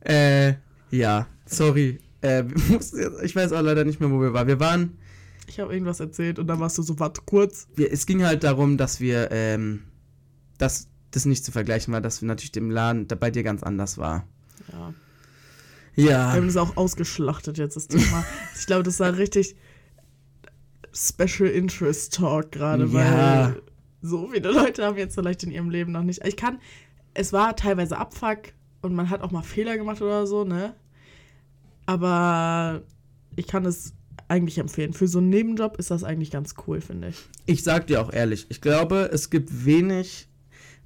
Äh, 0.02 0.54
ja, 0.92 1.28
sorry. 1.46 2.00
Äh, 2.22 2.44
ich 3.24 3.36
weiß 3.36 3.52
auch 3.52 3.62
leider 3.62 3.84
nicht 3.84 4.00
mehr, 4.00 4.10
wo 4.10 4.22
wir 4.22 4.32
waren. 4.32 4.48
Wir 4.48 4.60
waren, 4.60 4.98
Ich 5.58 5.62
habe 5.64 5.74
irgendwas 5.74 6.00
erzählt 6.00 6.38
und 6.38 6.46
dann 6.46 6.60
warst 6.60 6.78
du 6.78 6.84
so, 6.84 7.00
warte 7.00 7.22
kurz. 7.26 7.68
wir, 7.76 7.92
es 7.92 8.06
ging 8.06 8.24
halt 8.24 8.44
darum, 8.44 8.78
dass 8.78 9.00
wir, 9.00 9.32
ähm, 9.32 9.82
dass 10.60 10.88
das 11.10 11.26
nicht 11.26 11.44
zu 11.44 11.52
vergleichen 11.52 11.92
war, 11.92 12.00
dass 12.00 12.22
wir 12.22 12.28
natürlich 12.28 12.52
dem 12.52 12.70
Laden 12.70 13.08
bei 13.08 13.32
dir 13.32 13.42
ganz 13.42 13.64
anders 13.64 13.98
war. 13.98 14.28
Ja. 14.72 14.94
Wir 15.96 16.12
Ja. 16.12 16.34
haben 16.34 16.46
das 16.46 16.58
auch 16.58 16.78
ausgeschlachtet 16.78 17.58
jetzt, 17.58 17.76
das 17.76 17.88
Thema. 17.88 18.24
ich 18.56 18.68
glaube, 18.68 18.84
das 18.84 19.00
war 19.00 19.18
richtig 19.18 19.56
Special 20.94 21.50
Interest 21.50 22.14
Talk 22.14 22.52
gerade, 22.52 22.86
Ja. 22.86 22.94
weil 22.94 23.62
so 24.04 24.28
viele 24.32 24.52
Leute 24.52 24.86
haben 24.86 24.98
jetzt 24.98 25.16
vielleicht 25.16 25.42
in 25.42 25.50
ihrem 25.50 25.72
Leben 25.72 25.92
noch 25.92 26.04
nicht. 26.04 26.24
Ich 26.24 26.38
kann, 26.38 26.60
es 27.16 27.34
war 27.34 27.56
teilweise 27.56 27.98
Abfuck 27.98 28.54
und 28.84 28.94
man 28.94 29.10
hat 29.10 29.22
auch 29.22 29.32
mal 29.32 29.42
Fehler 29.42 29.76
gemacht 29.76 30.04
oder 30.04 30.28
so, 30.28 30.44
ne? 30.44 30.76
Aber 31.88 32.84
ich 33.36 33.48
kann 33.48 33.66
es 33.66 33.94
eigentlich 34.28 34.58
empfehlen. 34.58 34.94
Für 34.94 35.08
so 35.08 35.20
einen 35.20 35.30
Nebenjob 35.30 35.78
ist 35.78 35.92
das 35.92 36.04
eigentlich 36.04 36.32
ganz 36.32 36.56
cool, 36.68 36.82
finde 36.82 37.10
ich. 37.10 37.18
Ich 37.46 37.64
sag 37.64 37.88
dir 37.88 38.02
auch 38.02 38.12
ehrlich, 38.12 38.48
ich 38.50 38.62
glaube, 38.62 39.10
es 39.12 39.30
gibt 39.30 39.66
wenig. 39.66 40.28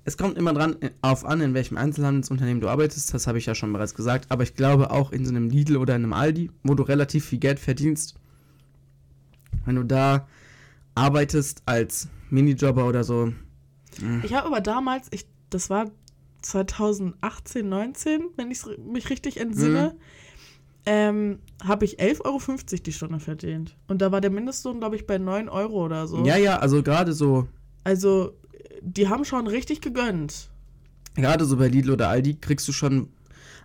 Es 0.03 0.17
kommt 0.17 0.37
immer 0.37 0.53
dran 0.53 0.77
äh, 0.81 0.89
auf 1.01 1.25
an, 1.25 1.41
in 1.41 1.53
welchem 1.53 1.77
Einzelhandelsunternehmen 1.77 2.61
du 2.61 2.69
arbeitest, 2.69 3.13
das 3.13 3.27
habe 3.27 3.37
ich 3.37 3.45
ja 3.45 3.53
schon 3.53 3.71
bereits 3.71 3.93
gesagt, 3.93 4.25
aber 4.29 4.41
ich 4.43 4.55
glaube 4.55 4.89
auch 4.89 5.11
in 5.11 5.25
so 5.25 5.31
einem 5.31 5.49
Lidl 5.49 5.77
oder 5.77 5.95
in 5.95 6.03
einem 6.03 6.13
Aldi, 6.13 6.49
wo 6.63 6.73
du 6.73 6.83
relativ 6.83 7.25
viel 7.25 7.37
Geld 7.37 7.59
verdienst, 7.59 8.15
wenn 9.65 9.75
du 9.75 9.83
da 9.83 10.27
arbeitest 10.95 11.61
als 11.67 12.09
Minijobber 12.31 12.87
oder 12.87 13.03
so. 13.03 13.31
Ich 14.23 14.33
habe 14.33 14.47
aber 14.47 14.61
damals, 14.61 15.07
ich, 15.11 15.27
das 15.51 15.69
war 15.69 15.91
2018, 16.41 17.67
19, 17.67 18.21
wenn 18.35 18.49
ich 18.49 18.61
mich 18.79 19.09
richtig 19.09 19.39
entsinne, 19.39 19.95
ähm, 20.86 21.39
habe 21.63 21.86
ich 21.86 21.99
11,50 21.99 22.25
Euro 22.25 22.39
die 22.86 22.93
Stunde 22.93 23.19
verdient. 23.19 23.75
Und 23.88 24.01
da 24.01 24.11
war 24.11 24.21
der 24.21 24.32
Mindestlohn, 24.32 24.79
glaube 24.79 24.95
ich, 24.95 25.05
bei 25.05 25.17
9 25.17 25.49
Euro 25.49 25.86
oder 25.86 26.07
so. 26.07 26.23
Ja, 26.25 26.38
ja, 26.38 26.57
also 26.57 26.82
gerade 26.82 27.13
so, 27.13 27.47
Also, 27.84 28.34
die 28.82 29.07
haben 29.07 29.25
schon 29.25 29.47
richtig 29.47 29.82
gegönnt. 29.82 30.49
gerade 31.15 31.45
so 31.45 31.57
bei 31.57 31.67
Lidl 31.67 31.91
oder 31.91 32.09
Aldi 32.09 32.36
kriegst 32.36 32.67
du 32.67 32.71
schon 32.71 33.09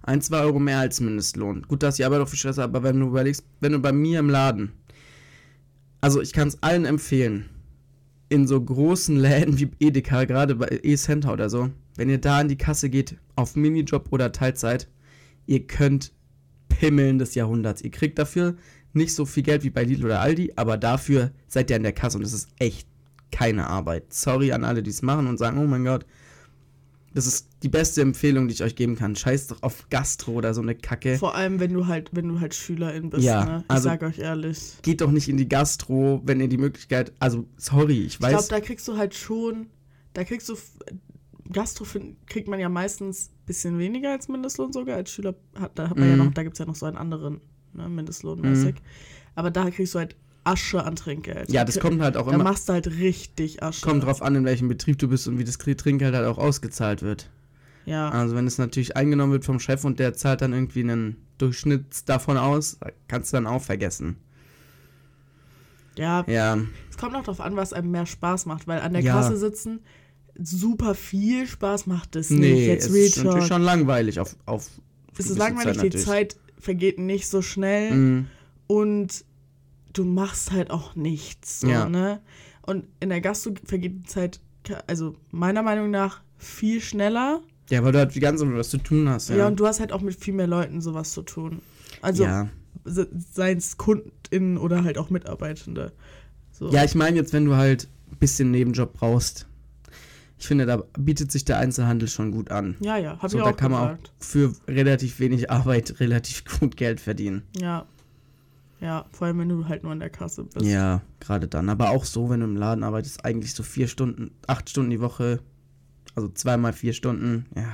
ein, 0.03 0.21
zwei 0.21 0.41
Euro 0.41 0.59
mehr 0.59 0.79
als 0.79 1.01
Mindestlohn. 1.01 1.63
Gut, 1.63 1.83
dass 1.83 1.99
ich 1.99 2.05
Arbeit 2.05 2.21
auch 2.21 2.29
viel 2.29 2.39
Stress 2.39 2.59
habe, 2.59 2.77
aber 2.79 2.89
wenn 2.89 3.01
du 3.01 3.07
überlegst, 3.09 3.45
wenn 3.61 3.73
du 3.73 3.79
bei 3.79 3.93
mir 3.93 4.21
im 4.21 4.31
Laden, 4.31 4.73
also 6.01 6.21
ich 6.21 6.33
kann 6.33 6.49
es 6.49 6.63
allen 6.63 6.85
empfehlen, 6.85 7.49
in 8.29 8.47
so 8.47 8.61
großen 8.61 9.17
Läden 9.17 9.59
wie 9.59 9.71
Edeka, 9.81 10.25
gerade 10.25 10.57
bei 10.57 10.81
E-Center 10.83 11.33
oder 11.33 11.49
so, 11.49 11.71
wenn 11.97 12.09
ihr 12.09 12.19
da 12.19 12.39
an 12.39 12.49
die 12.49 12.59
Kasse 12.59 12.91
geht, 12.91 13.17
auf 13.37 13.57
Minijob 13.57 14.09
oder 14.11 14.33
Teilzeit, 14.33 14.89
ihr 15.47 15.67
könnt 15.67 16.13
Pimmeln 16.81 17.19
des 17.19 17.35
Jahrhunderts. 17.35 17.83
Ihr 17.83 17.91
kriegt 17.91 18.19
dafür 18.19 18.57
nicht 18.93 19.15
so 19.15 19.25
viel 19.27 19.43
Geld 19.43 19.63
wie 19.65 19.71
bei 19.71 19.85
Lidl 19.85 20.07
oder 20.07 20.21
Aldi, 20.21 20.53
aber 20.57 20.77
dafür 20.77 21.31
seid 21.49 21.71
ihr 21.71 21.77
an 21.77 21.83
der 21.83 21.93
Kasse 21.93 22.19
und 22.19 22.25
es 22.25 22.33
ist 22.33 22.49
echt 22.59 22.89
keine 23.31 23.67
Arbeit. 23.67 24.13
Sorry 24.13 24.53
an 24.53 24.65
alle, 24.65 24.83
die 24.83 24.91
es 24.91 25.03
machen 25.03 25.27
und 25.27 25.39
sagen, 25.39 25.59
oh 25.59 25.67
mein 25.67 25.85
Gott, 25.85 26.07
das 27.13 27.27
ist 27.27 27.49
die 27.63 27.69
beste 27.69 28.03
Empfehlung, 28.03 28.47
die 28.47 28.55
ich 28.55 28.63
euch 28.63 28.77
geben 28.77 28.95
kann. 28.97 29.17
Scheiß 29.17 29.47
doch 29.49 29.63
auf 29.63 29.89
Gastro 29.89 30.33
oder 30.33 30.53
so 30.55 30.61
eine 30.61 30.75
Kacke. 30.75 31.17
Vor 31.19 31.35
allem, 31.35 31.61
wenn 31.61 31.73
du 31.73 31.87
halt, 31.87 32.11
wenn 32.13 32.29
du 32.29 32.41
halt 32.41 32.55
Schülerin 32.55 33.09
bist, 33.11 33.25
Ja, 33.25 33.45
ne? 33.45 33.65
Ich 33.65 33.71
also- 33.71 33.85
sag 33.89 34.03
euch 34.03 34.19
ehrlich. 34.19 34.75
Geht 34.83 35.01
doch 35.01 35.11
nicht 35.11 35.29
in 35.29 35.37
die 35.39 35.49
Gastro, 35.49 36.21
wenn 36.25 36.41
ihr 36.41 36.49
die 36.49 36.59
Möglichkeit, 36.59 37.13
also 37.19 37.47
sorry, 37.57 38.01
ich 38.01 38.07
Ich 38.15 38.19
glaube, 38.19 38.35
weiß, 38.35 38.49
da 38.49 38.61
kriegst 38.61 38.87
du 38.87 38.97
halt 38.99 39.15
schon, 39.15 39.67
da 40.13 40.25
kriegst 40.25 40.49
du, 40.51 40.57
Gastro 41.53 41.85
kriegt 42.27 42.49
man 42.49 42.59
ja 42.61 42.69
meistens 42.69 43.29
ein 43.31 43.47
bisschen 43.47 43.79
weniger 43.79 44.11
als 44.13 44.29
Mindestlohn 44.29 44.73
sogar. 44.73 44.97
Als 44.97 45.11
Schüler 45.11 45.35
hat, 45.59 45.79
da 45.79 45.91
hat 45.91 45.97
man 45.99 46.09
ja 46.09 46.17
Mhm. 46.17 46.25
noch, 46.27 46.35
da 46.35 46.43
gibt 46.43 46.55
es 46.55 46.59
ja 46.59 46.67
noch 46.67 46.75
so 46.77 46.87
einen 46.87 46.97
anderen, 46.97 47.41
ne, 47.73 47.89
Mindestlohnmäßig. 47.89 48.77
Aber 49.35 49.51
da 49.51 49.71
kriegst 49.71 49.95
du 49.95 49.99
halt 49.99 50.17
Asche 50.45 50.85
an 50.85 50.95
Trinkgeld. 50.97 51.51
ja, 51.51 51.65
das 51.65 51.81
kommt 51.81 52.01
halt 52.01 52.17
auch 52.17 52.29
Da 52.29 52.35
immer, 52.35 52.45
machst 52.45 52.69
du 52.69 52.73
halt 52.73 52.87
richtig 52.87 53.63
Asche. 53.63 53.85
kommt 53.85 54.05
drauf 54.05 54.23
an, 54.23 54.35
in 54.37 54.45
welchem 54.45 54.69
Betrieb 54.69 54.99
du 54.99 55.09
bist 55.09 55.27
und 55.27 55.39
wie 55.39 55.45
das 55.45 55.59
Trinkgeld 55.59 56.15
halt 56.15 56.27
auch 56.27 56.39
ausgezahlt 56.39 57.03
wird. 57.03 57.29
Ja. 57.85 58.09
Also 58.11 58.35
wenn 58.37 58.47
es 58.47 58.57
natürlich 58.59 58.97
eingenommen 58.97 59.33
wird 59.33 59.45
vom 59.45 59.59
Chef 59.61 59.85
und 59.85 59.99
der 59.99 60.15
zahlt 60.15 60.41
dann 60.43 60.53
irgendwie 60.53 60.81
einen 60.81 61.17
Durchschnitt 61.39 62.09
davon 62.09 62.37
aus, 62.37 62.79
kannst 63.09 63.33
du 63.33 63.37
dann 63.37 63.47
auch 63.47 63.63
vergessen. 63.63 64.17
ja, 65.97 66.25
Ja, 66.29 66.59
es 66.91 66.97
kommt 66.99 67.15
auch 67.15 67.23
drauf 67.25 67.41
an, 67.41 67.57
was 67.57 67.73
einem 67.73 67.91
mehr 67.91 68.07
Spaß 68.07 68.47
macht, 68.47 68.67
weil 68.67 68.81
an 68.81 68.93
der 68.93 69.03
Ja. 69.03 69.15
Kasse 69.15 69.37
sitzen 69.37 69.81
super 70.43 70.95
viel 70.95 71.47
Spaß 71.47 71.87
macht 71.87 72.17
es 72.17 72.31
nee, 72.31 72.53
nicht. 72.53 72.67
Jetzt 72.67 72.89
es 72.89 72.95
ist 72.95 73.25
natürlich 73.25 73.47
schon 73.47 73.63
langweilig 73.63 74.21
auf, 74.21 74.37
auf 74.47 74.69
Es 75.19 75.31
ist 75.31 75.39
langweilig, 75.39 75.79
die 75.79 75.85
natürlich. 75.85 76.07
Zeit 76.07 76.37
vergeht 76.59 76.99
nicht 76.99 77.29
so 77.29 77.43
schnell 77.43 77.93
Mhm. 77.93 78.27
und 78.67 79.25
du 79.93 80.05
machst 80.05 80.53
halt 80.53 80.71
auch 80.71 80.95
nichts. 80.95 81.61
So, 81.61 81.69
Ja. 81.69 81.89
ne? 81.89 82.21
Und 82.63 82.85
in 83.01 83.09
der 83.11 83.21
Gastro 83.21 83.53
vergeht 83.65 83.93
die 83.95 84.03
Zeit, 84.03 84.41
also 84.87 85.15
meiner 85.31 85.63
Meinung 85.63 85.91
nach, 85.91 86.21
viel 86.39 86.81
schneller. 86.81 87.41
Ja, 87.71 87.83
weil 87.85 87.93
du 87.93 87.99
halt 87.99 88.15
die 88.15 88.21
ganze 88.21 88.45
Zeit 88.45 88.55
was 88.55 88.69
zu 88.71 88.79
tun 88.79 89.09
hast. 89.09 89.31
Ja. 89.31 89.37
Ja, 89.37 89.47
und 89.47 89.59
du 89.59 89.67
hast 89.67 89.81
halt 89.81 89.93
auch 89.93 90.01
mit 90.03 90.17
viel 90.23 90.35
mehr 90.35 90.47
Leuten 90.47 90.81
sowas 90.81 91.13
zu 91.13 91.23
tun. 91.23 91.61
Also, 92.03 92.25
ja. 92.25 92.49
se- 92.85 93.09
seien 93.33 93.59
es 93.59 93.77
KundInnen 93.77 94.59
oder 94.59 94.85
halt 94.85 94.99
auch 94.99 95.11
Mitarbeitende. 95.11 95.93
So. 96.53 96.71
ja, 96.71 96.85
ich 96.85 96.95
meine 96.95 97.17
jetzt, 97.17 97.33
wenn 97.33 97.45
du 97.45 97.55
halt 97.57 97.89
ein 98.11 98.17
bisschen 98.19 98.51
Nebenjob 98.51 98.93
brauchst. 98.95 99.47
Ich 100.39 100.47
finde, 100.47 100.67
da 100.67 100.83
bietet 100.99 101.33
sich 101.33 101.45
der 101.45 101.59
Einzelhandel 101.59 102.09
schon 102.09 102.31
gut 102.31 102.51
an. 102.51 102.77
ja, 102.81 102.97
ja 102.99 103.19
hab 103.19 103.31
So, 103.31 103.39
ich 103.39 103.45
da 103.45 103.51
auch 103.51 103.57
kann 103.57 103.73
man 103.73 103.95
auch 103.95 103.99
für 104.19 104.53
relativ 104.69 105.19
wenig 105.19 105.51
Arbeit 105.51 105.95
relativ 106.01 106.45
gut 106.45 106.77
Geld 106.77 107.01
verdienen. 107.01 107.43
Ja. 107.57 107.87
Ja, 108.81 109.07
vor 109.11 109.27
allem, 109.27 109.39
wenn 109.39 109.49
du 109.49 109.67
halt 109.67 109.83
nur 109.85 109.93
in 109.93 110.01
der 110.01 110.11
Kasse 110.11 110.45
bist. 110.45 110.67
Ja, 110.67 111.01
gerade 111.19 111.49
dann. 111.49 111.71
Aber 111.71 111.91
auch 111.91 112.05
so, 112.05 112.29
wenn 112.29 112.41
du 112.41 112.47
im 112.47 112.57
Laden 112.57 112.85
arbeitest, 112.85 113.25
eigentlich 113.25 113.55
so 113.55 113.63
vier 113.63 113.89
Stunden, 113.89 114.33
acht 114.47 114.69
Stunden 114.69 114.91
die 114.91 115.01
Woche. 115.01 115.41
Also 116.15 116.29
zweimal 116.29 116.75
vier 116.75 116.93
Stunden. 116.93 117.47
Ja. 117.55 117.73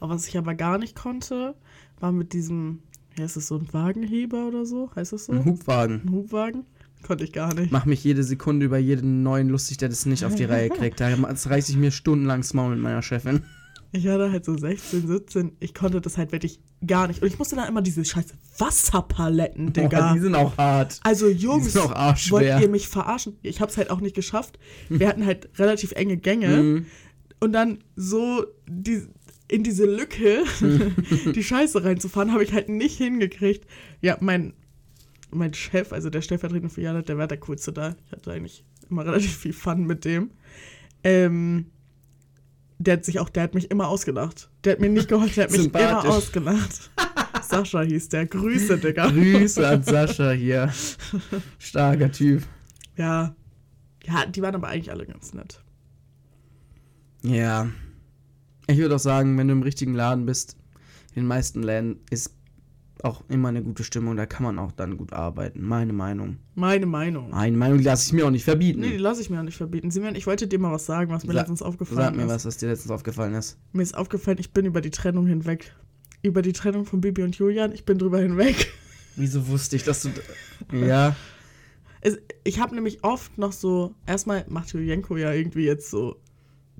Aber 0.00 0.14
was 0.14 0.26
ich 0.26 0.36
aber 0.36 0.54
gar 0.54 0.78
nicht 0.78 0.96
konnte, 0.96 1.54
war 2.00 2.10
mit 2.10 2.32
diesem, 2.32 2.82
wie 3.14 3.22
heißt 3.22 3.36
das, 3.36 3.46
so 3.46 3.56
ein 3.56 3.72
Wagenheber 3.72 4.48
oder 4.48 4.66
so? 4.66 4.90
Heißt 4.96 5.12
das 5.12 5.26
so? 5.26 5.32
Ein 5.32 5.44
Hubwagen. 5.44 6.02
Ein 6.04 6.12
Hubwagen? 6.12 6.64
Konnte 7.06 7.24
ich 7.24 7.32
gar 7.32 7.54
nicht. 7.54 7.72
Mach 7.72 7.84
mich 7.86 8.02
jede 8.04 8.22
Sekunde 8.22 8.66
über 8.66 8.78
jeden 8.78 9.22
neuen 9.22 9.48
lustig, 9.48 9.78
der 9.78 9.88
das 9.88 10.06
nicht 10.06 10.24
auf 10.24 10.34
die 10.34 10.44
Reihe 10.44 10.68
kriegt. 10.68 11.00
Da 11.00 11.10
das 11.14 11.48
reiß 11.48 11.68
ich 11.68 11.76
mir 11.76 11.90
stundenlang 11.90 12.40
das 12.40 12.54
Maul 12.54 12.70
mit 12.70 12.80
meiner 12.80 13.02
Chefin. 13.02 13.44
Ich 13.92 14.06
hatte 14.06 14.30
halt 14.30 14.44
so 14.44 14.56
16, 14.56 15.06
17. 15.06 15.52
Ich 15.60 15.72
konnte 15.72 16.00
das 16.00 16.18
halt 16.18 16.32
wirklich 16.32 16.60
gar 16.86 17.08
nicht. 17.08 17.22
Und 17.22 17.28
ich 17.28 17.38
musste 17.38 17.56
dann 17.56 17.68
immer 17.68 17.80
diese 17.80 18.04
scheiß 18.04 18.26
Wasserpaletten, 18.58 19.72
Boah, 19.72 19.82
Digga. 19.82 20.12
die 20.12 20.20
sind 20.20 20.34
auch 20.34 20.58
hart. 20.58 21.00
also 21.04 21.28
Die 21.28 21.36
Jungs, 21.36 21.72
sind 21.72 21.82
auch 21.82 22.16
wollt 22.30 22.60
ihr 22.60 22.68
mich 22.68 22.88
verarschen? 22.88 23.38
Ich 23.42 23.60
hab's 23.60 23.78
halt 23.78 23.90
auch 23.90 24.00
nicht 24.00 24.14
geschafft. 24.14 24.58
Wir 24.90 25.08
hatten 25.08 25.24
halt 25.24 25.48
relativ 25.58 25.92
enge 25.92 26.18
Gänge. 26.18 26.48
Mhm. 26.48 26.86
Und 27.40 27.52
dann 27.52 27.78
so 27.96 28.44
die, 28.68 29.06
in 29.48 29.62
diese 29.62 29.86
Lücke 29.86 30.42
die 31.34 31.42
Scheiße 31.42 31.82
reinzufahren, 31.82 32.32
habe 32.32 32.44
ich 32.44 32.52
halt 32.52 32.68
nicht 32.68 32.98
hingekriegt. 32.98 33.66
Ja, 34.02 34.18
mein, 34.20 34.52
mein 35.30 35.54
Chef, 35.54 35.92
also 35.92 36.10
der 36.10 36.22
stellvertretende 36.22 36.72
Filiale, 36.72 37.02
der 37.02 37.18
war 37.18 37.26
der 37.26 37.38
coolste 37.38 37.72
da. 37.72 37.96
Ich 38.06 38.12
hatte 38.12 38.32
eigentlich 38.32 38.64
immer 38.90 39.04
relativ 39.04 39.36
viel 39.36 39.52
Fun 39.52 39.86
mit 39.86 40.04
dem. 40.04 40.30
Ähm, 41.04 41.66
der 42.78 42.94
hat 42.94 43.04
sich 43.04 43.18
auch, 43.18 43.28
der 43.28 43.42
hat 43.42 43.54
mich 43.54 43.70
immer 43.70 43.88
ausgelacht. 43.88 44.50
Der 44.64 44.72
hat 44.72 44.80
mir 44.80 44.88
nicht 44.88 45.08
geholfen, 45.08 45.34
der 45.34 45.44
hat 45.44 45.50
mich 45.50 45.66
immer 45.66 46.08
ausgelacht. 46.08 46.90
Sascha 47.42 47.80
hieß 47.82 48.08
der. 48.10 48.26
Grüße, 48.26 48.78
Digga. 48.78 49.08
Grüße 49.10 49.66
an 49.66 49.82
Sascha 49.82 50.30
hier. 50.32 50.72
Starker 51.58 52.12
Typ. 52.12 52.42
Ja. 52.96 53.34
Ja, 54.04 54.26
die 54.26 54.42
waren 54.42 54.54
aber 54.54 54.68
eigentlich 54.68 54.90
alle 54.90 55.06
ganz 55.06 55.34
nett. 55.34 55.62
Ja. 57.22 57.68
Ich 58.66 58.78
würde 58.78 58.96
auch 58.96 59.00
sagen, 59.00 59.36
wenn 59.38 59.48
du 59.48 59.52
im 59.54 59.62
richtigen 59.62 59.94
Laden 59.94 60.26
bist, 60.26 60.56
in 61.14 61.22
den 61.22 61.26
meisten 61.26 61.62
Läden 61.62 62.00
ist 62.10 62.34
auch 63.04 63.22
immer 63.28 63.48
eine 63.48 63.62
gute 63.62 63.84
Stimmung, 63.84 64.16
da 64.16 64.26
kann 64.26 64.42
man 64.44 64.58
auch 64.58 64.72
dann 64.72 64.96
gut 64.96 65.12
arbeiten. 65.12 65.62
Meine 65.62 65.92
Meinung. 65.92 66.38
Meine 66.54 66.86
Meinung. 66.86 67.30
Meine 67.30 67.56
Meinung 67.56 67.80
lasse 67.80 68.06
ich 68.06 68.12
mir 68.12 68.26
auch 68.26 68.30
nicht 68.30 68.44
verbieten. 68.44 68.80
Nee, 68.80 68.90
die 68.90 68.96
lasse 68.96 69.20
ich 69.20 69.30
mir 69.30 69.38
auch 69.38 69.44
nicht 69.44 69.56
verbieten. 69.56 69.90
Simon, 69.90 70.14
ich 70.14 70.26
wollte 70.26 70.46
dir 70.48 70.58
mal 70.58 70.72
was 70.72 70.86
sagen, 70.86 71.10
was 71.12 71.24
mir 71.24 71.32
Sa- 71.32 71.40
letztens 71.40 71.62
aufgefallen 71.62 71.98
Sag 72.00 72.16
mir 72.16 72.22
ist. 72.24 72.28
was, 72.28 72.44
was 72.46 72.56
dir 72.56 72.68
letztens 72.68 72.90
aufgefallen 72.90 73.34
ist. 73.34 73.58
Mir 73.72 73.82
ist 73.82 73.96
aufgefallen, 73.96 74.38
ich 74.38 74.52
bin 74.52 74.66
über 74.66 74.80
die 74.80 74.90
Trennung 74.90 75.26
hinweg. 75.26 75.74
Über 76.22 76.42
die 76.42 76.52
Trennung 76.52 76.84
von 76.84 77.00
Bibi 77.00 77.22
und 77.22 77.36
Julian, 77.36 77.72
ich 77.72 77.84
bin 77.84 77.98
drüber 77.98 78.18
hinweg. 78.20 78.72
Wieso 79.16 79.46
wusste 79.48 79.76
ich, 79.76 79.84
dass 79.84 80.02
du. 80.02 80.10
Ja. 80.72 81.14
Es, 82.00 82.18
ich 82.44 82.60
habe 82.60 82.74
nämlich 82.74 83.02
oft 83.04 83.38
noch 83.38 83.52
so, 83.52 83.94
erstmal 84.06 84.44
macht 84.48 84.72
Julienko 84.72 85.16
ja 85.16 85.32
irgendwie 85.32 85.64
jetzt 85.64 85.90
so 85.90 86.16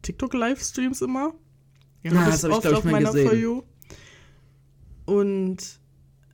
TikTok-Livestreams 0.02 1.02
immer. 1.02 1.34
Ja, 2.02 2.12
Ja, 2.12 2.26
das 2.26 2.42
ich 2.44 2.44
hab 2.44 2.50
ich, 2.50 2.56
oft 2.56 2.62
glaub 2.62 2.72
ich, 2.72 2.78
auf 2.78 2.84
mal 2.84 2.90
meiner 2.92 3.12
gesehen. 3.12 3.28
For 3.28 3.36
You. 3.36 3.62
Und 5.04 5.80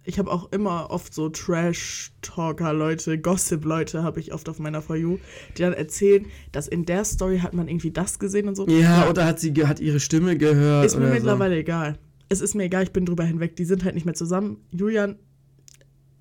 ich 0.04 0.18
habe 0.18 0.30
auch 0.30 0.52
immer 0.52 0.90
oft 0.90 1.14
so 1.14 1.28
Trash-Talker-Leute, 1.30 3.18
Gossip-Leute 3.18 4.02
habe 4.02 4.20
ich 4.20 4.32
oft 4.34 4.48
auf 4.48 4.58
meiner 4.58 4.82
For 4.82 4.96
You, 4.96 5.18
die 5.56 5.62
dann 5.62 5.72
erzählen, 5.72 6.26
dass 6.52 6.68
in 6.68 6.84
der 6.84 7.04
Story 7.04 7.38
hat 7.38 7.54
man 7.54 7.68
irgendwie 7.68 7.90
das 7.90 8.18
gesehen 8.18 8.48
und 8.48 8.54
so. 8.54 8.68
Ja, 8.68 9.08
oder 9.08 9.24
hat 9.24 9.40
sie 9.40 9.52
hat 9.66 9.80
ihre 9.80 10.00
Stimme 10.00 10.36
gehört? 10.36 10.84
Ist 10.84 10.98
mir 10.98 11.08
mittlerweile 11.08 11.56
egal. 11.56 11.98
Es 12.28 12.40
ist 12.40 12.54
mir 12.54 12.64
egal, 12.64 12.82
ich 12.84 12.92
bin 12.92 13.06
drüber 13.06 13.24
hinweg. 13.24 13.56
Die 13.56 13.64
sind 13.64 13.84
halt 13.84 13.94
nicht 13.94 14.04
mehr 14.04 14.14
zusammen. 14.14 14.58
Julian, 14.70 15.16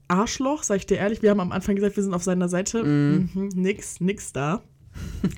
Arschloch, 0.08 0.64
sag 0.64 0.78
ich 0.78 0.86
dir 0.86 0.98
ehrlich. 0.98 1.22
Wir 1.22 1.32
haben 1.32 1.40
am 1.40 1.52
Anfang 1.52 1.76
gesagt, 1.76 1.96
wir 1.96 2.04
sind 2.04 2.14
auf 2.14 2.24
seiner 2.24 2.50
Seite. 2.50 2.84
Mhm. 2.84 3.30
Mhm, 3.34 3.50
nix, 3.56 4.00
nix 4.00 4.32
da. 4.32 4.64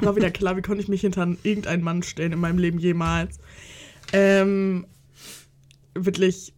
War 0.01 0.15
wieder 0.15 0.31
klar, 0.31 0.57
wie 0.57 0.61
konnte 0.61 0.81
ich 0.81 0.89
mich 0.89 1.01
hinter 1.01 1.35
irgendeinen 1.43 1.83
Mann 1.83 2.03
stellen 2.03 2.33
in 2.33 2.39
meinem 2.39 2.57
Leben 2.57 2.77
jemals. 2.77 3.39
Ähm, 4.11 4.85
wirklich, 5.93 6.53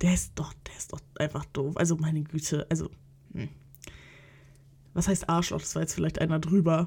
der 0.00 0.14
ist 0.14 0.32
doch, 0.36 0.52
ist 0.76 0.92
doch 0.92 1.00
einfach 1.18 1.44
doof. 1.46 1.76
Also 1.76 1.96
meine 1.96 2.22
Güte, 2.22 2.66
also, 2.70 2.90
hm. 3.32 3.48
was 4.94 5.08
heißt 5.08 5.28
Arschloch? 5.28 5.60
Das 5.60 5.74
war 5.74 5.82
jetzt 5.82 5.94
vielleicht 5.94 6.20
einer 6.20 6.38
drüber. 6.38 6.86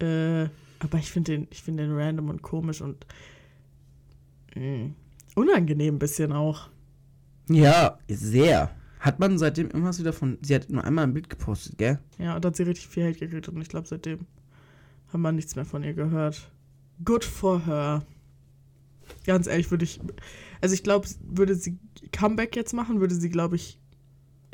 Äh, 0.00 0.48
aber 0.78 0.98
ich 0.98 1.10
finde 1.10 1.32
den, 1.32 1.48
ich 1.50 1.62
finde 1.62 1.84
den 1.84 1.96
random 1.96 2.30
und 2.30 2.42
komisch 2.42 2.80
und 2.80 3.06
mh, 4.56 4.90
unangenehm 5.34 5.96
ein 5.96 5.98
bisschen 5.98 6.32
auch. 6.32 6.70
Ja, 7.48 7.98
sehr. 8.08 8.70
Hat 9.00 9.18
man 9.18 9.38
seitdem 9.38 9.66
irgendwas 9.66 9.98
wieder 9.98 10.12
von. 10.12 10.38
Sie 10.42 10.54
hat 10.54 10.70
nur 10.70 10.84
einmal 10.84 11.04
ein 11.04 11.14
Bild 11.14 11.30
gepostet, 11.30 11.78
gell? 11.78 11.98
Ja, 12.18 12.36
und 12.36 12.44
da 12.44 12.48
hat 12.48 12.56
sie 12.56 12.64
richtig 12.64 12.88
viel 12.88 13.06
Hate 13.06 13.18
gekriegt 13.18 13.48
und 13.48 13.60
ich 13.60 13.68
glaube, 13.68 13.88
seitdem 13.88 14.26
haben 15.12 15.22
wir 15.22 15.32
nichts 15.32 15.56
mehr 15.56 15.64
von 15.64 15.82
ihr 15.82 15.94
gehört. 15.94 16.50
Good 17.04 17.24
for 17.24 17.64
her. 17.64 18.02
Ganz 19.24 19.46
ehrlich, 19.46 19.70
würde 19.70 19.84
ich. 19.84 20.00
Also 20.60 20.74
ich 20.74 20.82
glaube, 20.82 21.08
würde 21.20 21.54
sie 21.54 21.78
Comeback 22.12 22.56
jetzt 22.56 22.72
machen, 22.72 23.00
würde 23.00 23.14
sie, 23.14 23.30
glaube 23.30 23.56
ich, 23.56 23.78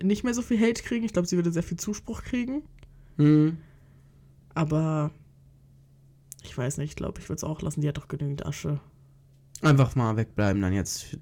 nicht 0.02 0.24
mehr 0.24 0.34
so 0.34 0.42
viel 0.42 0.61
Hate 0.61 0.82
kriegen. 0.82 1.04
Ich 1.04 1.12
glaube, 1.12 1.26
sie 1.26 1.36
würde 1.36 1.52
sehr 1.52 1.62
viel 1.62 1.78
Zuspruch 1.78 2.22
kriegen. 2.22 2.62
Hm. 3.16 3.57
Aber 4.54 5.11
ich 6.42 6.57
weiß 6.57 6.78
nicht, 6.78 6.90
ich 6.90 6.96
glaube, 6.96 7.20
ich 7.20 7.28
würde 7.28 7.38
es 7.38 7.44
auch 7.44 7.62
lassen. 7.62 7.80
Die 7.80 7.88
hat 7.88 7.96
doch 7.96 8.09
genügend 8.09 8.46
Asche. 8.46 8.80
Einfach 9.62 9.96
mal 9.96 10.16
wegbleiben 10.16 10.62
dann 10.62 10.72
jetzt. 10.72 11.18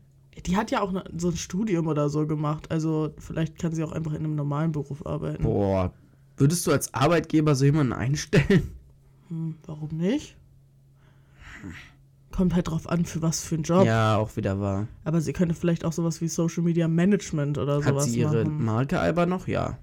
Die 0.46 0.56
hat 0.56 0.70
ja 0.70 0.80
auch 0.80 0.92
ne, 0.92 1.04
so 1.16 1.28
ein 1.28 1.36
Studium 1.36 1.86
oder 1.86 2.08
so 2.08 2.26
gemacht. 2.26 2.70
Also 2.70 3.14
vielleicht 3.18 3.58
kann 3.58 3.72
sie 3.72 3.84
auch 3.84 3.92
einfach 3.92 4.12
in 4.12 4.24
einem 4.24 4.34
normalen 4.34 4.72
Beruf 4.72 5.06
arbeiten. 5.06 5.42
Boah. 5.42 5.92
Würdest 6.36 6.66
du 6.66 6.72
als 6.72 6.92
Arbeitgeber 6.92 7.54
so 7.54 7.64
jemanden 7.64 7.92
einstellen? 7.92 8.72
Hm, 9.28 9.56
warum 9.66 9.96
nicht? 9.96 10.36
Kommt 12.34 12.52
halt 12.54 12.66
drauf 12.68 12.88
an, 12.88 13.04
für 13.04 13.22
was 13.22 13.42
für 13.44 13.54
einen 13.54 13.62
Job. 13.64 13.86
Ja, 13.86 14.16
auch 14.16 14.34
wieder 14.36 14.58
wahr. 14.58 14.88
Aber 15.04 15.20
sie 15.20 15.32
könnte 15.32 15.54
vielleicht 15.54 15.84
auch 15.84 15.92
sowas 15.92 16.20
wie 16.20 16.26
Social 16.26 16.64
Media 16.64 16.88
Management 16.88 17.58
oder 17.58 17.76
Hat 17.76 17.84
sowas 17.84 18.04
sie 18.06 18.18
ihre 18.18 18.44
machen. 18.44 18.64
Marke 18.64 18.98
aber 19.00 19.24
noch? 19.26 19.46
Ja. 19.46 19.78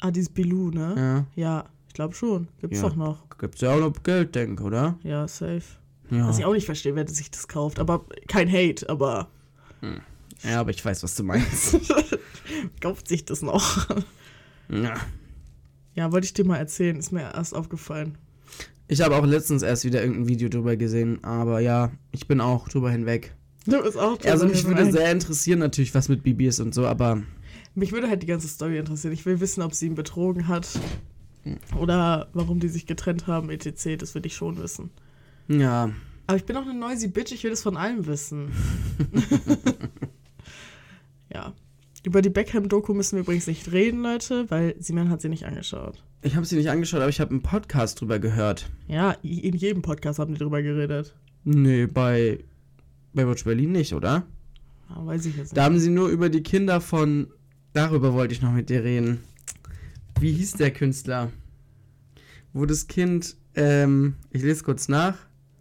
Ah, 0.00 0.10
dieses 0.10 0.28
Bilou, 0.28 0.70
ne? 0.70 1.26
Ja. 1.34 1.42
Ja, 1.42 1.64
ich 1.88 1.94
glaube 1.94 2.14
schon. 2.14 2.48
Gibt's 2.60 2.80
Ja. 2.82 2.88
doch 2.90 2.96
noch. 2.96 3.26
Gibt's 3.38 3.62
ja 3.62 3.74
auch 3.74 3.80
noch 3.80 4.02
Geld, 4.02 4.34
denk, 4.34 4.60
oder? 4.60 4.98
Ja, 5.02 5.26
safe. 5.26 5.62
Ja. 6.10 6.28
Was 6.28 6.38
ich 6.38 6.44
auch 6.44 6.52
nicht 6.52 6.66
verstehe, 6.66 6.94
wer 6.94 7.08
sich 7.08 7.30
das 7.30 7.48
kauft. 7.48 7.78
Aber 7.78 8.04
kein 8.28 8.50
Hate, 8.52 8.86
aber 8.90 9.28
Ja, 10.42 10.60
aber 10.60 10.70
ich 10.70 10.84
weiß, 10.84 11.02
was 11.02 11.14
du 11.14 11.22
meinst. 11.22 11.78
kauft 12.82 13.08
sich 13.08 13.24
das 13.24 13.40
noch? 13.40 13.88
ja. 14.68 14.94
ja, 15.94 16.12
wollte 16.12 16.26
ich 16.26 16.34
dir 16.34 16.44
mal 16.44 16.58
erzählen. 16.58 16.96
Ist 16.98 17.12
mir 17.12 17.22
erst 17.34 17.54
aufgefallen. 17.54 18.18
Ich 18.88 19.00
habe 19.00 19.16
auch 19.16 19.24
letztens 19.24 19.62
erst 19.62 19.84
wieder 19.84 20.02
irgendein 20.02 20.28
Video 20.28 20.48
drüber 20.48 20.76
gesehen, 20.76 21.22
aber 21.24 21.60
ja, 21.60 21.90
ich 22.12 22.28
bin 22.28 22.40
auch 22.40 22.68
drüber 22.68 22.90
hinweg. 22.90 23.34
Du 23.66 23.82
bist 23.82 23.96
auch 23.96 24.18
Also 24.24 24.46
mich 24.46 24.62
drüber 24.62 24.76
würde 24.76 24.86
hinweg. 24.86 25.00
sehr 25.00 25.12
interessieren 25.12 25.58
natürlich, 25.58 25.94
was 25.94 26.08
mit 26.08 26.22
Bibi 26.22 26.46
ist 26.46 26.60
und 26.60 26.74
so, 26.74 26.86
aber 26.86 27.22
Mich 27.74 27.92
würde 27.92 28.08
halt 28.08 28.22
die 28.22 28.26
ganze 28.26 28.46
Story 28.46 28.78
interessieren. 28.78 29.14
Ich 29.14 29.24
will 29.24 29.40
wissen, 29.40 29.62
ob 29.62 29.74
sie 29.74 29.86
ihn 29.86 29.94
betrogen 29.94 30.48
hat. 30.48 30.68
Oder 31.78 32.28
warum 32.32 32.60
die 32.60 32.68
sich 32.68 32.86
getrennt 32.86 33.26
haben, 33.26 33.50
etc. 33.50 33.96
Das 33.98 34.14
will 34.14 34.24
ich 34.26 34.34
schon 34.34 34.58
wissen. 34.58 34.90
ja. 35.48 35.90
Aber 36.26 36.38
ich 36.38 36.46
bin 36.46 36.56
auch 36.56 36.62
eine 36.62 36.72
noisy 36.72 37.08
Bitch, 37.08 37.32
ich 37.32 37.44
will 37.44 37.50
das 37.50 37.62
von 37.62 37.76
allem 37.76 38.06
wissen. 38.06 38.50
ja. 41.32 41.52
Über 42.04 42.20
die 42.20 42.28
Beckham-Doku 42.28 42.92
müssen 42.92 43.16
wir 43.16 43.22
übrigens 43.22 43.46
nicht 43.46 43.72
reden, 43.72 44.02
Leute, 44.02 44.50
weil 44.50 44.74
Simon 44.78 45.08
hat 45.08 45.22
sie 45.22 45.30
nicht 45.30 45.46
angeschaut. 45.46 46.04
Ich 46.20 46.36
habe 46.36 46.44
sie 46.44 46.56
nicht 46.56 46.68
angeschaut, 46.68 47.00
aber 47.00 47.08
ich 47.08 47.18
habe 47.18 47.30
einen 47.30 47.42
Podcast 47.42 47.98
drüber 47.98 48.18
gehört. 48.18 48.70
Ja, 48.88 49.12
in 49.22 49.56
jedem 49.56 49.80
Podcast 49.80 50.18
haben 50.18 50.34
die 50.34 50.38
drüber 50.38 50.62
geredet. 50.62 51.16
Nee, 51.44 51.86
bei 51.86 52.44
Baywatch 53.14 53.44
Berlin 53.44 53.72
nicht, 53.72 53.94
oder? 53.94 54.26
Ja, 54.90 55.06
weiß 55.06 55.24
ich 55.24 55.36
jetzt 55.36 55.44
nicht. 55.44 55.56
Da 55.56 55.64
haben 55.64 55.78
sie 55.78 55.88
nur 55.88 56.08
über 56.08 56.28
die 56.28 56.42
Kinder 56.42 56.82
von. 56.82 57.28
Darüber 57.72 58.12
wollte 58.12 58.34
ich 58.34 58.42
noch 58.42 58.52
mit 58.52 58.68
dir 58.68 58.84
reden. 58.84 59.20
Wie 60.20 60.32
hieß 60.32 60.52
der 60.52 60.72
Künstler? 60.72 61.32
Wo 62.52 62.66
das 62.66 62.86
Kind, 62.86 63.36
ähm, 63.54 64.16
ich 64.30 64.42
lese 64.42 64.62
kurz 64.62 64.88
nach, 64.88 65.16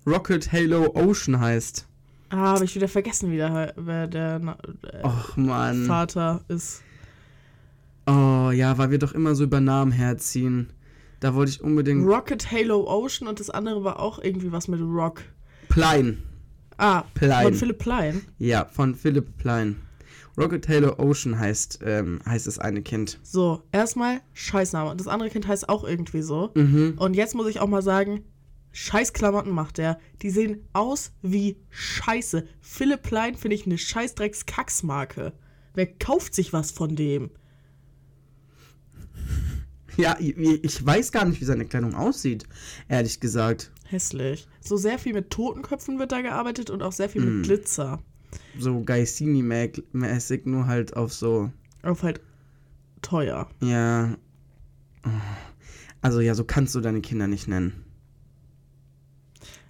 Rocket 0.05 0.51
Halo 0.51 0.93
Ocean 0.93 1.39
heißt. 1.39 1.87
Ah, 2.33 2.55
aber 2.55 2.63
ich 2.63 2.75
wieder 2.75 2.87
vergessen, 2.87 3.31
wie 3.31 3.37
der, 3.37 3.73
wer 3.77 4.07
der 4.07 4.57
äh, 4.91 5.05
Och, 5.05 5.37
Mann. 5.37 5.85
Vater 5.85 6.41
ist. 6.47 6.81
Oh, 8.05 8.33
Oh 8.43 8.51
ja, 8.51 8.77
weil 8.77 8.91
wir 8.91 8.99
doch 8.99 9.13
immer 9.13 9.35
so 9.35 9.45
über 9.45 9.61
Namen 9.61 9.91
herziehen. 9.91 10.73
Da 11.21 11.33
wollte 11.33 11.51
ich 11.51 11.61
unbedingt. 11.61 12.05
Rocket 12.05 12.51
Halo 12.51 12.85
Ocean 12.87 13.27
und 13.29 13.39
das 13.39 13.49
andere 13.49 13.83
war 13.85 13.99
auch 13.99 14.19
irgendwie 14.19 14.51
was 14.51 14.67
mit 14.67 14.81
Rock. 14.81 15.21
Plein. 15.69 16.21
Ah, 16.77 17.03
Plein. 17.13 17.43
von 17.43 17.53
Philipp 17.53 17.79
Plein. 17.79 18.21
Ja, 18.37 18.65
von 18.65 18.95
Philipp 18.95 19.37
Plein. 19.37 19.77
Rocket 20.37 20.67
Halo 20.67 20.97
Ocean 20.97 21.39
heißt, 21.39 21.79
ähm, 21.85 22.19
heißt 22.25 22.47
das 22.47 22.59
eine 22.59 22.81
Kind. 22.81 23.19
So, 23.23 23.61
erstmal 23.71 24.19
Scheißname. 24.33 24.91
Und 24.91 24.99
das 24.99 25.07
andere 25.07 25.29
Kind 25.29 25.47
heißt 25.47 25.69
auch 25.69 25.85
irgendwie 25.85 26.23
so. 26.23 26.51
Mhm. 26.55 26.95
Und 26.97 27.13
jetzt 27.13 27.35
muss 27.35 27.47
ich 27.47 27.61
auch 27.61 27.67
mal 27.67 27.83
sagen, 27.83 28.23
scheiß 28.73 29.13
Klamotten 29.13 29.51
macht 29.51 29.77
der. 29.77 29.97
Die 30.21 30.29
sehen 30.29 30.67
aus 30.73 31.13
wie 31.21 31.55
Scheiße. 31.69 32.45
Philipp 32.59 33.03
Plein 33.03 33.35
finde 33.35 33.55
ich 33.55 33.65
eine 33.65 33.77
Scheißdrecks-Kacksmarke. 33.77 35.31
Wer 35.73 35.87
kauft 35.87 36.35
sich 36.35 36.51
was 36.51 36.71
von 36.71 36.95
dem? 36.97 37.31
Ja, 39.95 40.17
ich, 40.19 40.83
weiß 40.85 41.11
gar 41.11 41.23
nicht, 41.25 41.39
wie 41.39 41.45
seine 41.45 41.65
Kleidung 41.65 41.93
aussieht, 41.93 42.45
ehrlich 42.89 43.19
gesagt. 43.19 43.71
Hässlich. 43.85 44.47
So 44.59 44.75
sehr 44.75 44.97
viel 44.97 45.13
mit 45.13 45.29
Totenköpfen 45.29 45.99
wird 45.99 46.11
da 46.11 46.21
gearbeitet 46.21 46.71
und 46.71 46.81
auch 46.81 46.91
sehr 46.91 47.09
viel 47.09 47.21
Mm. 47.21 47.37
mit 47.37 47.45
Glitzer. 47.45 48.01
So 48.57 48.79
Gaisini-mäßig, 48.81 50.41
nur 50.45 50.65
halt 50.65 50.95
auf 50.97 51.13
so, 51.13 51.51
Auf 51.83 52.01
halt 52.01 52.21
teuer. 53.03 53.47
ja. 53.61 54.17
Also 56.01 56.21
ja, 56.21 56.33
so 56.33 56.43
kannst 56.43 56.73
du 56.75 56.81
deine 56.81 57.01
Kinder 57.01 57.27
nicht 57.27 57.47
nennen. 57.47 57.82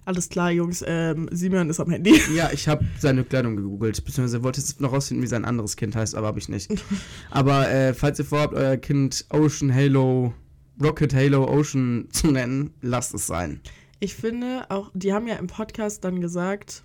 Alles 0.06 0.28
klar, 0.28 0.50
Jungs. 0.50 0.84
Ähm, 0.86 1.28
Simeon 1.32 1.70
ist 1.70 1.80
am 1.80 1.90
Handy. 1.90 2.20
Ja, 2.34 2.50
ich 2.52 2.68
habe 2.68 2.84
seine 2.98 3.24
Kleidung 3.24 3.56
gegoogelt, 3.56 4.04
beziehungsweise 4.04 4.42
wollte 4.42 4.60
jetzt 4.60 4.80
noch 4.80 4.92
rausfinden, 4.92 5.22
wie 5.22 5.28
sein 5.28 5.44
anderes 5.44 5.76
Kind 5.76 5.96
heißt, 5.96 6.14
aber 6.14 6.26
habe 6.26 6.38
ich 6.38 6.48
nicht. 6.48 6.70
aber 7.30 7.70
äh, 7.70 7.94
falls 7.94 8.18
ihr 8.18 8.24
vorhabt, 8.24 8.54
euer 8.54 8.76
Kind 8.76 9.24
Ocean 9.30 9.74
Halo, 9.74 10.34
Rocket 10.82 11.14
Halo 11.14 11.48
Ocean 11.48 12.08
zu 12.10 12.28
nennen, 12.28 12.74
lasst 12.82 13.14
es 13.14 13.26
sein. 13.26 13.60
Ich 14.00 14.14
finde 14.14 14.66
auch, 14.68 14.90
die 14.92 15.12
haben 15.12 15.26
ja 15.26 15.36
im 15.36 15.46
Podcast 15.46 16.04
dann 16.04 16.20
gesagt, 16.20 16.82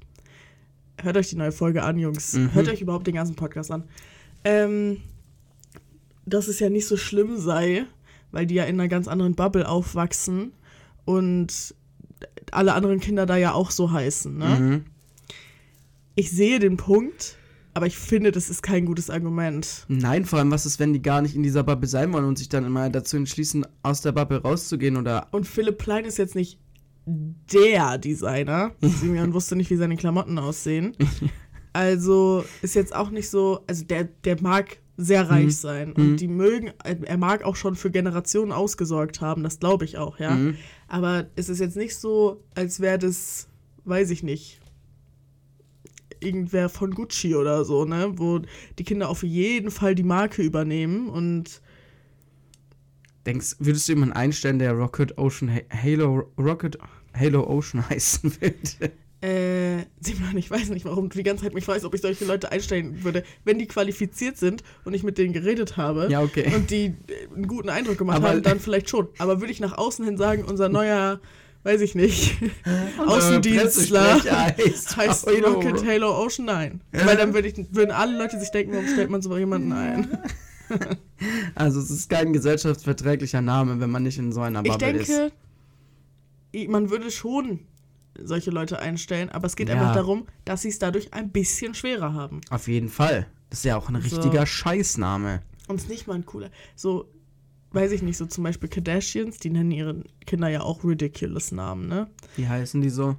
hört 1.01 1.17
euch 1.17 1.29
die 1.29 1.35
neue 1.35 1.51
Folge 1.51 1.83
an, 1.83 1.99
Jungs. 1.99 2.33
Mhm. 2.33 2.53
Hört 2.53 2.69
euch 2.69 2.81
überhaupt 2.81 3.07
den 3.07 3.15
ganzen 3.15 3.35
Podcast 3.35 3.71
an. 3.71 3.83
Ähm, 4.45 4.97
dass 6.25 6.47
es 6.47 6.59
ja 6.59 6.69
nicht 6.69 6.87
so 6.87 6.95
schlimm 6.95 7.37
sei, 7.37 7.85
weil 8.31 8.45
die 8.45 8.55
ja 8.55 8.63
in 8.63 8.79
einer 8.79 8.87
ganz 8.87 9.07
anderen 9.07 9.35
Bubble 9.35 9.67
aufwachsen 9.67 10.53
und 11.05 11.75
alle 12.53 12.73
anderen 12.73 12.99
Kinder 12.99 13.25
da 13.25 13.37
ja 13.37 13.53
auch 13.53 13.71
so 13.71 13.91
heißen. 13.91 14.37
Ne? 14.37 14.45
Mhm. 14.59 14.85
Ich 16.15 16.31
sehe 16.31 16.59
den 16.59 16.75
Punkt, 16.77 17.37
aber 17.73 17.85
ich 17.87 17.97
finde, 17.97 18.31
das 18.31 18.49
ist 18.49 18.61
kein 18.61 18.85
gutes 18.85 19.09
Argument. 19.09 19.85
Nein, 19.87 20.25
vor 20.25 20.39
allem, 20.39 20.51
was 20.51 20.65
ist, 20.65 20.79
wenn 20.79 20.91
die 20.93 21.01
gar 21.01 21.21
nicht 21.21 21.35
in 21.35 21.43
dieser 21.43 21.63
Bubble 21.63 21.87
sein 21.87 22.11
wollen 22.11 22.25
und 22.25 22.37
sich 22.37 22.49
dann 22.49 22.65
immer 22.65 22.89
dazu 22.89 23.15
entschließen, 23.17 23.65
aus 23.83 24.01
der 24.01 24.11
Bubble 24.11 24.41
rauszugehen 24.41 24.97
oder. 24.97 25.27
Und 25.31 25.47
Philipp 25.47 25.77
Plein 25.77 26.05
ist 26.05 26.17
jetzt 26.17 26.35
nicht 26.35 26.59
der 27.05 27.97
Designer. 27.97 28.71
Simeon 28.81 29.33
wusste 29.33 29.55
nicht, 29.55 29.69
wie 29.69 29.77
seine 29.77 29.95
Klamotten 29.97 30.37
aussehen. 30.37 30.95
Also 31.71 32.43
ist 32.63 32.73
jetzt 32.73 32.95
auch 32.95 33.11
nicht 33.11 33.29
so, 33.29 33.63
also 33.67 33.85
der, 33.85 34.05
der 34.05 34.41
mag 34.41 34.79
sehr 34.97 35.29
reich 35.29 35.45
Mhm. 35.45 35.51
sein 35.51 35.93
und 35.93 36.11
Mhm. 36.13 36.17
die 36.17 36.27
mögen, 36.27 36.71
er 36.83 37.17
mag 37.17 37.43
auch 37.43 37.55
schon 37.55 37.75
für 37.75 37.91
Generationen 37.91 38.51
ausgesorgt 38.51 39.21
haben, 39.21 39.43
das 39.43 39.59
glaube 39.59 39.85
ich 39.85 39.99
auch, 39.99 40.17
ja. 40.19 40.31
Mhm. 40.31 40.57
Aber 40.89 41.27
es 41.35 41.49
ist 41.49 41.59
jetzt 41.59 41.77
nicht 41.77 41.95
so, 41.95 42.43
als 42.55 42.79
wäre 42.79 42.97
das, 42.97 43.47
weiß 43.85 44.09
ich 44.09 44.23
nicht, 44.23 44.59
irgendwer 46.19 46.67
von 46.67 46.91
Gucci 46.91 47.35
oder 47.35 47.63
so, 47.63 47.85
ne, 47.85 48.11
wo 48.17 48.41
die 48.77 48.83
Kinder 48.83 49.07
auf 49.07 49.23
jeden 49.23 49.71
Fall 49.71 49.95
die 49.95 50.03
Marke 50.03 50.41
übernehmen 50.41 51.07
und 51.09 51.61
Denkst, 53.25 53.57
würdest 53.59 53.87
du 53.87 53.91
jemanden 53.91 54.15
einstellen, 54.15 54.59
der 54.59 54.71
Rocket 54.73 55.17
Ocean 55.17 55.53
Ha- 55.53 55.61
Halo 55.71 56.31
Rocket 56.37 56.77
Halo 57.13 57.45
Ocean 57.47 57.83
heißen 57.89 58.31
würde? 58.41 58.91
Äh, 59.21 59.48
Simon, 60.01 60.37
ich 60.37 60.49
weiß 60.49 60.69
nicht, 60.69 60.85
warum 60.85 61.09
du 61.09 61.17
die 61.17 61.23
ganze 61.23 61.43
Zeit 61.43 61.53
mich 61.53 61.65
fragst, 61.65 61.85
ob 61.85 61.93
ich 61.93 62.01
solche 62.01 62.25
Leute 62.25 62.51
einstellen 62.51 63.03
würde. 63.03 63.23
Wenn 63.45 63.59
die 63.59 63.67
qualifiziert 63.67 64.37
sind 64.37 64.63
und 64.85 64.93
ich 64.93 65.03
mit 65.03 65.17
denen 65.17 65.33
geredet 65.33 65.77
habe 65.77 66.07
Ja, 66.09 66.21
okay. 66.21 66.51
und 66.55 66.69
die 66.71 66.85
äh, 66.85 66.93
einen 67.35 67.47
guten 67.47 67.69
Eindruck 67.69 67.97
gemacht 67.97 68.17
Aber- 68.17 68.29
haben, 68.29 68.41
dann 68.43 68.59
vielleicht 68.61 68.89
schon. 68.89 69.07
Aber 69.17 69.39
würde 69.41 69.51
ich 69.51 69.59
nach 69.59 69.77
außen 69.77 70.03
hin 70.05 70.17
sagen, 70.17 70.43
unser 70.45 70.69
neuer, 70.69 71.19
weiß 71.63 71.81
ich 71.81 71.93
nicht, 71.95 72.37
Unser 72.99 73.07
Außendienstler 73.17 74.23
heißt. 74.23 74.97
Rocket 75.27 75.85
Halo 75.85 76.23
Ocean? 76.23 76.45
Nein. 76.45 76.81
Weil 76.91 77.17
dann 77.17 77.33
würde 77.33 77.47
ich, 77.49 77.55
würden 77.71 77.91
alle 77.91 78.17
Leute 78.17 78.39
sich 78.39 78.49
denken, 78.51 78.73
warum 78.73 78.87
stellt 78.87 79.09
man 79.09 79.21
so 79.21 79.37
jemanden 79.37 79.71
ein? 79.73 80.07
Also 81.55 81.79
es 81.79 81.89
ist 81.89 82.09
kein 82.09 82.31
gesellschaftsverträglicher 82.31 83.41
Name, 83.41 83.79
wenn 83.79 83.89
man 83.89 84.03
nicht 84.03 84.17
in 84.19 84.31
so 84.31 84.41
einer 84.41 84.63
Ich 84.63 84.71
Bubble 84.71 84.91
ist. 84.91 85.09
denke, 85.09 85.31
i- 86.55 86.67
man 86.67 86.89
würde 86.91 87.09
schon 87.11 87.59
solche 88.23 88.51
Leute 88.51 88.79
einstellen, 88.79 89.29
aber 89.29 89.47
es 89.47 89.55
geht 89.55 89.69
Ja. 89.69 89.75
einfach 89.75 89.93
darum, 89.93 90.25
dass 90.45 90.61
sie 90.63 90.69
es 90.69 90.79
dadurch 90.79 91.13
ein 91.13 91.31
bisschen 91.31 91.73
schwerer 91.73 92.13
haben. 92.13 92.41
Auf 92.49 92.67
jeden 92.67 92.89
Fall. 92.89 93.27
Das 93.49 93.59
ist 93.59 93.65
ja 93.65 93.77
auch 93.77 93.89
ein 93.89 94.01
So. 94.01 94.15
richtiger 94.17 94.45
Scheißname. 94.45 95.41
Und 95.67 95.75
es 95.77 95.83
ist 95.83 95.89
nicht 95.89 96.07
mal 96.07 96.13
ein 96.15 96.25
cooler. 96.25 96.49
So, 96.75 97.09
weiß 97.71 97.91
ich 97.91 98.01
nicht, 98.01 98.17
so 98.17 98.25
zum 98.25 98.43
Beispiel 98.43 98.69
Kardashians, 98.69 99.37
die 99.37 99.49
nennen 99.49 99.71
ihre 99.71 100.03
Kinder 100.25 100.47
ja 100.49 100.61
auch 100.61 100.83
ridiculous 100.83 101.51
Namen, 101.51 101.87
ne? 101.87 102.07
Wie 102.35 102.47
heißen 102.47 102.81
die 102.81 102.89
so? 102.89 103.15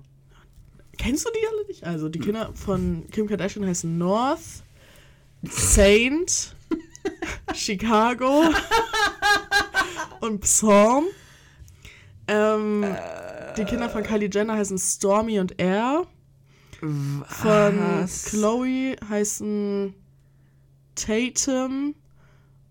Kennst 0.98 1.24
du 1.24 1.30
die 1.32 1.46
alle 1.46 1.66
nicht? 1.68 1.84
Also, 1.84 2.08
die 2.08 2.18
Kinder 2.18 2.50
von 2.54 3.06
Kim 3.10 3.26
Kardashian 3.28 3.64
heißen 3.66 3.96
North, 3.96 4.40
Saint, 5.44 6.54
Chicago 7.54 8.44
und 10.20 10.40
Psalm. 10.42 11.04
Ähm, 12.28 12.84
die 13.56 13.64
Kinder 13.64 13.88
von 13.88 14.02
Kylie 14.02 14.28
Jenner 14.32 14.54
heißen 14.56 14.78
Stormy 14.78 15.40
und 15.40 15.60
Air. 15.60 16.06
Von 16.80 17.78
Was? 18.02 18.24
Chloe 18.26 18.96
heißen 19.08 19.94
Tatum 20.94 21.94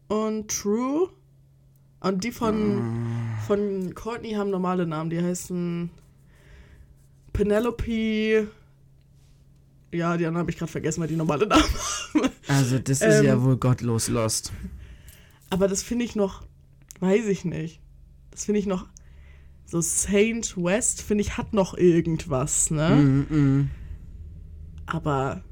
und 0.07 0.49
True. 0.49 1.09
Und 2.01 2.23
die 2.23 2.31
von, 2.31 2.81
von 3.45 3.93
Courtney 3.93 4.31
haben 4.31 4.49
normale 4.49 4.87
Namen. 4.87 5.09
Die 5.09 5.21
heißen 5.21 5.89
Penelope. 7.33 8.47
Ja, 9.91 10.17
die 10.17 10.25
anderen 10.25 10.37
habe 10.37 10.51
ich 10.51 10.57
gerade 10.57 10.71
vergessen, 10.71 11.01
weil 11.01 11.07
die 11.07 11.15
normale 11.15 11.45
Namen 11.47 11.63
haben. 11.63 12.29
Also 12.47 12.79
das 12.79 13.01
ist 13.01 13.19
Ähm. 13.19 13.25
ja 13.25 13.43
wohl 13.43 13.57
gottlos 13.57 14.07
lost. 14.07 14.51
Aber 15.49 15.67
das 15.67 15.83
finde 15.83 16.05
ich 16.05 16.15
noch, 16.15 16.43
weiß 16.99 17.25
ich 17.25 17.43
nicht. 17.43 17.79
Das 18.31 18.45
finde 18.45 18.59
ich 18.59 18.65
noch, 18.65 18.87
so 19.69 19.81
Saint 19.81 20.55
West, 20.57 21.01
finde 21.01 21.21
ich, 21.23 21.37
hat 21.37 21.53
noch 21.53 21.75
irgendwas, 21.77 22.71
ne? 22.71 22.89
Mm, 23.29 23.35
mm. 23.35 23.69
Aber 24.85 25.43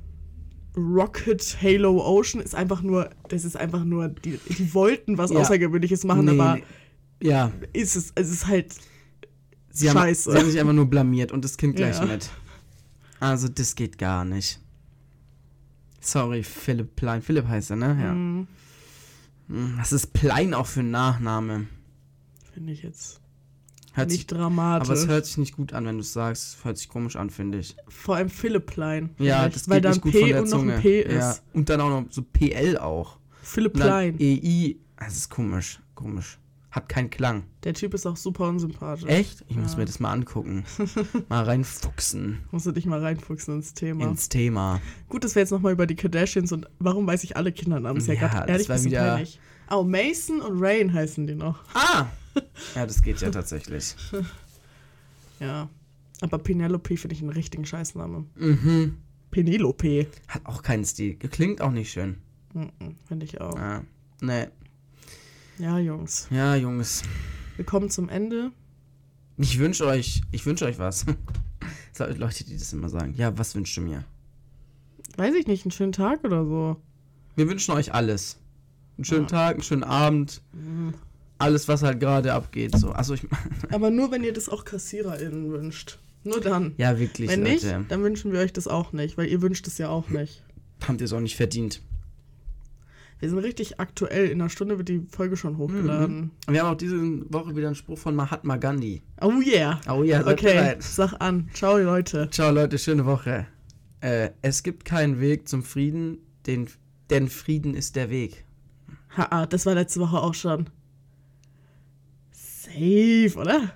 Rocket 0.76 1.58
Halo 1.62 2.04
Ocean 2.06 2.42
ist 2.42 2.56
einfach 2.56 2.82
nur, 2.82 3.10
das 3.30 3.46
ist 3.46 3.56
einfach 3.58 3.84
nur, 3.84 4.10
die, 4.10 4.40
die 4.58 4.74
wollten 4.74 5.18
was 5.18 5.32
Ja. 5.32 5.40
Außergewöhnliches 5.40 6.04
machen, 6.04 6.26
Nee, 6.26 6.32
aber 6.32 6.56
nee. 6.56 6.64
Ja, 7.22 7.52
ist 7.74 7.96
es, 7.96 8.12
es 8.16 8.30
ist 8.32 8.48
halt, 8.48 8.76
sie 9.72 9.90
haben, 9.90 9.98
Scheiße. 9.98 10.32
sie 10.32 10.38
haben 10.38 10.50
sich 10.52 10.60
einfach 10.60 10.74
nur 10.74 10.86
blamiert 10.88 11.32
und 11.32 11.44
das 11.44 11.58
Kind 11.58 11.76
gleich 11.76 11.98
Ja. 12.00 12.06
mit. 12.06 12.30
Also 13.20 13.48
das 13.48 13.76
geht 13.76 13.98
gar 13.98 14.24
nicht. 14.26 14.60
Sorry, 16.00 16.44
Philipp 16.44 16.96
Plein. 16.96 17.22
Philipp 17.22 17.48
heißt 17.48 17.72
er, 17.72 17.76
ne? 17.76 17.98
Ja. 18.02 18.14
mm, 18.14 18.48
Mm, 19.50 19.78
Was 19.78 19.94
ist 19.94 20.12
Plein 20.12 20.54
auch 20.54 20.68
für 20.68 20.82
ein 20.82 20.92
Nachname? 20.92 21.68
finde 22.54 22.74
ich 22.74 22.84
jetzt 22.84 23.22
Hört 23.98 24.10
nicht 24.10 24.18
sich, 24.18 24.28
dramatisch. 24.28 24.90
aber 24.90 24.98
es 24.98 25.08
hört 25.08 25.26
sich 25.26 25.38
nicht 25.38 25.56
gut 25.56 25.74
an, 25.74 25.86
wenn 25.86 25.96
du 25.96 26.02
es 26.02 26.14
sagst. 26.14 26.64
Hört 26.64 26.78
sich 26.78 26.88
komisch 26.90 27.16
an, 27.16 27.30
finde 27.30 27.58
ich. 27.58 27.76
Vor 27.88 28.16
allem 28.16 28.30
Philipp 28.30 28.66
Plein. 28.68 29.10
Ja, 29.20 29.50
das 29.50 29.64
geht 29.64 29.70
weil 29.70 29.82
da 29.82 29.90
nicht 29.90 29.98
ein 30.00 30.02
gut 30.02 30.12
P 30.14 30.20
von 30.20 30.30
der 30.30 30.42
und 30.44 30.50
noch 30.50 30.58
Zunge. 30.60 30.74
ein 30.76 30.82
P 30.82 31.02
Ja. 31.14 31.32
ist. 31.32 31.44
Und 31.54 31.70
dann 31.70 31.82
auch 31.82 31.90
noch 31.90 32.06
so 32.10 32.22
PL 32.22 32.78
auch. 32.78 33.18
Philipp 33.42 33.74
Und 33.74 33.80
dann 33.82 34.16
Plein. 34.16 34.18
EI. 34.20 34.76
Das 35.00 35.16
ist 35.18 35.30
komisch. 35.30 35.80
Komisch. 35.96 36.38
Hat 36.70 36.90
keinen 36.90 37.10
Klang. 37.10 37.44
Der 37.64 37.74
Typ 37.74 37.94
ist 37.96 38.06
auch 38.06 38.18
super 38.18 38.50
unsympathisch. 38.50 39.10
Echt? 39.10 39.44
Ich 39.48 39.56
muss 39.56 39.72
Ja. 39.74 39.80
mir 39.80 39.86
das 39.86 40.00
mal 40.00 40.12
angucken. 40.12 40.64
mal 41.30 41.44
reinfuchsen 41.44 42.40
Musst 42.52 42.66
du 42.66 42.72
dich 42.72 42.86
mal 42.86 43.00
reinfuchsen 43.02 43.56
ins 43.56 43.74
Thema. 43.74 44.06
ins 44.06 44.30
Thema. 44.30 44.80
Gut, 45.10 45.24
dass 45.24 45.34
wir 45.36 45.42
jetzt 45.42 45.52
nochmal 45.52 45.72
über 45.74 45.88
die 45.88 45.96
Kardashians 45.96 46.52
und 46.52 46.68
warum 46.80 47.08
weiß 47.08 47.24
ich 47.24 47.36
alle 47.38 47.52
Kindernamen? 47.52 47.98
Ist 47.98 48.08
ja, 48.08 48.14
Ja, 48.16 48.20
gerade 48.28 48.38
das 48.42 48.50
ehrlich 48.50 48.70
war 48.70 48.76
bisschen 48.76 48.92
wieder- 48.92 49.14
peinlich. 49.14 49.40
Oh, 49.70 49.84
Mason 49.84 50.42
und 50.42 50.62
Rain 50.62 50.94
heißen 50.94 51.28
die 51.28 51.36
noch. 51.36 51.64
Ah! 51.74 52.08
Ja, 52.76 52.86
das 52.86 53.02
geht 53.02 53.20
ja 53.22 53.32
tatsächlich. 53.32 53.96
Ja. 55.40 55.70
Aber 56.22 56.40
Penelope 56.40 56.98
finde 56.98 57.16
ich 57.16 57.22
einen 57.22 57.30
richtigen 57.32 57.66
Scheißnamen. 57.66 58.30
Mhm. 58.36 58.98
Penelope. 59.30 60.08
Hat 60.28 60.46
auch 60.46 60.64
keinen 60.64 60.84
Stil. 60.84 61.16
Klingt 61.16 61.62
auch 61.62 61.72
nicht 61.72 61.92
schön. 61.92 62.18
Mhm, 62.54 62.96
finde 63.08 63.26
ich 63.26 63.40
auch. 63.40 63.56
Ja. 63.56 63.84
Nee. 64.22 64.48
Ja, 65.60 65.78
Jungs. 65.78 66.28
Ja, 66.32 66.56
Jungs. 66.56 67.04
Wir 67.56 67.66
kommen 67.66 67.90
zum 67.90 68.10
Ende. 68.10 68.52
Ich 69.38 69.60
wünsche 69.60 69.86
euch, 69.86 70.22
ich 70.32 70.46
wünsche 70.46 70.66
euch 70.66 70.80
was. 70.80 71.06
Leute, 72.00 72.44
die 72.44 72.58
das 72.58 72.74
immer 72.74 72.90
sagen. 72.90 73.14
Ja, 73.16 73.38
was 73.38 73.54
wünschst 73.56 73.78
du 73.78 73.82
mir? 73.82 74.04
Weiß 75.18 75.36
ich 75.36 75.48
nicht, 75.48 75.66
einen 75.66 75.72
schönen 75.72 75.92
Tag 75.92 76.24
oder 76.24 76.46
so. 76.46 76.78
Wir 77.36 77.48
wünschen 77.48 77.74
euch 77.74 77.94
alles. 77.94 78.40
Einen 78.98 79.06
schönen 79.06 79.28
Tag, 79.28 79.56
einen 79.56 79.64
schönen 79.64 79.84
Abend. 79.84 80.42
Alles, 81.40 81.68
was 81.68 81.84
halt 81.84 82.00
gerade 82.00 82.34
abgeht. 82.34 82.76
So. 82.78 82.92
Achso, 82.92 83.14
ich. 83.14 83.28
Aber 83.72 83.90
nur, 83.90 84.12
wenn 84.12 84.24
ihr 84.24 84.34
das 84.34 84.50
auch 84.50 84.66
KassiererInnen 84.66 85.52
wünscht. 85.52 86.00
Nur 86.24 86.42
dann. 86.42 86.74
ja, 86.78 87.00
wirklich, 87.00 87.30
wenn 87.30 87.44
nicht, 87.44 87.64
Leute. 87.64 87.86
dann 87.88 88.04
wünschen 88.04 88.34
wir 88.34 88.40
euch 88.42 88.52
das 88.52 88.68
auch 88.68 88.92
nicht, 88.92 89.18
weil 89.18 89.28
ihr 89.28 89.42
wünscht 89.42 89.66
es 89.68 89.78
ja 89.78 89.88
auch 89.90 90.10
nicht. 90.10 90.44
Habt 90.86 91.00
ihr 91.00 91.06
es 91.06 91.14
auch 91.14 91.22
nicht 91.22 91.38
verdient. 91.38 91.82
Wir 93.20 93.30
sind 93.30 93.40
richtig 93.40 93.80
aktuell. 93.80 94.28
In 94.28 94.42
einer 94.42 94.50
Stunde 94.50 94.78
wird 94.78 94.90
die 94.90 95.08
Folge 95.10 95.38
schon 95.38 95.58
hochgeladen. 95.58 96.32
Und 96.46 96.54
wir 96.54 96.62
haben 96.62 96.74
auch 96.74 96.78
diese 96.78 96.98
Woche 97.34 97.56
wieder 97.56 97.68
einen 97.68 97.76
Spruch 97.76 97.98
von 97.98 98.14
Mahatma 98.16 98.58
Gandhi. 98.58 99.02
Oh 99.22 99.42
yeah. 99.44 99.80
Oh 99.90 100.04
ja, 100.04 100.22
seid 100.24 100.34
Okay, 100.34 100.54
bereit. 100.54 100.84
sag 100.84 101.14
an. 101.20 101.50
Ciao, 101.54 101.78
Leute. 101.78 102.30
Ciao, 102.30 102.52
Leute, 102.52 102.78
schöne 102.78 103.06
Woche. 103.06 103.48
Äh, 104.02 104.30
es 104.44 104.62
gibt 104.62 104.86
keinen 104.86 105.20
Weg 105.20 105.48
zum 105.48 105.64
Frieden, 105.64 106.20
den, 106.46 106.68
denn 107.10 107.28
Frieden 107.28 107.74
ist 107.74 107.96
der 107.96 108.12
Weg. 108.12 108.46
Haha, 109.18 109.48
das 109.48 109.66
war 109.66 109.74
letzte 109.74 110.00
Woche 110.00 110.18
auch 110.18 110.36
schon. 110.36 110.70
Safe, 112.32 113.34
oder? 113.36 113.72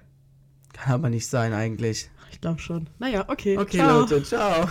Kann 0.74 0.94
aber 0.94 1.10
nicht 1.10 1.28
sein, 1.28 1.54
eigentlich. 1.54 2.10
Ich 2.32 2.40
glaube 2.40 2.60
schon. 2.60 2.90
Naja, 3.00 3.26
okay. 3.28 3.58
Okay, 3.58 3.78
ciao. 3.78 4.02
Leute, 4.02 4.24
ciao. 4.24 4.70